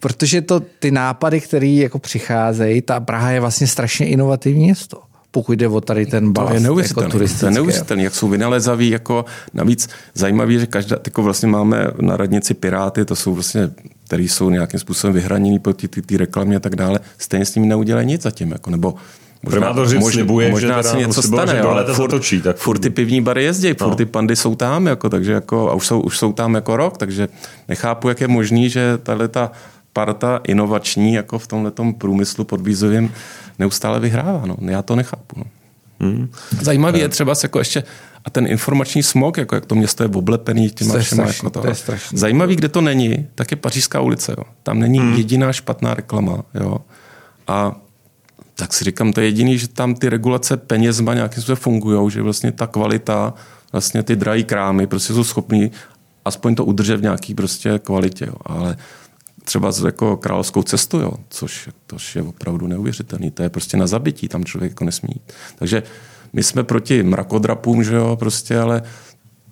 Protože 0.00 0.42
to 0.42 0.60
ty 0.60 0.90
nápady, 0.90 1.40
které 1.40 1.66
jako 1.66 1.98
přicházejí, 1.98 2.82
ta 2.82 3.00
Praha 3.00 3.30
je 3.30 3.40
vlastně 3.40 3.66
strašně 3.66 4.08
inovativní 4.08 4.64
město 4.64 5.05
pokud 5.36 5.52
jde 5.52 5.68
o 5.68 5.80
tady 5.80 6.06
ten 6.06 6.32
balast. 6.32 6.50
To 6.50 6.54
je 6.54 6.60
neuvěřitelný. 6.60 7.08
Jako 7.14 7.38
to 7.38 7.46
je 7.46 7.50
neuvěřitelný, 7.50 8.02
jak 8.04 8.14
jsou 8.14 8.28
vynalezaví. 8.28 8.90
Jako 8.90 9.24
navíc 9.54 9.88
zajímavý, 10.14 10.58
že 10.58 10.66
každá, 10.66 10.96
jako 11.06 11.22
vlastně 11.22 11.48
máme 11.48 11.90
na 12.00 12.16
radnici 12.16 12.54
Piráty, 12.54 13.04
to 13.04 13.16
jsou 13.16 13.34
vlastně 13.34 13.70
který 14.06 14.28
jsou 14.28 14.50
nějakým 14.50 14.80
způsobem 14.80 15.14
vyhraněný 15.14 15.58
po 15.58 15.72
té 15.72 16.16
reklamě 16.16 16.56
a 16.56 16.60
tak 16.60 16.76
dále, 16.76 17.00
stejně 17.18 17.44
s 17.44 17.54
nimi 17.54 17.66
neudělají 17.66 18.06
nic 18.06 18.22
zatím. 18.22 18.50
Jako, 18.50 18.70
nebo 18.70 18.94
Možná, 19.42 19.74
to 19.74 19.86
říct, 19.86 20.00
možná, 20.00 20.12
slibuje, 20.12 20.50
možná 20.50 20.82
že 20.82 20.88
se 20.88 20.96
něco 20.96 21.22
stane, 21.22 21.52
že 21.52 21.60
ale 21.60 21.84
furt, 21.84 22.10
zatočí, 22.10 22.40
tak... 22.40 22.56
furt 22.56 22.78
ty 22.78 22.90
pivní 22.90 23.20
bary 23.20 23.44
jezdí, 23.44 23.74
furt 23.74 23.88
no. 23.88 23.94
ty 23.94 24.06
pandy 24.06 24.36
jsou 24.36 24.54
tam, 24.54 24.86
jako, 24.86 25.08
takže 25.08 25.32
jako, 25.32 25.70
a 25.70 25.74
už 25.74 25.86
jsou, 25.86 26.00
už 26.00 26.18
jsou 26.18 26.32
tam 26.32 26.54
jako 26.54 26.76
rok, 26.76 26.98
takže 26.98 27.28
nechápu, 27.68 28.08
jak 28.08 28.20
je 28.20 28.28
možný, 28.28 28.70
že 28.70 28.98
tahle 29.02 29.28
ta 29.28 29.52
parta 29.96 30.40
inovační 30.44 31.14
jako 31.14 31.38
v 31.38 31.46
tomhle 31.46 31.72
průmyslu 31.98 32.44
podvízovým 32.44 33.12
neustále 33.58 34.00
vyhrává. 34.00 34.42
No. 34.46 34.56
Já 34.60 34.82
to 34.82 34.96
nechápu. 34.96 35.36
No. 35.36 35.44
Hmm. 36.00 36.28
Zajímavý 36.60 37.00
je 37.00 37.08
třeba 37.08 37.34
jako 37.42 37.58
ještě 37.58 37.84
a 38.24 38.30
ten 38.30 38.46
informační 38.46 39.02
smog, 39.02 39.36
jako 39.36 39.54
jak 39.54 39.66
to 39.66 39.74
město 39.74 40.02
je 40.02 40.08
oblepený 40.08 40.70
těma 40.70 40.94
to 40.94 41.00
všema. 41.00 41.22
Strašný, 41.22 41.46
jako 41.46 41.50
to. 41.50 41.60
to 41.86 41.92
je 41.92 41.98
Zajímavý, 42.12 42.56
kde 42.56 42.68
to 42.68 42.80
není, 42.80 43.26
tak 43.34 43.50
je 43.50 43.56
Pařížská 43.56 44.00
ulice. 44.00 44.34
Jo. 44.38 44.44
Tam 44.62 44.78
není 44.78 44.98
hmm. 44.98 45.14
jediná 45.14 45.52
špatná 45.52 45.94
reklama. 45.94 46.42
Jo. 46.54 46.76
A 47.46 47.76
tak 48.54 48.74
si 48.74 48.84
říkám, 48.84 49.12
to 49.12 49.20
je 49.20 49.26
jediný, 49.26 49.58
že 49.58 49.68
tam 49.68 49.94
ty 49.94 50.08
regulace 50.08 50.56
penězma 50.56 51.14
nějakým 51.14 51.42
způsobem 51.42 51.56
fungují, 51.56 52.10
že 52.10 52.22
vlastně 52.22 52.52
ta 52.52 52.66
kvalita, 52.66 53.34
vlastně 53.72 54.02
ty 54.02 54.16
drahé 54.16 54.42
krámy 54.42 54.86
prostě 54.86 55.12
jsou 55.12 55.24
schopní 55.24 55.70
aspoň 56.24 56.54
to 56.54 56.64
udržet 56.64 56.96
v 56.96 57.02
nějaký 57.02 57.34
prostě 57.34 57.78
kvalitě. 57.78 58.26
Jo. 58.26 58.34
Ale 58.46 58.76
třeba 59.46 59.72
z 59.72 59.84
jako 59.84 60.16
královskou 60.16 60.62
cestu, 60.62 60.98
jo, 60.98 61.12
což, 61.28 61.68
což 61.88 62.16
je 62.16 62.22
opravdu 62.22 62.66
neuvěřitelný. 62.66 63.30
To 63.30 63.42
je 63.42 63.48
prostě 63.48 63.76
na 63.76 63.86
zabití, 63.86 64.28
tam 64.28 64.44
člověk 64.44 64.72
jako 64.72 64.84
nesmí. 64.84 65.14
Takže 65.58 65.82
my 66.32 66.42
jsme 66.42 66.64
proti 66.64 67.02
mrakodrapům, 67.02 67.84
že 67.84 67.94
jo, 67.94 68.16
prostě, 68.16 68.58
ale 68.58 68.82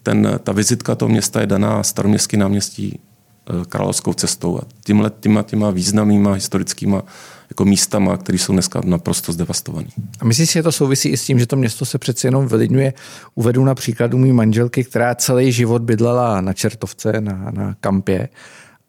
ten, 0.02 0.40
ta 0.42 0.52
vizitka 0.52 0.94
toho 0.94 1.08
města 1.08 1.40
je 1.40 1.46
daná 1.46 1.82
staroměstský 1.82 2.36
náměstí 2.36 2.98
eh, 2.98 3.64
královskou 3.68 4.12
cestou 4.12 4.58
a 4.58 4.62
tímhle, 4.84 5.10
těma, 5.20 5.42
těma 5.42 5.70
významnýma 5.70 6.32
historickýma 6.32 7.02
jako 7.50 7.64
místama, 7.64 8.16
které 8.16 8.38
jsou 8.38 8.52
dneska 8.52 8.80
naprosto 8.84 9.32
zdevastované. 9.32 9.88
A 10.20 10.24
myslíš 10.24 10.50
si, 10.50 10.58
že 10.58 10.62
to 10.62 10.72
souvisí 10.72 11.08
i 11.08 11.16
s 11.16 11.24
tím, 11.24 11.38
že 11.38 11.46
to 11.46 11.56
město 11.56 11.84
se 11.84 11.98
přeci 11.98 12.26
jenom 12.26 12.48
vylidňuje? 12.48 12.92
Uvedu 13.34 13.64
na 13.64 13.74
příkladu 13.74 14.18
mý 14.18 14.32
manželky, 14.32 14.84
která 14.84 15.14
celý 15.14 15.52
život 15.52 15.82
bydlela 15.82 16.40
na 16.40 16.52
Čertovce, 16.52 17.20
na, 17.20 17.50
na 17.50 17.76
kampě 17.80 18.28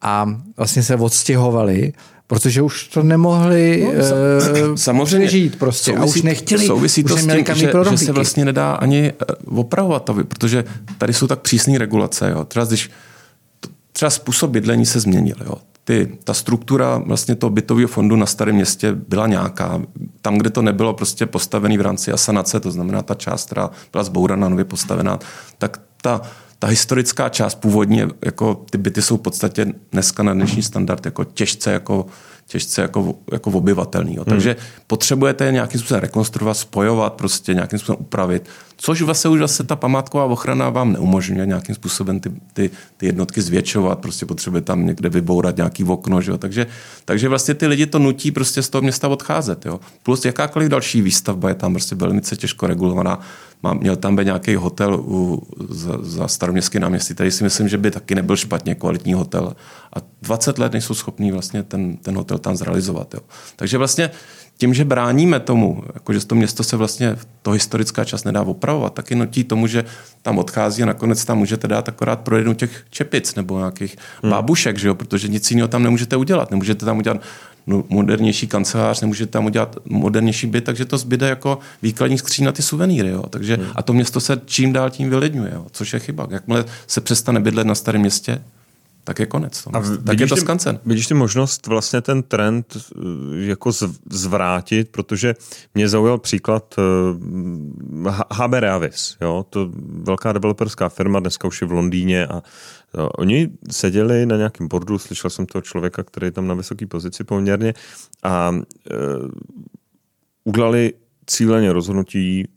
a 0.01 0.25
vlastně 0.57 0.83
se 0.83 0.95
odstěhovali 0.95 1.93
protože 2.27 2.61
už 2.61 2.87
to 2.87 3.03
nemohli 3.03 3.83
no, 3.83 4.69
uh, 4.69 4.75
samozřejmě 4.75 5.27
žít 5.27 5.59
prostě 5.59 5.91
souvisí, 5.91 6.01
a 6.01 6.15
už 6.15 6.21
nechtěli. 6.21 6.67
Souvisí 6.67 7.03
to 7.03 7.17
s 7.17 7.27
tím, 7.27 7.45
že, 7.55 7.71
že 7.89 7.97
se 7.97 8.11
vlastně 8.11 8.45
nedá 8.45 8.73
ani 8.73 9.13
eh, 9.21 9.33
opravovat, 9.45 10.09
protože 10.27 10.63
tady 10.97 11.13
jsou 11.13 11.27
tak 11.27 11.39
přísné 11.39 11.77
regulace. 11.77 12.29
Jo. 12.29 12.43
Třeba, 12.43 12.65
když, 12.65 12.91
třeba 13.91 14.09
způsob 14.09 14.51
bydlení 14.51 14.85
se 14.85 14.99
změnil. 14.99 15.35
Jo. 15.45 15.55
Ty, 15.83 16.17
ta 16.23 16.33
struktura 16.33 16.97
vlastně 16.97 17.35
toho 17.35 17.49
bytového 17.49 17.87
fondu 17.87 18.15
na 18.15 18.25
starém 18.25 18.55
městě 18.55 18.91
byla 18.91 19.27
nějaká. 19.27 19.81
Tam, 20.21 20.37
kde 20.37 20.49
to 20.49 20.61
nebylo 20.61 20.93
prostě 20.93 21.25
postavené 21.25 21.77
v 21.77 21.81
rámci 21.81 22.11
asanace, 22.11 22.59
to 22.59 22.71
znamená 22.71 23.01
ta 23.01 23.15
část, 23.15 23.45
která 23.45 23.69
byla 23.91 24.03
zbouraná, 24.03 24.49
nově 24.49 24.65
postavená, 24.65 25.19
tak 25.57 25.81
ta 26.01 26.21
ta 26.59 26.67
historická 26.67 27.29
část 27.29 27.55
původně, 27.55 28.07
jako 28.25 28.65
ty 28.69 28.77
byty 28.77 29.01
jsou 29.01 29.17
v 29.17 29.21
podstatě 29.21 29.67
dneska 29.91 30.23
na 30.23 30.33
dnešní 30.33 30.63
standard 30.63 31.05
jako 31.05 31.23
těžce 31.23 31.71
jako 31.71 32.05
těžce 32.47 32.81
jako, 32.81 33.15
jako 33.31 33.49
obyvatelný. 33.49 34.15
Jo. 34.15 34.23
Hmm. 34.27 34.35
Takže 34.35 34.55
potřebujete 34.87 35.51
nějakým 35.51 35.79
způsobem 35.79 36.01
rekonstruovat, 36.01 36.57
spojovat, 36.57 37.13
prostě 37.13 37.53
nějakým 37.53 37.79
způsobem 37.79 38.01
upravit, 38.01 38.49
což 38.78 39.01
vlastně 39.01 39.30
už 39.30 39.39
zase 39.39 39.63
ta 39.63 39.76
památková 39.76 40.26
ochrana 40.26 40.69
vám 40.69 40.93
neumožňuje 40.93 41.45
nějakým 41.45 41.76
způsobem 41.76 42.19
ty, 42.19 42.32
ty, 42.53 42.69
ty 42.97 43.05
jednotky 43.05 43.41
zvětšovat, 43.41 43.99
prostě 43.99 44.26
potřebuje 44.26 44.61
tam 44.61 44.86
někde 44.86 45.09
vybourat 45.09 45.57
nějaký 45.57 45.84
okno, 45.84 46.21
že 46.21 46.32
jo. 46.32 46.38
Takže, 46.38 46.67
takže 47.05 47.30
vlastně 47.30 47.53
ty 47.53 47.67
lidi 47.67 47.86
to 47.86 47.99
nutí 47.99 48.32
prostě 48.32 48.61
z 48.61 48.69
toho 48.69 48.82
města 48.82 49.07
odcházet. 49.07 49.65
Jo. 49.65 49.80
Plus 50.03 50.26
jakákoliv 50.26 50.69
další 50.69 51.01
výstavba 51.01 51.49
je 51.49 51.55
tam 51.55 51.73
prostě 51.73 51.95
velmi 51.95 52.21
těžko 52.21 52.67
regulovaná. 52.67 53.19
Má, 53.63 53.73
měl 53.73 53.95
tam 53.95 54.15
být 54.15 54.26
nějaký 54.26 54.55
hotel 54.55 54.95
u, 54.95 55.47
za, 55.69 55.97
za 56.01 56.28
staroměstský 56.28 56.80
náměstí, 56.80 57.13
tady 57.13 57.32
si 57.32 57.43
myslím, 57.43 57.67
že 57.67 57.78
by 57.78 57.91
taky 57.91 58.15
nebyl 58.15 58.36
špatně 58.36 58.76
kvalitní 58.76 59.13
hotel. 59.13 59.55
A 59.93 59.99
20 60.21 60.57
let 60.57 60.71
nejsou 60.71 60.93
schopní 60.93 61.32
vlastně 61.32 61.63
ten, 61.63 61.97
ten 61.97 62.15
hotel 62.15 62.38
tam 62.38 62.55
zrealizovat. 62.55 63.13
Jo. 63.13 63.19
Takže 63.55 63.78
vlastně 63.78 64.11
tím, 64.57 64.73
že 64.73 64.85
bráníme 64.85 65.39
tomu, 65.39 65.83
jako 65.93 66.13
že 66.13 66.25
to 66.25 66.35
město 66.35 66.63
se 66.63 66.77
vlastně 66.77 67.15
to 67.41 67.51
historická 67.51 68.03
čas 68.03 68.23
nedá 68.23 68.41
opravovat, 68.41 68.93
taky 68.93 69.15
nutí 69.15 69.43
tomu, 69.43 69.67
že 69.67 69.85
tam 70.21 70.37
odchází 70.37 70.83
a 70.83 70.85
nakonec 70.85 71.25
tam 71.25 71.37
můžete 71.37 71.67
dát 71.67 71.89
akorát 71.89 72.19
pro 72.19 72.37
jednu 72.37 72.53
těch 72.53 72.85
čepic 72.89 73.35
nebo 73.35 73.57
nějakých 73.57 73.95
hmm. 74.23 74.31
bábušek, 74.31 74.77
že 74.77 74.87
jo? 74.87 74.95
protože 74.95 75.27
nic 75.27 75.51
jiného 75.51 75.67
tam 75.67 75.83
nemůžete 75.83 76.15
udělat. 76.15 76.51
Nemůžete 76.51 76.85
tam 76.85 76.97
udělat 76.97 77.21
no, 77.67 77.83
modernější 77.89 78.47
kancelář, 78.47 79.01
nemůžete 79.01 79.31
tam 79.31 79.45
udělat 79.45 79.75
modernější 79.85 80.47
byt, 80.47 80.63
takže 80.63 80.85
to 80.85 80.97
zbyde 80.97 81.29
jako 81.29 81.59
výkladní 81.81 82.17
skříň 82.17 82.45
na 82.45 82.51
ty 82.51 82.61
suvenýry. 82.61 83.09
Jo? 83.09 83.23
Takže, 83.29 83.55
hmm. 83.55 83.65
A 83.75 83.81
to 83.81 83.93
město 83.93 84.19
se 84.19 84.41
čím 84.45 84.73
dál 84.73 84.89
tím 84.89 85.09
vylidňuje, 85.09 85.51
jo? 85.53 85.65
což 85.71 85.93
je 85.93 85.99
chyba. 85.99 86.27
Jakmile 86.29 86.65
se 86.87 87.01
přestane 87.01 87.39
bydlet 87.39 87.67
na 87.67 87.75
starém 87.75 88.01
městě, 88.01 88.41
tak 89.05 89.19
je 89.19 89.25
konec. 89.25 89.63
To. 89.63 89.69
A 89.75 89.83
tak 90.05 90.19
je 90.19 90.27
to 90.27 90.35
skancen. 90.35 90.79
Vidíš 90.85 91.07
ty 91.07 91.13
možnost 91.13 91.67
vlastně 91.67 92.01
ten 92.01 92.23
trend 92.23 92.77
eh, 92.77 92.99
jako 93.45 93.71
zvrátit, 94.09 94.89
protože 94.89 95.35
mě 95.75 95.89
zaujal 95.89 96.17
příklad 96.17 96.75
HB 98.33 98.53
eh, 98.53 98.59
Reavis. 98.59 99.17
Jo? 99.21 99.45
To 99.49 99.71
velká 100.03 100.33
developerská 100.33 100.89
firma, 100.89 101.19
dneska 101.19 101.47
už 101.47 101.61
je 101.61 101.67
v 101.67 101.71
Londýně 101.71 102.27
a 102.27 102.41
oni 103.17 103.49
seděli 103.71 104.25
na 104.25 104.37
nějakém 104.37 104.67
bordu, 104.67 104.99
slyšel 104.99 105.29
jsem 105.29 105.45
toho 105.45 105.61
člověka, 105.61 106.03
který 106.03 106.27
je 106.27 106.31
tam 106.31 106.47
na 106.47 106.53
vysoké 106.53 106.87
pozici 106.87 107.23
poměrně 107.23 107.73
a 108.23 108.55
e, 108.55 108.95
udělali 110.43 110.93
cíleně 111.25 111.73
rozhodnutí, 111.73 112.47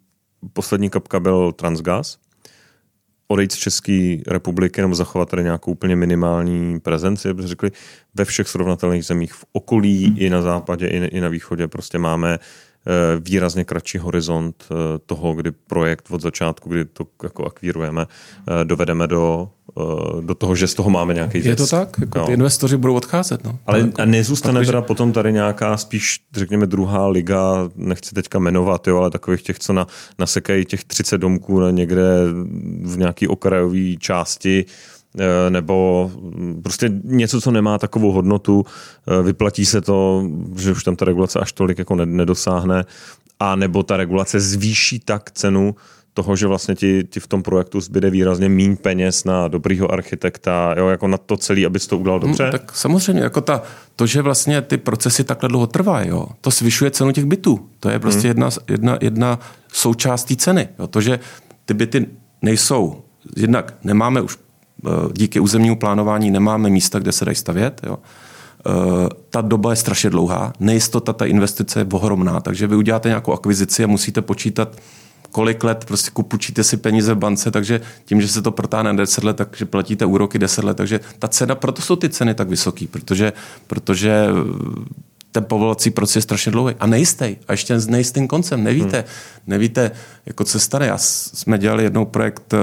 poslední 0.52 0.90
kapka 0.90 1.20
byl 1.20 1.52
Transgas, 1.52 2.18
odejít 3.28 3.52
z 3.52 3.56
České 3.56 4.16
republiky 4.26 4.80
nebo 4.80 4.94
zachovat 4.94 5.28
tady 5.28 5.42
nějakou 5.42 5.72
úplně 5.72 5.96
minimální 5.96 6.80
prezenci, 6.80 7.34
protože 7.34 7.48
řekli, 7.48 7.70
ve 8.14 8.24
všech 8.24 8.48
srovnatelných 8.48 9.04
zemích 9.04 9.34
v 9.34 9.44
okolí 9.52 10.06
hmm. 10.06 10.16
i 10.18 10.30
na 10.30 10.42
západě, 10.42 10.86
i, 10.86 10.96
i 10.96 11.20
na 11.20 11.28
východě 11.28 11.68
prostě 11.68 11.98
máme 11.98 12.38
Eh, 12.88 13.20
výrazně 13.20 13.64
kratší 13.64 13.98
horizont 13.98 14.64
eh, 14.70 14.98
toho, 15.06 15.34
kdy 15.34 15.50
projekt 15.50 16.06
od 16.10 16.20
začátku, 16.20 16.68
kdy 16.68 16.84
to 16.84 17.06
jako 17.22 17.44
akvírujeme, 17.44 18.06
eh, 18.06 18.64
dovedeme 18.64 19.06
do, 19.06 19.50
do 20.20 20.34
toho, 20.34 20.54
že 20.54 20.66
z 20.66 20.74
toho 20.74 20.90
máme 20.90 21.14
nějaký 21.14 21.44
Je 21.44 21.56
to 21.56 21.66
tak? 21.66 21.96
Jako 22.00 22.26
ty 22.26 22.32
investoři 22.32 22.76
budou 22.76 22.94
odcházet. 22.94 23.44
No. 23.44 23.58
Ale 23.66 23.80
jako, 23.80 24.02
a 24.02 24.04
nezůstane 24.04 24.64
teda 24.64 24.82
potom 24.82 25.12
tady 25.12 25.32
nějaká 25.32 25.76
spíš, 25.76 26.20
řekněme, 26.34 26.66
druhá 26.66 27.06
liga, 27.06 27.68
nechci 27.76 28.14
teďka 28.14 28.38
jmenovat, 28.38 28.86
jo, 28.86 28.96
ale 28.96 29.10
takových 29.10 29.42
těch, 29.42 29.58
co 29.58 29.72
na, 29.72 29.86
nasekají 30.18 30.64
těch 30.64 30.84
30 30.84 31.18
domků 31.18 31.60
na 31.60 31.70
někde 31.70 32.04
v 32.82 32.98
nějaký 32.98 33.28
okrajové 33.28 33.96
části, 33.98 34.64
Eh, 35.20 35.50
nebo 35.50 36.10
prostě 36.62 36.90
něco, 37.04 37.40
co 37.40 37.50
nemá 37.50 37.78
takovou 37.78 38.12
hodnotu, 38.12 38.64
eh, 38.66 39.22
vyplatí 39.22 39.66
se 39.66 39.80
to, 39.80 40.24
že 40.56 40.72
už 40.72 40.84
tam 40.84 40.96
ta 40.96 41.04
regulace 41.04 41.38
až 41.38 41.52
tolik 41.52 41.78
jako 41.78 41.94
nedosáhne, 41.94 42.84
a 43.40 43.56
nebo 43.56 43.82
ta 43.82 43.96
regulace 43.96 44.40
zvýší 44.40 44.98
tak 44.98 45.30
cenu 45.30 45.74
toho, 46.18 46.36
že 46.36 46.46
vlastně 46.46 46.74
ti, 46.74 47.04
ti 47.10 47.20
v 47.20 47.26
tom 47.26 47.42
projektu 47.42 47.80
zbyde 47.80 48.10
výrazně 48.10 48.48
méně 48.48 48.76
peněz 48.76 49.24
na 49.24 49.48
dobrýho 49.48 49.92
architekta, 49.92 50.74
jo, 50.78 50.88
jako 50.88 51.08
na 51.08 51.18
to 51.18 51.36
celý, 51.36 51.66
abys 51.66 51.86
to 51.86 51.98
udělal 51.98 52.20
dobře? 52.20 52.42
Hmm, 52.42 52.52
tak 52.52 52.76
samozřejmě, 52.76 53.22
jako 53.22 53.40
ta, 53.40 53.62
to, 53.96 54.06
že 54.06 54.22
vlastně 54.22 54.62
ty 54.62 54.76
procesy 54.76 55.24
takhle 55.24 55.48
dlouho 55.48 55.66
trvají, 55.66 56.08
jo, 56.08 56.26
to 56.40 56.50
zvyšuje 56.50 56.90
cenu 56.90 57.12
těch 57.12 57.24
bytů. 57.24 57.68
To 57.80 57.88
je 57.88 57.98
prostě 57.98 58.20
hmm. 58.20 58.28
jedna, 58.28 58.50
jedna, 58.68 58.98
jedna 59.00 59.38
součást 59.72 60.24
té 60.24 60.36
ceny. 60.36 60.68
Jo. 60.78 60.86
To, 60.86 61.00
že 61.00 61.20
ty 61.64 61.74
byty 61.74 62.06
nejsou, 62.42 63.02
jednak 63.36 63.74
nemáme 63.84 64.20
už 64.20 64.38
Eh, 64.86 65.08
díky 65.12 65.40
územnímu 65.40 65.76
plánování 65.76 66.30
nemáme 66.30 66.70
místa, 66.70 66.98
kde 66.98 67.12
se 67.12 67.24
dají 67.24 67.34
stavět. 67.34 67.80
Jo. 67.86 67.98
Eh, 68.66 69.08
ta 69.30 69.40
doba 69.40 69.70
je 69.70 69.76
strašně 69.76 70.10
dlouhá, 70.10 70.52
nejistota 70.60 71.12
ta 71.12 71.26
investice 71.26 71.80
je 71.80 71.86
ohromná, 71.92 72.40
takže 72.40 72.66
vy 72.66 72.76
uděláte 72.76 73.08
nějakou 73.08 73.32
akvizici 73.32 73.84
a 73.84 73.86
musíte 73.86 74.22
počítat, 74.22 74.76
kolik 75.38 75.64
let 75.64 75.84
prostě 75.84 76.10
kupučíte 76.10 76.64
si 76.64 76.76
peníze 76.76 77.14
v 77.14 77.18
bance, 77.18 77.50
takže 77.50 77.80
tím, 78.04 78.20
že 78.20 78.28
se 78.28 78.42
to 78.42 78.50
protáhne 78.50 78.94
10 78.94 79.24
let, 79.24 79.36
takže 79.36 79.64
platíte 79.64 80.04
úroky 80.04 80.38
10 80.38 80.64
let, 80.64 80.76
takže 80.76 81.00
ta 81.18 81.28
cena, 81.28 81.54
proto 81.54 81.82
jsou 81.82 81.96
ty 81.96 82.08
ceny 82.08 82.34
tak 82.34 82.48
vysoké, 82.48 82.86
protože, 82.90 83.32
protože 83.66 84.26
ten 85.32 85.44
povolovací 85.44 85.90
proces 85.90 86.16
je 86.16 86.22
strašně 86.22 86.52
dlouhý 86.52 86.74
a 86.80 86.86
nejistý. 86.86 87.36
A 87.48 87.52
ještě 87.52 87.80
s 87.80 87.86
nejistým 87.86 88.28
koncem. 88.28 88.64
Nevíte, 88.64 88.96
hmm. 88.96 89.06
nevíte, 89.46 89.90
jako 90.26 90.44
co 90.44 90.60
stane. 90.60 90.86
Já 90.86 90.98
jsme 90.98 91.58
dělali 91.58 91.82
jednou 91.82 92.04
projekt 92.04 92.54
eh, 92.54 92.58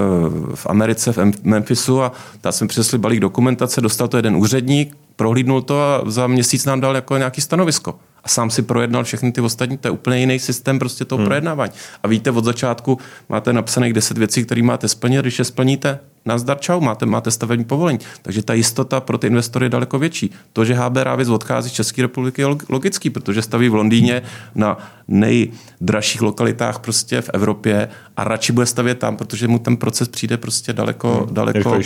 v 0.56 0.68
Americe, 0.68 1.14
v 1.14 1.18
Memphisu 1.44 2.02
a 2.02 2.12
tam 2.42 2.52
jsme 2.52 2.68
přesli 2.68 2.98
balík 2.98 3.20
dokumentace, 3.20 3.82
dostal 3.82 4.08
to 4.08 4.18
jeden 4.18 4.36
úředník, 4.36 4.98
prohlídnul 5.16 5.62
to 5.62 5.82
a 5.82 6.04
za 6.06 6.28
měsíc 6.28 6.66
nám 6.66 6.82
dal 6.82 6.96
jako 6.96 7.18
nějaký 7.18 7.42
stanovisko 7.42 8.00
a 8.26 8.30
sám 8.30 8.50
si 8.50 8.62
projednal 8.62 9.04
všechny 9.04 9.32
ty 9.32 9.42
ostatní, 9.42 9.78
to 9.78 9.88
je 9.88 9.92
úplně 9.92 10.20
jiný 10.20 10.40
systém 10.40 10.80
prostě 10.80 11.06
toho 11.06 11.18
hmm. 11.18 11.26
projednávání. 11.26 11.72
A 12.04 12.08
víte, 12.08 12.32
od 12.32 12.46
začátku 12.46 13.00
máte 13.30 13.54
napsaných 13.54 13.94
10 13.94 14.18
věcí, 14.18 14.46
které 14.46 14.64
máte 14.64 14.88
splnit, 14.88 15.22
když 15.22 15.40
je 15.40 15.46
splníte, 15.46 16.00
nazdar 16.26 16.60
čau, 16.60 16.80
máte, 16.80 17.06
máte 17.06 17.32
stavební 17.32 17.66
povolení. 17.66 18.00
Takže 18.22 18.44
ta 18.44 18.54
jistota 18.54 19.00
pro 19.00 19.18
ty 19.18 19.28
investory 19.28 19.66
je 19.66 19.70
daleko 19.70 20.00
větší. 20.00 20.32
To, 20.54 20.66
že 20.66 20.74
HB 20.74 20.96
Ravis 20.96 21.30
odchází 21.30 21.70
z 21.70 21.74
České 21.74 22.02
republiky 22.02 22.42
je 22.42 22.48
logický, 22.70 23.10
protože 23.10 23.42
staví 23.42 23.70
v 23.70 23.76
Londýně 23.76 24.22
na 24.56 24.78
nejdražších 25.08 26.22
lokalitách 26.22 26.80
prostě 26.80 27.22
v 27.22 27.30
Evropě 27.34 27.90
a 28.18 28.24
radši 28.24 28.54
bude 28.54 28.66
stavět 28.66 29.00
tam, 29.00 29.18
protože 29.18 29.48
mu 29.48 29.60
ten 29.60 29.78
proces 29.78 30.08
přijde 30.08 30.38
prostě 30.38 30.74
daleko, 30.74 31.26
hmm. 31.26 31.34
daleko 31.34 31.72
uh, 31.72 31.82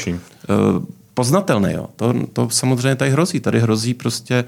poznatelný. 1.13 1.73
Jo. 1.73 1.89
To, 1.95 2.13
to 2.33 2.49
samozřejmě 2.49 2.95
tady 2.95 3.11
hrozí. 3.11 3.39
Tady 3.39 3.59
hrozí 3.59 3.93
prostě 3.93 4.45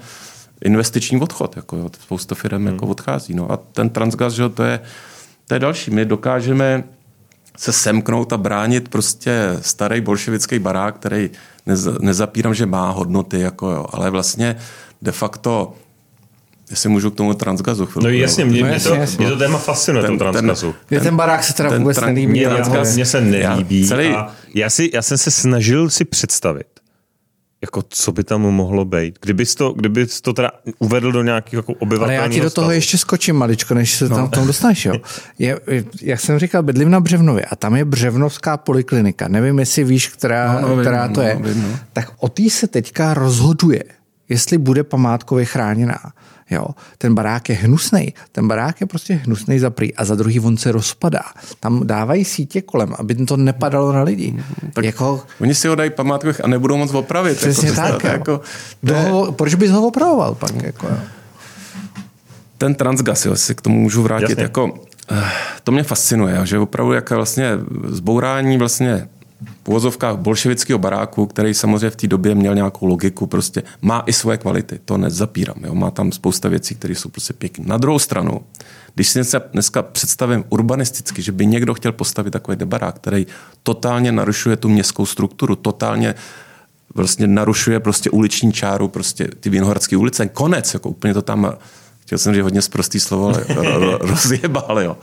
investiční 0.64 1.20
odchod. 1.20 1.56
Jako 1.56 1.76
jo. 1.76 1.90
Spousta 2.00 2.34
firm 2.34 2.54
jako 2.54 2.60
hmm. 2.60 2.74
jako 2.74 2.86
odchází. 2.86 3.34
No. 3.34 3.52
A 3.52 3.56
ten 3.56 3.90
Transgas, 3.90 4.32
že, 4.32 4.48
to, 4.48 4.62
je, 4.62 4.80
to 5.48 5.54
je 5.54 5.60
další. 5.60 5.90
My 5.90 6.04
dokážeme 6.04 6.84
se 7.56 7.72
semknout 7.72 8.32
a 8.32 8.36
bránit 8.36 8.88
prostě 8.88 9.58
starý 9.60 10.00
bolševický 10.00 10.58
barák, 10.58 10.96
který 10.96 11.30
nez, 11.66 11.88
nezapírám, 12.00 12.54
že 12.54 12.66
má 12.66 12.90
hodnoty, 12.90 13.40
jako 13.40 13.70
jo, 13.70 13.86
ale 13.92 14.10
vlastně 14.10 14.56
de 15.02 15.12
facto 15.12 15.74
Jestli 16.70 16.88
můžu 16.88 17.10
k 17.10 17.14
tomu 17.14 17.34
transgazu 17.34 17.86
chvilku. 17.86 18.08
No 18.08 18.14
jasně, 18.14 18.44
mě, 18.44 18.62
no, 18.62 18.68
jasně, 18.68 18.90
mě, 18.90 18.96
to, 18.96 19.00
jasně. 19.00 19.18
mě 19.18 19.34
to 19.34 19.38
téma 19.38 19.58
fascinuje, 19.58 20.02
ten, 20.02 20.10
tom 20.10 20.18
transgazu. 20.18 20.72
Ten, 20.72 20.98
ten, 20.98 21.00
ten 21.00 21.16
barák 21.16 21.44
se 21.44 21.54
teda 21.54 21.68
ten 21.68 21.82
vůbec 21.82 22.00
nelíbí. 22.00 22.46
Mně 22.94 23.06
se 23.06 23.20
nelíbí. 23.20 23.80
Já, 23.80 23.88
celý... 23.88 24.06
a 24.06 24.30
já, 24.54 24.70
si, 24.70 24.90
já 24.94 25.02
jsem 25.02 25.18
se 25.18 25.30
snažil 25.30 25.90
si 25.90 26.04
představit, 26.04 26.66
jako 27.62 27.82
co 27.88 28.12
by 28.12 28.24
tam 28.24 28.40
mohlo 28.40 28.84
být. 28.84 29.18
Kdybys 29.22 29.54
to, 29.54 29.72
kdybys 29.72 30.20
to 30.20 30.32
teda 30.32 30.50
uvedl 30.78 31.12
do 31.12 31.22
nějakého 31.22 31.58
jako 31.58 31.72
obyvatelného 31.72 32.22
Ale 32.22 32.28
já 32.28 32.34
ti 32.34 32.40
do 32.40 32.50
toho 32.50 32.64
stavu. 32.64 32.70
ještě 32.70 32.98
skočím 32.98 33.36
maličko, 33.36 33.74
než 33.74 33.94
se 33.94 34.08
no. 34.08 34.16
tam 34.16 34.30
tomu 34.30 34.46
dostaneš. 34.46 34.84
Jo. 34.84 34.94
Je, 35.38 35.60
jak 36.02 36.20
jsem 36.20 36.38
říkal, 36.38 36.62
bydlím 36.62 36.90
na 36.90 37.00
Břevnově 37.00 37.44
a 37.44 37.56
tam 37.56 37.76
je 37.76 37.84
Břevnovská 37.84 38.56
poliklinika. 38.56 39.28
Nevím, 39.28 39.58
jestli 39.58 39.84
víš, 39.84 40.08
která, 40.08 40.60
no, 40.60 40.76
no, 40.76 40.82
která 40.82 41.06
vím, 41.06 41.14
to 41.14 41.20
no, 41.20 41.26
je. 41.26 41.36
Vím, 41.36 41.62
no. 41.62 41.78
Tak 41.92 42.10
o 42.18 42.28
té 42.28 42.50
se 42.50 42.66
teďka 42.66 43.14
rozhoduje, 43.14 43.84
jestli 44.28 44.58
bude 44.58 44.84
památkově 44.84 45.44
chráněná. 45.44 45.98
Jo? 46.52 46.66
Ten 46.98 47.14
barák 47.14 47.48
je 47.48 47.54
hnusný. 47.54 48.14
Ten 48.32 48.48
barák 48.48 48.80
je 48.80 48.86
prostě 48.86 49.14
hnusný 49.14 49.58
za 49.58 49.70
prý 49.70 49.94
a 49.94 50.04
za 50.04 50.14
druhý 50.14 50.40
on 50.40 50.56
se 50.56 50.72
rozpadá. 50.72 51.22
Tam 51.60 51.86
dávají 51.86 52.24
sítě 52.24 52.62
kolem, 52.62 52.94
aby 52.98 53.14
to 53.14 53.36
nepadalo 53.36 53.92
na 53.92 54.02
lidi. 54.02 54.44
Tak 54.72 54.84
jako... 54.84 55.20
Oni 55.40 55.54
si 55.54 55.68
ho 55.68 55.74
dají 55.74 55.90
památkových 55.90 56.44
a 56.44 56.48
nebudou 56.48 56.76
moc 56.76 56.94
opravit. 56.94 57.36
Přesně 57.36 57.68
jako, 57.68 57.80
tak. 57.80 58.04
Jako, 58.04 58.40
to 58.86 58.94
je... 58.94 59.32
Proč 59.32 59.54
bys 59.54 59.70
ho 59.70 59.86
opravoval 59.86 60.34
pak? 60.34 60.62
Jako, 60.62 60.86
jo? 60.86 60.96
Ten 62.58 62.74
transgas, 62.74 63.26
jo, 63.26 63.36
si 63.36 63.54
k 63.54 63.60
tomu 63.60 63.80
můžu 63.80 64.02
vrátit. 64.02 64.30
Jasně. 64.30 64.42
Jako, 64.42 64.74
eh, 65.10 65.24
to 65.64 65.72
mě 65.72 65.82
fascinuje, 65.82 66.40
že 66.44 66.58
opravdu 66.58 66.92
jaké 66.92 67.14
vlastně 67.14 67.50
zbourání 67.88 68.58
vlastně 68.58 69.08
v 69.64 69.68
uvozovkách 69.68 70.16
bolševického 70.16 70.78
baráku, 70.78 71.26
který 71.26 71.54
samozřejmě 71.54 71.90
v 71.90 71.96
té 71.96 72.06
době 72.06 72.34
měl 72.34 72.54
nějakou 72.54 72.86
logiku, 72.86 73.26
prostě 73.26 73.62
má 73.82 74.02
i 74.06 74.12
svoje 74.12 74.38
kvality, 74.38 74.80
to 74.84 74.98
nezapírám. 74.98 75.56
Jo? 75.64 75.74
Má 75.74 75.90
tam 75.90 76.12
spousta 76.12 76.48
věcí, 76.48 76.74
které 76.74 76.94
jsou 76.94 77.08
prostě 77.08 77.32
pěkné. 77.32 77.64
Na 77.66 77.76
druhou 77.76 77.98
stranu, 77.98 78.40
když 78.94 79.08
si 79.08 79.20
dneska 79.52 79.82
představím 79.82 80.44
urbanisticky, 80.48 81.22
že 81.22 81.32
by 81.32 81.46
někdo 81.46 81.74
chtěl 81.74 81.92
postavit 81.92 82.30
takový 82.30 82.56
barák, 82.64 82.94
který 82.94 83.26
totálně 83.62 84.12
narušuje 84.12 84.56
tu 84.56 84.68
městskou 84.68 85.06
strukturu, 85.06 85.56
totálně 85.56 86.14
vlastně 86.94 87.26
narušuje 87.26 87.80
prostě 87.80 88.10
uliční 88.10 88.52
čáru, 88.52 88.88
prostě 88.88 89.28
ty 89.40 89.50
Vinohradské 89.50 89.96
ulice, 89.96 90.28
konec, 90.28 90.74
jako 90.74 90.88
úplně 90.88 91.14
to 91.14 91.22
tam 91.22 91.52
chtěl 92.02 92.18
jsem 92.18 92.34
říct 92.34 92.42
hodně 92.42 92.62
zprostý 92.62 93.00
slovo, 93.00 93.32
ale 93.56 93.98
rozjebal, 94.00 94.80
jo. 94.80 94.96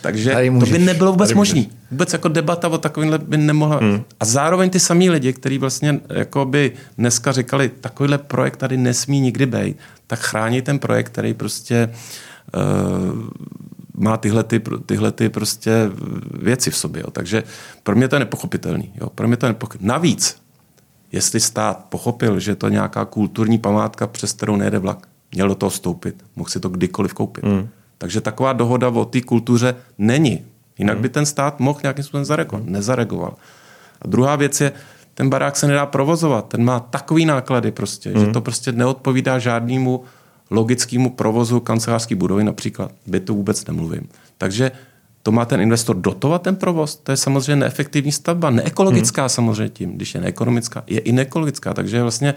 Takže 0.00 0.36
to 0.60 0.66
by 0.66 0.78
nebylo 0.78 1.10
vůbec 1.12 1.32
možné. 1.32 1.64
Vůbec 1.90 2.12
jako 2.12 2.28
debata 2.28 2.68
o 2.68 2.78
takovýmhle 2.78 3.18
by 3.18 3.36
nemohla. 3.36 3.76
Hmm. 3.76 4.04
A 4.20 4.24
zároveň 4.24 4.70
ty 4.70 4.80
samý 4.80 5.10
lidi, 5.10 5.32
kteří 5.32 5.58
vlastně 5.58 6.00
jako 6.08 6.44
by 6.44 6.72
dneska 6.98 7.32
říkali, 7.32 7.68
takovýhle 7.68 8.18
projekt 8.18 8.56
tady 8.56 8.76
nesmí 8.76 9.20
nikdy 9.20 9.46
být, 9.46 9.76
tak 10.06 10.18
chrání 10.18 10.62
ten 10.62 10.78
projekt, 10.78 11.08
který 11.08 11.34
prostě 11.34 11.90
uh, 12.54 13.22
má 13.94 14.16
tyhle, 14.16 14.44
ty, 14.44 14.62
tyhle 14.86 15.12
ty 15.12 15.28
prostě 15.28 15.90
věci 16.40 16.70
v 16.70 16.76
sobě. 16.76 17.02
Jo. 17.02 17.10
Takže 17.10 17.42
pro 17.82 17.96
mě 17.96 18.08
to 18.08 18.16
je 18.16 18.20
nepochopitelný. 18.20 18.92
Jo. 19.00 19.10
Pro 19.14 19.28
mě 19.28 19.36
to 19.36 19.46
je 19.46 19.50
nepochopitelný. 19.50 19.88
Navíc, 19.88 20.36
jestli 21.12 21.40
stát 21.40 21.84
pochopil, 21.88 22.40
že 22.40 22.54
to 22.54 22.66
je 22.66 22.72
nějaká 22.72 23.04
kulturní 23.04 23.58
památka, 23.58 24.06
přes 24.06 24.32
kterou 24.32 24.56
nejde 24.56 24.78
vlak, 24.78 25.08
měl 25.32 25.48
do 25.48 25.54
toho 25.54 25.70
vstoupit, 25.70 26.24
mohl 26.36 26.50
si 26.50 26.60
to 26.60 26.68
kdykoliv 26.68 27.14
koupit. 27.14 27.44
Mm. 27.44 27.68
Takže 27.98 28.20
taková 28.20 28.52
dohoda 28.52 28.88
o 28.88 29.04
té 29.04 29.20
kultuře 29.20 29.74
není. 29.98 30.44
Jinak 30.78 30.96
mm. 30.96 31.02
by 31.02 31.08
ten 31.08 31.26
stát 31.26 31.60
mohl 31.60 31.80
nějakým 31.82 32.04
způsobem 32.04 32.24
zareagovat. 32.24 32.64
Mm. 32.64 32.72
Nezareagoval. 32.72 33.34
A 34.02 34.08
druhá 34.08 34.36
věc 34.36 34.60
je, 34.60 34.72
ten 35.14 35.30
barák 35.30 35.56
se 35.56 35.66
nedá 35.66 35.86
provozovat. 35.86 36.48
Ten 36.48 36.64
má 36.64 36.80
takový 36.80 37.26
náklady 37.26 37.72
prostě, 37.72 38.10
mm. 38.14 38.20
že 38.20 38.26
to 38.26 38.40
prostě 38.40 38.72
neodpovídá 38.72 39.38
žádnému 39.38 40.04
logickému 40.50 41.10
provozu 41.10 41.60
kancelářské 41.60 42.14
budovy 42.14 42.44
například. 42.44 42.92
to 43.24 43.34
vůbec 43.34 43.66
nemluvím. 43.66 44.08
Takže 44.38 44.70
to 45.22 45.32
má 45.32 45.44
ten 45.44 45.60
investor 45.60 45.96
dotovat 45.96 46.42
ten 46.42 46.56
provoz. 46.56 46.96
To 46.96 47.10
je 47.10 47.16
samozřejmě 47.16 47.56
neefektivní 47.56 48.12
stavba, 48.12 48.50
neekologická 48.50 49.22
hmm. 49.22 49.28
samozřejmě 49.28 49.68
tím. 49.68 49.92
Když 49.92 50.14
je 50.14 50.20
neekonomická, 50.20 50.82
je 50.86 51.00
i 51.00 51.12
neekologická. 51.12 51.74
Takže 51.74 52.02
vlastně 52.02 52.34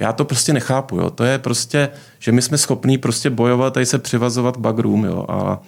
já 0.00 0.12
to 0.12 0.24
prostě 0.24 0.52
nechápu. 0.52 0.96
Jo. 0.96 1.10
To 1.10 1.24
je 1.24 1.38
prostě, 1.38 1.88
že 2.18 2.32
my 2.32 2.42
jsme 2.42 2.58
schopní 2.58 2.98
prostě 2.98 3.30
bojovat 3.30 3.76
a 3.76 3.84
se 3.84 3.98
přivazovat 3.98 4.56
k 4.56 4.60
bagrům. 4.60 5.04
Jo. 5.04 5.26
A, 5.28 5.60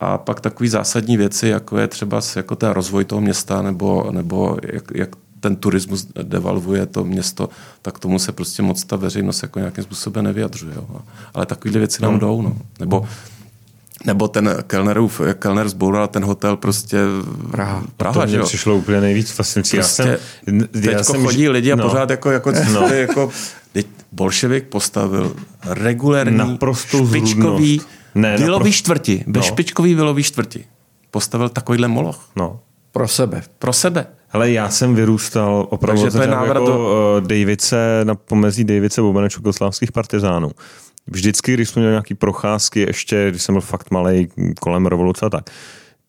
a 0.00 0.18
pak 0.18 0.40
takové 0.40 0.68
zásadní 0.68 1.16
věci, 1.16 1.48
jako 1.48 1.78
je 1.78 1.88
třeba 1.88 2.20
jako 2.36 2.56
ten 2.56 2.70
rozvoj 2.70 3.04
toho 3.04 3.20
města, 3.20 3.62
nebo, 3.62 4.08
nebo 4.10 4.56
jak, 4.72 4.84
jak 4.94 5.08
ten 5.40 5.56
turismus 5.56 6.06
devalvuje 6.22 6.86
to 6.86 7.04
město, 7.04 7.48
tak 7.82 7.98
tomu 7.98 8.18
se 8.18 8.32
prostě 8.32 8.62
moc 8.62 8.84
ta 8.84 8.96
veřejnost 8.96 9.42
jako 9.42 9.58
nějakým 9.58 9.84
způsobem 9.84 10.24
nevyjadřuje. 10.24 10.74
Jo. 10.74 10.86
Ale 11.34 11.46
takovéhle 11.46 11.78
věci 11.78 12.02
nám 12.02 12.10
hmm. 12.10 12.20
jdou. 12.20 12.42
No. 12.42 12.56
Nebo 12.80 13.08
nebo 14.04 14.28
ten 14.28 14.56
Kellnerův, 14.66 15.20
Kellner 15.38 15.68
zboural 15.68 16.08
ten 16.08 16.24
hotel 16.24 16.56
prostě 16.56 16.98
Praha. 17.50 17.82
Praha, 17.96 18.20
to 18.20 18.26
mě 18.26 18.38
přišlo 18.38 18.76
úplně 18.76 19.00
nejvíc 19.00 19.30
fascinující. 19.30 19.76
Prostě 19.76 20.02
já 20.02 20.18
jsem, 20.48 20.68
já 20.92 21.04
jsem, 21.04 21.24
chodí 21.24 21.48
lidi 21.48 21.72
a 21.72 21.76
no. 21.76 21.88
pořád 21.88 22.10
jako, 22.10 22.30
jako, 22.30 22.52
no. 22.72 22.86
jako 22.88 23.30
bolševik 24.12 24.64
postavil 24.68 25.36
regulérní 25.64 26.38
Naprostou 26.38 27.06
špičkový 27.06 27.80
ne, 28.14 28.36
vilový 28.36 28.52
naprosto, 28.52 28.72
čtvrti, 28.72 29.24
ve 29.26 29.38
no. 29.38 29.42
špičkový 29.42 29.94
vilový 29.94 30.22
čtvrti. 30.22 30.64
Postavil 31.10 31.48
takovýhle 31.48 31.88
moloch. 31.88 32.28
No. 32.36 32.60
Pro 32.92 33.08
sebe. 33.08 33.42
Pro 33.58 33.72
sebe. 33.72 34.06
Hele, 34.28 34.50
já 34.50 34.70
jsem 34.70 34.94
vyrůstal 34.94 35.66
opravdu 35.70 36.02
Takže 36.02 36.18
to 36.18 36.22
je 36.22 36.28
jako 36.28 36.54
do... 36.54 36.90
Eh, 37.18 37.20
Davice, 37.20 38.00
na 38.04 38.14
pomezí 38.14 38.64
Davice 38.64 39.02
Bobenečů 39.02 39.40
jugoslávských 39.40 39.92
partizánů 39.92 40.50
vždycky, 41.06 41.54
když 41.54 41.68
jsme 41.68 41.80
měli 41.80 41.92
nějaký 41.92 42.14
procházky, 42.14 42.80
ještě 42.80 43.26
když 43.30 43.42
jsem 43.42 43.54
byl 43.54 43.62
fakt 43.62 43.90
malý 43.90 44.28
kolem 44.60 44.86
revoluce 44.86 45.26
a 45.26 45.30
tak, 45.30 45.50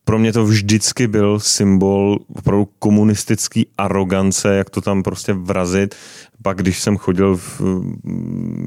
pro 0.04 0.18
mě 0.18 0.32
to 0.32 0.44
vždycky 0.44 1.06
byl 1.06 1.40
symbol 1.40 2.18
opravdu 2.36 2.68
komunistický 2.78 3.66
arogance, 3.78 4.54
jak 4.54 4.70
to 4.70 4.80
tam 4.80 5.02
prostě 5.02 5.32
vrazit. 5.32 5.94
Pak, 6.42 6.56
když 6.56 6.80
jsem 6.80 6.96
chodil 6.96 7.36
v, 7.36 7.60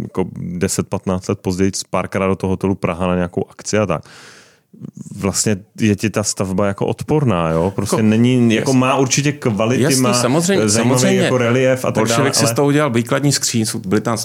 jako 0.02 0.24
10-15 0.24 1.30
let 1.30 1.40
později 1.40 1.72
párkrát 1.90 2.28
do 2.28 2.36
toho 2.36 2.52
hotelu 2.52 2.76
Praha 2.76 3.08
na 3.08 3.16
nějakou 3.16 3.46
akci 3.50 3.78
a 3.78 3.86
tak, 3.86 4.02
vlastně 5.18 5.58
je 5.80 5.96
ti 5.96 6.10
ta 6.10 6.24
stavba 6.24 6.68
jako 6.68 6.88
odporná, 6.88 7.50
jo? 7.50 7.74
Prostě 7.76 7.96
jako, 7.96 8.08
není, 8.08 8.56
jako 8.56 8.74
má 8.74 8.96
určitě 8.96 9.32
kvality, 9.32 9.84
jasný, 9.84 10.02
má 10.02 10.14
samozřejmě, 10.14 10.70
zajímavý 10.70 11.00
samozřejmě. 11.02 11.22
jako 11.22 11.38
relief 11.38 11.86
a 11.86 11.92
tak 11.92 12.08
dále. 12.08 12.22
ale... 12.22 12.34
si 12.34 12.48
z 12.48 12.52
toho 12.52 12.68
udělal 12.68 12.90
výkladní 12.90 13.32
skříň, 13.32 13.66
byly 13.88 14.02
tam 14.02 14.18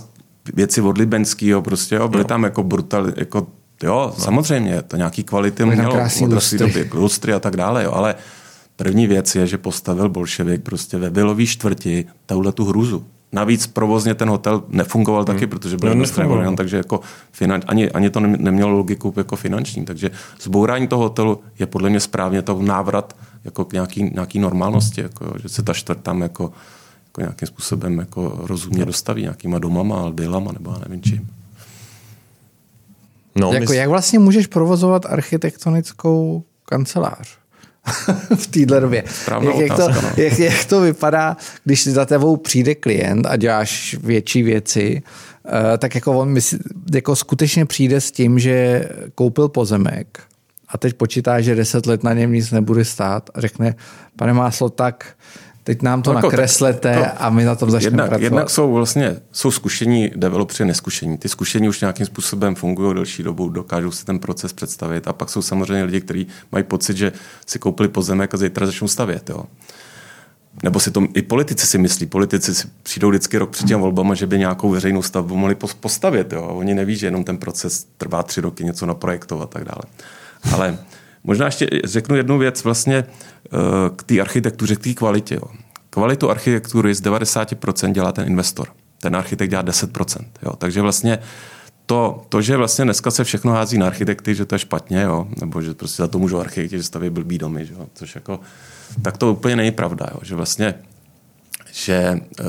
věci 0.55 0.81
od 0.81 0.99
Libenského, 0.99 1.63
prostě, 1.63 1.95
jo, 1.95 2.09
byly 2.09 2.23
no. 2.23 2.29
tam 2.29 2.43
jako 2.43 2.63
brutal, 2.63 3.07
jako, 3.17 3.47
jo, 3.83 4.13
no. 4.19 4.25
samozřejmě, 4.25 4.83
to 4.83 4.97
nějaký 4.97 5.25
kvality 5.25 5.65
mělo, 5.65 5.97
lustry. 6.21 6.59
Době, 6.59 6.89
lustry 6.93 7.33
a 7.33 7.41
tak 7.41 7.57
dále, 7.57 7.85
jo, 7.85 7.93
ale 7.93 8.15
první 8.77 9.07
věc 9.07 9.35
je, 9.35 9.47
že 9.47 9.59
postavil 9.59 10.09
bolševik 10.09 10.63
prostě 10.63 10.99
ve 10.99 11.11
Vilový 11.11 11.47
čtvrti 11.47 12.05
touhle 12.27 12.53
tu 12.53 12.65
hruzu. 12.65 13.05
Navíc 13.33 13.67
provozně 13.67 14.15
ten 14.15 14.29
hotel 14.29 14.63
nefungoval 14.69 15.25
taky, 15.25 15.41
hmm. 15.41 15.51
protože 15.51 15.77
byl 15.77 15.95
no, 16.45 16.57
takže 16.57 16.77
jako 16.77 17.01
finan, 17.33 17.61
ani, 17.67 17.91
ani 17.91 18.11
to 18.11 18.21
nemělo 18.21 18.71
logiku 18.71 19.15
jako 19.17 19.37
finanční. 19.37 19.85
Takže 19.85 20.11
zbourání 20.41 20.89
toho 20.89 21.03
hotelu 21.03 21.41
je 21.59 21.67
podle 21.67 21.91
mě 21.91 22.01
správně 22.01 22.43
to 22.43 22.63
návrat 22.63 23.17
jako 23.45 23.65
k 23.65 23.73
nějaký, 23.73 24.11
nějaký 24.15 24.39
normálnosti, 24.39 25.01
jako, 25.01 25.35
že 25.43 25.49
se 25.49 25.63
ta 25.63 25.73
čtvrt 25.75 26.03
tam 26.03 26.23
jako 26.23 26.53
jako 27.13 27.21
nějakým 27.21 27.49
způsobem 27.49 27.99
jako 27.99 28.41
rozumně 28.43 28.85
dostaví, 28.85 29.23
nějakýma 29.23 29.59
domama, 29.59 29.97
albylama 30.01 30.53
nebo 30.53 30.71
já 30.71 30.79
nevím 30.89 31.03
čím. 31.03 31.29
No, 33.35 33.53
jako, 33.53 33.73
my... 33.73 33.77
Jak 33.77 33.89
vlastně 33.89 34.19
můžeš 34.19 34.47
provozovat 34.47 35.07
architektonickou 35.07 36.45
kancelář? 36.65 37.43
v 38.37 38.47
téhle 38.47 38.81
době. 38.81 39.05
Jak, 39.43 39.57
jak, 39.57 39.77
to, 39.77 39.89
no. 39.89 40.11
jak, 40.17 40.39
jak 40.39 40.65
to 40.65 40.81
vypadá, 40.81 41.37
když 41.65 41.87
za 41.87 42.05
tebou 42.05 42.37
přijde 42.37 42.75
klient 42.75 43.27
a 43.27 43.37
děláš 43.37 43.97
větší 44.03 44.43
věci, 44.43 45.03
uh, 45.45 45.53
tak 45.79 45.95
jako 45.95 46.19
on 46.19 46.29
myslí, 46.29 46.59
jako 46.95 47.17
skutečně 47.17 47.67
přijde 47.67 48.01
s 48.01 48.11
tím, 48.11 48.39
že 48.39 48.89
koupil 49.15 49.49
pozemek 49.49 50.23
a 50.69 50.79
teď 50.79 50.95
počítá, 50.95 51.41
že 51.41 51.55
deset 51.55 51.87
let 51.87 52.05
na 52.05 52.13
něm 52.13 52.33
nic 52.33 52.51
nebude 52.51 52.85
stát 52.85 53.31
a 53.35 53.41
řekne, 53.41 53.75
pane 54.17 54.33
Máslo, 54.33 54.71
tak 54.71 55.07
Teď 55.65 55.83
nám 55.83 56.03
to 56.03 56.13
no, 56.13 56.19
jako, 56.19 56.27
nakreslete 56.27 56.95
to, 56.95 57.23
a 57.23 57.31
my 57.31 57.45
na 57.45 57.55
tom 57.55 57.71
začneme 57.71 57.93
jednak, 57.93 58.09
pracovat. 58.09 58.25
Jednak 58.25 58.51
jsou 58.51 58.73
vlastně 58.73 59.17
jsou 59.33 59.51
zkušení 59.51 60.11
developři 60.17 60.65
neskušení. 60.65 61.19
Ty 61.19 61.29
zkušení 61.29 61.69
už 61.69 61.81
nějakým 61.81 62.07
způsobem 62.07 62.55
fungují 62.55 62.95
delší 62.95 63.23
dobu, 63.23 63.49
dokážou 63.49 63.91
si 63.91 64.05
ten 64.05 64.19
proces 64.19 64.53
představit. 64.53 65.09
A 65.09 65.13
pak 65.13 65.31
jsou 65.31 65.43
samozřejmě 65.43 65.85
lidi, 65.85 66.01
kteří 66.01 66.27
mají 66.53 66.65
pocit, 66.65 66.97
že 66.97 67.13
si 67.47 67.59
koupili 67.59 67.89
pozemek 67.89 68.35
a 68.35 68.37
zítra 68.37 68.67
začnou 68.67 68.89
stavět. 68.89 69.31
Jo. 69.31 69.45
Nebo 70.63 70.81
si 70.81 70.91
to 70.91 71.07
i 71.15 71.23
politici 71.23 71.67
si 71.67 71.79
myslí. 71.79 72.07
Politici 72.07 72.55
si 72.55 72.69
přijdou 72.83 73.09
vždycky 73.09 73.39
rok 73.39 73.51
před 73.51 73.67
těm 73.67 73.81
volbama, 73.81 74.15
že 74.15 74.27
by 74.27 74.39
nějakou 74.39 74.71
veřejnou 74.71 75.03
stavbu 75.03 75.37
mohli 75.37 75.55
postavit. 75.81 76.33
Jo. 76.33 76.43
A 76.43 76.53
oni 76.53 76.75
neví, 76.75 76.97
že 76.97 77.07
jenom 77.07 77.25
ten 77.25 77.39
proces 77.39 77.87
trvá 77.97 78.23
tři 78.23 78.41
roky 78.41 78.65
něco 78.65 78.87
naprojektovat 78.87 79.49
a 79.49 79.53
tak 79.53 79.65
dále. 79.65 79.83
Ale 80.53 80.79
Možná 81.25 81.47
ještě 81.47 81.69
řeknu 81.85 82.17
jednu 82.17 82.39
věc 82.39 82.65
vlastně 82.65 82.97
eh, 82.97 83.49
k 83.97 84.03
té 84.03 84.21
architektuře, 84.21 84.77
k 84.77 84.83
té 84.83 84.95
kvalitě. 84.95 85.35
Jo. 85.35 85.43
Kvalitu 85.91 86.31
architektury 86.31 86.95
z 86.95 87.03
90% 87.03 87.93
dělá 87.93 88.13
ten 88.13 88.27
investor. 88.27 88.69
Ten 89.01 89.17
architekt 89.17 89.51
dělá 89.51 89.65
10%. 89.65 90.25
Jo. 90.43 90.53
Takže 90.57 90.83
vlastně 90.83 91.19
to, 91.87 92.27
to, 92.29 92.43
že 92.43 92.57
vlastně 92.57 92.85
dneska 92.85 93.11
se 93.11 93.25
všechno 93.25 93.53
hází 93.53 93.79
na 93.79 93.87
architekty, 93.87 94.35
že 94.35 94.45
to 94.45 94.55
je 94.55 94.59
špatně, 94.59 95.03
jo, 95.03 95.29
nebo 95.41 95.63
že 95.63 95.75
prostě 95.75 96.03
za 96.03 96.09
to 96.09 96.19
můžou 96.19 96.39
architekti, 96.39 96.77
že 96.77 96.83
staví 96.83 97.11
blbý 97.11 97.39
domy, 97.39 97.67
že 97.67 97.73
jo, 97.73 97.87
což 97.95 98.15
jako, 98.15 98.41
tak 99.03 99.17
to 99.17 99.33
úplně 99.33 99.57
není 99.57 99.71
pravda, 99.71 100.07
jo, 100.15 100.21
že 100.23 100.35
vlastně, 100.35 100.75
že 101.73 102.21
uh, 102.41 102.47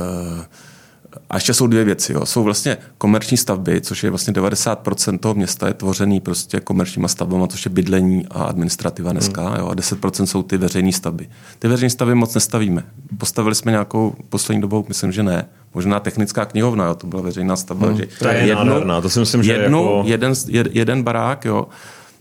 a 1.30 1.36
ještě 1.36 1.54
jsou 1.54 1.68
dvě 1.68 1.84
věci. 1.84 2.14
Jo. 2.14 2.26
Jsou 2.26 2.44
vlastně 2.44 2.78
komerční 2.98 3.38
stavby, 3.38 3.82
což 3.82 4.04
je 4.04 4.10
vlastně 4.10 4.34
90% 4.34 5.18
toho 5.18 5.34
města 5.34 5.68
je 5.68 5.74
tvořený 5.74 6.20
prostě 6.20 6.60
komerčníma 6.60 7.08
stavbama, 7.08 7.48
což 7.48 7.66
je 7.66 7.72
bydlení 7.72 8.26
a 8.32 8.44
administrativa 8.44 9.12
dneska. 9.12 9.50
Hmm. 9.50 9.60
Jo. 9.60 9.68
A 9.68 9.76
10% 9.76 10.24
jsou 10.26 10.44
ty 10.44 10.58
veřejné 10.58 10.92
stavby. 10.92 11.28
Ty 11.60 11.68
veřejné 11.68 11.90
stavby 11.90 12.16
moc 12.16 12.34
nestavíme. 12.34 12.84
Postavili 13.18 13.56
jsme 13.56 13.72
nějakou 13.72 14.16
poslední 14.30 14.62
dobou, 14.62 14.86
myslím, 14.88 15.12
že 15.12 15.24
ne. 15.24 15.46
Možná 15.74 16.00
technická 16.00 16.46
knihovna, 16.46 16.86
jo, 16.86 16.96
to 16.96 17.08
byla 17.08 17.22
veřejná 17.22 17.56
stavba. 17.56 17.88
Hmm. 17.88 17.98
Že 17.98 18.08
to 18.20 18.28
je 18.28 18.38
jednu, 18.38 18.66
nádherná, 18.66 19.02
to 19.02 19.10
si 19.10 19.20
myslím, 19.20 19.44
že 19.44 19.52
jednu, 19.54 19.98
jako... 19.98 20.10
jeden, 20.10 20.34
jeden 20.72 21.04
barák, 21.04 21.46
jo, 21.46 21.68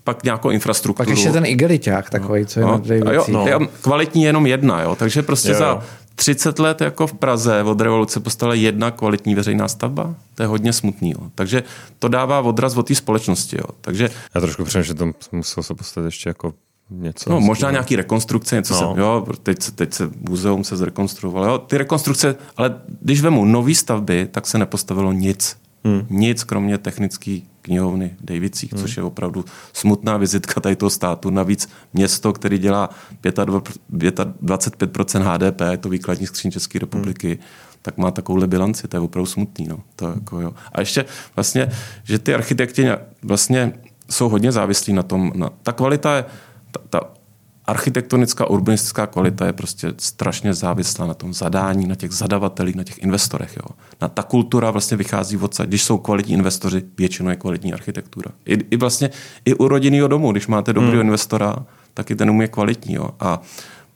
pak 0.05 0.25
nějakou 0.25 0.51
infrastrukturu. 0.51 1.07
Pak 1.07 1.09
ještě 1.09 1.33
ten 1.33 1.47
igeliťák 1.47 2.11
takový, 2.11 2.47
co 2.47 2.61
je 2.61 2.67
no, 2.67 2.83
no, 3.05 3.13
jo, 3.13 3.25
no. 3.29 3.69
Kvalitní 3.81 4.23
jenom 4.23 4.47
jedna, 4.47 4.83
jo. 4.83 4.97
takže 4.97 5.23
prostě 5.23 5.49
jo, 5.49 5.55
jo. 5.55 5.59
za 5.59 5.83
30 6.15 6.59
let 6.59 6.81
jako 6.81 7.07
v 7.07 7.15
Praze 7.15 7.63
od 7.63 7.81
revoluce 7.81 8.21
postavila 8.21 8.55
jedna 8.55 8.91
kvalitní 8.91 9.35
veřejná 9.35 9.69
stavba. 9.69 10.15
To 10.35 10.43
je 10.43 10.47
hodně 10.47 10.73
smutný. 10.73 11.11
Jo. 11.11 11.31
Takže 11.35 11.63
to 11.99 12.09
dává 12.09 12.41
odraz 12.41 12.77
od 12.77 12.87
té 12.87 12.95
společnosti. 12.95 13.57
Jo. 13.57 13.65
Takže, 13.81 14.11
Já 14.35 14.41
trošku 14.41 14.65
přemýšlím, 14.65 14.97
že 14.97 14.99
to 14.99 15.13
muselo 15.33 15.65
se 15.65 15.75
postavit 15.75 16.07
ještě 16.07 16.31
jako 16.31 16.55
něco. 16.91 17.31
No, 17.31 17.41
možná 17.41 17.71
nějaký 17.71 17.97
rekonstrukce, 17.97 18.57
něco 18.57 18.75
no. 18.75 18.95
se, 18.95 19.01
jo, 19.01 19.27
teď, 19.43 19.63
se, 19.63 19.73
teď 19.73 19.93
se 19.93 20.11
muzeum 20.29 20.65
se 20.65 20.77
zrekonstruovalo. 20.77 21.47
Jo. 21.47 21.59
Ty 21.59 21.79
rekonstrukce, 21.79 22.37
ale 22.57 22.81
když 23.01 23.21
vemu 23.21 23.45
nový 23.45 23.75
stavby, 23.75 24.29
tak 24.31 24.47
se 24.47 24.59
nepostavilo 24.59 25.13
nic. 25.13 25.57
Hmm. 25.85 26.07
Nic, 26.11 26.45
kromě 26.45 26.79
technické 26.79 27.41
knihovny 27.63 28.17
Davicích, 28.21 28.73
hmm. 28.73 28.83
což 28.83 28.97
je 28.97 29.03
opravdu 29.03 29.45
smutná 29.73 30.17
vizitka 30.17 30.61
tady 30.61 30.77
toho 30.77 30.91
státu. 30.91 31.31
Navíc 31.31 31.69
město, 31.93 32.33
který 32.33 32.59
dělá 32.59 32.91
25% 33.23 35.23
HDP, 35.23 35.61
je 35.71 35.77
to 35.77 35.89
výkladní 35.89 36.27
skříň 36.27 36.51
České 36.51 36.79
republiky, 36.79 37.29
hmm. 37.29 37.39
tak 37.83 37.99
má 37.99 38.11
takovouhle 38.11 38.47
bilanci, 38.47 38.89
to 38.89 38.97
je 38.97 39.01
opravdu 39.01 39.27
smutný. 39.27 39.67
No. 39.69 39.79
To 39.97 40.09
jako, 40.09 40.41
jo. 40.41 40.55
A 40.73 40.81
ještě 40.81 41.05
vlastně, 41.37 41.71
že 42.05 42.19
ty 42.19 42.35
architekti 42.35 42.87
vlastně 43.23 43.73
jsou 44.11 44.29
hodně 44.29 44.53
závislí 44.53 44.93
na 44.93 45.03
tom. 45.03 45.33
Na, 45.35 45.51
ta 45.63 45.73
kvalita 45.73 46.17
je, 46.17 46.25
ta, 46.71 46.81
ta 46.91 47.22
architektonická 47.67 48.51
urbanistická 48.51 49.07
kvalita 49.07 49.47
je 49.47 49.53
prostě 49.53 49.93
strašně 49.99 50.55
závislá 50.55 51.07
na 51.07 51.15
tom 51.15 51.35
zadání, 51.35 51.87
na 51.87 51.95
těch 51.95 52.13
zadavatelích, 52.13 52.75
na 52.75 52.85
těch 52.85 52.99
investorech. 52.99 53.57
Jo. 53.57 53.77
Na 54.01 54.09
ta 54.09 54.23
kultura 54.23 54.71
vlastně 54.71 54.97
vychází 54.97 55.37
od 55.37 55.61
Když 55.61 55.83
jsou 55.83 55.99
kvalitní 55.99 56.35
investoři, 56.35 56.83
většinou 56.99 57.31
je 57.31 57.37
kvalitní 57.37 57.73
architektura. 57.73 58.31
I, 58.47 58.55
i 58.55 58.77
vlastně 58.77 59.11
i 59.45 59.55
u 59.55 59.69
rodinného 59.69 60.09
domu, 60.09 60.33
když 60.33 60.47
máte 60.47 60.73
dobrého 60.73 61.01
hmm. 61.01 61.07
investora, 61.07 61.57
tak 61.95 62.11
i 62.11 62.17
ten 62.17 62.29
dům 62.29 62.41
je 62.41 62.49
kvalitní. 62.49 62.95
Jo. 62.95 63.11
A 63.21 63.41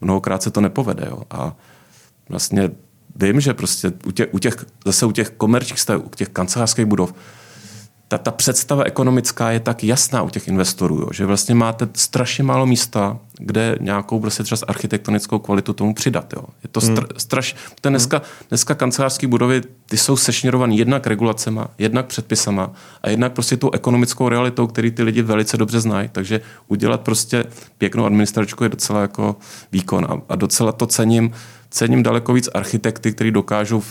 mnohokrát 0.00 0.42
se 0.42 0.50
to 0.50 0.60
nepovede. 0.60 1.06
Jo. 1.10 1.22
A 1.30 1.56
vlastně 2.28 2.70
vím, 3.16 3.40
že 3.40 3.54
prostě 3.54 3.92
u 4.06 4.10
těch, 4.10 4.28
u 4.32 4.38
těch, 4.38 4.66
zase 4.84 5.06
u 5.06 5.12
těch 5.12 5.30
komerčních 5.30 5.80
stavů, 5.80 6.02
u 6.02 6.08
těch 6.08 6.28
kancelářských 6.28 6.84
budov, 6.84 7.14
ta, 8.08 8.18
ta 8.18 8.30
představa 8.30 8.84
ekonomická 8.84 9.50
je 9.50 9.60
tak 9.60 9.84
jasná 9.84 10.22
u 10.22 10.28
těch 10.28 10.48
investorů, 10.48 10.96
jo, 10.96 11.08
že 11.12 11.26
vlastně 11.26 11.54
máte 11.54 11.88
strašně 11.94 12.44
málo 12.44 12.66
místa, 12.66 13.18
kde 13.38 13.78
nějakou 13.80 14.20
prostě 14.20 14.42
třeba 14.42 14.58
architektonickou 14.68 15.38
kvalitu 15.38 15.72
tomu 15.72 15.94
přidat. 15.94 16.32
Jo. 16.36 16.42
Je 16.62 16.68
to 16.68 16.80
str- 16.80 16.96
hmm. 16.96 17.06
straš... 17.16 17.56
Ten 17.80 17.92
dneska, 17.92 18.22
dneska 18.48 18.74
kancelářské 18.74 19.26
budovy, 19.26 19.62
ty 19.86 19.96
jsou 19.96 20.16
sešněrované 20.16 20.74
jednak 20.74 21.06
regulacema, 21.06 21.68
jednak 21.78 22.06
předpisama 22.06 22.70
a 23.02 23.10
jednak 23.10 23.32
prostě 23.32 23.56
tou 23.56 23.70
ekonomickou 23.70 24.28
realitou, 24.28 24.66
který 24.66 24.90
ty 24.90 25.02
lidi 25.02 25.22
velice 25.22 25.56
dobře 25.56 25.80
znají. 25.80 26.08
Takže 26.12 26.40
udělat 26.68 27.00
prostě 27.00 27.44
pěknou 27.78 28.04
administračku 28.04 28.64
je 28.64 28.68
docela 28.68 29.00
jako 29.00 29.36
výkon 29.72 30.06
a, 30.10 30.20
a 30.28 30.36
docela 30.36 30.72
to 30.72 30.86
cením, 30.86 31.30
cením 31.70 32.02
daleko 32.02 32.32
víc 32.32 32.48
architekty, 32.54 33.12
kteří 33.12 33.30
dokážou 33.30 33.82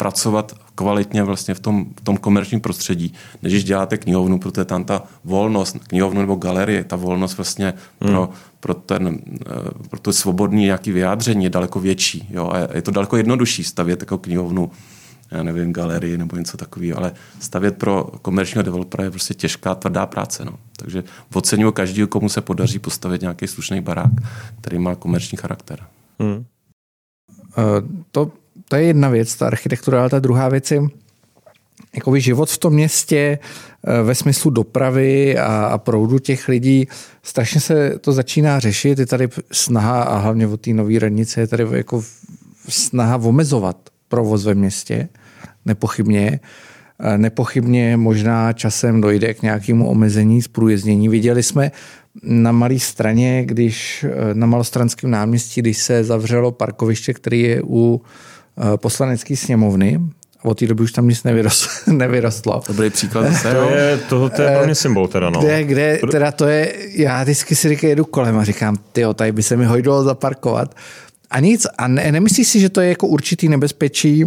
pracovat 0.00 0.54
kvalitně 0.74 1.22
vlastně 1.22 1.54
v 1.54 1.60
tom, 1.60 1.86
v 2.00 2.00
tom 2.00 2.16
komerčním 2.16 2.60
prostředí, 2.60 3.14
než 3.42 3.52
když 3.52 3.64
děláte 3.64 3.98
knihovnu, 3.98 4.38
protože 4.38 4.64
tam 4.64 4.84
ta 4.84 5.02
volnost, 5.24 5.76
knihovnu 5.88 6.20
nebo 6.20 6.34
galerie, 6.34 6.84
ta 6.84 6.96
volnost 6.96 7.36
vlastně 7.36 7.74
hmm. 8.00 8.10
pro, 8.10 8.30
pro, 8.60 8.74
ten, 8.74 9.18
eh, 9.40 9.88
pro 9.90 10.00
to 10.00 10.12
svobodný 10.12 10.64
nějaký 10.64 10.92
vyjádření 10.92 11.44
je 11.44 11.50
daleko 11.50 11.80
větší. 11.80 12.28
Jo? 12.30 12.50
A 12.52 12.76
je 12.76 12.82
to 12.82 12.90
daleko 12.90 13.16
jednodušší 13.16 13.64
stavět 13.64 14.00
jako 14.00 14.18
knihovnu, 14.18 14.70
já 15.30 15.42
nevím, 15.42 15.72
galerii 15.72 16.18
nebo 16.18 16.36
něco 16.36 16.56
takového, 16.56 16.98
ale 16.98 17.12
stavět 17.40 17.76
pro 17.78 18.04
komerčního 18.22 18.62
developera 18.62 19.04
je 19.04 19.10
prostě 19.10 19.34
těžká, 19.34 19.74
tvrdá 19.74 20.06
práce. 20.06 20.44
No. 20.44 20.52
Takže 20.76 21.04
oceňuji 21.34 21.72
každého, 21.72 22.08
komu 22.08 22.28
se 22.28 22.40
podaří 22.40 22.78
postavit 22.78 23.20
nějaký 23.20 23.46
slušný 23.46 23.80
barák, 23.80 24.12
který 24.60 24.78
má 24.78 24.94
komerční 24.94 25.36
charakter. 25.36 25.78
Hmm. 26.20 26.36
Uh, 26.36 26.44
to 28.10 28.39
to 28.70 28.76
je 28.76 28.82
jedna 28.82 29.08
věc, 29.08 29.36
ta 29.36 29.46
architektura, 29.46 30.00
ale 30.00 30.10
ta 30.10 30.18
druhá 30.18 30.48
věc 30.48 30.70
je 30.70 30.82
jakoby 31.94 32.20
život 32.20 32.50
v 32.50 32.58
tom 32.58 32.72
městě 32.72 33.38
eh, 33.38 34.02
ve 34.02 34.14
smyslu 34.14 34.50
dopravy 34.50 35.38
a, 35.38 35.64
a 35.64 35.78
proudu 35.78 36.18
těch 36.18 36.48
lidí. 36.48 36.88
Strašně 37.22 37.60
se 37.60 37.98
to 38.00 38.12
začíná 38.12 38.60
řešit. 38.60 38.98
Je 38.98 39.06
tady 39.06 39.28
snaha, 39.52 40.02
a 40.02 40.18
hlavně 40.18 40.46
o 40.46 40.56
té 40.56 40.70
nové 40.70 40.98
radnice, 40.98 41.40
je 41.40 41.46
tady 41.46 41.66
jako 41.72 42.02
snaha 42.68 43.16
omezovat 43.16 43.76
provoz 44.08 44.44
ve 44.44 44.54
městě, 44.54 45.08
nepochybně. 45.66 46.40
Eh, 47.00 47.18
nepochybně 47.18 47.96
možná 47.96 48.52
časem 48.52 49.00
dojde 49.00 49.34
k 49.34 49.42
nějakému 49.42 49.88
omezení 49.88 50.42
zprůjezdění. 50.42 51.08
Viděli 51.08 51.42
jsme 51.42 51.70
na 52.22 52.52
malé 52.52 52.78
straně, 52.78 53.44
když 53.44 54.04
eh, 54.08 54.34
na 54.34 54.46
malostranském 54.46 55.10
náměstí, 55.10 55.60
když 55.60 55.78
se 55.78 56.04
zavřelo 56.04 56.52
parkoviště, 56.52 57.14
který 57.14 57.40
je 57.40 57.62
u 57.64 58.02
poslanecké 58.76 59.36
sněmovny. 59.36 60.00
Od 60.42 60.58
té 60.58 60.66
doby 60.66 60.82
už 60.82 60.92
tam 60.92 61.08
nic 61.08 61.22
nevyrostlo. 61.24 61.94
nevyrostlo. 61.94 62.62
byly 62.72 62.90
příklad 62.90 63.32
zase, 63.32 63.54
to 63.54 63.70
je, 63.70 63.98
to, 64.08 64.28
to 64.28 64.42
je 64.42 64.56
pro 64.56 64.64
mě 64.64 64.74
symbol 64.74 65.08
teda, 65.08 65.30
no. 65.30 65.40
Kde, 65.40 65.64
kde, 65.64 66.00
teda 66.10 66.32
to 66.32 66.46
je, 66.46 66.74
já 66.92 67.22
vždycky 67.22 67.56
si 67.56 67.68
říkám, 67.68 67.90
jedu 67.90 68.04
kolem 68.04 68.38
a 68.38 68.44
říkám, 68.44 68.76
ty 68.92 69.02
tady 69.14 69.32
by 69.32 69.42
se 69.42 69.56
mi 69.56 69.64
hojdilo 69.64 70.02
zaparkovat. 70.04 70.74
A 71.30 71.40
nic, 71.40 71.66
a 71.78 71.88
ne, 71.88 72.12
nemyslíš 72.12 72.48
si, 72.48 72.60
že 72.60 72.68
to 72.68 72.80
je 72.80 72.88
jako 72.88 73.06
určitý 73.06 73.48
nebezpečí, 73.48 74.24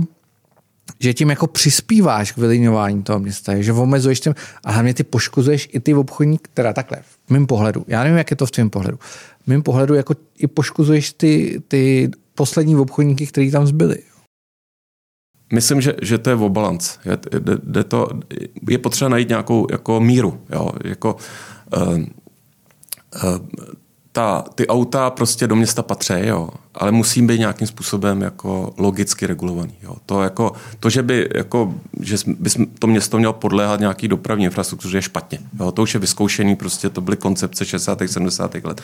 že 0.99 1.13
tím 1.13 1.29
jako 1.29 1.47
přispíváš 1.47 2.31
k 2.31 2.37
vylíňování 2.37 3.03
toho 3.03 3.19
města, 3.19 3.61
že 3.61 3.73
omezuješ 3.73 4.19
tím 4.19 4.35
a 4.63 4.71
hlavně 4.71 4.93
ty 4.93 5.03
poškozuješ 5.03 5.69
i 5.73 5.79
ty 5.79 5.93
obchodníky, 5.93 6.43
teda 6.53 6.73
takhle, 6.73 6.97
v 7.25 7.29
mém 7.29 7.47
pohledu. 7.47 7.85
Já 7.87 8.03
nevím, 8.03 8.17
jak 8.17 8.31
je 8.31 8.37
to 8.37 8.45
v 8.45 8.51
tvém 8.51 8.69
pohledu. 8.69 8.97
V 9.43 9.47
mém 9.47 9.61
pohledu 9.61 9.93
jako 9.93 10.15
i 10.37 10.47
poškozuješ 10.47 11.13
ty, 11.13 11.61
ty 11.67 12.11
poslední 12.35 12.75
obchodníky, 12.75 13.27
kteří 13.27 13.51
tam 13.51 13.67
zbyli. 13.67 13.97
Myslím, 15.53 15.81
že, 15.81 15.93
že 16.01 16.17
to 16.17 16.29
je 16.29 16.35
o 16.35 16.49
balanc. 16.49 16.97
Je, 17.05 17.17
je, 17.75 17.83
to, 17.83 18.07
je 18.69 18.77
potřeba 18.77 19.09
najít 19.09 19.29
nějakou 19.29 19.67
jako 19.71 19.99
míru. 19.99 20.41
Jo? 20.49 20.69
Jako, 20.83 21.15
uh, 21.77 21.93
uh, 21.93 22.03
ta, 24.11 24.43
ty 24.55 24.67
auta 24.67 25.09
prostě 25.09 25.47
do 25.47 25.55
města 25.55 25.83
patří, 25.83 26.13
jo, 26.17 26.49
ale 26.73 26.91
musí 26.91 27.21
být 27.21 27.39
nějakým 27.39 27.67
způsobem 27.67 28.21
jako 28.21 28.73
logicky 28.77 29.27
regulovaný. 29.27 29.73
Jo. 29.83 29.95
To, 30.05 30.23
jako, 30.23 30.51
to, 30.79 30.89
že 30.89 31.03
by, 31.03 31.29
jako, 31.35 31.73
že 31.99 32.17
by 32.39 32.49
to 32.79 32.87
město 32.87 33.17
mělo 33.17 33.33
podléhat 33.33 33.79
nějaký 33.79 34.07
dopravní 34.07 34.45
infrastruktuře, 34.45 34.97
je 34.97 35.01
špatně. 35.01 35.39
Jo. 35.59 35.71
To 35.71 35.81
už 35.81 35.93
je 35.93 35.99
vyzkoušený, 35.99 36.55
prostě 36.55 36.89
to 36.89 37.01
byly 37.01 37.17
koncepce 37.17 37.65
60. 37.65 37.99
70. 38.05 38.55
let. 38.63 38.81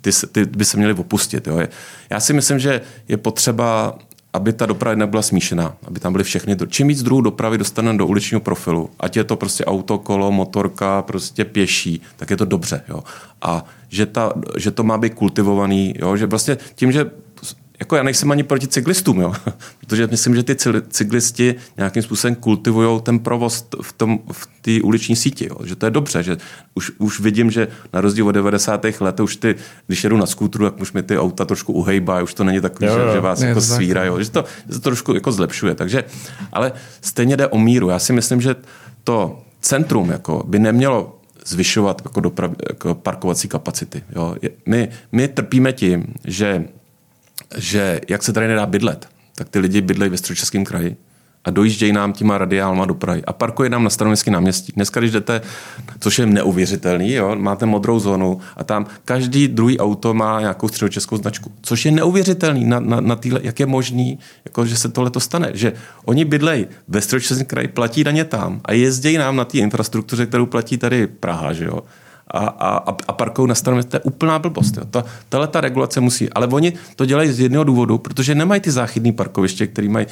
Ty, 0.00 0.10
ty 0.32 0.44
by 0.44 0.64
se 0.64 0.76
měly 0.76 0.94
opustit. 0.94 1.46
Jo. 1.46 1.58
Já 2.10 2.20
si 2.20 2.32
myslím, 2.32 2.58
že 2.58 2.80
je 3.08 3.16
potřeba 3.16 3.98
aby 4.32 4.52
ta 4.52 4.66
doprava 4.66 4.94
nebyla 4.94 5.22
smíšená, 5.22 5.76
aby 5.86 6.00
tam 6.00 6.12
byly 6.12 6.24
všechny. 6.24 6.56
Čím 6.68 6.88
víc 6.88 7.02
druhů 7.02 7.20
dopravy 7.20 7.58
dostaneme 7.58 7.98
do 7.98 8.06
uličního 8.06 8.40
profilu, 8.40 8.90
ať 9.00 9.16
je 9.16 9.24
to 9.24 9.36
prostě 9.36 9.64
auto, 9.64 9.98
kolo, 9.98 10.32
motorka, 10.32 11.02
prostě 11.02 11.44
pěší, 11.44 12.02
tak 12.16 12.30
je 12.30 12.36
to 12.36 12.44
dobře. 12.44 12.82
Jo. 12.88 13.02
A 13.42 13.64
že, 13.88 14.06
ta, 14.06 14.32
že 14.56 14.70
to 14.70 14.82
má 14.82 14.98
být 14.98 15.14
kultivovaný, 15.14 15.94
jo, 15.98 16.16
že 16.16 16.26
vlastně 16.26 16.58
tím, 16.74 16.92
že 16.92 17.10
jako 17.82 17.96
já 17.96 18.02
nejsem 18.02 18.30
ani 18.30 18.42
proti 18.42 18.66
cyklistům, 18.66 19.20
jo? 19.20 19.32
protože 19.80 20.06
myslím, 20.06 20.34
že 20.34 20.42
ty 20.42 20.56
cyklisti 20.88 21.54
nějakým 21.76 22.02
způsobem 22.02 22.34
kultivují 22.34 23.00
ten 23.02 23.18
provoz 23.18 23.66
v 23.82 23.92
té 23.92 24.06
v 24.32 24.82
uliční 24.82 25.16
síti, 25.16 25.46
jo? 25.50 25.56
že 25.64 25.76
to 25.76 25.86
je 25.86 25.90
dobře, 25.90 26.22
že 26.22 26.36
už, 26.74 26.92
už 26.98 27.20
vidím, 27.20 27.50
že 27.50 27.68
na 27.92 28.00
rozdíl 28.00 28.28
od 28.28 28.32
90. 28.32 28.86
let 29.00 29.20
už 29.20 29.36
ty, 29.36 29.54
když 29.86 30.04
jedu 30.04 30.16
na 30.16 30.26
skútru, 30.26 30.64
tak 30.64 30.80
už 30.80 30.92
mi 30.92 31.02
ty 31.02 31.18
auta 31.18 31.44
trošku 31.44 31.72
uhejbá, 31.72 32.22
už 32.22 32.34
to 32.34 32.44
není 32.44 32.60
takový, 32.60 32.86
jo, 32.86 32.98
jo. 32.98 33.06
Že, 33.06 33.12
že 33.12 33.20
vás 33.20 33.40
jako 33.40 33.60
svíra, 33.60 34.04
jo? 34.04 34.20
Že, 34.20 34.30
to, 34.30 34.44
že 34.68 34.72
to 34.72 34.80
trošku 34.80 35.14
jako 35.14 35.32
zlepšuje. 35.32 35.74
Takže, 35.74 36.04
ale 36.52 36.72
stejně 37.00 37.36
jde 37.36 37.46
o 37.46 37.58
míru. 37.58 37.88
Já 37.88 37.98
si 37.98 38.12
myslím, 38.12 38.40
že 38.40 38.56
to 39.04 39.42
centrum 39.60 40.10
jako 40.10 40.44
by 40.46 40.58
nemělo 40.58 41.18
zvyšovat 41.46 42.02
jako, 42.04 42.20
doprav, 42.20 42.50
jako 42.68 42.94
parkovací 42.94 43.48
kapacity. 43.48 44.02
Jo. 44.14 44.36
My, 44.66 44.88
my 45.12 45.28
trpíme 45.28 45.72
tím, 45.72 46.14
že 46.24 46.64
že 47.56 48.00
jak 48.08 48.22
se 48.22 48.32
tady 48.32 48.48
nedá 48.48 48.66
bydlet, 48.66 49.08
tak 49.34 49.48
ty 49.48 49.58
lidi 49.58 49.80
bydlejí 49.80 50.10
ve 50.10 50.16
středočeském 50.16 50.64
kraji 50.64 50.96
a 51.44 51.50
dojíždějí 51.50 51.92
nám 51.92 52.12
těma 52.12 52.38
radiálma 52.38 52.84
do 52.84 52.94
Prahy 52.94 53.22
a 53.24 53.32
parkuje 53.32 53.70
nám 53.70 53.84
na 53.84 53.90
staroměstském 53.90 54.34
náměstí. 54.34 54.72
Dneska, 54.76 55.00
když 55.00 55.12
jdete, 55.12 55.40
což 56.00 56.18
je 56.18 56.26
neuvěřitelný, 56.26 57.12
jo, 57.12 57.36
máte 57.36 57.66
modrou 57.66 57.98
zónu 57.98 58.40
a 58.56 58.64
tam 58.64 58.86
každý 59.04 59.48
druhý 59.48 59.78
auto 59.78 60.14
má 60.14 60.40
nějakou 60.40 60.68
středočeskou 60.68 61.16
značku, 61.16 61.52
což 61.62 61.84
je 61.84 61.90
neuvěřitelný, 61.90 62.64
na, 62.64 62.80
na, 62.80 63.00
na 63.00 63.16
týhle, 63.16 63.40
jak 63.42 63.60
je 63.60 63.66
možný, 63.66 64.18
jako, 64.44 64.66
že 64.66 64.76
se 64.76 64.88
tohle 64.88 65.10
to 65.10 65.20
stane, 65.20 65.50
že 65.54 65.72
oni 66.04 66.24
bydlejí 66.24 66.66
ve 66.88 67.00
středočeském 67.00 67.46
kraji, 67.46 67.68
platí 67.68 68.04
daně 68.04 68.24
tam 68.24 68.60
a 68.64 68.72
jezdí 68.72 69.18
nám 69.18 69.36
na 69.36 69.44
té 69.44 69.58
infrastruktuře, 69.58 70.26
kterou 70.26 70.46
platí 70.46 70.78
tady 70.78 71.06
Praha, 71.06 71.52
že 71.52 71.64
jo 71.64 71.82
a, 72.28 72.38
a, 72.38 72.96
a 73.08 73.12
parkují 73.12 73.48
na 73.48 73.54
starom 73.54 73.82
to 73.82 73.96
je 73.96 74.00
úplná 74.00 74.38
blbost. 74.38 74.76
Jo. 74.76 74.84
Ta, 74.90 75.04
tahle 75.28 75.46
ta 75.48 75.60
regulace 75.60 76.00
musí. 76.00 76.30
Ale 76.30 76.46
oni 76.46 76.72
to 76.96 77.06
dělají 77.06 77.32
z 77.32 77.40
jednoho 77.40 77.64
důvodu, 77.64 77.98
protože 77.98 78.34
nemají 78.34 78.60
ty 78.60 78.70
záchytné 78.70 79.12
parkoviště, 79.12 79.66
které 79.66 79.88
mají 79.88 80.06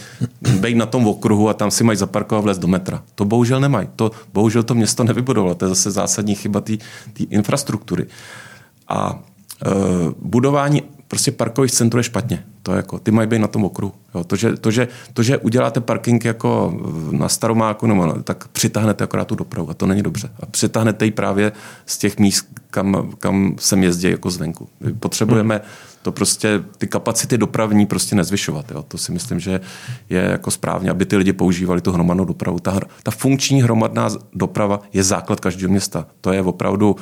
být 0.60 0.74
na 0.74 0.86
tom 0.86 1.06
okruhu 1.06 1.48
a 1.48 1.54
tam 1.54 1.70
si 1.70 1.84
mají 1.84 1.98
zaparkovat 1.98 2.44
vlez 2.44 2.58
do 2.58 2.68
metra. 2.68 3.02
To 3.14 3.24
bohužel 3.24 3.60
nemají. 3.60 3.88
To 3.96 4.10
bohužel 4.32 4.62
to 4.62 4.74
město 4.74 5.04
nevybudovalo. 5.04 5.54
To 5.54 5.64
je 5.64 5.68
zase 5.68 5.90
zásadní 5.90 6.34
chyba 6.34 6.60
té 6.60 6.72
infrastruktury. 7.30 8.06
A 8.88 9.18
e, 9.66 9.70
budování 10.18 10.82
prostě 11.10 11.32
parkových 11.32 11.72
centrů 11.72 11.98
je 11.98 12.04
špatně. 12.04 12.44
To 12.62 12.72
jako, 12.72 12.98
ty 12.98 13.10
mají 13.10 13.28
být 13.28 13.38
na 13.38 13.46
tom 13.46 13.64
okruhu. 13.64 13.92
Jo, 14.14 14.24
to, 14.24 14.36
že, 14.36 14.56
to, 14.56 14.70
že, 14.70 14.88
to, 15.12 15.22
že 15.22 15.38
uděláte 15.38 15.80
parking 15.80 16.24
jako 16.24 16.80
na 17.10 17.28
Staromáku, 17.28 17.86
nebo, 17.86 18.12
tak 18.12 18.48
přitáhnete 18.48 19.04
akorát 19.04 19.24
tu 19.24 19.34
dopravu 19.34 19.70
a 19.70 19.74
to 19.74 19.86
není 19.86 20.02
dobře. 20.02 20.30
A 20.40 20.46
přitáhnete 20.46 21.04
ji 21.04 21.10
právě 21.10 21.52
z 21.86 21.98
těch 21.98 22.18
míst, 22.18 22.46
kam, 22.70 23.12
kam 23.18 23.54
sem 23.58 23.82
jezdí 23.82 24.10
jako 24.10 24.30
zvenku. 24.30 24.68
Potřebujeme 25.00 25.60
to 26.02 26.12
prostě, 26.12 26.62
ty 26.78 26.86
kapacity 26.86 27.38
dopravní 27.38 27.86
prostě 27.86 28.16
nezvyšovat. 28.16 28.70
Jo. 28.70 28.84
To 28.88 28.98
si 28.98 29.12
myslím, 29.12 29.40
že 29.40 29.60
je 30.10 30.20
jako 30.20 30.50
správně, 30.50 30.90
aby 30.90 31.06
ty 31.06 31.16
lidi 31.16 31.32
používali 31.32 31.80
tu 31.80 31.92
hromadnou 31.92 32.24
dopravu. 32.24 32.58
Ta, 32.58 32.80
ta 33.02 33.10
funkční 33.10 33.62
hromadná 33.62 34.08
doprava 34.34 34.80
je 34.92 35.02
základ 35.02 35.40
každého 35.40 35.70
města. 35.70 36.06
To 36.20 36.32
je 36.32 36.42
opravdu 36.42 36.96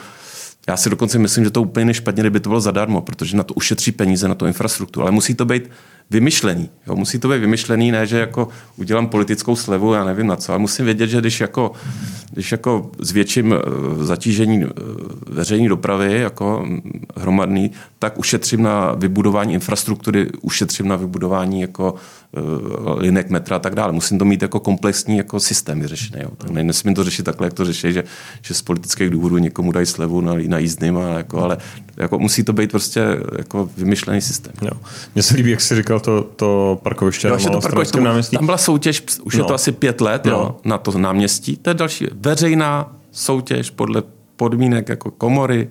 já 0.69 0.77
si 0.77 0.91
dokonce 0.91 1.19
myslím, 1.19 1.45
že 1.45 1.51
to 1.51 1.63
úplně 1.63 1.87
nešpatně, 1.87 2.23
kdyby 2.23 2.41
to 2.41 2.49
bylo 2.49 2.61
zadarmo, 2.61 3.01
protože 3.01 3.37
na 3.37 3.43
to 3.43 3.55
ušetří 3.55 3.93
peníze, 3.93 4.29
na 4.29 4.35
tu 4.35 4.47
infrastrukturu. 4.47 5.03
Ale 5.03 5.13
musí 5.13 5.35
to 5.35 5.45
být 5.45 5.71
vymyšlený. 6.11 6.71
Jo? 6.87 6.97
Musí 6.97 7.19
to 7.19 7.29
být 7.29 7.39
vymyšlený, 7.39 7.91
ne, 7.91 8.07
že 8.07 8.19
jako 8.19 8.49
udělám 8.77 9.09
politickou 9.09 9.57
slevu, 9.57 9.95
já 9.95 10.05
nevím 10.05 10.27
na 10.27 10.37
co, 10.37 10.53
ale 10.53 10.59
musím 10.59 10.85
vědět, 10.85 11.07
že 11.07 11.21
když 11.21 11.41
jako, 11.41 11.73
když 12.33 12.53
jako 12.53 12.91
zvětším 12.99 13.53
eh, 13.53 14.05
zatížení 14.05 14.65
eh, 14.65 14.69
veřejné 15.27 15.69
dopravy, 15.69 16.21
jako 16.21 16.65
hm, 16.67 16.81
hromadný, 17.17 17.71
tak 17.99 18.19
ušetřím 18.19 18.63
na 18.63 18.93
vybudování 18.93 19.55
infrastruktury, 19.55 20.31
ušetřím 20.43 20.89
na 20.89 20.97
vybudování 20.97 21.61
jako 21.61 21.95
uh, 21.95 22.99
linek 22.99 23.31
metra 23.31 23.57
a 23.57 23.59
tak 23.59 23.75
dále. 23.75 23.93
Musím 23.93 24.19
to 24.19 24.25
mít 24.25 24.43
jako 24.43 24.61
komplexní 24.61 25.17
jako 25.17 25.41
systém 25.41 25.81
vyřešený. 25.81 26.23
Jo. 26.23 26.31
Tak 26.39 26.51
nesmím 26.51 26.95
to 26.95 27.05
řešit 27.05 27.23
takhle, 27.23 27.47
jak 27.47 27.55
to 27.55 27.65
řeší, 27.65 27.93
že, 27.93 28.05
že 28.43 28.55
z 28.55 28.63
politických 28.63 29.11
důvodů 29.11 29.39
někomu 29.39 29.73
dají 29.73 29.87
slevu 29.87 30.21
na, 30.21 30.35
na 30.47 30.59
jízdným, 30.59 30.99
a 30.99 31.09
jako, 31.09 31.43
ale 31.43 31.59
jako 31.97 32.19
musí 32.19 32.45
to 32.45 32.53
být 32.53 32.71
prostě 32.71 33.01
jako 33.39 33.71
vymyšlený 33.77 34.21
systém. 34.21 34.53
Jo. 34.63 34.71
Mně 35.15 35.23
se 35.23 35.37
líbí, 35.37 35.51
jak 35.51 35.61
jsi 35.61 35.77
říkal 35.77 36.01
to, 36.01 36.23
to 36.23 36.81
parkoviště 36.83 37.29
jo, 37.29 37.39
na 37.45 37.51
to 37.51 37.61
parkoviště, 37.61 38.01
náměstí. 38.01 38.37
Tam 38.37 38.47
byla 38.47 38.59
soutěž, 38.59 39.03
už 39.23 39.35
no. 39.35 39.41
je 39.41 39.45
to 39.45 39.55
asi 39.55 39.73
pět 39.73 40.01
let 40.01 40.25
no. 40.25 40.33
jo, 40.33 40.57
na 40.65 40.79
to 40.79 40.99
náměstí. 40.99 41.57
To 41.57 41.71
je 41.71 41.75
další 41.75 42.07
veřejná 42.13 42.97
soutěž 43.13 43.71
podle 43.71 44.03
podmínek 44.37 44.89
jako 44.89 45.11
komory, 45.11 45.69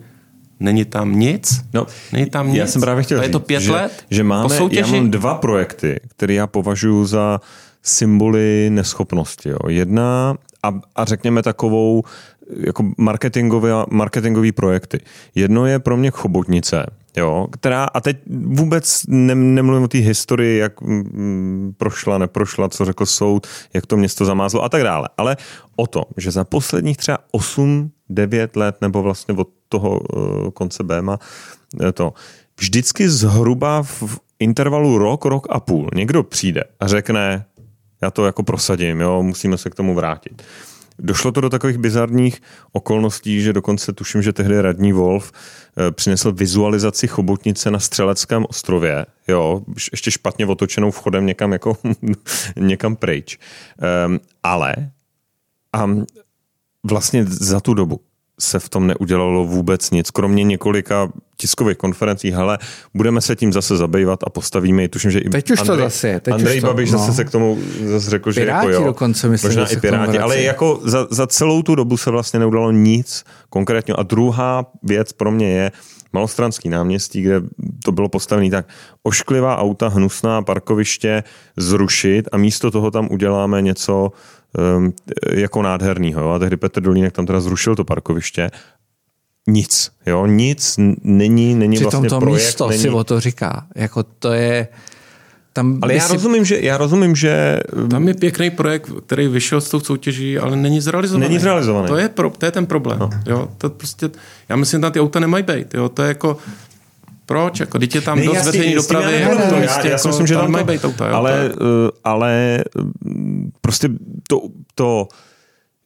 Není 0.59 0.85
tam 0.85 1.19
nic? 1.19 1.61
No, 1.73 1.85
Není 2.13 2.29
tam 2.29 2.47
nic? 2.47 2.57
Já 2.57 2.67
jsem 2.67 2.81
právě 2.81 3.03
chtěl 3.03 3.19
a 3.19 3.21
říct, 3.21 3.27
je 3.27 3.31
to 3.31 3.39
pět 3.39 3.61
že, 3.61 3.71
let? 3.71 4.05
že 4.09 4.23
máme, 4.23 4.55
já 4.71 4.87
mám 4.87 5.11
dva 5.11 5.35
projekty, 5.35 5.99
které 6.07 6.33
já 6.33 6.47
považuji 6.47 7.05
za 7.05 7.41
symboly 7.83 8.69
neschopnosti. 8.69 9.49
Jo. 9.49 9.57
Jedna 9.67 10.35
a, 10.63 10.79
a 10.95 11.05
řekněme 11.05 11.43
takovou 11.43 12.03
jako 12.49 12.91
marketingové, 12.97 13.71
marketingový 13.91 14.51
projekty. 14.51 14.99
Jedno 15.35 15.65
je 15.65 15.79
pro 15.79 15.97
mě 15.97 16.11
chobotnice, 16.11 16.85
jo, 17.17 17.47
která, 17.51 17.83
a 17.83 18.01
teď 18.01 18.17
vůbec 18.45 19.03
ne, 19.07 19.35
nemluvím 19.35 19.83
o 19.83 19.87
té 19.87 19.97
historii, 19.97 20.59
jak 20.59 20.81
mm, 20.81 21.73
prošla, 21.77 22.17
neprošla, 22.17 22.69
co 22.69 22.85
řekl 22.85 23.05
soud, 23.05 23.47
jak 23.73 23.85
to 23.85 23.97
město 23.97 24.25
zamázlo 24.25 24.63
a 24.63 24.69
tak 24.69 24.83
dále, 24.83 25.09
ale 25.17 25.37
o 25.75 25.87
tom, 25.87 26.03
že 26.17 26.31
za 26.31 26.43
posledních 26.43 26.97
třeba 26.97 27.17
8, 27.31 27.91
9 28.09 28.55
let, 28.55 28.75
nebo 28.81 29.01
vlastně 29.01 29.33
od 29.33 29.49
toho 29.69 29.99
uh, 29.99 30.49
konce 30.49 30.83
BMA, 30.83 31.19
eh, 31.83 31.91
to 31.91 32.13
vždycky 32.59 33.09
zhruba 33.09 33.83
v 33.83 34.19
intervalu 34.39 34.97
rok, 34.97 35.25
rok 35.25 35.47
a 35.49 35.59
půl 35.59 35.89
někdo 35.95 36.23
přijde 36.23 36.63
a 36.79 36.87
řekne, 36.87 37.45
já 38.01 38.11
to 38.11 38.25
jako 38.25 38.43
prosadím, 38.43 38.99
jo, 38.99 39.23
musíme 39.23 39.57
se 39.57 39.69
k 39.69 39.75
tomu 39.75 39.95
vrátit. 39.95 40.43
Došlo 40.99 41.31
to 41.31 41.41
do 41.41 41.49
takových 41.49 41.77
bizarních 41.77 42.41
okolností, 42.71 43.41
že 43.41 43.53
dokonce 43.53 43.93
tuším, 43.93 44.21
že 44.21 44.33
tehdy 44.33 44.61
radní 44.61 44.93
Wolf 44.93 45.31
eh, 45.31 45.91
přinesl 45.91 46.31
vizualizaci 46.31 47.07
chobotnice 47.07 47.71
na 47.71 47.79
Střeleckém 47.79 48.45
ostrově, 48.49 49.05
jo, 49.27 49.61
ještě 49.91 50.11
špatně 50.11 50.45
otočenou 50.45 50.91
vchodem 50.91 51.25
někam, 51.25 51.53
jako, 51.53 51.77
někam 52.55 52.95
pryč. 52.95 53.39
Um, 54.07 54.19
ale 54.43 54.75
a 55.73 55.85
vlastně 56.83 57.25
za 57.27 57.59
tu 57.59 57.73
dobu 57.73 57.99
se 58.39 58.59
v 58.59 58.69
tom 58.69 58.87
neudělalo 58.87 59.45
vůbec 59.45 59.91
nic, 59.91 60.11
kromě 60.11 60.43
několika 60.43 61.09
tiskových 61.37 61.77
konferencí, 61.77 62.31
hele, 62.31 62.57
budeme 62.93 63.21
se 63.21 63.35
tím 63.35 63.53
zase 63.53 63.77
zabývat 63.77 64.19
a 64.23 64.29
postavíme 64.29 64.81
ji. 64.81 64.87
Tuším, 64.87 65.11
že 65.11 65.19
i 65.19 65.29
teď 65.29 65.51
už 65.51 65.59
Andrej, 65.59 65.77
to 65.77 65.83
zase 65.83 66.19
teď 66.19 66.33
Andrej 66.33 66.57
už 66.57 66.61
to, 66.61 66.67
Babiš 66.67 66.91
no. 66.91 66.99
zase 66.99 67.13
se 67.13 67.23
k 67.23 67.29
tomu 67.29 67.57
zase 67.85 68.09
řekl, 68.09 68.31
že 68.31 68.45
jako 68.45 68.69
jo. 68.69 68.83
dokonce 68.83 69.29
myslím, 69.29 69.49
možná 69.49 69.67
i 69.67 69.77
Piráti, 69.77 70.19
ale 70.19 70.41
jako 70.41 70.79
za, 70.83 71.07
za, 71.09 71.27
celou 71.27 71.61
tu 71.61 71.75
dobu 71.75 71.97
se 71.97 72.11
vlastně 72.11 72.39
neudělalo 72.39 72.71
nic 72.71 73.23
konkrétně. 73.49 73.93
A 73.93 74.03
druhá 74.03 74.65
věc 74.83 75.13
pro 75.13 75.31
mě 75.31 75.49
je 75.49 75.71
Malostranský 76.13 76.69
náměstí, 76.69 77.21
kde 77.21 77.41
to 77.83 77.91
bylo 77.91 78.09
postavené 78.09 78.49
tak 78.49 78.67
ošklivá 79.03 79.57
auta, 79.57 79.87
hnusná 79.87 80.41
parkoviště 80.41 81.23
zrušit 81.57 82.29
a 82.31 82.37
místo 82.37 82.71
toho 82.71 82.91
tam 82.91 83.07
uděláme 83.11 83.61
něco 83.61 84.11
jako 85.31 85.61
nádhernýho. 85.61 86.21
Jo? 86.21 86.29
A 86.29 86.39
tehdy 86.39 86.57
Petr 86.57 86.81
Dolínek 86.81 87.13
tam 87.13 87.25
teda 87.25 87.39
zrušil 87.39 87.75
to 87.75 87.83
parkoviště 87.83 88.51
nic, 89.49 89.91
jo, 90.05 90.25
nic 90.25 90.75
není, 91.03 91.55
není 91.55 91.75
Přitom 91.75 91.91
vlastně 91.91 92.09
to 92.09 92.19
projekt, 92.19 92.45
místo 92.45 92.67
není... 92.67 92.81
si 92.81 92.89
o 92.89 93.03
to 93.03 93.19
říká, 93.19 93.65
jako 93.75 94.03
to 94.03 94.31
je, 94.31 94.67
tam 95.53 95.79
ale 95.81 95.93
já, 95.93 96.07
si... 96.07 96.13
rozumím, 96.13 96.45
že, 96.45 96.59
já 96.59 96.77
rozumím, 96.77 97.15
že... 97.15 97.59
Tam 97.89 98.07
je 98.07 98.13
pěkný 98.13 98.49
projekt, 98.49 98.91
který 99.05 99.27
vyšel 99.27 99.61
s 99.61 99.69
tou 99.69 99.79
soutěží, 99.79 100.37
ale 100.37 100.55
není 100.55 100.81
zrealizovaný. 100.81 101.27
Není 101.27 101.39
zrealizovaný. 101.39 101.87
To 101.87 101.97
je, 101.97 102.09
pro, 102.09 102.29
to 102.29 102.45
je 102.45 102.51
ten 102.51 102.65
problém. 102.65 102.99
No. 102.99 103.09
Jo? 103.25 103.47
To 103.57 103.69
prostě, 103.69 104.09
já 104.49 104.55
myslím, 104.55 104.83
že 104.83 104.91
ty 104.91 104.99
auta 104.99 105.19
nemají 105.19 105.43
být. 105.43 105.73
Jo? 105.73 105.89
To 105.89 106.01
je 106.01 106.07
jako, 106.07 106.37
proč? 107.27 107.59
Jako, 107.59 107.79
je 107.93 108.01
tam 108.01 108.19
ne, 108.19 108.25
dost 108.25 108.45
veřejné 108.45 108.75
dopravy. 108.75 109.13
Já, 109.13 109.19
jako, 109.19 109.35
to, 109.49 109.55
já, 109.55 109.61
já, 109.61 109.77
já 109.77 109.85
jako, 109.85 109.97
si 109.97 110.07
myslím, 110.07 110.27
že 110.27 110.33
tam, 110.33 110.51
tam 110.53 110.65
to, 110.65 110.71
být 110.71 110.85
auta. 110.85 111.11
Ale, 111.11 111.49
uh, 111.49 111.89
ale 112.03 112.63
prostě 113.61 113.89
to, 114.27 114.41
to 114.75 115.07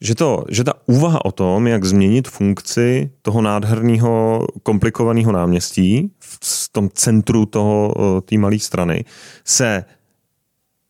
že, 0.02 0.16
to, 0.16 0.46
že 0.50 0.64
ta 0.64 0.74
úvaha 0.86 1.26
o 1.26 1.32
tom, 1.32 1.68
jak 1.68 1.86
změnit 1.86 2.28
funkci 2.28 3.12
toho 3.22 3.42
nádherného, 3.42 4.48
komplikovaného 4.64 5.32
náměstí 5.32 6.12
v 6.20 6.70
tom 6.72 6.90
centru 6.94 7.46
toho 7.46 7.94
té 8.26 8.38
malé 8.38 8.60
strany, 8.60 9.06
se 9.46 9.86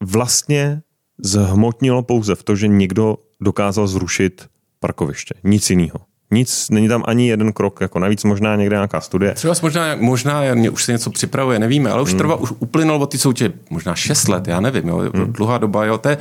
vlastně 0.04 0.82
zhmotnilo 1.24 2.04
pouze 2.04 2.36
v 2.36 2.43
to, 2.43 2.56
že 2.56 2.68
někdo 2.68 3.18
dokázal 3.41 3.88
zrušit 3.88 4.47
parkoviště. 4.80 5.34
Nic 5.43 5.70
jiného. 5.70 5.99
Nic, 6.32 6.69
není 6.69 6.88
tam 6.88 7.03
ani 7.07 7.27
jeden 7.27 7.53
krok, 7.53 7.82
jako 7.82 7.99
navíc 7.99 8.23
možná 8.23 8.55
někde 8.55 8.75
nějaká 8.75 9.01
studie. 9.01 9.34
Třeba 9.34 9.53
možná, 9.61 9.95
možná 9.95 10.41
už 10.71 10.84
se 10.84 10.91
něco 10.91 11.09
připravuje, 11.09 11.59
nevíme, 11.59 11.91
ale 11.91 12.01
už 12.01 12.09
hmm. 12.09 12.17
trvá, 12.17 12.36
už 12.36 12.53
uplynul 12.59 13.03
od 13.03 13.11
ty 13.11 13.17
soutěže 13.17 13.53
možná 13.69 13.95
6 13.95 14.27
let, 14.27 14.47
já 14.47 14.59
nevím, 14.59 14.88
jo, 14.88 14.97
hmm. 14.97 15.34
dlouhá 15.34 15.57
doba, 15.57 15.86
jo, 15.86 15.97
to 15.97 16.09
je, 16.09 16.17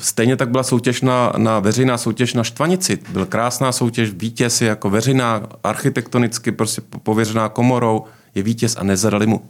Stejně 0.00 0.36
tak 0.36 0.50
byla 0.50 0.62
soutěž 0.62 1.02
na, 1.02 1.32
na 1.36 1.58
veřejná 1.58 1.98
soutěž 1.98 2.34
na 2.34 2.44
Štvanici. 2.44 2.98
Byla 3.12 3.26
krásná 3.26 3.72
soutěž, 3.72 4.10
vítěz 4.10 4.60
je 4.60 4.68
jako 4.68 4.90
veřejná, 4.90 5.42
architektonicky 5.64 6.52
prostě 6.52 6.82
pověřená 7.02 7.48
komorou, 7.48 8.04
je 8.34 8.42
vítěz 8.42 8.76
a 8.76 8.84
nezadali 8.84 9.26
mu, 9.26 9.42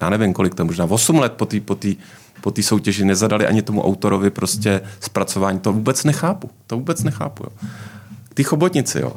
já 0.00 0.10
nevím 0.10 0.32
kolik 0.32 0.54
to, 0.54 0.64
možná 0.64 0.84
8 0.84 1.18
let 1.18 1.32
po 1.32 1.46
té 1.46 1.60
po 1.60 1.74
tý, 1.74 1.96
po 2.40 2.50
tý 2.50 2.62
soutěži 2.62 3.04
nezadali 3.04 3.46
ani 3.46 3.62
tomu 3.62 3.82
autorovi 3.84 4.30
prostě 4.30 4.80
zpracování. 5.00 5.58
To 5.58 5.72
vůbec 5.72 6.04
nechápu. 6.04 6.50
To 6.66 6.76
vůbec 6.76 7.02
nechápu. 7.02 7.44
Jo. 7.44 7.68
Ty 8.34 8.44
chobotnici, 8.44 9.00
jo. 9.00 9.12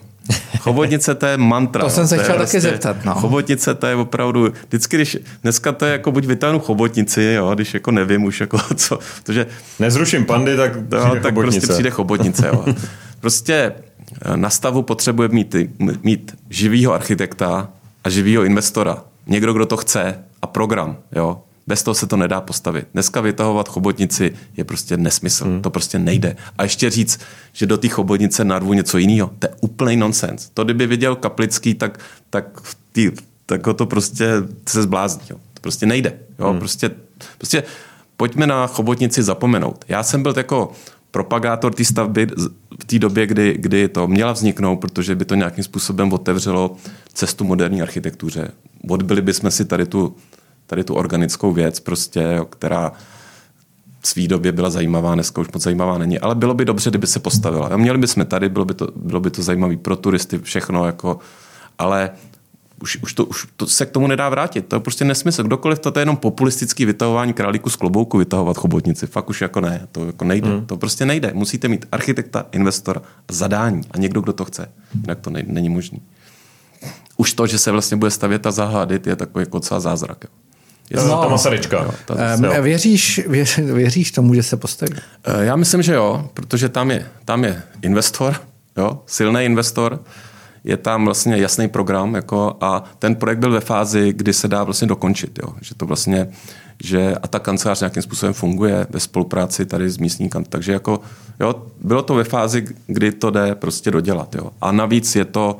Chobotnice 0.59 1.15
to 1.15 1.25
je 1.25 1.37
mantra. 1.37 1.83
to 1.83 1.89
jsem 1.89 2.07
se 2.07 2.17
chtěl 2.17 2.35
prostě, 2.35 2.61
taky 2.61 2.71
zeptat. 2.71 3.05
No. 3.05 3.13
Chobotnice 3.13 3.75
to 3.75 3.87
je 3.87 3.95
opravdu, 3.95 4.53
vždycky, 4.67 4.97
když 4.97 5.17
dneska 5.43 5.71
to 5.71 5.85
je 5.85 5.91
jako 5.91 6.11
buď 6.11 6.25
vytáhnu 6.25 6.59
chobotnici, 6.59 7.23
jo, 7.23 7.55
když 7.55 7.73
jako 7.73 7.91
nevím 7.91 8.23
už 8.23 8.39
jako 8.39 8.57
co, 8.75 8.99
protože... 9.23 9.45
Nezruším 9.79 10.25
pandy, 10.25 10.57
tak 10.57 10.75
no, 10.75 10.81
tak 10.89 11.23
chobotnice. 11.23 11.59
prostě 11.59 11.73
přijde 11.73 11.89
chobotnice, 11.89 12.47
jo. 12.47 12.65
Prostě 13.19 13.73
eh, 14.21 14.37
na 14.37 14.49
stavu 14.49 14.81
potřebuje 14.81 15.29
mít, 15.29 15.55
mít 16.03 16.35
živýho 16.49 16.93
architekta 16.93 17.69
a 18.03 18.09
živýho 18.09 18.43
investora. 18.43 19.03
Někdo, 19.27 19.53
kdo 19.53 19.65
to 19.65 19.77
chce 19.77 20.19
a 20.41 20.47
program, 20.47 20.97
jo. 21.15 21.41
Bez 21.67 21.83
toho 21.83 21.95
se 21.95 22.07
to 22.07 22.17
nedá 22.17 22.41
postavit. 22.41 22.87
Dneska 22.93 23.21
vytahovat 23.21 23.69
chobotnici 23.69 24.33
je 24.57 24.63
prostě 24.63 24.97
nesmysl. 24.97 25.45
Hmm. 25.45 25.61
To 25.61 25.69
prostě 25.69 25.99
nejde. 25.99 26.35
A 26.57 26.63
ještě 26.63 26.89
říct, 26.89 27.19
že 27.53 27.65
do 27.65 27.77
té 27.77 27.87
chobotnice 27.87 28.43
narvu 28.43 28.73
něco 28.73 28.97
jiného, 28.97 29.31
to 29.39 29.47
je 29.47 29.53
úplný 29.61 29.97
nonsens. 29.97 30.49
To, 30.53 30.63
kdyby 30.63 30.87
viděl 30.87 31.15
Kaplický, 31.15 31.73
tak, 31.73 31.99
tak, 32.29 32.61
tý, 32.91 33.11
tak 33.45 33.67
ho 33.67 33.73
to 33.73 33.85
prostě 33.85 34.31
se 34.69 34.81
zblázní. 34.81 35.23
Jo. 35.29 35.37
To 35.53 35.61
prostě 35.61 35.85
nejde. 35.85 36.13
Jo. 36.39 36.49
Hmm. 36.49 36.59
Prostě, 36.59 36.91
prostě 37.37 37.63
pojďme 38.17 38.47
na 38.47 38.67
chobotnici 38.67 39.23
zapomenout. 39.23 39.85
Já 39.87 40.03
jsem 40.03 40.23
byl 40.23 40.33
jako 40.37 40.71
propagátor 41.11 41.73
té 41.73 41.85
stavby 41.85 42.27
v 42.81 42.85
té 42.85 42.99
době, 42.99 43.27
kdy, 43.27 43.55
kdy 43.59 43.87
to 43.87 44.07
měla 44.07 44.31
vzniknout, 44.31 44.77
protože 44.77 45.15
by 45.15 45.25
to 45.25 45.35
nějakým 45.35 45.63
způsobem 45.63 46.13
otevřelo 46.13 46.75
cestu 47.13 47.43
moderní 47.43 47.81
architektuře. 47.81 48.51
Odbyli 48.89 49.21
bychom 49.21 49.51
si 49.51 49.65
tady 49.65 49.85
tu 49.85 50.15
tady 50.65 50.83
tu 50.83 50.93
organickou 50.93 51.53
věc, 51.53 51.79
prostě, 51.79 52.39
která 52.49 52.91
v 53.99 54.07
svý 54.07 54.27
době 54.27 54.51
byla 54.51 54.69
zajímavá, 54.69 55.13
dneska 55.13 55.41
už 55.41 55.51
moc 55.53 55.63
zajímavá 55.63 55.97
není, 55.97 56.19
ale 56.19 56.35
bylo 56.35 56.53
by 56.53 56.65
dobře, 56.65 56.89
kdyby 56.89 57.07
se 57.07 57.19
postavila. 57.19 57.67
A 57.67 57.77
měli 57.77 57.97
bychom 57.97 58.25
tady, 58.25 58.49
bylo 58.49 58.65
by 58.65 58.73
to, 58.73 58.87
bylo 58.95 59.19
by 59.19 59.31
to 59.31 59.41
zajímavé 59.41 59.77
pro 59.77 59.95
turisty, 59.95 60.39
všechno, 60.39 60.85
jako, 60.85 61.19
ale 61.79 62.11
už, 62.83 62.97
už, 63.03 63.13
to, 63.13 63.25
už 63.25 63.47
to 63.57 63.67
se 63.67 63.85
k 63.85 63.91
tomu 63.91 64.07
nedá 64.07 64.29
vrátit. 64.29 64.67
To 64.67 64.75
je 64.75 64.79
prostě 64.79 65.05
nesmysl. 65.05 65.43
Kdokoliv 65.43 65.79
to, 65.79 65.91
to 65.91 65.99
je 65.99 66.01
jenom 66.01 66.17
populistický 66.17 66.85
vytahování 66.85 67.33
králíku 67.33 67.69
z 67.69 67.75
klobouku, 67.75 68.17
vytahovat 68.17 68.57
chobotnici. 68.57 69.07
Fakt 69.07 69.29
už 69.29 69.41
jako 69.41 69.61
ne. 69.61 69.87
To 69.91 70.05
jako 70.05 70.25
nejde. 70.25 70.49
Hmm. 70.49 70.65
To 70.65 70.77
prostě 70.77 71.05
nejde. 71.05 71.31
Musíte 71.33 71.67
mít 71.67 71.85
architekta, 71.91 72.45
investora, 72.51 73.01
zadání 73.31 73.81
a 73.91 73.97
někdo, 73.97 74.21
kdo 74.21 74.33
to 74.33 74.45
chce. 74.45 74.71
Jinak 75.01 75.19
to 75.19 75.29
nejde, 75.29 75.53
není 75.53 75.69
možný. 75.69 76.01
Už 77.17 77.33
to, 77.33 77.47
že 77.47 77.57
se 77.57 77.71
vlastně 77.71 77.97
bude 77.97 78.11
stavět 78.11 78.47
a 78.47 78.51
zahádit, 78.51 79.07
je 79.07 79.15
takový 79.15 79.41
jako 79.41 79.57
docela 79.57 79.79
zázrak. 79.79 80.23
Jo. 80.23 80.29
Je 80.93 80.99
to 80.99 81.07
no, 81.07 81.21
ta 81.21 81.27
Masaryčka. 81.29 81.85
Um, 82.37 82.63
věříš, 82.63 83.21
věř, 83.27 83.57
věříš 83.57 84.11
tomu, 84.11 84.33
že 84.33 84.43
se 84.43 84.57
postaví? 84.57 84.93
Eh, 85.23 85.45
já 85.45 85.55
myslím, 85.55 85.81
že 85.81 85.93
jo, 85.93 86.29
protože 86.33 86.69
tam 86.69 86.91
je, 86.91 87.05
tam 87.25 87.43
je 87.43 87.63
investor, 87.81 88.35
jo, 88.77 89.01
silný 89.05 89.45
investor, 89.45 89.99
je 90.63 90.77
tam 90.77 91.05
vlastně 91.05 91.37
jasný 91.37 91.67
program 91.67 92.15
jako, 92.15 92.57
a 92.61 92.83
ten 92.99 93.15
projekt 93.15 93.39
byl 93.39 93.51
ve 93.51 93.59
fázi, 93.59 94.13
kdy 94.13 94.33
se 94.33 94.47
dá 94.47 94.63
vlastně 94.63 94.87
dokončit. 94.87 95.39
Jo, 95.43 95.53
že 95.61 95.75
to 95.75 95.85
vlastně, 95.85 96.27
že 96.83 97.15
a 97.23 97.27
ta 97.27 97.39
kancelář 97.39 97.79
nějakým 97.81 98.03
způsobem 98.03 98.33
funguje 98.33 98.87
ve 98.89 98.99
spolupráci 98.99 99.65
tady 99.65 99.89
s 99.89 99.97
místní 99.97 100.29
kanceláří. 100.29 100.49
Takže 100.49 100.73
jako, 100.73 100.99
jo, 101.39 101.55
bylo 101.81 102.01
to 102.01 102.15
ve 102.15 102.23
fázi, 102.23 102.65
kdy 102.87 103.11
to 103.11 103.31
jde 103.31 103.55
prostě 103.55 103.91
dodělat. 103.91 104.35
Jo. 104.35 104.51
A 104.61 104.71
navíc 104.71 105.15
je 105.15 105.25
to 105.25 105.59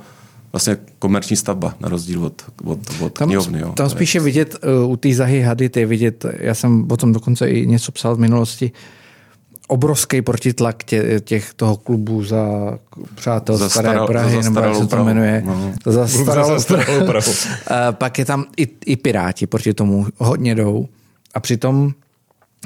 vlastně 0.53 0.77
komerční 0.99 1.35
stavba, 1.35 1.75
na 1.79 1.89
rozdíl 1.89 2.25
od, 2.25 2.41
od, 2.63 2.79
od 3.01 3.13
tam, 3.13 3.27
knihovny. 3.27 3.59
Jo. 3.59 3.73
Tam 3.73 3.89
spíše 3.89 4.19
vidět 4.19 4.55
uh, 4.83 4.91
u 4.91 4.97
té 4.97 5.13
Zahy 5.13 5.41
Hadid 5.41 5.77
je 5.77 5.85
vidět, 5.85 6.25
já 6.39 6.53
jsem 6.53 6.91
o 6.91 6.97
tom 6.97 7.13
dokonce 7.13 7.49
i 7.49 7.67
něco 7.67 7.91
psal 7.91 8.15
v 8.15 8.19
minulosti, 8.19 8.71
obrovský 9.67 10.21
protitlak 10.21 10.83
tě, 10.83 11.19
těch 11.19 11.53
toho 11.53 11.77
klubu 11.77 12.23
za 12.23 12.45
přátel 13.15 13.57
za 13.57 13.69
staré 13.69 13.89
staral, 13.89 14.07
Prahy, 14.07 14.43
za 14.43 14.49
nebo 14.49 14.59
jak 14.59 14.75
se 14.75 14.87
to 14.87 15.03
jmenuje. 15.03 15.43
No. 15.45 15.73
Za 15.85 16.07
starou 16.07 17.05
Prahu. 17.05 17.31
Pak 17.91 18.19
je 18.19 18.25
tam 18.25 18.45
i, 18.57 18.67
i 18.85 18.95
Piráti 18.95 19.47
proti 19.47 19.73
tomu 19.73 20.07
hodně 20.17 20.55
jdou. 20.55 20.87
A 21.33 21.39
přitom 21.39 21.93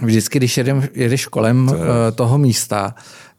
vždycky, 0.02 0.40
když 0.40 0.58
jedem, 0.58 0.88
jedeš 0.94 1.26
kolem 1.26 1.68
to 1.68 1.76
je... 1.76 1.82
Eh, 1.82 2.12
toho 2.12 2.38
místa, 2.38 2.96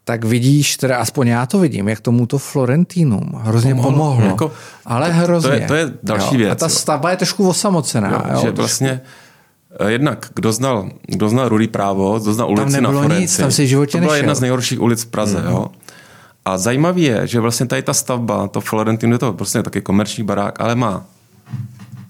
tak 0.08 0.24
vidíš, 0.24 0.76
teda 0.76 0.96
aspoň 0.96 1.26
já 1.28 1.46
to 1.46 1.58
vidím, 1.58 1.88
jak 1.88 2.00
tomu 2.00 2.26
to 2.26 2.38
Florentinum 2.38 3.32
hrozně 3.36 3.74
pomohlo. 3.74 3.92
pomohlo. 3.92 4.26
Jako, 4.26 4.52
ale 4.84 5.12
hrozně. 5.12 5.50
To 5.50 5.54
je, 5.54 5.66
to 5.66 5.74
je 5.74 5.92
další 6.02 6.34
jo. 6.34 6.38
věc. 6.38 6.52
A 6.52 6.54
ta 6.54 6.68
stavba 6.68 7.10
je 7.10 7.16
trošku 7.16 7.48
osamocená. 7.48 8.10
Jo, 8.10 8.34
jo, 8.34 8.40
že 8.40 8.50
vlastně 8.50 9.00
eh, 9.80 9.90
Jednak, 9.90 10.30
kdo 10.34 10.52
znal, 10.52 10.88
kdo 11.06 11.28
znal 11.28 11.48
Rudý 11.48 11.68
právo, 11.68 12.18
kdo 12.18 12.32
znal 12.32 12.50
ulici 12.50 12.80
na 12.80 12.90
Florenci. 12.90 13.20
Nic, 13.20 13.36
tam 13.36 13.50
si 13.50 13.66
životě 13.66 13.92
to 13.92 13.98
byla 13.98 14.12
nešel. 14.12 14.22
jedna 14.22 14.34
z 14.34 14.40
nejhorších 14.40 14.80
ulic 14.80 15.04
v 15.04 15.06
Praze. 15.06 15.40
Mm. 15.40 15.50
Jo. 15.50 15.66
A 16.44 16.58
zajímavé 16.58 17.00
je, 17.00 17.26
že 17.26 17.40
vlastně 17.40 17.66
tady 17.66 17.82
ta 17.82 17.94
stavba, 17.94 18.48
to 18.48 18.60
Florentinum, 18.60 19.12
je 19.12 19.18
to 19.18 19.32
prostě 19.32 19.62
taky 19.62 19.80
komerční 19.80 20.24
barák, 20.24 20.60
ale 20.60 20.74
má 20.74 21.04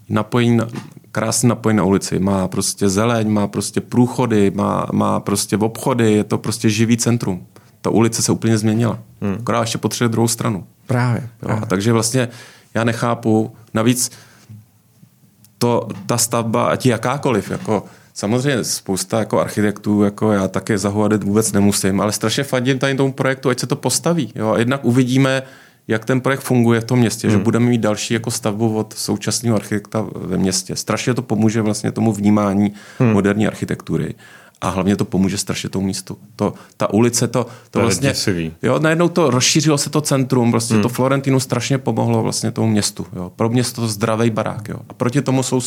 napojení 0.09 0.57
na, 0.57 0.69
krásně 1.13 1.49
napojení 1.49 1.77
na 1.77 1.85
ulici. 1.85 2.19
Má 2.19 2.49
prostě 2.49 2.89
zeleň, 2.89 3.31
má 3.31 3.47
prostě 3.47 3.81
průchody, 3.81 4.53
má, 4.55 4.87
má 4.93 5.21
prostě 5.21 5.57
obchody, 5.57 6.13
je 6.13 6.25
to 6.25 6.39
prostě 6.39 6.71
živý 6.71 6.97
centrum 6.97 7.47
ta 7.81 7.91
ulice 7.91 8.23
se 8.23 8.33
úplně 8.33 8.59
změnila. 8.59 8.99
Hmm. 9.21 9.37
Akorát 9.41 9.61
ještě 9.61 9.79
potřebuje 9.79 10.09
druhou 10.09 10.29
stranu. 10.29 10.67
Právě. 10.87 11.29
právě. 11.41 11.63
a 11.63 11.67
takže 11.67 11.93
vlastně 11.93 12.29
já 12.75 12.85
nechápu, 12.85 13.53
navíc 13.75 14.11
to, 15.59 15.89
ta 16.07 16.19
stavba, 16.19 16.67
ať 16.67 16.87
jakákoliv, 16.87 17.51
jako 17.51 17.85
Samozřejmě 18.19 18.65
spousta 18.65 19.19
jako 19.19 19.41
architektů, 19.41 20.03
jako 20.03 20.33
já 20.33 20.49
také 20.49 20.79
za 20.79 20.89
vůbec 20.89 21.53
nemusím, 21.53 22.01
ale 22.01 22.13
strašně 22.13 22.45
fandím 22.45 22.79
tady 22.79 22.95
tomu 22.95 23.13
projektu, 23.13 23.49
ať 23.49 23.59
se 23.59 23.67
to 23.67 23.77
postaví. 23.77 24.33
Jo? 24.35 24.53
A 24.53 24.59
jednak 24.59 24.85
uvidíme, 24.85 25.43
jak 25.89 26.05
ten 26.05 26.21
projekt 26.21 26.41
funguje 26.41 26.81
v 26.81 26.85
tom 26.85 26.99
městě, 26.99 27.29
hmm. 27.29 27.39
že 27.39 27.45
budeme 27.45 27.67
mít 27.67 27.81
další 27.81 28.15
jako 28.15 28.31
stavbu 28.31 28.77
od 28.77 28.93
současného 28.93 29.57
architekta 29.57 30.07
ve 30.15 30.37
městě. 30.37 30.77
Strašně 30.77 31.15
to 31.15 31.23
pomůže 31.23 31.63
vlastně 31.63 31.93
tomu 31.93 32.13
vnímání 32.13 32.73
hmm. 32.99 33.13
moderní 33.13 33.47
architektury 33.47 34.15
a 34.61 34.69
hlavně 34.69 34.97
to 34.97 35.05
pomůže 35.05 35.39
strašně 35.39 35.69
tomu 35.69 35.87
místu. 35.87 36.19
To, 36.37 36.55
ta 36.77 36.93
ulice, 36.93 37.29
to, 37.29 37.45
to, 37.45 37.51
to 37.71 37.81
vlastně, 37.81 38.15
jo, 38.63 38.79
najednou 38.79 39.09
to 39.09 39.31
rozšířilo 39.31 39.79
se 39.79 39.91
to 39.91 40.01
centrum, 40.01 40.51
prostě 40.51 40.75
hmm. 40.75 40.83
to 40.83 40.89
Florentinu 40.89 41.41
strašně 41.41 41.79
pomohlo 41.79 42.23
vlastně 42.23 42.51
tomu 42.51 42.69
městu. 42.69 43.07
Jo. 43.17 43.33
Pro 43.37 43.49
město 43.49 43.81
to 43.81 43.89
zdravý 43.89 44.31
barák. 44.31 44.69
Jo. 44.69 44.77
A 44.89 44.95
proti 44.95 45.23
tomu 45.23 45.43
jsou 45.43 45.61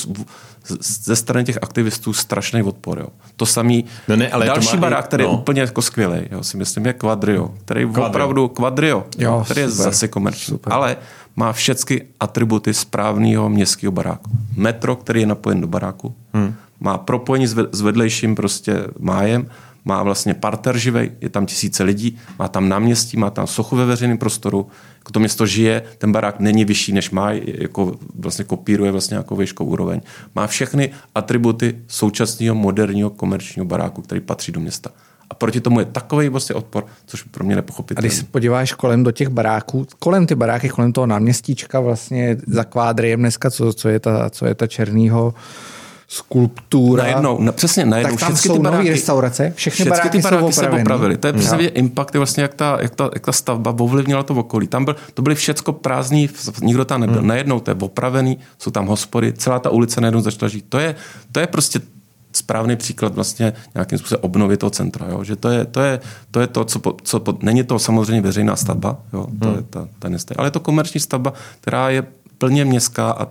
ze 0.81 1.15
strany 1.15 1.45
těch 1.45 1.57
aktivistů 1.61 2.13
strašný 2.13 2.63
odpor. 2.63 2.99
Jo. 2.99 3.07
To 3.35 3.45
samý, 3.45 3.85
no 4.07 4.15
ne, 4.15 4.29
ale 4.29 4.45
další 4.45 4.71
to 4.71 4.77
barák, 4.77 5.05
který 5.05 5.23
no. 5.23 5.29
je 5.29 5.35
úplně 5.35 5.61
jako 5.61 5.81
skvělý, 5.81 6.21
jo, 6.31 6.43
si 6.43 6.57
myslím, 6.57 6.85
je 6.85 6.93
Quadrio, 6.93 7.53
který 7.65 7.85
Quadrio. 7.85 8.07
opravdu 8.07 8.47
Quadrio, 8.47 9.05
jo, 9.17 9.41
který 9.45 9.61
je 9.61 9.71
super, 9.71 9.83
zase 9.83 10.07
komerční. 10.07 10.51
Super. 10.51 10.73
Ale 10.73 10.97
má 11.35 11.53
všechny 11.53 12.01
atributy 12.19 12.73
správného 12.73 13.49
městského 13.49 13.91
baráku. 13.91 14.31
Metro, 14.55 14.95
který 14.95 15.19
je 15.19 15.25
napojen 15.25 15.61
do 15.61 15.67
baráku, 15.67 16.15
hmm 16.33 16.55
má 16.82 16.97
propojení 16.97 17.47
s 17.47 17.82
vedlejším 17.82 18.36
prostě 18.36 18.84
májem, 18.99 19.47
má 19.86 20.03
vlastně 20.03 20.34
parter 20.34 20.77
živej, 20.77 21.11
je 21.21 21.29
tam 21.29 21.45
tisíce 21.45 21.84
lidí, 21.84 22.17
má 22.39 22.47
tam 22.47 22.69
náměstí, 22.69 23.17
má 23.17 23.29
tam 23.29 23.47
sochu 23.47 23.75
ve 23.75 23.86
veřejném 23.86 24.17
prostoru, 24.17 24.67
jako 24.97 25.11
to 25.11 25.19
město 25.19 25.45
žije, 25.45 25.84
ten 25.97 26.11
barák 26.11 26.39
není 26.39 26.65
vyšší 26.65 26.93
než 26.93 27.11
má, 27.11 27.32
jako 27.32 27.95
vlastně 28.15 28.45
kopíruje 28.45 28.91
vlastně 28.91 29.15
nějakou 29.15 29.36
výškou 29.36 29.65
úroveň. 29.65 30.01
Má 30.36 30.47
všechny 30.47 30.91
atributy 31.15 31.75
současného 31.88 32.55
moderního 32.55 33.09
komerčního 33.09 33.65
baráku, 33.65 34.01
který 34.01 34.21
patří 34.21 34.51
do 34.51 34.59
města. 34.59 34.89
A 35.29 35.34
proti 35.34 35.61
tomu 35.61 35.79
je 35.79 35.86
takový 35.86 36.29
vlastně 36.29 36.55
odpor, 36.55 36.86
což 37.05 37.23
pro 37.23 37.43
mě 37.43 37.55
nepochopitelné. 37.55 38.07
A 38.07 38.07
když 38.07 38.19
se 38.19 38.25
podíváš 38.25 38.73
kolem 38.73 39.03
do 39.03 39.11
těch 39.11 39.29
baráků, 39.29 39.88
kolem 39.99 40.27
ty 40.27 40.36
baráky, 40.36 40.69
kolem 40.69 40.93
toho 40.93 41.07
náměstíčka 41.07 41.79
vlastně 41.79 42.38
za 42.47 42.63
kvádriem 42.63 43.19
dneska, 43.19 43.51
co, 43.51 43.73
co 43.73 43.89
je 43.89 43.99
ta, 43.99 44.29
co 44.29 44.45
je 44.45 44.55
ta 44.55 44.67
černýho, 44.67 45.34
skulptura. 46.12 47.03
Najednou, 47.03 47.41
na, 47.41 47.51
přesně, 47.51 47.86
najednou. 47.86 48.16
Tak 48.16 48.20
tam 48.20 48.38
jsou 48.38 48.53
ty 48.53 48.59
baráky, 48.59 48.89
restaurace, 48.89 49.53
všechny, 49.55 49.72
všechny 49.72 49.89
baráky, 49.89 50.09
ty 50.09 50.22
baráky 50.22 50.43
jsou 50.43 50.51
se 50.51 50.70
opravily. 50.70 51.18
To 51.18 51.28
je 51.28 51.34
přesně 51.34 51.68
impact, 51.68 52.16
vlastně, 52.16 52.43
jak 52.43 52.53
ta, 52.53 52.78
jak, 52.82 52.95
ta, 52.95 53.09
jak 53.14 53.26
ta 53.26 53.32
stavba 53.32 53.76
ovlivnila 53.80 54.24
to 54.24 54.34
okolí. 54.34 54.68
Tam 54.68 54.86
byl, 54.86 54.95
to 55.14 55.22
byly 55.22 55.36
všecko 55.36 55.74
prázdný, 55.74 56.30
nikdo 56.62 56.86
tam 56.86 57.01
nebyl. 57.01 57.18
Hmm. 57.18 57.28
Najednou 57.28 57.59
to 57.59 57.72
je 57.72 57.76
opravený, 57.80 58.38
jsou 58.59 58.72
tam 58.72 58.88
hospody, 58.88 59.34
celá 59.34 59.59
ta 59.59 59.70
ulice 59.70 60.01
najednou 60.01 60.22
začala 60.22 60.49
žít. 60.49 60.66
To 60.70 60.80
je, 60.80 60.95
to 61.32 61.39
je 61.39 61.47
prostě 61.47 61.80
správný 62.34 62.76
příklad 62.76 63.16
vlastně 63.16 63.53
nějakým 63.74 63.97
způsobem 63.97 64.24
obnovy 64.24 64.57
toho 64.57 64.70
centra. 64.70 65.07
Jo? 65.09 65.24
Že 65.24 65.36
to 65.36 65.49
je 65.49 65.66
to, 65.66 65.82
je, 65.82 65.99
to, 66.32 66.39
je 66.39 66.47
to 66.47 66.66
co, 66.66 66.80
po, 66.80 66.95
co 67.03 67.20
po, 67.20 67.38
není 67.41 67.64
to 67.64 67.80
samozřejmě 67.80 68.22
veřejná 68.22 68.55
stavba, 68.55 68.97
jo? 69.14 69.28
To 69.39 69.47
hmm. 69.47 69.55
je 69.55 69.64
ta, 69.70 69.88
ta 69.99 70.09
ale 70.38 70.47
je 70.47 70.51
to 70.51 70.59
komerční 70.59 70.99
stavba, 70.99 71.34
která 71.62 71.89
je 71.89 72.03
plně 72.38 72.66
městská 72.66 73.12
a 73.12 73.28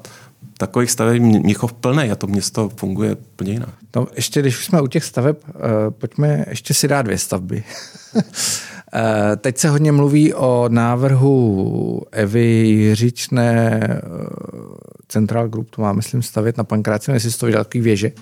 takových 0.61 0.90
staveb 0.90 1.22
Měchov 1.22 1.72
plný 1.72 2.11
a 2.11 2.16
to 2.16 2.26
město 2.26 2.68
funguje 2.68 3.16
plně 3.36 3.52
jinak. 3.52 3.68
No, 3.96 4.06
ještě 4.16 4.40
když 4.40 4.64
jsme 4.64 4.80
u 4.80 4.86
těch 4.86 5.04
staveb, 5.04 5.36
uh, 5.48 5.52
pojďme 5.90 6.44
ještě 6.48 6.74
si 6.74 6.88
dát 6.88 7.02
dvě 7.02 7.18
stavby. 7.18 7.64
uh, 8.14 8.22
teď 9.36 9.58
se 9.58 9.68
hodně 9.68 9.92
mluví 9.92 10.34
o 10.34 10.68
návrhu 10.68 12.02
Evy 12.12 12.44
Jiřičné 12.68 13.80
uh, 14.04 14.74
Central 15.08 15.48
Group, 15.48 15.70
to 15.70 15.82
má, 15.82 15.92
myslím, 15.92 16.22
stavět 16.22 16.56
na 16.56 16.64
Pankráci, 16.64 17.11
jestli 17.11 17.30
to 17.30 17.46
vydat 17.46 17.66
takový 17.66 17.82
věže. 17.82 18.12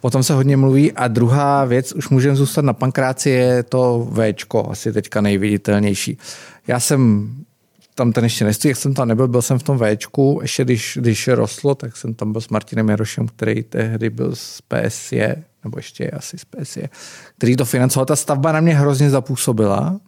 O 0.00 0.10
tom 0.10 0.22
se 0.22 0.34
hodně 0.34 0.56
mluví. 0.56 0.92
A 0.92 1.08
druhá 1.08 1.64
věc, 1.64 1.92
už 1.92 2.08
můžeme 2.08 2.36
zůstat 2.36 2.64
na 2.64 2.72
Pankráci, 2.72 3.30
je 3.30 3.62
to 3.62 4.08
Včko, 4.12 4.70
asi 4.70 4.92
teďka 4.92 5.20
nejviditelnější. 5.20 6.18
Já 6.66 6.80
jsem 6.80 7.30
tam 7.96 8.12
ten 8.12 8.24
ještě 8.24 8.44
nestojí, 8.44 8.70
jak 8.70 8.78
jsem 8.78 8.94
tam 8.94 9.08
nebyl, 9.08 9.28
byl 9.28 9.42
jsem 9.42 9.58
v 9.58 9.62
tom 9.62 9.78
Včku, 9.78 10.38
ještě 10.42 10.64
když, 10.64 10.98
když 11.00 11.28
rostlo, 11.28 11.74
tak 11.74 11.96
jsem 11.96 12.14
tam 12.14 12.32
byl 12.32 12.40
s 12.40 12.48
Martinem 12.48 12.88
Jarošem, 12.88 13.28
který 13.28 13.62
tehdy 13.62 14.10
byl 14.10 14.36
z 14.36 14.60
PSE, 14.62 15.36
nebo 15.64 15.78
ještě 15.78 16.04
je 16.04 16.10
asi 16.10 16.38
z 16.38 16.44
PSE, 16.44 16.82
který 17.38 17.56
to 17.56 17.64
financoval. 17.64 18.06
Ta 18.06 18.16
stavba 18.16 18.52
na 18.52 18.60
mě 18.60 18.74
hrozně 18.74 19.10
zapůsobila. 19.10 20.00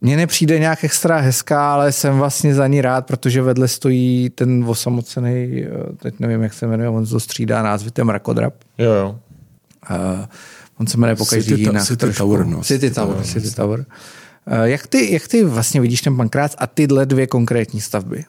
Mně 0.00 0.16
nepřijde 0.16 0.58
nějak 0.58 0.84
extra 0.84 1.16
hezká, 1.18 1.72
ale 1.72 1.92
jsem 1.92 2.18
vlastně 2.18 2.54
za 2.54 2.66
ní 2.66 2.80
rád, 2.80 3.06
protože 3.06 3.42
vedle 3.42 3.68
stojí 3.68 4.30
ten 4.30 4.64
osamocený, 4.68 5.64
teď 6.02 6.20
nevím, 6.20 6.42
jak 6.42 6.54
se 6.54 6.66
jmenuje, 6.66 6.88
on 6.88 7.06
to 7.06 7.20
střídá 7.20 7.62
názvy, 7.62 7.90
ten 7.90 8.06
mrakodrap. 8.06 8.54
Jo, 8.78 8.92
jo. 8.92 9.18
Uh, 9.90 10.24
on 10.78 10.86
se 10.86 10.96
jmenuje 10.96 11.16
po 11.16 11.26
každý 11.26 11.60
jinak. 11.60 11.84
City 11.84 12.12
Tower, 12.12 12.46
no. 12.46 12.62
City 12.62 12.90
Tower, 12.90 13.24
City 13.24 13.50
Tower. 13.50 13.84
Eh, 13.88 13.94
jak 14.64 14.86
ty, 14.86 15.12
jak 15.12 15.28
ty 15.28 15.44
vlastně 15.44 15.80
vidíš 15.80 16.00
ten 16.00 16.16
pankrác 16.16 16.54
a 16.58 16.66
tyhle 16.66 17.06
dvě 17.06 17.26
konkrétní 17.26 17.80
stavby? 17.80 18.24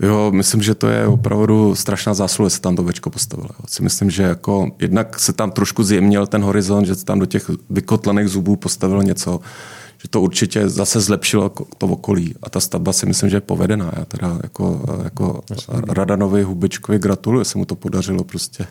Jo, 0.00 0.30
myslím, 0.34 0.62
že 0.62 0.74
to 0.74 0.88
je 0.88 1.06
opravdu 1.06 1.74
strašná 1.74 2.14
zásluha, 2.14 2.48
že 2.48 2.54
se 2.54 2.60
tam 2.60 2.76
to 2.76 2.82
večko 2.82 3.10
postavilo. 3.10 3.48
Jo. 3.58 3.64
Si 3.68 3.82
myslím, 3.82 4.10
že 4.10 4.22
jako 4.22 4.70
jednak 4.78 5.18
se 5.18 5.32
tam 5.32 5.50
trošku 5.50 5.82
zjemnil 5.82 6.26
ten 6.26 6.42
horizont, 6.42 6.84
že 6.84 6.94
se 6.94 7.04
tam 7.04 7.18
do 7.18 7.26
těch 7.26 7.50
vykotlených 7.70 8.28
zubů 8.28 8.56
postavilo 8.56 9.02
něco, 9.02 9.40
že 10.02 10.08
to 10.08 10.20
určitě 10.20 10.68
zase 10.68 11.00
zlepšilo 11.00 11.52
to 11.78 11.86
okolí. 11.86 12.34
A 12.42 12.50
ta 12.50 12.60
stavba 12.60 12.92
si 12.92 13.06
myslím, 13.06 13.30
že 13.30 13.36
je 13.36 13.40
povedená. 13.40 13.92
Já 13.96 14.04
teda 14.04 14.38
jako, 14.42 14.82
jako 15.04 15.40
Radanovi 15.88 16.42
Hubičkovi 16.42 16.98
gratuluju, 16.98 17.44
se 17.44 17.58
mu 17.58 17.64
to 17.64 17.74
podařilo 17.74 18.24
prostě 18.24 18.66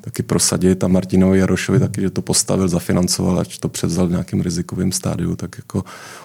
taky 0.00 0.22
prosadit 0.22 0.84
a 0.84 0.88
Martinovi 0.88 1.38
Jarošovi 1.38 1.78
taky, 1.80 2.00
že 2.00 2.10
to 2.10 2.22
postavil, 2.22 2.68
zafinancoval, 2.68 3.38
ať 3.38 3.58
to 3.58 3.68
převzal 3.68 4.06
v 4.06 4.10
nějakým 4.10 4.40
rizikovým 4.40 4.92
stádiu, 4.92 5.36
tak 5.36 5.56
jako 5.58 5.84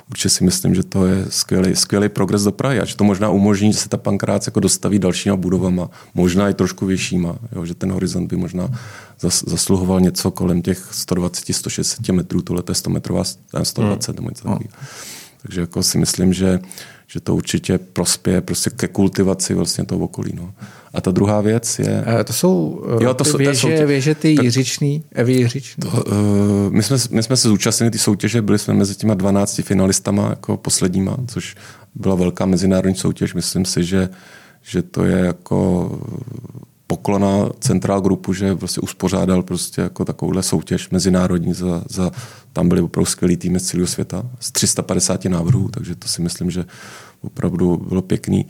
určitě 0.10 0.30
si 0.30 0.44
myslím, 0.44 0.76
že 0.76 0.84
to 0.84 1.06
je 1.06 1.26
skvělý, 1.30 1.76
skvělý 1.76 2.10
progres 2.10 2.44
do 2.44 2.52
Prahy 2.52 2.80
a 2.80 2.86
že 2.86 2.96
to 2.96 3.04
možná 3.04 3.30
umožní, 3.30 3.74
že 3.74 3.80
se 3.80 3.90
ta 3.90 3.98
pankrác 3.98 4.48
jako 4.48 4.60
dostaví 4.60 5.00
dalšíma 5.00 5.36
budovama, 5.36 5.90
možná 6.14 6.50
i 6.50 6.54
trošku 6.54 6.86
vyššíma, 6.86 7.36
jo, 7.56 7.66
že 7.66 7.74
ten 7.74 7.92
horizont 7.92 8.28
by 8.28 8.38
možná 8.38 8.70
zasluhoval 9.48 10.00
něco 10.02 10.32
kolem 10.32 10.62
těch 10.62 10.92
120-160 10.92 12.14
metrů, 12.14 12.42
tohle 12.42 12.64
je 12.70 12.76
100 12.76 12.90
metrová, 12.90 13.24
120 13.64 14.16
nebo 14.16 14.30
něco 14.30 14.44
takového. 14.44 14.70
Takže 15.42 15.62
jako 15.62 15.84
si 15.84 15.98
myslím, 15.98 16.34
že, 16.34 16.60
že 17.08 17.20
to 17.20 17.36
určitě 17.36 17.78
prospěje 17.78 18.42
prostě 18.42 18.70
ke 18.70 18.88
kultivaci 18.88 19.54
vlastně 19.54 19.86
toho 19.86 20.02
okolí. 20.02 20.32
No. 20.36 20.54
A 20.94 21.02
ta 21.02 21.12
druhá 21.12 21.42
věc 21.42 21.80
je... 21.80 22.04
E, 22.20 22.24
to 22.24 22.34
jsou 22.34 22.84
eh, 23.00 23.04
jo, 23.04 23.14
to 23.14 23.24
ty 23.24 23.30
jsou, 23.30 23.38
věže, 23.38 23.60
jsou 23.60 23.68
tě, 23.68 23.86
věže 23.86 24.16
ty 24.16 24.36
tak, 24.36 24.46
jiřičný, 24.46 25.04
Evy 25.12 25.34
jiřičný. 25.34 25.82
To, 25.82 26.04
uh, 26.04 26.14
my, 26.70 26.84
jsme, 26.84 26.98
my 27.12 27.24
jsme 27.24 27.38
se 27.38 27.48
zúčastnili 27.48 27.92
ty 27.92 27.98
soutěže, 27.98 28.42
byli 28.42 28.60
jsme 28.60 28.74
mezi 28.74 28.96
těma 28.96 29.14
12 29.14 29.62
finalistama 29.64 30.30
jako 30.30 30.58
posledníma, 30.58 31.18
což 31.28 31.56
byla 31.96 32.16
velká 32.16 32.46
mezinárodní 32.46 32.96
soutěž. 32.96 33.34
Myslím 33.34 33.66
si, 33.66 33.84
že, 33.84 34.10
že 34.62 34.82
to 34.82 35.04
je 35.04 35.18
jako 35.18 35.92
poklona 36.88 37.50
Central 37.60 38.02
Groupu, 38.02 38.34
že 38.34 38.54
vlastně 38.54 38.82
uspořádal 38.82 39.44
prostě 39.44 39.82
jako 39.82 40.06
takovouhle 40.06 40.44
soutěž 40.44 40.90
mezinárodní 40.90 41.54
za, 41.54 41.84
za 41.90 42.12
tam 42.54 42.70
byly 42.70 42.82
opravdu 42.82 43.06
skvělý 43.06 43.38
týmy 43.38 43.60
z 43.60 43.64
celého 43.64 43.88
světa, 43.88 44.24
z 44.40 44.52
350 44.52 45.26
návrhů, 45.26 45.70
takže 45.70 45.96
to 45.96 46.08
si 46.08 46.22
myslím, 46.22 46.52
že 46.52 46.66
opravdu 47.22 47.78
bylo 47.78 48.02
pěkný. 48.02 48.46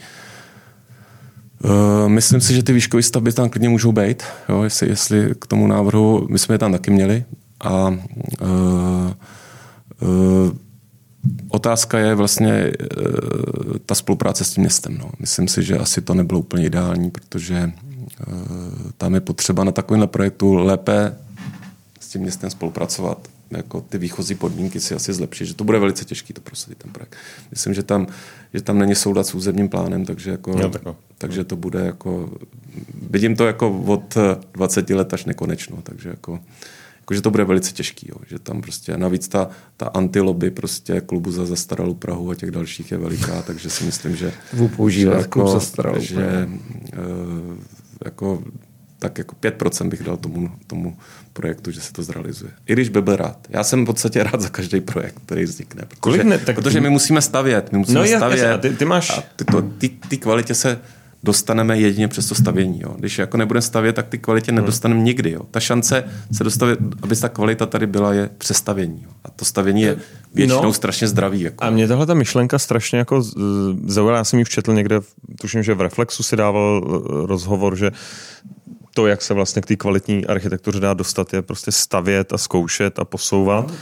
Uh, 1.64 2.10
myslím 2.10 2.42
si, 2.42 2.54
že 2.54 2.64
ty 2.64 2.74
výškové 2.74 3.04
stavby 3.04 3.34
tam 3.34 3.50
klidně 3.50 3.70
můžou 3.70 3.92
být, 3.92 4.24
jo, 4.50 4.64
jestli, 4.64 4.90
jestli 4.90 5.36
k 5.40 5.48
tomu 5.48 5.68
návrhu, 5.68 6.28
my 6.30 6.40
jsme 6.40 6.56
je 6.56 6.60
tam 6.60 6.72
taky 6.72 6.92
měli 6.92 7.24
a 7.60 7.88
uh, 7.88 7.98
uh, 10.02 10.52
otázka 11.50 12.00
je 12.00 12.16
vlastně 12.16 12.72
uh, 12.82 13.78
ta 13.86 13.96
spolupráce 13.96 14.44
s 14.44 14.54
tím 14.54 14.62
městem. 14.62 14.98
No. 14.98 15.10
Myslím 15.20 15.48
si, 15.48 15.64
že 15.64 15.78
asi 15.78 16.02
to 16.02 16.14
nebylo 16.14 16.40
úplně 16.40 16.66
ideální, 16.66 17.12
protože 17.12 17.72
tam 18.98 19.14
je 19.14 19.22
potřeba 19.22 19.64
na 19.64 19.72
takovémhle 19.72 20.08
projektu 20.08 20.54
lépe 20.54 21.18
s 22.00 22.10
tím 22.10 22.22
městem 22.22 22.50
spolupracovat. 22.50 23.28
Jako 23.52 23.82
ty 23.82 23.98
výchozí 23.98 24.36
podmínky 24.36 24.80
si 24.80 24.96
asi 24.96 25.14
zlepšit, 25.14 25.46
že 25.46 25.54
to 25.54 25.64
bude 25.64 25.80
velice 25.80 26.06
těžký 26.06 26.34
to 26.34 26.42
prosadit 26.42 26.78
ten 26.78 26.92
projekt. 26.92 27.16
Myslím, 27.52 27.74
že 27.74 27.84
tam, 27.84 28.08
že 28.54 28.62
tam 28.62 28.80
není 28.80 28.96
soulad 28.96 29.28
s 29.28 29.36
územním 29.36 29.70
plánem, 29.70 30.06
takže, 30.06 30.32
jako, 30.32 30.52
jo, 30.52 30.70
tak 30.70 30.82
takže 31.18 31.44
to 31.44 31.56
bude 31.56 31.80
jako, 31.80 32.30
vidím 33.10 33.36
to 33.36 33.48
jako 33.48 33.82
od 33.82 34.18
20 34.54 34.90
let 34.90 35.14
až 35.14 35.26
nekonečno, 35.26 35.78
takže 35.84 36.10
jako, 36.10 36.40
jako 37.00 37.14
že 37.14 37.22
to 37.22 37.32
bude 37.32 37.44
velice 37.44 37.72
těžký, 37.72 38.08
jo, 38.10 38.16
že 38.28 38.40
tam 38.40 38.62
prostě 38.62 38.98
navíc 38.98 39.28
ta, 39.28 39.50
ta 39.78 39.86
antilobby 39.86 40.52
prostě 40.52 41.02
klubu 41.02 41.32
za 41.32 41.46
zastaralou 41.46 41.94
Prahu 41.94 42.32
a 42.32 42.36
těch 42.36 42.52
dalších 42.52 42.92
je 42.92 42.98
veliká, 42.98 43.42
takže 43.42 43.70
si 43.70 43.84
myslím, 43.84 44.16
že, 44.16 44.34
že, 44.90 45.08
jako, 45.08 45.60
že 46.00 46.50
uh, 46.98 47.58
jako 48.06 48.44
tak 49.00 49.18
jako 49.18 49.36
5% 49.36 49.90
bych 49.90 50.04
dal 50.04 50.18
tomu, 50.18 50.52
tomu 50.68 50.98
projektu, 51.34 51.72
že 51.72 51.82
se 51.82 51.94
to 51.94 52.04
zrealizuje. 52.04 52.52
I 52.66 52.74
když 52.74 52.90
by 52.90 53.02
byl 53.02 53.16
rád. 53.16 53.48
Já 53.50 53.64
jsem 53.64 53.84
v 53.84 53.86
podstatě 53.86 54.24
rád 54.24 54.42
za 54.42 54.50
každý 54.50 54.82
projekt, 54.82 55.16
který 55.26 55.44
vznikne. 55.44 55.82
Protože, 55.82 56.00
Kolik 56.00 56.24
ne, 56.24 56.38
tak 56.38 56.56
protože 56.56 56.82
my 56.82 56.90
musíme 56.90 57.22
stavět. 57.22 57.72
My 57.72 57.78
musíme 57.78 58.00
no, 58.00 58.18
stavět. 58.18 58.52
a 58.52 58.58
ty, 58.58 58.70
ty 58.70 58.86
máš... 58.86 59.18
A 59.18 59.24
ty, 59.36 59.46
to, 59.46 59.62
ty, 59.62 59.90
ty 59.90 60.18
kvalitě 60.18 60.54
se 60.54 60.80
dostaneme 61.24 61.80
jedině 61.80 62.08
přes 62.08 62.26
to 62.26 62.36
stavění. 62.36 62.82
Jo. 62.84 62.96
Když 62.98 63.18
jako 63.18 63.38
nebudeme 63.38 63.62
stavět, 63.62 63.94
tak 63.94 64.08
ty 64.08 64.18
kvalitě 64.18 64.52
hmm. 64.52 64.62
nedostaneme 64.62 65.02
nikdy. 65.02 65.32
Jo. 65.32 65.42
Ta 65.52 65.60
šance 65.60 66.04
se 66.32 66.44
dostavit, 66.44 66.80
aby 67.02 67.16
ta 67.16 67.30
kvalita 67.30 67.66
tady 67.66 67.88
byla, 67.88 68.14
je 68.14 68.30
přestavění. 68.38 69.02
Jo. 69.04 69.10
A 69.24 69.30
to 69.30 69.46
stavění 69.46 69.82
je 69.82 69.98
většinou 70.34 70.64
no, 70.64 70.74
strašně 70.74 71.08
zdravý. 71.08 71.42
Jako. 71.42 71.64
A 71.64 71.70
mě 71.70 71.88
tahle 71.88 72.06
ta 72.06 72.14
myšlenka 72.14 72.60
strašně 72.60 73.00
jako 73.00 73.24
zaujala. 73.86 74.18
Já 74.18 74.24
jsem 74.24 74.40
ji 74.40 74.46
včetl 74.46 74.74
někde, 74.74 75.00
tuším, 75.42 75.64
že 75.64 75.74
v 75.74 75.82
Reflexu 75.82 76.24
si 76.24 76.36
dával 76.36 76.84
eh, 76.86 77.28
rozhovor, 77.28 77.76
že 77.76 77.92
to, 78.98 79.08
jak 79.08 79.22
se 79.22 79.34
vlastně 79.34 79.62
k 79.62 79.66
té 79.66 79.76
kvalitní 79.76 80.26
architektuře 80.26 80.80
dá 80.80 80.94
dostat, 80.94 81.34
je 81.34 81.42
prostě 81.42 81.72
stavět 81.72 82.34
a 82.34 82.38
zkoušet 82.38 83.00
a 83.00 83.06
posouvat. 83.06 83.74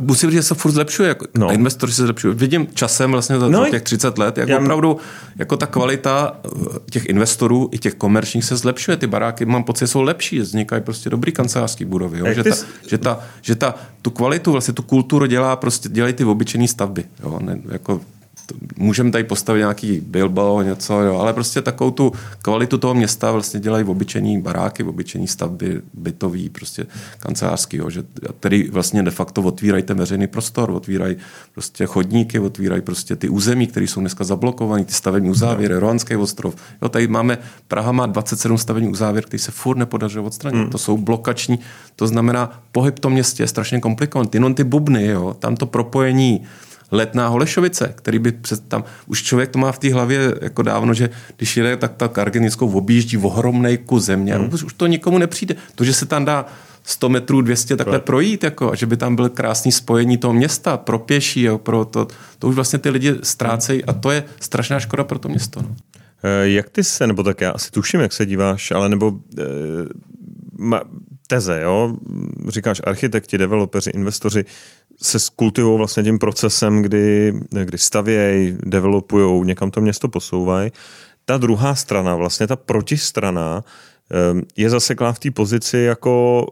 Musím 0.00 0.30
říct, 0.30 0.38
že 0.38 0.42
se 0.42 0.54
furt 0.54 0.72
zlepšuje. 0.72 1.08
Jako, 1.08 1.26
no. 1.38 1.48
A 1.48 1.52
investoři 1.52 1.92
se 1.92 2.02
zlepšují. 2.02 2.34
Vidím 2.34 2.66
časem 2.74 3.12
vlastně 3.12 3.38
za 3.38 3.48
no, 3.48 3.66
těch 3.70 3.82
30 3.82 4.18
let, 4.18 4.38
jak 4.38 4.48
já... 4.48 4.58
opravdu 4.58 4.96
jako 5.36 5.56
ta 5.56 5.66
kvalita 5.66 6.36
eh, 6.44 6.50
těch 6.90 7.06
investorů 7.06 7.68
i 7.72 7.78
těch 7.78 7.94
komerčních 7.94 8.44
se 8.44 8.56
zlepšuje. 8.56 8.96
Ty 8.96 9.06
baráky, 9.06 9.44
mám 9.44 9.64
pocit, 9.64 9.86
jsou 9.86 10.02
lepší. 10.02 10.40
Vznikají 10.40 10.82
prostě 10.82 11.10
dobrý 11.10 11.32
kancelářský 11.32 11.84
budovy. 11.84 12.18
Jo? 12.18 12.26
Že, 12.34 12.44
ta, 12.44 12.56
že, 12.88 12.98
ta, 12.98 13.20
že 13.42 13.54
ta, 13.54 13.74
tu 14.02 14.10
kvalitu, 14.10 14.52
vlastně 14.52 14.74
tu 14.74 14.82
kulturu 14.82 15.26
dělá 15.26 15.56
prostě, 15.56 15.88
dělají 15.88 16.14
ty 16.14 16.24
obyčejné 16.24 16.68
stavby. 16.68 17.04
Jo? 17.22 17.38
Ne, 17.42 17.60
jako 17.68 18.00
můžeme 18.76 19.10
tady 19.10 19.24
postavit 19.24 19.58
nějaký 19.58 20.00
Bilbao, 20.00 20.62
něco, 20.62 21.00
jo, 21.00 21.16
ale 21.16 21.32
prostě 21.32 21.62
takovou 21.62 21.90
tu 21.90 22.12
kvalitu 22.42 22.78
toho 22.78 22.94
města 22.94 23.32
vlastně 23.32 23.60
dělají 23.60 23.84
v 23.84 23.90
obyčejní 23.90 24.40
baráky, 24.40 24.82
v 24.82 24.88
obyčejní 24.88 25.28
stavby, 25.28 25.80
bytový, 25.94 26.48
prostě 26.48 26.86
kancelářský, 27.18 27.76
jo, 27.76 27.90
že, 27.90 28.04
který 28.40 28.68
vlastně 28.68 29.02
de 29.02 29.10
facto 29.10 29.42
otvírají 29.42 29.82
ten 29.82 29.96
veřejný 29.96 30.26
prostor, 30.26 30.70
otvírají 30.70 31.16
prostě 31.54 31.86
chodníky, 31.86 32.38
otvírají 32.38 32.82
prostě 32.82 33.16
ty 33.16 33.28
území, 33.28 33.66
které 33.66 33.86
jsou 33.86 34.00
dneska 34.00 34.24
zablokované, 34.24 34.84
ty 34.84 34.92
stavební 34.92 35.30
uzávěry, 35.30 35.74
no. 35.74 35.80
Rohanský 35.80 36.16
ostrov. 36.16 36.54
Jo, 36.82 36.88
tady 36.88 37.08
máme, 37.08 37.38
Praha 37.68 37.92
má 37.92 38.06
27 38.06 38.58
stavební 38.58 38.88
uzávěr, 38.88 39.24
který 39.24 39.38
se 39.38 39.50
furt 39.50 39.76
nepodařilo 39.76 40.24
odstranit. 40.24 40.58
Hmm. 40.58 40.70
To 40.70 40.78
jsou 40.78 40.98
blokační, 40.98 41.58
to 41.96 42.06
znamená, 42.06 42.62
pohyb 42.72 42.96
v 42.96 43.00
tom 43.00 43.12
městě 43.12 43.42
je 43.42 43.46
strašně 43.46 43.80
komplikovaný. 43.80 44.30
Jenom 44.34 44.54
ty 44.54 44.64
bubny, 44.64 45.06
jo, 45.06 45.36
tam 45.38 45.56
to 45.56 45.66
propojení 45.66 46.42
letná 46.92 47.28
Holešovice, 47.28 47.92
který 47.94 48.18
by 48.18 48.32
přes 48.32 48.60
tam, 48.68 48.84
už 49.06 49.22
člověk 49.22 49.50
to 49.50 49.58
má 49.58 49.72
v 49.72 49.78
té 49.78 49.92
hlavě 49.92 50.34
jako 50.40 50.62
dávno, 50.62 50.94
že 50.94 51.10
když 51.36 51.56
jede, 51.56 51.76
tak 51.76 51.92
tak 51.96 52.18
argenickou 52.18 52.70
objíždí 52.70 53.16
v 53.16 53.26
ohromnej 53.26 53.78
kus 53.78 54.04
země. 54.04 54.34
Hmm. 54.34 54.50
Už 54.54 54.72
to 54.76 54.86
nikomu 54.86 55.18
nepřijde. 55.18 55.54
To, 55.74 55.84
že 55.84 55.94
se 55.94 56.06
tam 56.06 56.24
dá 56.24 56.46
100 56.82 57.08
metrů, 57.08 57.40
200 57.40 57.76
takhle 57.76 57.96
right. 57.96 58.04
projít, 58.04 58.44
jako, 58.44 58.72
a 58.72 58.74
že 58.74 58.86
by 58.86 58.96
tam 58.96 59.16
byl 59.16 59.28
krásný 59.28 59.72
spojení 59.72 60.18
toho 60.18 60.34
města 60.34 60.76
pro 60.76 60.98
pěší, 60.98 61.42
jo, 61.42 61.58
pro 61.58 61.84
to, 61.84 62.08
to 62.38 62.48
už 62.48 62.54
vlastně 62.54 62.78
ty 62.78 62.90
lidi 62.90 63.14
ztrácejí 63.22 63.84
a 63.84 63.92
to 63.92 64.10
je 64.10 64.24
strašná 64.40 64.80
škoda 64.80 65.04
pro 65.04 65.18
to 65.18 65.28
město. 65.28 65.62
No. 65.62 65.76
Eh, 66.24 66.48
jak 66.48 66.70
ty 66.70 66.84
se, 66.84 67.06
nebo 67.06 67.22
tak 67.22 67.40
já 67.40 67.50
asi 67.50 67.70
tuším, 67.70 68.00
jak 68.00 68.12
se 68.12 68.26
díváš, 68.26 68.70
ale 68.70 68.88
nebo 68.88 69.12
e, 69.38 69.42
ma, 69.42 69.50
teze, 71.26 71.60
jo? 71.62 71.96
Říkáš 72.48 72.80
architekti, 72.84 73.38
developeři, 73.38 73.90
investoři 73.90 74.44
se 75.02 75.18
skultivují 75.18 75.78
vlastně 75.78 76.02
tím 76.02 76.18
procesem, 76.18 76.82
kdy, 76.82 77.34
kdy 77.64 77.78
stavějí, 77.78 78.56
developují, 78.66 79.46
někam 79.46 79.70
to 79.70 79.80
město 79.80 80.08
posouvají. 80.08 80.72
Ta 81.24 81.36
druhá 81.36 81.74
strana, 81.74 82.16
vlastně 82.16 82.46
ta 82.46 82.56
protistrana, 82.56 83.64
ehm, 84.10 84.42
je 84.56 84.70
zaseklá 84.70 85.12
v 85.12 85.18
té 85.18 85.30
pozici 85.30 85.78
jako 85.78 86.46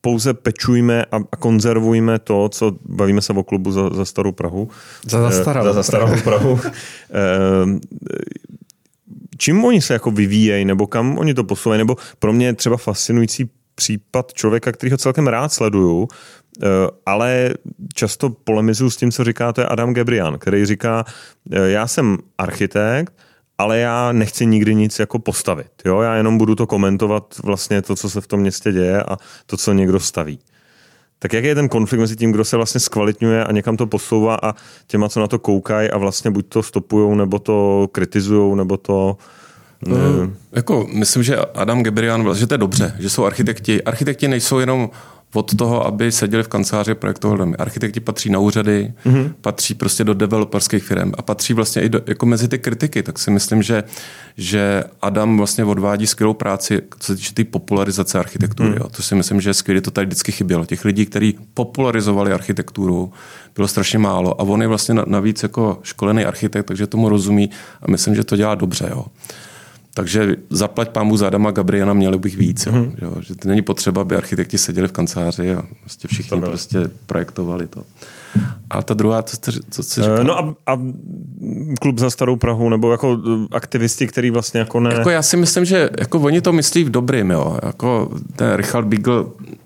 pouze 0.00 0.34
pečujme 0.34 1.04
a, 1.04 1.16
a 1.32 1.36
konzervujme 1.36 2.18
to, 2.18 2.48
co 2.48 2.72
bavíme 2.88 3.22
se 3.22 3.32
o 3.32 3.42
klubu 3.42 3.72
za, 3.72 3.90
za 3.90 4.04
starou 4.04 4.32
Prahu. 4.32 4.68
Za 5.06 5.22
zastaralou, 5.22 5.66
za 5.66 5.72
zastaralou 5.72 6.20
Prahu. 6.24 6.60
Ehm, 7.10 7.80
čím 9.38 9.64
oni 9.64 9.80
se 9.80 9.92
jako 9.92 10.10
vyvíjejí, 10.10 10.64
nebo 10.64 10.86
kam 10.86 11.18
oni 11.18 11.34
to 11.34 11.44
posouvají, 11.44 11.78
nebo 11.78 11.96
pro 12.18 12.32
mě 12.32 12.46
je 12.46 12.52
třeba 12.52 12.76
fascinující 12.76 13.50
případ 13.74 14.32
člověka, 14.32 14.72
který 14.72 14.90
ho 14.90 14.98
celkem 14.98 15.26
rád 15.26 15.52
sleduju, 15.52 16.08
eh, 16.08 16.66
ale 17.06 17.54
často 17.94 18.30
polemizuju 18.30 18.90
s 18.90 18.96
tím, 18.96 19.12
co 19.12 19.24
říká, 19.24 19.52
to 19.52 19.60
je 19.60 19.66
Adam 19.66 19.94
Gebrian, 19.94 20.38
který 20.38 20.66
říká, 20.66 21.04
eh, 21.52 21.68
já 21.68 21.86
jsem 21.86 22.18
architekt, 22.38 23.12
ale 23.58 23.78
já 23.78 24.12
nechci 24.12 24.46
nikdy 24.46 24.74
nic 24.74 24.98
jako 24.98 25.18
postavit. 25.18 25.70
Jo? 25.84 26.00
Já 26.00 26.14
jenom 26.14 26.38
budu 26.38 26.54
to 26.54 26.66
komentovat 26.66 27.34
vlastně 27.44 27.82
to, 27.82 27.96
co 27.96 28.10
se 28.10 28.20
v 28.20 28.26
tom 28.26 28.40
městě 28.40 28.72
děje 28.72 29.02
a 29.02 29.16
to, 29.46 29.56
co 29.56 29.72
někdo 29.72 30.00
staví. 30.00 30.38
Tak 31.18 31.32
jaký 31.32 31.46
je 31.46 31.54
ten 31.54 31.68
konflikt 31.68 32.00
mezi 32.00 32.16
tím, 32.16 32.32
kdo 32.32 32.44
se 32.44 32.56
vlastně 32.56 32.80
zkvalitňuje 32.80 33.44
a 33.44 33.52
někam 33.52 33.76
to 33.76 33.86
posouvá 33.86 34.38
a 34.42 34.54
těma, 34.86 35.08
co 35.08 35.20
na 35.20 35.26
to 35.26 35.38
koukají 35.38 35.90
a 35.90 35.98
vlastně 35.98 36.30
buď 36.30 36.46
to 36.48 36.62
stopujou, 36.62 37.14
nebo 37.14 37.38
to 37.38 37.88
kritizují, 37.92 38.56
nebo 38.56 38.76
to 38.76 39.16
ne. 39.86 39.94
Uh, 39.94 40.30
jako, 40.52 40.86
myslím, 40.92 41.22
že 41.22 41.36
Adam 41.36 41.82
Gebrian, 41.82 42.34
že 42.34 42.46
to 42.46 42.54
je 42.54 42.58
dobře, 42.58 42.94
že 42.98 43.10
jsou 43.10 43.24
architekti. 43.24 43.82
Architekti 43.82 44.28
nejsou 44.28 44.58
jenom 44.58 44.90
od 45.36 45.54
toho, 45.54 45.86
aby 45.86 46.12
seděli 46.12 46.42
v 46.42 46.48
kanceláři 46.48 46.94
projektového 46.94 47.36
domy. 47.36 47.56
Architekti 47.56 48.00
patří 48.00 48.30
na 48.30 48.38
úřady, 48.38 48.92
mm-hmm. 49.06 49.32
patří 49.40 49.74
prostě 49.74 50.04
do 50.04 50.14
developerských 50.14 50.84
firm 50.84 51.12
a 51.18 51.22
patří 51.22 51.52
vlastně 51.52 51.82
i 51.82 51.88
do, 51.88 52.00
jako 52.06 52.26
mezi 52.26 52.48
ty 52.48 52.58
kritiky. 52.58 53.02
Tak 53.02 53.18
si 53.18 53.30
myslím, 53.30 53.62
že, 53.62 53.84
že 54.36 54.84
Adam 55.02 55.36
vlastně 55.36 55.64
odvádí 55.64 56.06
skvělou 56.06 56.34
práci, 56.34 56.82
co 56.98 57.06
se 57.06 57.16
týče 57.16 57.34
té 57.34 57.44
popularizace 57.44 58.18
architektury. 58.18 58.68
Mm. 58.68 58.74
Jo. 58.74 58.88
To 58.88 59.02
si 59.02 59.14
myslím, 59.14 59.40
že 59.40 59.54
skvělé 59.54 59.80
to 59.80 59.90
tady 59.90 60.06
vždycky 60.06 60.32
chybělo. 60.32 60.64
Těch 60.64 60.84
lidí, 60.84 61.06
kteří 61.06 61.38
popularizovali 61.54 62.32
architekturu, 62.32 63.12
bylo 63.54 63.68
strašně 63.68 63.98
málo. 63.98 64.40
A 64.40 64.44
on 64.44 64.62
je 64.62 64.68
vlastně 64.68 64.94
navíc 65.06 65.42
jako 65.42 65.78
školený 65.82 66.24
architekt, 66.24 66.66
takže 66.66 66.86
tomu 66.86 67.08
rozumí 67.08 67.50
a 67.82 67.90
myslím, 67.90 68.14
že 68.14 68.24
to 68.24 68.36
dělá 68.36 68.54
dobře. 68.54 68.86
Jo. 68.90 69.06
Takže 69.96 70.36
zaplať 70.50 70.88
pámu 70.92 71.16
za 71.16 71.26
Adama 71.26 71.50
Gabriela 71.50 71.96
měli 71.96 72.18
bych 72.18 72.36
víc. 72.36 72.66
Mm-hmm. 72.66 72.92
Jo, 73.02 73.12
že 73.20 73.34
to 73.34 73.48
není 73.48 73.62
potřeba, 73.62 74.00
aby 74.02 74.16
architekti 74.16 74.58
seděli 74.58 74.88
v 74.88 74.92
kanceláři 74.92 75.54
a 75.54 75.62
prostě 75.80 76.08
všichni 76.08 76.40
to 76.40 76.46
prostě 76.46 76.78
projektovali 77.06 77.66
to. 77.66 77.82
A 78.70 78.82
ta 78.82 78.94
druhá, 78.94 79.22
co 79.22 79.36
jsi, 79.36 79.60
co 79.70 79.82
jsi 79.82 80.02
říkal? 80.02 80.24
No 80.24 80.38
a, 80.38 80.54
a 80.66 80.78
klub 81.80 81.98
za 81.98 82.10
starou 82.10 82.36
Prahu, 82.36 82.68
nebo 82.68 82.92
jako 82.92 83.18
eh, 83.26 83.46
aktivisti, 83.56 84.06
který 84.06 84.30
vlastně 84.30 84.60
jako 84.60 84.80
ne... 84.80 84.94
Jako 84.94 85.10
já 85.10 85.22
si 85.22 85.36
myslím, 85.36 85.64
že 85.64 85.90
jako 85.98 86.20
oni 86.20 86.40
to 86.40 86.52
myslí 86.52 86.84
v 86.84 86.90
dobrým, 86.90 87.30
jo. 87.30 87.58
Jako 87.62 88.10
ten 88.36 88.54
Richard 88.54 88.86
Beagle, 88.86 89.24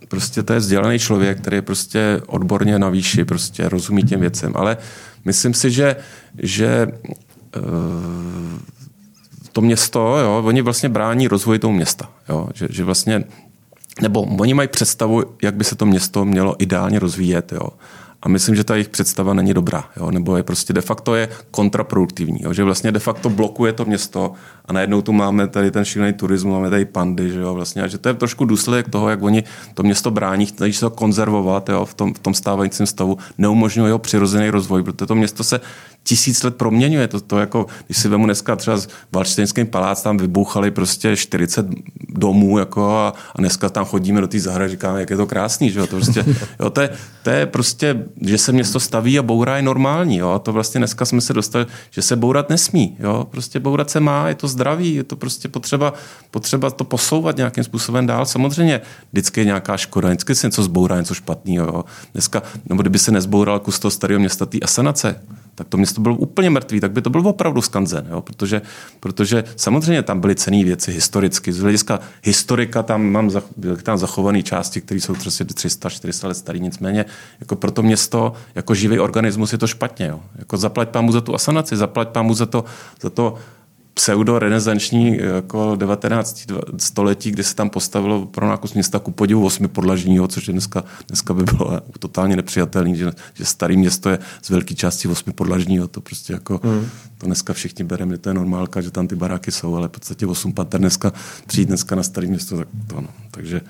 prostě 0.09 0.43
to 0.43 0.53
je 0.53 0.59
vzdělaný 0.59 0.99
člověk, 0.99 1.41
který 1.41 1.57
je 1.57 1.63
prostě 1.63 2.23
odborně 2.27 2.79
na 2.79 2.89
výši, 2.89 3.25
prostě 3.25 3.69
rozumí 3.69 4.03
těm 4.03 4.21
věcem, 4.21 4.53
ale 4.55 4.77
myslím 5.25 5.55
si, 5.55 5.71
že, 5.71 5.97
že 6.39 6.87
uh, 7.57 7.63
to 9.53 9.61
město, 9.61 10.19
jo, 10.19 10.43
oni 10.47 10.63
vlastně 10.63 10.89
brání 10.89 11.29
rozvoji 11.29 11.59
toho 11.59 11.73
města. 11.73 12.09
Jo, 12.29 12.49
že, 12.55 12.67
že 12.71 12.85
vlastně, 12.85 13.25
nebo 14.03 14.23
oni 14.23 14.55
mají 14.55 14.69
představu, 14.69 15.25
jak 15.43 15.55
by 15.55 15.65
se 15.65 15.77
to 15.77 15.87
město 15.87 16.25
mělo 16.25 16.55
ideálně 16.59 16.99
rozvíjet. 16.99 17.53
Jo. 17.53 17.69
a 18.23 18.29
myslím, 18.29 18.55
že 18.55 18.65
ta 18.65 18.75
jejich 18.75 18.89
představa 18.89 19.35
není 19.35 19.55
dobrá, 19.55 19.85
jo? 19.97 20.11
nebo 20.11 20.37
je 20.37 20.43
prostě 20.43 20.73
de 20.73 20.81
facto 20.81 21.15
je 21.15 21.29
kontraproduktivní, 21.51 22.39
jo? 22.43 22.53
že 22.53 22.65
vlastně 22.65 22.93
de 22.93 22.99
facto 22.99 23.31
blokuje 23.31 23.73
to 23.73 23.85
město 23.85 24.33
a 24.65 24.73
najednou 24.73 25.03
tu 25.03 25.13
máme 25.13 25.49
tady 25.49 25.71
ten 25.71 25.85
šílený 25.85 26.13
turismus, 26.13 26.53
máme 26.53 26.71
tady 26.71 26.85
pandy, 26.85 27.31
že 27.31 27.41
jo, 27.41 27.55
vlastně, 27.55 27.83
a 27.83 27.87
že 27.87 27.99
to 27.99 28.09
je 28.09 28.15
trošku 28.15 28.45
důsledek 28.45 28.89
toho, 28.89 29.09
jak 29.09 29.23
oni 29.23 29.45
to 29.75 29.83
město 29.83 30.11
brání, 30.11 30.47
chtějí 30.47 30.73
se 30.73 30.81
to 30.81 30.91
konzervovat 30.91 31.69
jo, 31.69 31.85
v, 31.85 31.95
tom, 31.95 32.15
v 32.15 32.19
tom 32.19 32.35
stávajícím 32.35 32.87
stavu, 32.87 33.19
neumožňuje 33.39 33.89
jeho 33.89 33.99
přirozený 33.99 34.51
rozvoj, 34.51 34.83
protože 34.83 35.07
to 35.07 35.15
město 35.15 35.45
se 35.45 35.61
tisíc 36.03 36.43
let 36.43 36.57
proměňuje. 36.57 37.09
To, 37.09 37.21
to 37.21 37.39
jako, 37.39 37.67
když 37.87 37.99
si 37.99 38.09
vemu 38.09 38.25
dneska 38.25 38.57
třeba 38.57 38.77
s 38.77 38.89
Valštejnským 39.13 39.67
palác, 39.67 40.03
tam 40.03 40.17
vybuchali 40.17 40.71
prostě 40.71 41.17
40 41.17 41.67
domů 42.09 42.59
jako 42.59 42.91
a, 42.91 43.09
a 43.35 43.39
dneska 43.39 43.69
tam 43.69 43.85
chodíme 43.85 44.21
do 44.21 44.29
té 44.29 44.41
zahrady, 44.41 44.71
říkáme, 44.71 45.01
jak 45.01 45.11
je 45.11 45.17
to 45.17 45.27
krásný, 45.27 45.71
že 45.71 45.79
jo? 45.79 45.87
To, 45.87 45.97
prostě, 45.97 46.25
jo, 46.61 46.71
to, 46.71 46.81
je, 46.81 46.91
to 47.23 47.31
je 47.31 47.47
prostě, 47.47 48.05
že 48.21 48.39
se 48.39 48.53
město 48.53 48.81
staví 48.81 49.19
a 49.19 49.23
bourá 49.23 49.57
je 49.57 49.63
normální. 49.63 50.17
Jo? 50.17 50.31
A 50.31 50.39
to 50.39 50.53
vlastně 50.53 50.79
dneska 50.79 51.05
jsme 51.05 51.21
se 51.21 51.33
dostali, 51.33 51.67
že 51.91 52.03
se 52.03 52.17
bourat 52.17 52.51
nesmí. 52.51 52.97
Jo? 52.99 53.27
Prostě 53.31 53.61
bourat 53.61 53.91
se 53.91 54.01
má, 54.01 54.29
je 54.29 54.35
to 54.35 54.49
zdraví, 54.49 54.95
je 54.95 55.05
to 55.05 55.17
prostě 55.17 55.49
potřeba, 55.49 55.93
potřeba 56.31 56.71
to 56.71 56.85
posouvat 56.85 57.37
nějakým 57.37 57.65
způsobem 57.65 58.07
dál. 58.07 58.27
Samozřejmě 58.27 58.81
vždycky 59.13 59.41
je 59.41 59.45
nějaká 59.45 59.77
škoda, 59.77 60.09
vždycky 60.09 60.35
se 60.35 60.47
něco 60.47 60.63
zbourá, 60.63 60.99
něco 60.99 61.15
špatného. 61.15 61.85
Dneska, 62.13 62.43
nebo 62.69 62.83
kdyby 62.83 62.99
se 62.99 63.13
nezboural 63.13 63.59
kus 63.59 63.79
toho 63.79 63.91
starého 63.91 64.21
města, 64.21 64.47
té 64.47 64.59
asanace, 64.61 65.21
tak 65.61 65.69
to 65.69 65.77
město 65.77 66.01
bylo 66.01 66.17
úplně 66.17 66.51
mrtvý, 66.51 66.81
tak 66.81 66.93
by 66.93 67.03
to 67.03 67.11
byl 67.11 67.29
opravdu 67.29 67.63
skanzen, 67.63 68.07
jo? 68.11 68.21
Protože, 68.21 68.63
protože 69.01 69.45
samozřejmě 69.57 70.03
tam 70.03 70.21
byly 70.21 70.35
cené 70.35 70.65
věci 70.65 70.93
historicky. 70.93 71.53
Z 71.53 71.61
hlediska 71.61 72.01
historika 72.23 72.83
tam 72.83 73.07
mám 73.07 73.31
tam 73.83 73.99
zachované 73.99 74.43
části, 74.43 74.81
které 74.81 75.01
jsou 75.01 75.13
300-400 75.13 76.29
let 76.29 76.35
starý, 76.35 76.61
nicméně 76.61 77.05
jako 77.41 77.57
pro 77.57 77.71
to 77.71 77.83
město, 77.83 78.33
jako 78.55 78.75
živý 78.75 78.99
organismus 78.99 79.53
je 79.53 79.59
to 79.59 79.67
špatně. 79.67 80.07
Jo? 80.07 80.21
Jako 80.39 80.57
zaplať 80.57 80.89
pámu 80.89 81.13
za 81.13 81.21
tu 81.21 81.35
asanaci, 81.35 81.77
zaplať 81.77 82.09
pámu 82.09 82.35
za 82.35 82.47
to, 82.47 82.65
za 83.01 83.11
to 83.11 83.35
pseudo-renesanční 83.95 85.17
jako 85.17 85.77
19. 85.77 86.47
století, 86.79 87.31
kdy 87.31 87.45
se 87.45 87.55
tam 87.55 87.71
postavilo 87.71 88.27
pro 88.27 88.49
nákus 88.49 88.75
města 88.75 88.99
ku 88.99 89.11
podivu 89.11 89.47
osmi 89.47 89.69
podlažního, 89.69 90.29
což 90.29 90.49
je 90.49 90.53
dneska, 90.53 90.85
dneska 91.09 91.35
by 91.35 91.43
bylo 91.43 91.81
totálně 91.99 92.37
nepřijatelné, 92.37 92.95
že, 92.95 93.13
že 93.35 93.45
starý 93.45 93.77
město 93.77 94.11
je 94.11 94.19
z 94.43 94.51
velké 94.51 94.75
části 94.75 95.09
osmi 95.09 95.33
podlažního. 95.33 95.89
To 95.89 96.01
prostě 96.01 96.33
jako, 96.33 96.61
hmm. 96.65 96.89
to 97.19 97.27
dneska 97.27 97.53
všichni 97.53 97.85
bereme, 97.85 98.19
to 98.19 98.31
je 98.31 98.35
normálka, 98.35 98.81
že 98.81 98.91
tam 98.91 99.09
ty 99.09 99.17
baráky 99.17 99.53
jsou, 99.53 99.75
ale 99.75 99.89
v 99.89 99.91
podstatě 99.91 100.27
osm 100.27 100.53
pater 100.53 100.81
dneska 100.81 101.13
přijít 101.47 101.67
dneska 101.67 101.95
na 101.95 102.03
starý 102.03 102.27
město, 102.27 102.57
tak 102.57 102.69
to 102.87 103.01
no. 103.01 103.09
Takže, 103.31 103.61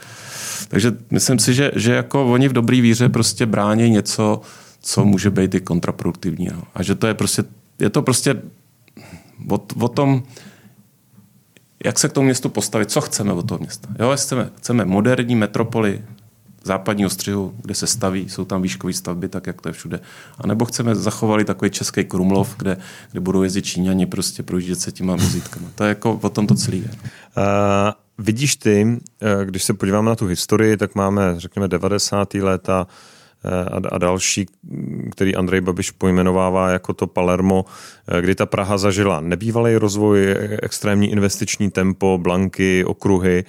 takže 0.69 0.93
myslím 1.11 1.39
si, 1.39 1.55
že, 1.55 1.71
že 1.77 1.93
jako 1.93 2.33
oni 2.33 2.49
v 2.49 2.53
dobrý 2.53 2.81
víře 2.81 3.09
prostě 3.09 3.47
brání 3.47 3.91
něco, 3.91 4.41
co 4.81 5.05
může 5.05 5.31
být 5.31 5.55
i 5.55 5.61
kontraproduktivní. 5.61 6.49
No. 6.53 6.63
A 6.75 6.83
že 6.83 6.95
to 6.95 7.07
je 7.07 7.15
prostě, 7.15 7.45
je 7.79 7.91
to 7.91 8.03
prostě 8.03 8.43
o, 9.49 9.61
o 9.81 9.89
tom, 9.89 10.23
jak 11.85 11.99
se 11.99 12.09
k 12.09 12.12
tomu 12.12 12.25
městu 12.25 12.49
postavit, 12.49 12.91
co 12.91 13.01
chceme 13.01 13.33
od 13.33 13.49
toho 13.49 13.59
města. 13.59 13.89
Jo, 13.99 14.12
chceme, 14.17 14.51
chceme 14.57 14.85
moderní 14.85 15.37
metropoli 15.37 16.03
západního 16.65 17.11
střihu, 17.11 17.55
kde 17.62 17.75
se 17.75 17.87
staví, 17.87 18.29
jsou 18.29 18.45
tam 18.45 18.62
výškové 18.62 18.93
stavby, 18.93 19.29
tak 19.29 19.47
jak 19.47 19.62
to 19.62 19.69
je 19.69 19.73
všude. 19.73 20.01
A 20.39 20.47
nebo 20.47 20.65
chceme 20.65 20.95
zachovali 20.95 21.45
takový 21.45 21.71
český 21.71 22.05
Krumlov, 22.05 22.55
kde, 22.57 22.77
kde 23.11 23.21
budou 23.21 23.43
jezdit 23.43 23.62
Číňani 23.62 24.07
prostě 24.07 24.43
projíždět 24.43 24.81
se 24.81 24.93
těma 24.93 25.17
vozítkama. 25.17 25.69
To 25.75 25.85
je 25.85 25.89
jako 25.89 26.19
o 26.23 26.29
tom 26.29 26.47
to 26.47 26.55
celý 26.55 26.79
je. 26.79 26.91
Uh, 26.91 27.45
vidíš 28.19 28.57
ty, 28.57 28.99
eh, 29.21 29.45
když 29.45 29.65
se 29.65 29.75
podíváme 29.75 30.11
na 30.11 30.17
tu 30.17 30.27
historii, 30.27 30.77
tak 30.77 30.95
máme, 30.95 31.35
řekněme, 31.37 31.69
90. 31.69 32.35
léta, 32.35 32.87
a, 33.45 33.95
a 33.95 33.99
další, 33.99 34.47
který 35.11 35.37
Andrej 35.37 35.61
Babiš 35.61 35.91
pojmenovává 35.91 36.71
jako 36.71 36.93
to 36.93 37.07
Palermo, 37.07 37.65
kdy 38.21 38.35
ta 38.35 38.47
Praha 38.47 38.79
zažila 38.79 39.21
nebývalý 39.21 39.77
rozvoj, 39.77 40.37
extrémní 40.62 41.11
investiční 41.11 41.71
tempo, 41.71 42.19
blanky, 42.23 42.85
okruhy, 42.85 43.45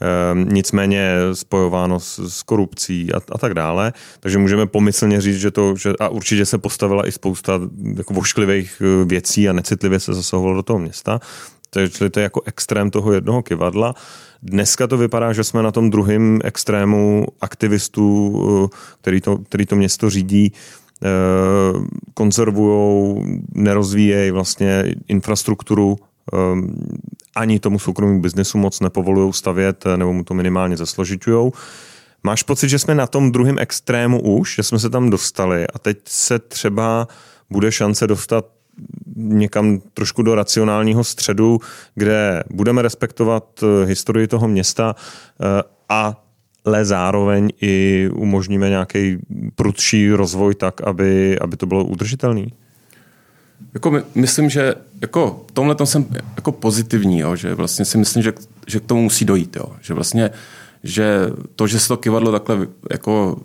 ehm, 0.00 0.48
nicméně 0.52 1.12
spojováno 1.32 2.00
s, 2.00 2.18
s 2.28 2.42
korupcí 2.42 3.12
a, 3.12 3.20
a 3.32 3.38
tak 3.38 3.54
dále. 3.54 3.92
Takže 4.20 4.38
můžeme 4.38 4.66
pomyslně 4.66 5.20
říct, 5.20 5.40
že 5.40 5.50
to, 5.50 5.76
že, 5.76 5.92
a 6.00 6.08
určitě 6.08 6.46
se 6.46 6.58
postavila 6.58 7.08
i 7.08 7.12
spousta 7.12 7.60
jako 7.96 8.14
vošklivých 8.14 8.82
eh, 8.84 9.04
věcí 9.04 9.48
a 9.48 9.52
necitlivě 9.52 10.00
se 10.00 10.14
zasahovalo 10.14 10.54
do 10.54 10.62
toho 10.62 10.78
města. 10.78 11.20
Takže 11.70 12.10
to 12.10 12.20
je 12.20 12.22
jako 12.22 12.42
extrém 12.46 12.90
toho 12.90 13.12
jednoho 13.12 13.42
kivadla. 13.42 13.94
Dneska 14.42 14.86
to 14.86 14.98
vypadá, 14.98 15.32
že 15.32 15.44
jsme 15.44 15.62
na 15.62 15.72
tom 15.72 15.90
druhém 15.90 16.38
extrému 16.44 17.26
aktivistů, 17.40 18.38
eh, 18.64 18.76
který 19.00 19.20
to, 19.20 19.38
který 19.38 19.66
to 19.66 19.76
město 19.76 20.10
řídí, 20.10 20.52
eh, 20.52 21.08
konzervují, 22.14 23.16
nerozvíjejí 23.54 24.30
vlastně 24.30 24.84
infrastrukturu, 25.08 25.96
eh, 25.98 26.36
ani 27.36 27.60
tomu 27.60 27.78
soukromému 27.78 28.20
biznesu 28.20 28.58
moc 28.58 28.80
nepovolují 28.80 29.32
stavět, 29.32 29.84
nebo 29.96 30.12
mu 30.12 30.24
to 30.24 30.34
minimálně 30.34 30.76
zasložitujou. 30.76 31.52
Máš 32.22 32.42
pocit, 32.42 32.68
že 32.68 32.78
jsme 32.78 32.94
na 32.94 33.06
tom 33.06 33.32
druhém 33.32 33.58
extrému 33.58 34.22
už, 34.22 34.54
že 34.54 34.62
jsme 34.62 34.78
se 34.78 34.90
tam 34.90 35.10
dostali 35.10 35.66
a 35.74 35.78
teď 35.78 35.98
se 36.04 36.38
třeba 36.38 37.08
bude 37.50 37.72
šance 37.72 38.06
dostat 38.06 38.44
někam 39.16 39.80
trošku 39.94 40.22
do 40.22 40.34
racionálního 40.34 41.04
středu, 41.04 41.60
kde 41.94 42.44
budeme 42.50 42.82
respektovat 42.82 43.62
eh, 43.62 43.86
historii 43.86 44.26
toho 44.26 44.48
města 44.48 44.94
eh, 45.40 45.62
a 45.88 46.24
ale 46.64 46.84
zároveň 46.84 47.48
i 47.60 48.08
umožníme 48.12 48.68
nějaký 48.68 49.18
prudší 49.54 50.10
rozvoj 50.10 50.54
tak, 50.54 50.80
aby, 50.80 51.38
aby 51.38 51.56
to 51.56 51.66
bylo 51.66 51.84
udržitelný? 51.84 52.52
Jako 53.74 53.90
my, 53.90 54.02
myslím, 54.14 54.50
že 54.50 54.74
jako 55.00 55.46
tomhle 55.52 55.74
tom 55.74 55.86
jsem 55.86 56.06
jako 56.36 56.52
pozitivní, 56.52 57.18
jo, 57.18 57.36
že 57.36 57.54
vlastně 57.54 57.84
si 57.84 57.98
myslím, 57.98 58.22
že, 58.22 58.32
že 58.66 58.80
k 58.80 58.84
tomu 58.86 59.02
musí 59.02 59.24
dojít. 59.24 59.56
Jo, 59.56 59.72
že 59.80 59.94
vlastně 59.94 60.30
že 60.84 61.30
to, 61.56 61.66
že 61.66 61.80
se 61.80 61.88
to 61.88 61.96
kivadlo 61.96 62.32
takhle 62.32 62.66
jako 62.90 63.40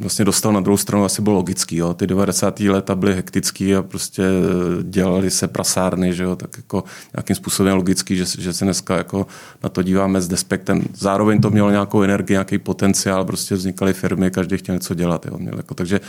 vlastně 0.00 0.24
dostal 0.24 0.52
na 0.52 0.60
druhou 0.60 0.76
stranu, 0.76 1.04
asi 1.04 1.22
bylo 1.22 1.34
logický. 1.34 1.76
Jo. 1.76 1.94
Ty 1.94 2.06
90. 2.06 2.60
léta 2.60 2.94
byly 2.94 3.14
hektický 3.14 3.74
a 3.74 3.82
prostě 3.82 4.22
dělali 4.82 5.30
se 5.30 5.48
prasárny, 5.48 6.14
že 6.14 6.22
jo, 6.22 6.36
tak 6.36 6.56
jako 6.56 6.84
nějakým 7.16 7.36
způsobem 7.36 7.76
logický, 7.76 8.16
že, 8.16 8.24
že 8.38 8.52
se 8.52 8.64
dneska 8.64 8.96
jako 8.96 9.26
na 9.62 9.68
to 9.68 9.82
díváme 9.82 10.20
s 10.20 10.28
despektem. 10.28 10.82
Zároveň 10.94 11.40
to 11.40 11.50
mělo 11.50 11.70
nějakou 11.70 12.02
energii, 12.02 12.34
nějaký 12.34 12.58
potenciál, 12.58 13.24
prostě 13.24 13.54
vznikaly 13.54 13.92
firmy, 13.92 14.30
každý 14.30 14.56
chtěl 14.56 14.74
něco 14.74 14.94
dělat. 14.94 15.26
Jo. 15.26 15.38
Měl 15.38 15.56
jako, 15.56 15.74
takže 15.74 16.00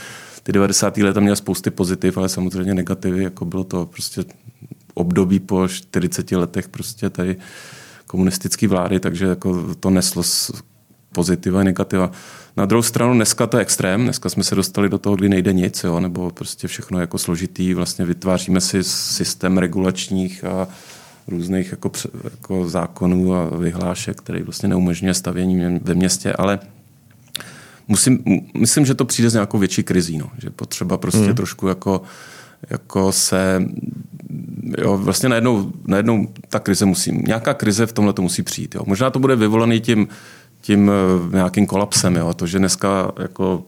ty 0.42 0.52
90. 0.52 0.96
léta 0.96 1.20
měly 1.20 1.36
spousty 1.36 1.70
pozitiv, 1.70 2.18
ale 2.18 2.28
samozřejmě 2.28 2.74
negativy, 2.74 3.24
jako 3.24 3.44
bylo 3.44 3.64
to 3.64 3.86
prostě 3.86 4.24
období 4.94 5.40
po 5.40 5.68
40 5.68 6.32
letech 6.32 6.68
prostě 6.68 7.10
tady 7.10 7.36
komunistické 8.06 8.68
vlády, 8.68 9.00
takže 9.00 9.26
jako 9.26 9.74
to 9.80 9.90
neslo 9.90 10.22
pozitiva 11.12 11.60
a 11.60 11.64
negativa. 11.64 12.10
Na 12.56 12.66
druhou 12.66 12.82
stranu 12.82 13.14
dneska 13.14 13.46
to 13.46 13.56
je 13.56 13.62
extrém, 13.62 14.04
dneska 14.04 14.28
jsme 14.28 14.44
se 14.44 14.54
dostali 14.54 14.88
do 14.88 14.98
toho, 14.98 15.16
kdy 15.16 15.28
nejde 15.28 15.52
nic, 15.52 15.84
jo, 15.84 16.00
nebo 16.00 16.30
prostě 16.30 16.68
všechno 16.68 17.00
jako 17.00 17.18
složitý, 17.18 17.74
vlastně 17.74 18.04
vytváříme 18.04 18.60
si 18.60 18.84
systém 18.84 19.58
regulačních 19.58 20.44
a 20.44 20.68
různých 21.28 21.70
jako, 21.70 21.90
jako 22.24 22.68
zákonů 22.68 23.34
a 23.34 23.56
vyhlášek, 23.56 24.18
který 24.18 24.42
vlastně 24.42 24.68
neumožňuje 24.68 25.14
stavění 25.14 25.80
ve 25.82 25.94
městě, 25.94 26.32
ale 26.32 26.58
musím, 27.88 28.24
myslím, 28.54 28.86
že 28.86 28.94
to 28.94 29.04
přijde 29.04 29.30
z 29.30 29.34
nějakou 29.34 29.58
větší 29.58 29.82
krizí, 29.82 30.18
no, 30.18 30.30
že 30.38 30.50
potřeba 30.50 30.96
prostě 30.96 31.24
hmm. 31.24 31.34
trošku 31.34 31.68
jako, 31.68 32.02
jako 32.70 33.12
se 33.12 33.64
jo, 34.78 34.98
vlastně 34.98 35.28
najednou, 35.28 35.72
najednou 35.86 36.28
ta 36.48 36.58
krize 36.58 36.84
musí, 36.84 37.22
nějaká 37.26 37.54
krize 37.54 37.86
v 37.86 37.92
tomhle 37.92 38.12
to 38.12 38.22
musí 38.22 38.42
přijít. 38.42 38.74
Jo. 38.74 38.82
Možná 38.86 39.10
to 39.10 39.18
bude 39.18 39.36
vyvolaný 39.36 39.80
tím 39.80 40.08
tím 40.66 40.90
eh, 40.90 41.36
nějakým 41.36 41.66
kolapsem. 41.66 42.16
Jo? 42.16 42.34
To, 42.34 42.46
že 42.46 42.58
dneska 42.58 43.12
jako 43.18 43.62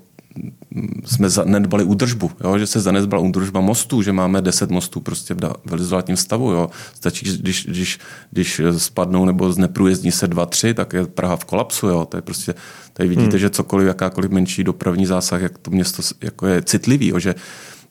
jsme 1.05 1.31
zanedbali 1.31 1.85
údržbu, 1.85 2.31
jo? 2.45 2.59
že 2.59 2.67
se 2.67 2.81
zanedbala 2.81 3.23
údržba 3.23 3.61
mostů, 3.61 4.03
že 4.03 4.13
máme 4.13 4.43
10 4.43 4.71
mostů 4.71 5.01
prostě 5.01 5.35
v 5.35 5.55
velizolátním 5.65 6.17
stavu. 6.17 6.51
Jo? 6.51 6.71
Stačí, 6.95 7.39
když, 7.39 7.67
když, 7.67 7.99
když 8.31 8.61
spadnou 8.79 9.25
nebo 9.25 9.53
zneprůjezdní 9.53 10.13
se 10.13 10.29
dva, 10.29 10.47
tři, 10.47 10.75
tak 10.75 10.93
je 10.93 11.07
Praha 11.07 11.37
v 11.37 11.45
kolapsu. 11.45 11.87
Jo? 11.87 12.05
To 12.05 12.17
je 12.17 12.23
prostě, 12.23 12.55
tady 12.93 13.09
vidíte, 13.09 13.31
hmm. 13.31 13.39
že 13.39 13.51
cokoliv, 13.51 13.87
jakákoliv 13.87 14.31
menší 14.31 14.65
dopravní 14.65 15.07
zásah, 15.07 15.43
jak 15.43 15.59
to 15.59 15.71
město 15.71 16.03
jako 16.23 16.47
je 16.47 16.63
citlivý, 16.63 17.09
jo? 17.09 17.19
že 17.19 17.35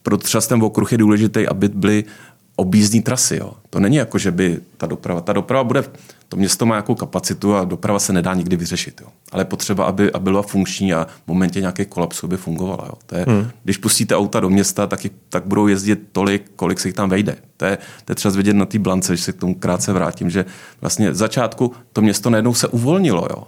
pro 0.02 0.16
třeba 0.16 0.40
ten 0.40 0.62
okruh 0.62 0.92
je 0.92 0.98
důležitý, 0.98 1.46
aby 1.48 1.68
byly 1.68 2.04
objízdní 2.56 3.02
trasy. 3.02 3.36
Jo. 3.36 3.52
To 3.70 3.80
není 3.80 3.96
jako, 3.96 4.18
že 4.18 4.30
by 4.30 4.60
ta 4.76 4.86
doprava, 4.86 5.20
ta 5.20 5.32
doprava 5.32 5.64
bude, 5.64 5.84
to 6.28 6.36
město 6.36 6.66
má 6.66 6.74
nějakou 6.74 6.94
kapacitu 6.94 7.54
a 7.54 7.64
doprava 7.64 7.98
se 7.98 8.12
nedá 8.12 8.34
nikdy 8.34 8.56
vyřešit. 8.56 9.00
Jo. 9.00 9.08
Ale 9.32 9.44
potřeba, 9.44 9.84
aby, 9.84 10.12
aby 10.12 10.24
byla 10.24 10.42
funkční 10.42 10.94
a 10.94 11.04
v 11.24 11.28
momentě 11.28 11.60
nějaké 11.60 11.84
kolapsu 11.84 12.28
by 12.28 12.36
fungovala. 12.36 12.84
Jo. 12.86 12.94
To 13.06 13.14
je, 13.14 13.24
hmm. 13.28 13.50
Když 13.64 13.76
pustíte 13.76 14.16
auta 14.16 14.40
do 14.40 14.50
města, 14.50 14.86
tak, 14.86 15.00
tak 15.28 15.46
budou 15.46 15.66
jezdit 15.66 16.00
tolik, 16.12 16.50
kolik 16.56 16.80
se 16.80 16.88
jich 16.88 16.94
tam 16.94 17.08
vejde. 17.08 17.36
To 17.56 17.64
je, 17.64 17.78
to 18.04 18.12
je 18.12 18.14
třeba 18.14 18.34
vidět 18.34 18.54
na 18.54 18.66
té 18.66 18.78
blance, 18.78 19.12
když 19.12 19.24
se 19.24 19.32
k 19.32 19.36
tomu 19.36 19.54
krátce 19.54 19.92
vrátím, 19.92 20.30
že 20.30 20.44
vlastně 20.80 21.10
v 21.10 21.14
začátku 21.14 21.72
to 21.92 22.02
město 22.02 22.30
najednou 22.30 22.54
se 22.54 22.68
uvolnilo. 22.68 23.26
Jo. 23.30 23.44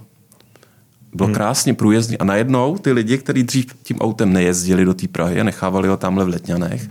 Bylo 1.14 1.26
hmm. 1.26 1.34
krásně 1.34 1.74
průjezdný. 1.74 2.18
A 2.18 2.24
najednou 2.24 2.78
ty 2.78 2.92
lidi, 2.92 3.18
kteří 3.18 3.42
dřív 3.42 3.74
tím 3.82 3.98
autem 3.98 4.32
nejezdili 4.32 4.84
do 4.84 4.94
té 4.94 5.08
Prahy 5.08 5.40
a 5.40 5.44
nechávali 5.44 5.88
ho 5.88 5.96
tamhle 5.96 6.24
v 6.24 6.28
Letňanech, 6.28 6.88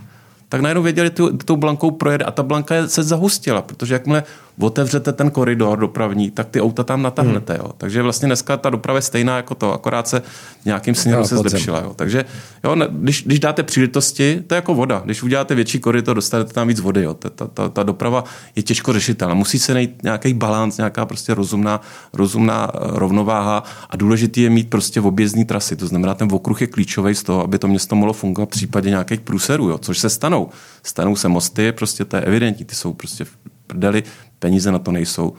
tak 0.50 0.60
najednou 0.60 0.82
věděli, 0.82 1.08
že 1.08 1.44
tou 1.44 1.56
blankou 1.56 1.90
projede 1.90 2.24
a 2.24 2.30
ta 2.30 2.42
blanka 2.42 2.88
se 2.88 3.02
zahustila, 3.02 3.62
protože 3.62 3.94
jakmile 3.94 4.22
otevřete 4.62 5.12
ten 5.12 5.30
koridor 5.30 5.78
dopravní, 5.78 6.30
tak 6.30 6.48
ty 6.48 6.60
auta 6.60 6.84
tam 6.84 7.02
natáhnete. 7.02 7.52
Hmm. 7.52 7.62
Jo. 7.62 7.72
Takže 7.76 8.02
vlastně 8.02 8.26
dneska 8.26 8.56
ta 8.56 8.70
doprava 8.70 8.98
je 8.98 9.02
stejná 9.02 9.36
jako 9.36 9.54
to, 9.54 9.72
akorát 9.72 10.08
se 10.08 10.22
nějakým 10.64 10.94
směrem 10.94 11.24
se 11.24 11.36
zlepšila. 11.36 11.80
Jo. 11.80 11.92
Takže 11.96 12.24
jo, 12.64 12.76
když, 12.90 13.24
když 13.24 13.40
dáte 13.40 13.62
příležitosti, 13.62 14.42
to 14.46 14.54
je 14.54 14.56
jako 14.56 14.74
voda. 14.74 15.02
Když 15.04 15.22
uděláte 15.22 15.54
větší 15.54 15.78
koridor, 15.78 16.16
dostanete 16.16 16.52
tam 16.52 16.68
víc 16.68 16.80
vody. 16.80 17.02
Jo. 17.02 17.14
Ta, 17.14 17.28
ta, 17.28 17.46
ta, 17.46 17.68
ta 17.68 17.82
doprava 17.82 18.24
je 18.56 18.62
těžko 18.62 18.92
řešitelná. 18.92 19.34
Musí 19.34 19.58
se 19.58 19.74
najít 19.74 20.02
nějaký 20.02 20.34
balans, 20.34 20.76
nějaká 20.76 21.06
prostě 21.06 21.34
rozumná, 21.34 21.80
rozumná 22.12 22.70
eh, 22.74 22.78
rovnováha 22.82 23.64
a 23.90 23.96
důležité 23.96 24.40
je 24.40 24.50
mít 24.50 24.70
prostě 24.70 25.00
v 25.00 25.06
objezdní 25.06 25.44
trasy. 25.44 25.76
To 25.76 25.86
znamená, 25.86 26.14
ten 26.14 26.28
okruh 26.32 26.60
je 26.60 26.66
klíčový 26.66 27.14
z 27.14 27.22
toho, 27.22 27.44
aby 27.44 27.58
to 27.58 27.68
město 27.68 27.94
mohlo 27.96 28.12
fungovat 28.12 28.46
v 28.46 28.50
případě 28.50 28.90
nějakých 28.90 29.20
průserů, 29.20 29.68
jo, 29.68 29.78
což 29.78 29.98
se 29.98 30.10
stanou. 30.10 30.48
Stanou 30.82 31.16
se 31.16 31.28
mosty, 31.28 31.72
prostě 31.72 32.04
to 32.04 32.16
je 32.16 32.22
evidentní, 32.22 32.64
ty 32.64 32.74
jsou 32.74 32.92
prostě 32.92 33.24
prdeli, 33.70 34.02
peníze 34.38 34.72
na 34.72 34.78
to 34.78 34.92
nejsou. 34.92 35.34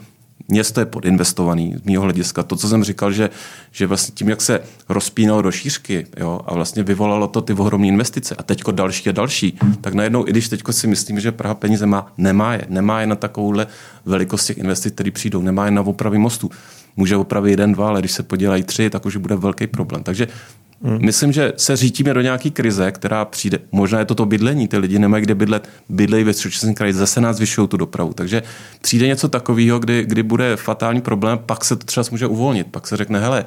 Město 0.48 0.80
je 0.80 0.86
podinvestovaný 0.86 1.74
z 1.76 1.82
mého 1.82 2.02
hlediska. 2.02 2.42
To, 2.42 2.56
co 2.56 2.68
jsem 2.68 2.84
říkal, 2.84 3.12
že, 3.12 3.30
že 3.72 3.86
vlastně 3.86 4.14
tím, 4.14 4.28
jak 4.28 4.40
se 4.40 4.60
rozpínalo 4.88 5.42
do 5.42 5.52
šířky 5.52 6.06
jo, 6.16 6.40
a 6.46 6.54
vlastně 6.54 6.82
vyvolalo 6.82 7.28
to 7.28 7.40
ty 7.40 7.52
ohromné 7.52 7.86
investice 7.86 8.34
a 8.38 8.42
teďko 8.42 8.72
další 8.72 9.08
a 9.08 9.12
další, 9.12 9.58
tak 9.80 9.94
najednou, 9.94 10.28
i 10.28 10.30
když 10.30 10.48
teďko 10.48 10.72
si 10.72 10.86
myslím, 10.86 11.20
že 11.20 11.32
Praha 11.32 11.54
peníze 11.54 11.86
má, 11.86 12.12
nemá 12.18 12.52
je. 12.52 12.66
Nemá 12.68 13.00
je 13.00 13.06
na 13.06 13.16
takovouhle 13.16 13.66
velikost 14.06 14.46
těch 14.46 14.58
investic, 14.58 14.94
které 14.94 15.10
přijdou. 15.10 15.42
Nemá 15.42 15.64
je 15.64 15.70
na 15.70 15.82
opravy 15.82 16.18
mostu. 16.18 16.50
Může 16.96 17.16
opravit 17.16 17.50
jeden, 17.50 17.72
dva, 17.72 17.88
ale 17.88 18.00
když 18.00 18.12
se 18.12 18.22
podělají 18.22 18.62
tři, 18.62 18.90
tak 18.90 19.06
už 19.06 19.16
bude 19.16 19.36
velký 19.36 19.66
problém. 19.66 20.02
Takže 20.02 20.28
Hmm. 20.84 20.98
Myslím, 21.00 21.32
že 21.32 21.52
se 21.56 21.76
řítíme 21.76 22.14
do 22.14 22.20
nějaké 22.20 22.50
krize, 22.50 22.92
která 22.92 23.24
přijde. 23.24 23.58
Možná 23.72 23.98
je 23.98 24.04
to 24.04 24.14
to 24.14 24.26
bydlení, 24.26 24.68
ty 24.68 24.78
lidi 24.78 24.98
nemají 24.98 25.22
kde 25.22 25.34
bydlet, 25.34 25.68
bydlejí 25.88 26.24
ve 26.24 26.32
středočeském 26.32 26.74
kraji, 26.74 26.92
zase 26.92 27.20
nás 27.20 27.40
vyšují 27.40 27.68
tu 27.68 27.76
dopravu. 27.76 28.12
Takže 28.12 28.42
přijde 28.80 29.06
něco 29.06 29.28
takového, 29.28 29.78
kdy, 29.78 30.04
kdy 30.04 30.22
bude 30.22 30.56
fatální 30.56 31.00
problém, 31.00 31.38
pak 31.46 31.64
se 31.64 31.76
to 31.76 31.86
třeba 31.86 32.04
může 32.10 32.26
uvolnit. 32.26 32.66
Pak 32.70 32.86
se 32.86 32.96
řekne, 32.96 33.20
hele, 33.20 33.44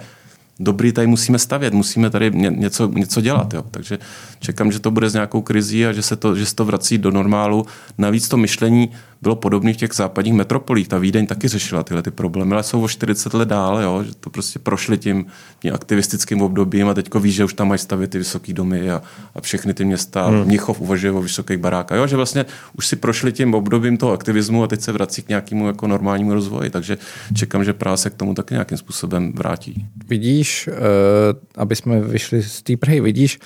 dobrý 0.59 0.91
tady 0.91 1.07
musíme 1.07 1.39
stavět, 1.39 1.73
musíme 1.73 2.09
tady 2.09 2.31
něco, 2.31 2.87
něco 2.87 3.21
dělat. 3.21 3.53
Jo. 3.53 3.63
Takže 3.71 3.99
čekám, 4.39 4.71
že 4.71 4.79
to 4.79 4.91
bude 4.91 5.09
s 5.09 5.13
nějakou 5.13 5.41
krizí 5.41 5.85
a 5.85 5.93
že 5.93 6.01
se, 6.01 6.15
to, 6.15 6.35
že 6.35 6.45
se 6.45 6.55
to 6.55 6.65
vrací 6.65 6.97
do 6.97 7.11
normálu. 7.11 7.65
Navíc 7.97 8.27
to 8.27 8.37
myšlení 8.37 8.91
bylo 9.25 9.35
podobné 9.35 9.73
v 9.73 9.77
těch 9.77 9.93
západních 9.93 10.33
metropolích. 10.33 10.87
Ta 10.87 10.97
Vídeň 10.97 11.27
taky 11.27 11.47
řešila 11.47 11.83
tyhle 11.83 12.01
ty 12.01 12.11
problémy, 12.11 12.53
ale 12.53 12.63
jsou 12.63 12.83
o 12.83 12.87
40 12.87 13.33
let 13.33 13.49
dál, 13.49 13.81
jo, 13.81 14.03
že 14.03 14.15
to 14.15 14.29
prostě 14.29 14.59
prošli 14.59 14.97
tím, 14.97 15.25
tím 15.59 15.73
aktivistickým 15.73 16.41
obdobím 16.41 16.87
a 16.89 16.93
teďko 16.93 17.19
ví, 17.19 17.31
že 17.31 17.43
už 17.43 17.53
tam 17.53 17.67
mají 17.67 17.79
stavět 17.79 18.11
ty 18.11 18.17
vysoké 18.17 18.53
domy 18.53 18.91
a, 18.91 19.01
a 19.35 19.41
všechny 19.41 19.73
ty 19.73 19.85
města. 19.85 20.27
Hmm. 20.27 20.45
Mnichov 20.45 20.81
uvažuje 20.81 21.11
o 21.11 21.21
vysokých 21.21 21.57
barákách. 21.57 21.97
Jo, 21.97 22.07
že 22.07 22.15
vlastně 22.15 22.45
už 22.77 22.87
si 22.87 22.95
prošli 22.95 23.31
tím 23.31 23.53
obdobím 23.53 23.97
toho 23.97 24.11
aktivismu 24.11 24.63
a 24.63 24.67
teď 24.67 24.81
se 24.81 24.91
vrací 24.91 25.21
k 25.21 25.29
nějakému 25.29 25.67
jako 25.67 25.87
normálnímu 25.87 26.33
rozvoji. 26.33 26.69
Takže 26.69 26.97
čekám, 27.33 27.63
že 27.63 27.73
Praha 27.73 27.97
se 27.97 28.09
k 28.09 28.15
tomu 28.15 28.33
taky 28.33 28.53
nějakým 28.53 28.77
způsobem 28.77 29.33
vrátí. 29.33 29.85
Vidíš, 30.07 30.67
uh, 30.67 30.75
aby 31.55 31.75
jsme 31.75 32.01
vyšli 32.01 32.43
z 32.43 32.61
té 32.61 32.77
Prahy, 32.77 33.01
vidíš 33.01 33.39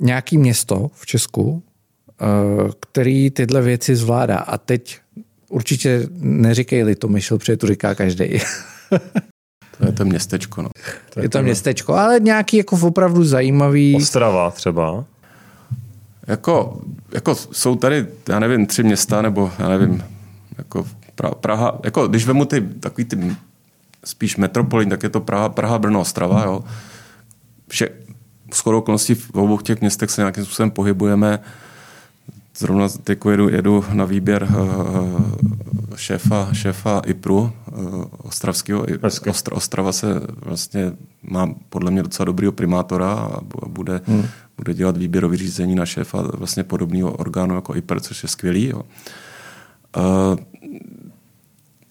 nějaký 0.00 0.38
město 0.38 0.90
v 0.94 1.06
Česku, 1.06 1.62
který 2.80 3.30
tyhle 3.30 3.62
věci 3.62 3.96
zvládá. 3.96 4.38
A 4.38 4.58
teď 4.58 4.98
určitě 5.48 6.08
neříkej 6.20 6.94
to 6.94 7.08
myšl, 7.08 7.38
protože 7.38 7.56
to 7.56 7.66
říká 7.66 7.94
každý. 7.94 8.24
to 9.78 9.86
je 9.86 9.92
to 9.92 10.04
městečko. 10.04 10.62
No. 10.62 10.70
To 11.10 11.20
je, 11.20 11.24
je 11.24 11.28
to 11.28 11.42
městečko, 11.42 11.94
ale 11.94 12.20
nějaký 12.20 12.56
jako 12.56 12.78
opravdu 12.82 13.24
zajímavý... 13.24 13.96
Ostrava 13.96 14.50
třeba. 14.50 15.04
Jako, 16.26 16.80
jako 17.12 17.34
jsou 17.34 17.76
tady, 17.76 18.06
já 18.28 18.38
nevím, 18.38 18.66
tři 18.66 18.82
města, 18.82 19.22
nebo 19.22 19.52
já 19.58 19.68
nevím, 19.68 20.04
jako 20.58 20.86
Praha, 21.40 21.78
jako 21.84 22.08
když 22.08 22.26
vemu 22.26 22.44
ty 22.44 22.60
takový 22.60 23.04
ty 23.04 23.36
spíš 24.04 24.36
metropolí, 24.36 24.88
tak 24.88 25.02
je 25.02 25.08
to 25.08 25.20
Praha, 25.20 25.48
Praha, 25.48 25.78
Brno, 25.78 26.00
Ostrava, 26.00 26.44
jo. 26.44 26.64
Vše, 27.68 27.88
skoro 28.52 28.78
okolností 28.78 29.14
v 29.14 29.30
obou 29.30 29.58
těch 29.58 29.80
městech 29.80 30.10
se 30.10 30.20
nějakým 30.20 30.44
způsobem 30.44 30.70
pohybujeme. 30.70 31.38
Zrovna 32.56 32.88
teď 32.88 33.18
jedu, 33.30 33.48
jedu 33.48 33.84
na 33.92 34.04
výběr 34.04 34.48
uh, 34.50 35.20
šéfa, 35.96 36.48
šéfa 36.52 37.02
IPRu 37.06 37.38
uh, 37.40 38.04
ostravského. 38.18 38.86
Ostra, 39.28 39.56
Ostrava 39.56 39.92
se 39.92 40.06
vlastně 40.36 40.92
má 41.22 41.54
podle 41.68 41.90
mě 41.90 42.02
docela 42.02 42.24
dobrýho 42.24 42.52
primátora 42.52 43.12
a 43.12 43.40
bude, 43.68 44.00
hmm. 44.06 44.24
bude 44.56 44.74
dělat 44.74 44.96
výběrový 44.96 45.36
řízení 45.36 45.74
na 45.74 45.86
šéfa 45.86 46.22
vlastně 46.22 46.64
podobného 46.64 47.12
orgánu 47.12 47.54
jako 47.54 47.76
IPR, 47.76 48.00
což 48.00 48.22
je 48.22 48.28
skvělý. 48.28 48.66
Jo. 48.66 48.82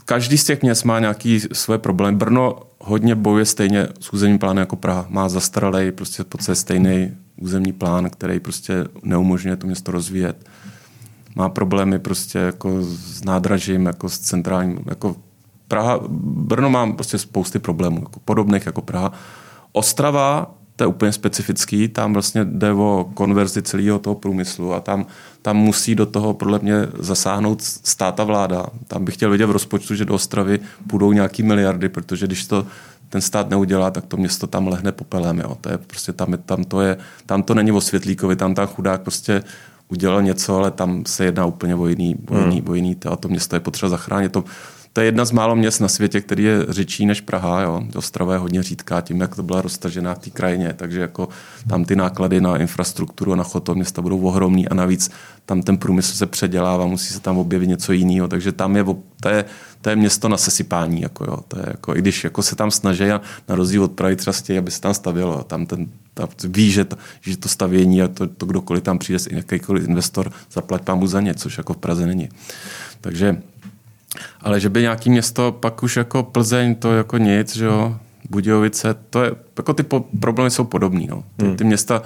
Každý 0.10 0.38
z 0.38 0.44
těch 0.44 0.62
měst 0.62 0.84
má 0.84 1.00
nějaký 1.00 1.40
své 1.40 1.78
problémy. 1.78 2.18
Brno 2.18 2.60
hodně 2.80 3.16
bojuje 3.16 3.46
stejně 3.46 3.88
s 4.00 4.14
územním 4.14 4.40
plánem 4.40 4.62
jako 4.62 4.76
Praha. 4.76 5.06
Má 5.10 5.30
zastaralý, 5.30 5.92
prostě 5.92 6.24
po 6.24 6.38
stejný 6.54 7.12
územní 7.42 7.74
plán, 7.74 8.10
který 8.10 8.40
prostě 8.40 8.86
neumožňuje 9.04 9.56
to 9.58 9.68
město 9.68 9.92
rozvíjet. 9.92 10.46
Má 11.36 11.50
problémy 11.50 12.00
prostě 12.00 12.40
jako 12.40 12.82
s 12.82 13.24
nádražím, 13.24 13.86
jako 13.86 14.10
s 14.10 14.20
centrálním, 14.20 14.80
jako 14.86 15.16
Praha, 15.68 16.00
Brno 16.48 16.70
má 16.70 16.94
prostě 16.94 17.18
spousty 17.18 17.60
problémů, 17.60 18.00
jako 18.00 18.20
podobných 18.26 18.66
jako 18.66 18.82
Praha. 18.82 19.12
Ostrava, 19.72 20.56
to 20.80 20.84
je 20.84 20.88
úplně 20.88 21.12
specifický, 21.12 21.88
tam 21.88 22.14
vlastně 22.14 22.46
jde 22.46 22.72
o 22.72 23.12
konverzi 23.14 23.62
celého 23.62 24.00
toho 24.00 24.16
průmyslu 24.16 24.74
a 24.74 24.80
tam, 24.80 25.06
tam 25.42 25.58
musí 25.58 25.96
do 25.96 26.06
toho 26.06 26.34
podle 26.34 26.60
mě 26.60 26.88
zasáhnout 27.00 27.62
státa 27.62 28.24
vláda. 28.24 28.66
Tam 28.88 29.06
bych 29.06 29.16
chtěl 29.16 29.32
vidět 29.32 29.46
v 29.46 29.52
rozpočtu, 29.52 29.96
že 29.96 30.06
do 30.06 30.14
Ostravy 30.14 30.60
půjdou 30.88 31.12
nějaký 31.12 31.44
miliardy, 31.44 31.90
protože 31.90 32.28
když 32.28 32.46
to 32.46 32.66
ten 33.10 33.22
stát 33.22 33.50
neudělá, 33.50 33.92
tak 33.92 34.06
to 34.06 34.18
město 34.18 34.48
tam 34.48 34.68
lehne 34.68 34.92
popelem. 34.92 35.40
Jo. 35.40 35.58
To 35.62 35.70
je 35.72 35.78
prostě 35.78 36.14
tam, 36.14 36.38
tam, 36.46 36.64
to 36.64 36.82
je, 36.82 36.98
tam 37.26 37.44
to 37.44 37.54
není 37.54 37.72
o 37.72 37.82
světlíkovi, 37.82 38.36
tam 38.36 38.56
ta 38.56 38.66
chudák 38.66 39.02
prostě 39.02 39.44
udělal 39.88 40.22
něco, 40.22 40.56
ale 40.56 40.72
tam 40.72 41.04
se 41.08 41.26
jedná 41.26 41.46
úplně 41.46 41.76
o 41.76 41.88
jiný, 41.88 42.16
o 42.30 42.38
jiný, 42.40 42.60
hmm. 42.60 42.70
o 42.70 42.74
jiný 42.74 42.96
to, 42.96 43.12
a 43.12 43.16
to 43.16 43.28
město 43.28 43.56
je 43.56 43.60
potřeba 43.60 43.90
zachránit. 43.90 44.32
To, 44.32 44.44
to 44.94 45.02
je 45.02 45.08
jedna 45.08 45.26
z 45.26 45.32
málo 45.32 45.56
měst 45.56 45.80
na 45.80 45.88
světě, 45.88 46.22
který 46.22 46.44
je 46.44 46.66
řečí 46.70 47.06
než 47.06 47.22
Praha. 47.22 47.62
Jo. 47.62 47.84
Ostrava 47.96 48.34
je 48.34 48.40
hodně 48.40 48.64
řídká 48.64 49.02
tím, 49.02 49.22
jak 49.22 49.36
to 49.36 49.44
byla 49.44 49.62
roztažená 49.62 50.14
v 50.16 50.20
té 50.20 50.30
krajině, 50.30 50.74
takže 50.74 51.00
jako 51.00 51.30
tam 51.70 51.86
ty 51.86 51.96
náklady 51.96 52.42
na 52.42 52.58
infrastrukturu 52.58 53.34
a 53.34 53.36
na 53.36 53.44
chod 53.44 53.70
města 53.70 54.02
budou 54.02 54.22
ohromný 54.22 54.68
a 54.68 54.74
navíc 54.74 55.12
tam 55.46 55.62
ten 55.62 55.78
průmysl 55.78 56.16
se 56.18 56.26
předělává, 56.26 56.86
musí 56.86 57.14
se 57.14 57.20
tam 57.20 57.38
objevit 57.38 57.68
něco 57.68 57.94
jiného, 57.94 58.28
takže 58.28 58.52
tam 58.52 58.76
je, 58.76 58.86
to 59.22 59.30
je, 59.30 59.46
to 59.82 59.90
je 59.90 59.96
město 59.96 60.30
na 60.30 60.38
sesypání. 60.38 61.02
Jako 61.02 61.24
jo. 61.24 61.38
To 61.48 61.60
je 61.60 61.66
jako, 61.68 61.96
I 61.96 62.00
když 62.00 62.24
jako 62.24 62.44
se 62.44 62.56
tam 62.56 62.72
snaží 62.72 63.04
a 63.04 63.22
na 63.50 63.56
rozdíl 63.56 63.84
od 63.84 63.92
Prahy 63.92 64.16
třeba 64.16 64.34
stějí, 64.34 64.60
aby 64.60 64.72
se 64.72 64.82
tam 64.82 64.94
stavělo. 64.94 65.44
Tam 65.44 65.66
ten, 65.66 65.88
ta, 66.14 66.28
ví, 66.44 66.72
že 66.72 66.86
to, 66.86 66.98
že 67.22 67.38
to 67.38 67.50
stavění 67.50 68.02
a 68.02 68.08
to, 68.08 68.28
to 68.28 68.46
kdokoliv 68.46 68.84
tam 68.84 69.00
přijde, 69.00 69.20
jakýkoliv 69.32 69.88
investor, 69.88 70.32
zaplať 70.52 70.82
pámu 70.82 71.08
za 71.08 71.22
ně, 71.22 71.34
což 71.34 71.58
jako 71.58 71.74
v 71.74 71.78
Praze 71.78 72.08
není. 72.08 72.30
Takže 73.02 73.42
ale 74.42 74.60
že 74.60 74.70
by 74.70 74.82
nějaký 74.82 75.10
město, 75.10 75.52
pak 75.52 75.84
už 75.84 75.98
jako 75.98 76.24
Plzeň, 76.24 76.76
to 76.76 76.94
jako 76.94 77.18
nic, 77.18 77.56
že 77.56 77.66
jo, 77.66 77.96
Budějovice, 78.30 78.96
to 79.10 79.24
je, 79.24 79.32
jako 79.58 79.74
ty 79.74 79.84
po, 79.84 80.06
problémy 80.20 80.52
jsou 80.52 80.64
podobný, 80.64 81.08
no. 81.08 81.24
Ty, 81.38 81.46
hmm. 81.46 81.56
ty 81.56 81.64
města, 81.64 82.02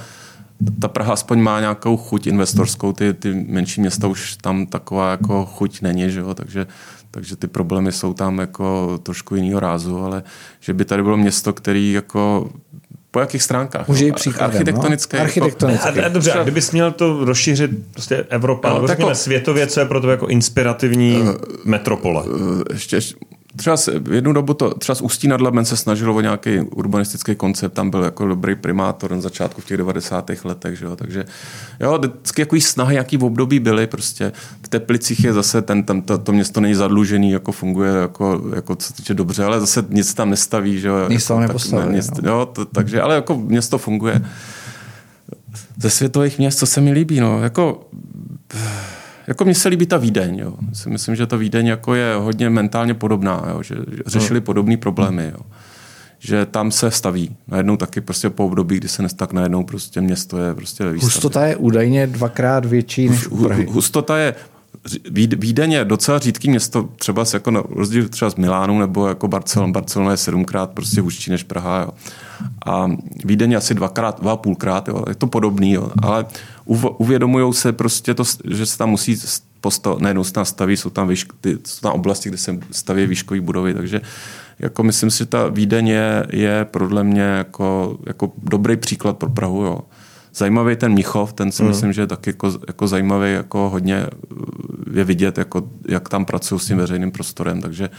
ta 0.80 0.88
Praha 0.88 1.14
aspoň 1.14 1.40
má 1.40 1.60
nějakou 1.60 1.98
chuť 1.98 2.28
investorskou, 2.28 2.94
ty, 2.94 3.14
ty 3.14 3.34
menší 3.48 3.82
města 3.82 4.08
už 4.08 4.38
tam 4.38 4.66
taková 4.66 5.12
jako 5.12 5.46
chuť 5.46 5.82
není, 5.82 6.12
že 6.12 6.20
jo, 6.20 6.34
takže, 6.34 6.68
takže 7.12 7.36
ty 7.36 7.48
problémy 7.48 7.92
jsou 7.92 8.14
tam 8.14 8.40
jako 8.40 9.00
trošku 9.04 9.36
jiného 9.36 9.60
rázu, 9.60 10.04
ale 10.04 10.24
že 10.60 10.74
by 10.74 10.86
tady 10.86 11.04
bylo 11.04 11.18
město, 11.18 11.54
který 11.54 11.92
jako 11.92 12.52
po 13.14 13.20
jakých 13.20 13.44
stránkách? 13.44 13.88
Může 13.88 14.08
no? 14.08 14.14
příkladem, 14.14 14.56
Architektonické. 14.58 15.18
No? 15.18 15.24
Architektonické. 15.24 15.88
Jako, 15.88 16.02
a, 16.02 16.06
a, 16.06 16.10
dobře, 16.10 16.32
a 16.32 16.44
kdybys 16.44 16.72
měl 16.72 16.92
to 16.92 17.26
rozšířit 17.26 17.72
prostě 17.92 18.26
Evropa, 18.30 18.70
no, 18.70 18.76
nebo 18.76 18.88
řekněme 18.88 19.16
světově, 19.16 19.68
co 19.68 19.80
je 19.80 19.86
pro 19.86 20.02
to 20.02 20.12
jako 20.12 20.28
inspirativní 20.28 21.18
uh, 21.18 21.36
metropole? 21.66 22.24
Uh, 22.24 22.62
ještě, 22.74 23.00
Třeba 23.56 23.78
jednu 24.12 24.34
dobu 24.34 24.54
to, 24.54 24.74
třeba 24.74 24.96
z 24.96 25.02
Ústí 25.02 25.28
nad 25.28 25.42
Labem 25.42 25.66
se 25.66 25.78
snažilo 25.78 26.16
o 26.16 26.22
nějaký 26.22 26.60
urbanistický 26.60 27.36
koncept, 27.36 27.74
tam 27.74 27.90
byl 27.90 28.04
jako 28.04 28.28
dobrý 28.28 28.56
primátor 28.56 29.12
na 29.12 29.22
začátku 29.22 29.62
v 29.62 29.66
těch 29.66 29.78
90. 29.78 30.32
letech, 30.44 30.78
že 30.80 30.86
jo? 30.86 30.96
takže 30.96 31.26
jo, 31.80 31.98
vždycky 31.98 32.42
jaký 32.42 32.62
snahy, 32.62 32.96
jaký 32.96 33.18
v 33.18 33.24
období 33.24 33.60
byly, 33.60 33.88
prostě 33.88 34.32
v 34.64 34.68
Teplicích 34.68 35.24
je 35.24 35.34
zase 35.34 35.62
ten, 35.62 35.84
tam 35.84 36.02
to, 36.02 36.18
to, 36.18 36.32
město 36.32 36.62
není 36.62 36.76
zadlužený, 36.76 37.32
jako 37.32 37.52
funguje, 37.52 37.92
jako, 37.92 38.42
jako 38.56 38.76
co 38.76 38.94
týče 38.94 39.14
dobře, 39.14 39.44
ale 39.44 39.60
zase 39.60 39.86
nic 39.90 40.14
tam 40.14 40.30
nestaví, 40.30 40.80
že 40.80 40.88
jo. 40.88 41.10
Nic 41.10 41.28
tam 41.28 41.42
jako, 41.42 41.48
nepostaví, 41.48 41.90
ne, 41.90 41.96
nic, 41.96 42.12
no. 42.22 42.32
jo, 42.32 42.46
to, 42.46 42.66
takže, 42.66 43.02
ale 43.02 43.16
jako 43.16 43.38
město 43.38 43.78
funguje. 43.78 44.22
Ze 45.78 45.90
světových 45.90 46.38
měst, 46.38 46.60
co 46.60 46.66
se 46.66 46.82
mi 46.82 46.92
líbí, 46.92 47.20
no, 47.20 47.44
jako 47.44 47.90
jako 49.28 49.46
mně 49.46 49.56
se 49.56 49.70
líbí 49.70 49.86
ta 49.86 49.98
Vídeň. 49.98 50.40
Jo. 50.40 50.54
Si 50.74 50.90
myslím, 50.90 51.16
že 51.16 51.28
ta 51.28 51.38
Vídeň 51.38 51.68
jako 51.68 51.96
je 51.96 52.16
hodně 52.16 52.50
mentálně 52.50 52.94
podobná, 52.94 53.46
jo. 53.50 53.64
že 53.64 53.76
řešili 54.06 54.40
hmm. 54.40 54.46
podobné 54.46 54.78
problémy. 54.78 55.32
Jo. 55.34 55.40
že 56.20 56.46
tam 56.46 56.72
se 56.72 56.92
staví. 56.92 57.36
Najednou 57.48 57.78
taky 57.78 58.02
prostě 58.02 58.30
po 58.30 58.46
období, 58.46 58.78
kdy 58.78 58.88
se 58.88 59.02
nestak 59.02 59.34
najednou 59.34 59.64
prostě 59.64 60.02
město 60.02 60.38
je 60.38 60.54
prostě 60.54 60.84
ve 60.84 60.94
výstavě. 60.94 61.14
Hustota 61.14 61.46
je 61.46 61.56
údajně 61.56 62.08
dvakrát 62.08 62.66
větší 62.66 63.10
než 63.10 63.28
u 63.28 63.44
Prahy. 63.44 63.66
Hustota 63.66 64.18
je 64.18 64.36
Vídeň 65.38 65.72
je 65.72 65.86
docela 65.86 66.20
řídký 66.20 66.50
město, 66.50 66.90
třeba 66.96 67.26
jako 67.34 67.52
na 67.52 67.64
rozdíl 67.70 68.10
třeba 68.10 68.32
z 68.32 68.36
Milánu 68.36 68.80
nebo 68.80 69.08
jako 69.08 69.28
Barcelona. 69.28 69.72
Barcelona 69.72 70.12
je 70.12 70.18
sedmkrát 70.18 70.70
prostě 70.70 71.02
hustší 71.02 71.32
než 71.32 71.44
Praha. 71.44 71.82
Jo. 71.82 71.90
A 72.66 72.92
Vídeň 73.26 73.52
je 73.52 73.58
asi 73.58 73.74
dvakrát, 73.74 74.22
dva 74.22 74.32
a 74.32 74.38
půlkrát, 74.38 74.88
jo. 74.88 75.04
je 75.10 75.16
to 75.16 75.28
podobný, 75.28 75.72
jo. 75.72 75.92
ale 76.02 76.26
uvědomují 76.66 77.54
se 77.54 77.74
prostě 77.74 78.14
to, 78.14 78.24
že 78.46 78.66
se 78.66 78.78
tam 78.78 78.90
musí 78.90 79.18
postav, 79.62 80.00
najednou 80.00 80.24
se 80.24 80.34
tam 80.34 80.46
staví, 80.46 80.78
jsou 80.78 80.90
tam, 80.90 81.08
výšk, 81.08 81.34
ty, 81.42 81.58
jsou 81.66 81.82
tam 81.82 81.92
oblasti, 81.92 82.30
kde 82.30 82.38
se 82.38 82.60
staví 82.72 83.06
výškové 83.06 83.42
budovy, 83.42 83.74
takže 83.74 84.02
jako 84.60 84.84
myslím 84.84 85.12
si, 85.12 85.18
že 85.18 85.26
ta 85.26 85.48
Vídeň 85.48 85.88
je, 85.88 86.28
je 86.30 86.66
podle 86.66 87.04
mě 87.04 87.22
jako, 87.22 87.98
jako 88.06 88.32
dobrý 88.44 88.78
příklad 88.78 89.18
pro 89.18 89.30
Prahu. 89.30 89.64
Jo. 89.64 89.80
Zajímavý 90.36 90.76
ten 90.76 90.92
Mnichov, 90.92 91.34
ten 91.34 91.52
si 91.52 91.64
mm. 91.64 91.70
myslím, 91.70 91.94
že 91.94 92.02
je 92.02 92.08
taky 92.08 92.30
jako, 92.30 92.54
jako 92.68 92.88
zajímavý, 92.88 93.34
jako 93.34 93.70
hodně 93.70 94.08
je 94.94 95.04
vidět, 95.04 95.38
jako, 95.38 95.64
jak 95.88 96.10
tam 96.10 96.26
pracují 96.26 96.60
s 96.62 96.66
tím 96.66 96.78
veřejným 96.78 97.12
prostorem, 97.12 97.62
takže 97.62 97.90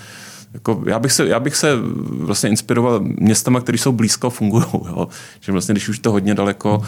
jako 0.55 0.83
já, 0.87 0.99
bych 0.99 1.13
se, 1.13 1.27
já 1.29 1.41
bych 1.41 1.57
se 1.57 1.69
vlastně 2.07 2.51
inspiroval 2.51 3.01
městama, 3.01 3.61
které 3.61 3.79
jsou 3.79 3.93
blízko, 3.93 4.31
fungují. 4.31 4.65
Že 5.41 5.53
vlastně, 5.53 5.75
když 5.75 5.89
už 5.89 5.99
to 5.99 6.13
hodně 6.13 6.35
daleko, 6.35 6.83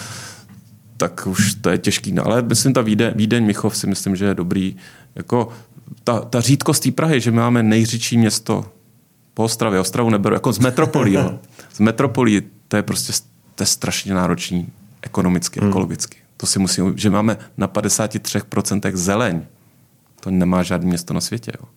tak 0.97 1.27
už 1.27 1.55
to 1.55 1.70
je 1.70 1.78
těžký. 1.78 2.12
No, 2.12 2.27
ale 2.27 2.43
myslím, 2.43 2.73
ta 2.73 2.82
Vídeň, 2.82 3.12
Vídeň 3.16 3.47
Michov 3.47 3.77
si 3.77 3.86
myslím, 3.86 4.16
že 4.16 4.24
je 4.24 4.35
dobrý. 4.35 4.77
Jako 5.14 5.48
ta, 6.05 6.20
ta 6.20 6.40
řídkost 6.40 6.82
té 6.82 6.90
Prahy, 6.90 7.20
že 7.20 7.31
máme 7.31 7.62
nejřidší 7.62 8.18
město 8.18 8.64
po 9.35 9.44
Ostravě, 9.44 9.81
Ostravu 9.81 10.10
neberu, 10.10 10.35
jako 10.35 10.52
z 10.52 10.59
metropolí. 10.59 11.12
jo. 11.12 11.39
Z 11.73 11.81
metropolí 11.81 12.43
to 12.68 12.77
je 12.77 12.82
prostě 12.82 13.12
to 13.55 13.62
je 13.62 13.66
strašně 13.66 14.14
náročný 14.14 14.68
ekonomicky, 15.02 15.60
hmm. 15.60 15.68
ekologicky. 15.68 16.16
To 16.36 16.47
si 16.47 16.59
musím, 16.59 16.98
že 16.98 17.10
máme 17.10 17.36
na 17.56 17.68
53% 17.68 18.97
zeleň. 18.97 19.43
To 20.20 20.31
nemá 20.31 20.62
žádné 20.62 20.89
město 20.89 21.14
na 21.14 21.20
světě. 21.20 21.52
Jo. 21.60 21.68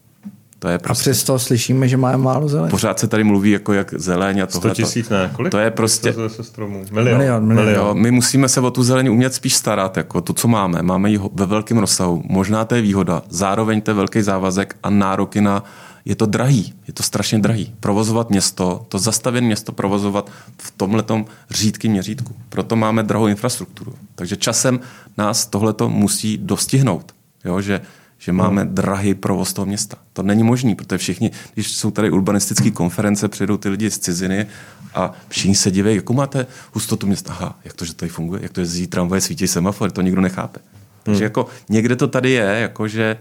To 0.60 0.68
je 0.68 0.80
prostě... 0.80 1.10
A 1.10 1.14
přesto 1.14 1.40
slyšíme, 1.40 1.88
že 1.88 1.98
máme 1.98 2.18
málo 2.18 2.48
zeleň. 2.48 2.70
Pořád 2.70 3.00
se 3.00 3.08
tady 3.08 3.24
mluví 3.24 3.52
jako 3.52 3.74
jak 3.74 3.94
zeleň 3.98 4.42
a 4.42 4.46
tohle. 4.46 4.76
100 4.76 4.76
tisíc 4.76 5.10
ne, 5.10 5.32
kolik? 5.36 5.52
To 5.52 5.58
je 5.58 5.72
prostě... 5.72 6.16
Stromů. 6.42 6.84
Milion. 6.92 7.18
Milion, 7.18 7.46
milion. 7.46 7.66
milion. 7.66 7.88
Jo, 7.88 7.94
my 7.94 8.12
musíme 8.12 8.50
se 8.50 8.62
o 8.62 8.72
tu 8.72 8.84
zeleň 8.84 9.10
umět 9.10 9.34
spíš 9.34 9.56
starat, 9.56 9.98
jako 9.98 10.22
to, 10.22 10.34
co 10.34 10.48
máme. 10.48 10.82
Máme 10.82 11.12
ji 11.12 11.20
ve 11.34 11.46
velkém 11.46 11.78
rozsahu. 11.78 12.24
Možná 12.26 12.66
to 12.66 12.76
je 12.76 12.82
výhoda. 12.82 13.22
Zároveň 13.30 13.82
to 13.82 13.92
je 13.92 13.96
velký 13.96 14.22
závazek 14.22 14.76
a 14.84 14.90
nároky 14.90 15.42
na 15.42 15.64
je 16.06 16.16
to 16.16 16.26
drahý, 16.26 16.74
je 16.88 16.94
to 16.94 17.04
strašně 17.04 17.40
drahý. 17.40 17.76
Provozovat 17.80 18.30
město, 18.30 18.86
to 18.88 19.00
zastavěné 19.00 19.48
město 19.48 19.72
provozovat 19.72 20.32
v 20.58 20.72
tomhletom 20.72 21.26
řídkém 21.50 21.92
měřítku. 21.92 22.36
Proto 22.50 22.76
máme 22.76 23.04
drahou 23.04 23.28
infrastrukturu. 23.28 23.94
Takže 24.16 24.36
časem 24.36 24.80
nás 25.18 25.46
tohleto 25.46 25.90
musí 25.90 26.38
dostihnout. 26.38 27.14
Jo, 27.46 27.62
že 27.62 27.82
že 28.20 28.32
máme 28.32 28.66
no. 28.66 28.72
drahý 28.72 29.14
provoz 29.14 29.54
toho 29.54 29.66
města. 29.66 29.98
To 30.14 30.24
není 30.24 30.44
možný, 30.44 30.76
protože 30.76 30.98
všichni, 30.98 31.32
když 31.54 31.72
jsou 31.72 31.92
tady 31.92 32.12
urbanistické 32.12 32.72
konference, 32.72 33.28
přijdou 33.28 33.58
ty 33.58 33.70
lidi 33.70 33.92
z 33.92 34.00
ciziny 34.00 34.48
a 34.94 35.14
všichni 35.28 35.56
se 35.56 35.72
diví, 35.72 35.96
jakou 35.96 36.14
máte 36.14 36.48
hustotu 36.74 37.08
města. 37.08 37.34
Aha, 37.34 37.60
jak 37.66 37.74
to, 37.74 37.86
že 37.86 37.94
tady 37.94 38.10
funguje, 38.10 38.44
jak 38.44 38.52
to, 38.52 38.62
že 38.62 38.68
zí 38.68 38.88
tramvaje, 38.88 39.22
svítí 39.22 39.48
semafor, 39.48 39.92
to 39.92 40.02
nikdo 40.02 40.22
nechápe. 40.22 40.60
Takže 41.04 41.18
hmm. 41.18 41.24
jako 41.24 41.48
někde 41.70 41.96
to 41.96 42.08
tady 42.08 42.32
je, 42.32 42.58
jako 42.62 42.88
že, 42.88 43.18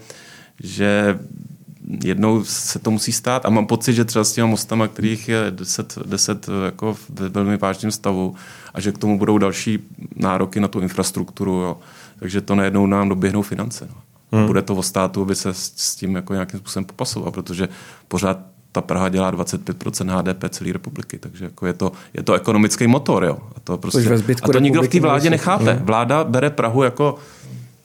že 0.62 1.19
jednou 2.05 2.45
se 2.45 2.79
to 2.79 2.91
musí 2.91 3.12
stát 3.12 3.47
a 3.47 3.51
mám 3.51 3.66
pocit, 3.66 3.93
že 3.93 4.05
třeba 4.05 4.25
s 4.25 4.33
těma 4.33 4.47
mostama, 4.47 4.89
kterých 4.89 5.29
je 5.29 5.51
10, 5.51 5.99
10 6.07 6.47
jako 6.65 6.97
ve 7.09 7.29
velmi 7.29 7.57
vážném 7.57 7.91
stavu 7.91 8.35
a 8.75 8.81
že 8.81 8.93
k 8.93 8.99
tomu 8.99 9.19
budou 9.19 9.39
další 9.39 9.79
nároky 10.16 10.61
na 10.61 10.69
tu 10.69 10.81
infrastrukturu, 10.81 11.53
jo. 11.53 11.79
takže 12.19 12.41
to 12.41 12.55
najednou 12.55 12.87
nám 12.87 13.09
doběhnou 13.09 13.43
finance. 13.43 13.89
No. 13.91 14.08
Hmm. 14.33 14.47
Bude 14.47 14.63
to 14.63 14.75
o 14.75 14.83
státu, 14.83 15.23
aby 15.23 15.35
se 15.35 15.55
s 15.55 15.97
tím 15.97 16.15
jako 16.15 16.33
nějakým 16.33 16.61
způsobem 16.61 16.85
popasoval, 16.85 17.31
protože 17.31 17.69
pořád 18.09 18.39
ta 18.73 18.81
Praha 18.81 19.09
dělá 19.09 19.33
25% 19.33 20.19
HDP 20.19 20.45
celé 20.49 20.73
republiky, 20.73 21.19
takže 21.19 21.45
jako 21.45 21.67
je, 21.67 21.73
to, 21.73 21.93
je 22.15 22.23
to 22.23 22.35
ekonomický 22.35 22.87
motor. 22.87 23.25
Jo. 23.25 23.39
A 23.57 23.61
to, 23.61 23.79
prostě, 23.79 24.15
a 24.43 24.49
to 24.53 24.59
nikdo 24.59 24.83
v 24.83 24.89
té 24.89 25.01
vládě 25.01 25.31
nechápe. 25.31 25.73
Hmm. 25.73 25.85
Vláda 25.85 26.25
bere 26.25 26.51
Prahu 26.51 26.83
jako 26.83 27.19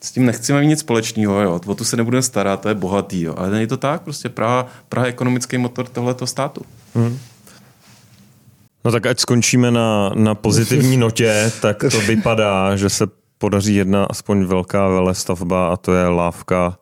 s 0.01 0.11
tím 0.11 0.25
nechceme 0.25 0.61
mít 0.61 0.67
nic 0.67 0.79
společného, 0.79 1.41
jo. 1.41 1.59
o 1.65 1.75
tu 1.75 1.83
se 1.83 1.97
nebudeme 1.97 2.21
starat, 2.21 2.61
to 2.61 2.69
je 2.69 2.75
bohatý, 2.75 3.21
jo. 3.21 3.33
ale 3.37 3.49
není 3.49 3.67
to 3.67 3.77
tak, 3.77 4.01
prostě 4.01 4.29
Praha, 4.29 4.67
Praha 4.89 5.05
je 5.05 5.13
ekonomický 5.13 5.57
motor 5.57 5.87
tohoto 5.87 6.27
státu. 6.27 6.61
Hmm. 6.95 7.19
No 8.85 8.91
tak 8.91 9.05
ať 9.05 9.19
skončíme 9.19 9.71
na, 9.71 10.11
na 10.15 10.35
pozitivní 10.35 10.97
notě, 11.07 11.51
tak 11.61 11.77
to 11.91 11.99
vypadá, 11.99 12.75
že 12.75 12.89
se 12.89 13.07
podaří 13.43 13.75
jedna 13.75 14.05
aspoň 14.05 14.43
velká 14.43 14.87
vele 14.87 15.15
stavba 15.15 15.73
a 15.73 15.77
to 15.77 15.93
je 15.93 16.07
lávka 16.07 16.77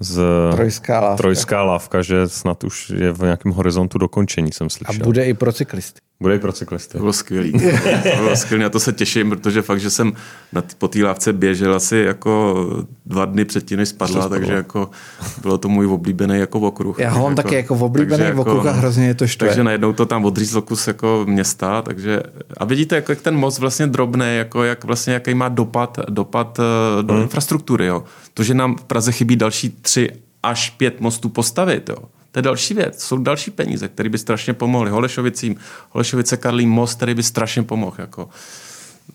z 0.00 0.22
trojská 0.54 1.00
lávka. 1.00 1.16
trojská 1.16 1.62
lávka, 1.62 2.02
že 2.02 2.28
snad 2.28 2.64
už 2.64 2.90
je 2.90 3.12
v 3.12 3.18
nějakém 3.18 3.52
horizontu 3.52 3.98
dokončení, 3.98 4.52
jsem 4.52 4.70
slyšel. 4.70 5.02
A 5.02 5.04
bude 5.04 5.26
i 5.26 5.34
pro 5.34 5.52
cyklisty. 5.52 6.00
Bude 6.22 6.36
i 6.36 6.38
pro 6.38 6.52
cyklisty. 6.52 6.92
To 6.92 6.98
bylo 6.98 7.12
skvělý. 7.12 7.52
to 8.16 8.16
bylo 8.16 8.36
skvělý. 8.36 8.64
A 8.64 8.68
to 8.68 8.80
se 8.80 8.92
těším, 8.92 9.30
protože 9.30 9.62
fakt, 9.62 9.80
že 9.80 9.90
jsem 9.90 10.12
na 10.52 10.62
t- 10.62 10.74
po 10.78 10.88
té 10.88 11.04
lávce 11.04 11.32
běžel 11.32 11.74
asi 11.74 11.96
jako 11.96 12.66
dva 13.06 13.24
dny 13.24 13.44
předtím, 13.44 13.78
než 13.78 13.88
spadla, 13.88 14.28
takže 14.28 14.52
jako 14.52 14.90
bylo 15.42 15.58
to 15.58 15.68
můj 15.68 15.86
oblíbený 15.86 16.38
jako 16.38 16.60
okruh. 16.60 16.98
Já 16.98 17.10
ho 17.10 17.22
mám 17.22 17.32
jako, 17.32 17.42
taky 17.42 17.54
jako 17.54 17.74
oblíbený 17.74 18.24
jako, 18.24 18.40
okruh 18.40 18.66
a 18.66 18.70
hrozně 18.70 19.06
je 19.06 19.14
to 19.14 19.26
štve. 19.26 19.48
Takže 19.48 19.64
najednou 19.64 19.92
to 19.92 20.06
tam 20.06 20.24
odřízlo 20.24 20.62
kus 20.62 20.86
jako 20.86 21.24
města, 21.28 21.82
takže 21.82 22.22
a 22.56 22.64
vidíte, 22.64 22.96
jako, 22.96 23.12
jak 23.12 23.20
ten 23.20 23.36
most 23.36 23.58
vlastně 23.58 23.86
drobný, 23.86 24.36
jako 24.36 24.64
jak 24.64 24.84
vlastně 24.84 25.12
jaký 25.12 25.34
má 25.34 25.48
dopad, 25.48 25.98
dopad 26.08 26.58
eh, 26.60 27.02
do 27.02 27.14
hmm. 27.14 27.22
infrastruktury. 27.22 27.86
Jo. 27.86 28.04
To, 28.34 28.42
že 28.42 28.54
nám 28.54 28.76
v 28.76 28.84
Praze 28.84 29.12
chybí 29.12 29.36
další 29.36 29.70
tři 29.70 30.10
až 30.42 30.70
pět 30.70 31.00
mostů 31.00 31.28
postavit, 31.28 31.88
jo 31.88 31.96
to 32.32 32.38
je 32.38 32.42
další 32.42 32.74
věc. 32.74 33.02
Jsou 33.02 33.16
další 33.16 33.50
peníze, 33.50 33.88
které 33.88 34.08
by 34.08 34.18
strašně 34.18 34.54
pomohly. 34.54 34.90
Holešovicím, 34.90 35.56
Holešovice 35.90 36.36
Karlín 36.36 36.68
most, 36.68 36.94
který 36.94 37.14
by 37.14 37.22
strašně 37.22 37.62
pomohl. 37.62 37.96
Jako. 37.98 38.28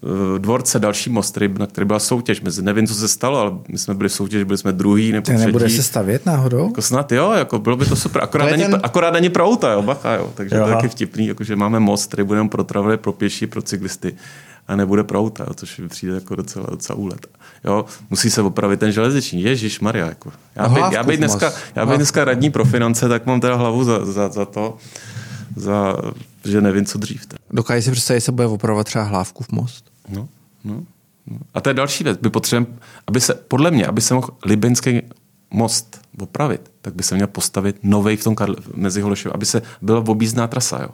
Eh, 0.04 0.40
dvorce, 0.40 0.80
další 0.80 1.10
most, 1.10 1.32
který, 1.32 1.54
na 1.60 1.68
který 1.68 1.86
byla 1.86 2.00
soutěž. 2.00 2.42
Mezi, 2.42 2.62
nevím, 2.62 2.88
co 2.88 2.94
se 2.94 3.08
stalo, 3.08 3.40
ale 3.40 3.52
my 3.68 3.78
jsme 3.78 3.94
byli 3.94 4.10
v 4.10 4.14
soutěži, 4.14 4.46
byli 4.46 4.58
jsme 4.58 4.72
druhý 4.72 5.12
nebo 5.12 5.24
třetí. 5.24 5.46
nebude 5.46 5.70
se 5.70 5.84
stavět 5.84 6.26
náhodou? 6.26 6.68
Jako 6.68 6.82
snad 6.82 7.12
jo, 7.12 7.32
jako 7.32 7.60
bylo 7.60 7.76
by 7.76 7.86
to 7.86 7.96
super. 7.96 8.24
Akorát, 8.24 8.46
to 8.46 8.52
není, 8.52 8.64
ten... 8.64 8.80
akorát 8.84 9.14
není 9.14 9.30
pro 9.30 9.46
auta, 9.46 9.72
jo, 9.72 9.82
bacha, 9.82 10.14
jo. 10.14 10.32
Takže 10.36 10.56
Aha. 10.56 10.64
to 10.64 10.70
je 10.70 10.76
taky 10.76 10.88
vtipný, 10.88 11.28
jako, 11.28 11.44
že 11.44 11.56
máme 11.56 11.80
most, 11.80 12.08
který 12.08 12.24
budeme 12.24 12.50
pro 12.50 12.64
travely, 12.64 12.98
pro 12.98 13.14
pěší, 13.14 13.48
pro 13.48 13.62
cyklisty 13.62 14.16
a 14.68 14.76
nebude 14.76 15.04
pro 15.04 15.20
auta, 15.20 15.44
jo, 15.48 15.54
což 15.54 15.78
mi 15.78 15.88
přijde 15.88 16.14
jako 16.14 16.36
docela, 16.36 16.66
docela 16.70 17.00
úlet. 17.00 17.28
Jo, 17.64 17.86
musí 18.10 18.30
se 18.30 18.42
opravit 18.42 18.80
ten 18.80 18.92
železniční. 18.92 19.42
Ježíš 19.42 19.80
Maria. 19.80 20.08
Jako. 20.08 20.32
Já, 20.56 20.70
by, 20.70 20.80
já, 20.92 21.04
bych 21.04 21.18
dneska, 21.18 21.54
já 21.76 21.86
bych 21.86 21.98
dneska 21.98 22.26
radní 22.26 22.50
pro 22.50 22.66
finance, 22.66 23.10
tak 23.10 23.26
mám 23.26 23.42
teda 23.42 23.56
hlavu 23.56 23.84
za, 23.84 24.06
za, 24.06 24.30
za 24.30 24.46
to, 24.46 24.78
za, 25.56 25.96
že 26.46 26.62
nevím, 26.62 26.86
co 26.86 26.98
dřív. 26.98 27.28
Dokáže 27.52 27.82
si 27.82 27.92
představit, 27.92 28.20
že 28.20 28.26
se 28.26 28.32
bude 28.32 28.48
opravovat 28.48 28.88
třeba 28.88 29.04
hlávku 29.04 29.44
v 29.44 29.52
most? 29.52 29.92
No, 30.10 30.28
no, 30.64 30.84
no. 31.28 31.38
A 31.54 31.62
to 31.62 31.70
je 31.70 31.74
další 31.74 32.04
věc. 32.04 32.20
My 32.22 32.30
potřebujeme, 32.30 32.78
aby 33.08 33.22
se, 33.22 33.34
podle 33.34 33.72
mě, 33.72 33.86
aby 33.86 34.02
se 34.02 34.14
mohl 34.14 34.30
Libenský 34.46 35.02
most 35.52 36.02
opravit, 36.20 36.72
tak 36.82 36.96
by 36.96 37.04
se 37.04 37.16
měl 37.16 37.28
postavit 37.28 37.76
nový 37.84 38.16
v 38.16 38.24
tom 38.24 38.36
Karl, 38.36 38.56
mezi 38.76 39.02
Holešovem, 39.02 39.36
aby 39.36 39.46
se 39.46 39.62
byla 39.82 40.04
objízdná 40.08 40.48
trasa. 40.48 40.82
Jo 40.82 40.90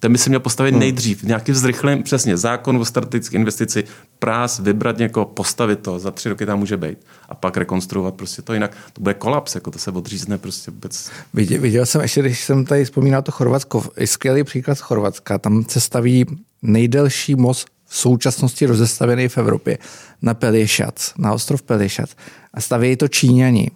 ten 0.00 0.12
by 0.12 0.18
se 0.18 0.30
měl 0.30 0.40
postavit 0.40 0.70
hmm. 0.70 0.80
nejdřív, 0.80 1.22
nějaký 1.22 1.52
zrychlým, 1.52 2.02
přesně, 2.02 2.36
zákon 2.36 2.76
o 2.76 2.84
strategické 2.84 3.36
investici, 3.36 3.84
prás, 4.18 4.58
vybrat 4.58 4.98
někoho, 4.98 5.26
postavit 5.26 5.78
to, 5.78 5.98
za 5.98 6.10
tři 6.10 6.28
roky 6.28 6.46
tam 6.46 6.58
může 6.58 6.76
být 6.76 6.98
a 7.28 7.34
pak 7.34 7.56
rekonstruovat 7.56 8.14
prostě 8.14 8.42
to, 8.42 8.54
jinak 8.54 8.76
to 8.92 9.00
bude 9.00 9.14
kolaps, 9.14 9.54
jako 9.54 9.70
to 9.70 9.78
se 9.78 9.90
odřízne 9.90 10.38
prostě 10.38 10.70
vůbec. 10.70 11.10
Viděl, 11.34 11.60
viděl 11.60 11.86
jsem 11.86 12.00
ještě, 12.00 12.20
když 12.20 12.44
jsem 12.44 12.64
tady 12.64 12.84
vzpomínal 12.84 13.22
to 13.22 13.32
Chorvatsko, 13.32 13.84
skvělý 14.04 14.44
příklad 14.44 14.74
z 14.74 14.80
Chorvatska, 14.80 15.38
tam 15.38 15.64
se 15.68 15.80
staví 15.80 16.26
nejdelší 16.62 17.34
most 17.34 17.66
v 17.86 17.96
současnosti 17.96 18.66
rozestavěný 18.66 19.28
v 19.28 19.38
Evropě 19.38 19.78
na 20.22 20.34
Peliešac, 20.34 21.12
na 21.18 21.32
ostrov 21.32 21.62
Peliešac 21.62 22.10
a 22.54 22.60
staví 22.60 22.96
to 22.96 23.08
Číňani. 23.08 23.70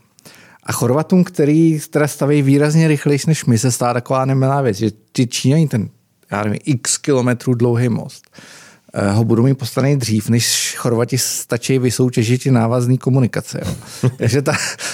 A 0.62 0.72
Chorvatům, 0.72 1.24
který 1.24 1.80
teda 1.90 2.08
staví 2.08 2.42
výrazně 2.42 2.88
rychlejší 2.88 3.24
než 3.26 3.44
my, 3.44 3.58
se 3.58 3.72
stává 3.72 3.94
taková 3.94 4.24
nemilá 4.24 4.62
věc, 4.62 4.76
že 4.76 4.90
ty 5.12 5.26
Číňani 5.26 5.68
ten 5.68 5.88
já 6.30 6.44
nevím, 6.44 6.58
x 6.64 6.98
kilometrů 6.98 7.54
dlouhý 7.54 7.88
most, 7.88 8.24
eh, 8.94 9.10
ho 9.10 9.24
budou 9.24 9.42
mít 9.42 9.54
postavený 9.54 9.96
dřív, 9.96 10.28
než 10.28 10.74
Chorvati 10.78 11.18
stačí 11.18 11.78
vysoutěžit 11.78 12.46
i 12.46 12.50
návazní 12.50 12.98
komunikace. 12.98 13.60
Jo. 13.64 13.74
takže, 14.16 14.42
ta, 14.42 14.52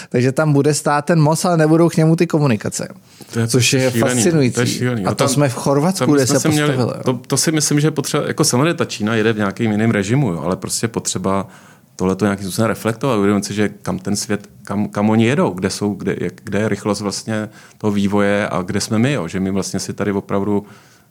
takže 0.08 0.32
tam 0.32 0.52
bude 0.52 0.74
stát 0.74 1.04
ten 1.04 1.20
most, 1.20 1.44
ale 1.44 1.56
nebudou 1.56 1.88
k 1.88 1.96
němu 1.96 2.16
ty 2.16 2.26
komunikace. 2.26 2.88
To 3.32 3.40
je 3.40 3.48
což 3.48 3.72
je 3.72 3.90
šílený, 3.90 4.00
fascinující. 4.00 4.54
To 4.54 4.60
je 4.60 4.66
šílený. 4.66 5.04
A 5.04 5.08
to 5.08 5.14
tam, 5.14 5.28
jsme 5.28 5.48
v 5.48 5.54
Chorvatsku, 5.54 6.12
kde 6.12 6.26
se 6.26 6.32
postavili. 6.32 6.76
Měli, 6.76 6.92
to, 7.04 7.20
to, 7.26 7.36
si 7.36 7.52
myslím, 7.52 7.80
že 7.80 7.90
potřeba, 7.90 8.26
jako 8.26 8.44
samozřejmě 8.44 8.74
ta 8.74 8.84
Čína 8.84 9.14
jede 9.14 9.32
v 9.32 9.36
nějakém 9.36 9.72
jiném 9.72 9.90
režimu, 9.90 10.30
jo, 10.30 10.40
ale 10.40 10.56
prostě 10.56 10.88
potřeba 10.88 11.48
tohle 11.96 12.16
to 12.16 12.24
nějakým 12.24 12.46
způsobem 12.46 12.68
reflektovat, 12.68 13.18
uvědomit 13.18 13.44
si, 13.44 13.54
že 13.54 13.68
kam 13.68 13.98
ten 13.98 14.16
svět, 14.16 14.48
kam, 14.64 14.88
kam 14.88 15.10
oni 15.10 15.26
jedou, 15.26 15.50
kde, 15.50 15.70
jsou, 15.70 15.94
kde, 15.94 16.16
kde 16.44 16.58
je 16.58 16.68
rychlost 16.68 17.00
vlastně 17.00 17.48
toho 17.78 17.90
vývoje 17.90 18.48
a 18.48 18.62
kde 18.62 18.80
jsme 18.80 18.98
my, 18.98 19.12
jo, 19.12 19.28
že 19.28 19.40
my 19.40 19.50
vlastně 19.50 19.80
si 19.80 19.92
tady 19.92 20.12
opravdu 20.12 20.66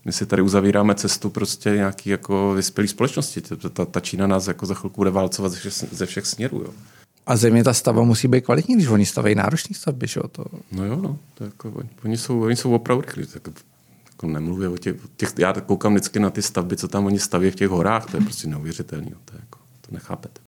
my 0.05 0.11
si 0.11 0.25
tady 0.25 0.41
uzavíráme 0.41 0.95
cestu 0.95 1.29
prostě 1.29 1.69
nějaký 1.69 2.09
jako 2.09 2.53
vyspělý 2.53 2.87
společnosti. 2.87 3.41
Ta, 3.73 3.85
ta 3.85 3.99
Čína 3.99 4.27
nás 4.27 4.47
jako 4.47 4.65
za 4.65 4.73
chvilku 4.73 5.01
bude 5.01 5.09
válcovat 5.09 5.51
ze 5.51 5.57
všech, 5.57 5.73
ze 5.73 6.05
všech 6.05 6.25
směrů. 6.25 6.61
Jo. 6.65 6.73
A 7.25 7.35
země 7.35 7.63
ta 7.63 7.73
stavba 7.73 8.03
musí 8.03 8.27
být 8.27 8.45
kvalitní, 8.45 8.75
když 8.75 8.87
oni 8.87 9.05
staví 9.05 9.35
náročný 9.35 9.75
stavby, 9.75 10.07
že 10.07 10.19
jo? 10.19 10.27
To... 10.27 10.45
No 10.71 10.85
jo, 10.85 10.95
no. 10.95 11.17
To 11.33 11.43
jako, 11.43 11.83
oni, 12.03 12.17
jsou, 12.17 12.41
oni 12.41 12.55
jsou 12.55 12.73
opravdu 12.73 13.01
rychlí. 13.01 13.25
Tak, 13.25 13.47
jako 14.11 14.27
nemluvím 14.27 14.73
o 14.73 14.77
těch, 14.77 14.95
těch, 15.17 15.29
já 15.37 15.53
koukám 15.53 15.93
vždycky 15.93 16.19
na 16.19 16.29
ty 16.29 16.41
stavby, 16.41 16.77
co 16.77 16.87
tam 16.87 17.05
oni 17.05 17.19
staví 17.19 17.51
v 17.51 17.55
těch 17.55 17.69
horách, 17.69 18.05
to 18.11 18.17
je 18.17 18.23
prostě 18.23 18.47
neuvěřitelné. 18.47 19.11
To, 19.25 19.35
je 19.35 19.39
jako, 19.39 19.59
to 19.81 19.87
nechápete. 19.91 20.41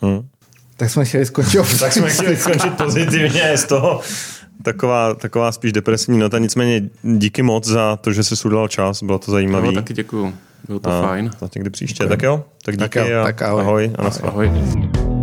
Hmm. 0.00 0.28
Tak 0.76 0.90
jsme 0.90 1.04
chtěli 1.04 1.26
skončit. 1.26 1.58
tak 1.80 1.92
jsme 1.92 2.10
chtěli 2.10 2.36
skončit 2.36 2.76
pozitivně 2.76 3.58
z 3.58 3.64
toho 3.64 4.00
taková, 4.62 5.14
taková 5.14 5.52
spíš 5.52 5.72
depresivní 5.72 6.18
nota. 6.20 6.38
Nicméně 6.38 6.90
díky 7.02 7.42
moc 7.42 7.68
za 7.68 7.96
to, 7.96 8.12
že 8.12 8.24
jsi 8.24 8.48
udělal 8.48 8.68
čas, 8.68 9.02
bylo 9.02 9.18
to 9.18 9.30
zajímavé. 9.30 9.66
No, 9.66 9.72
taky 9.72 9.94
děkuju. 9.94 10.34
Bylo 10.66 10.80
to 10.80 10.90
a 10.90 11.02
fajn. 11.02 11.30
Tak 11.40 11.54
někdy 11.54 11.70
příště. 11.70 11.94
Děkujem. 11.94 12.10
Tak 12.10 12.22
jo, 12.22 12.44
tak 12.64 12.76
díky 12.76 12.98
tak 12.98 13.08
jo, 13.08 13.20
a 13.20 13.24
tak 13.24 13.42
ahoj. 13.42 13.62
ahoj 13.62 13.90
a 13.98 14.02
ahoj. 14.02 14.48
ahoj. 14.48 15.13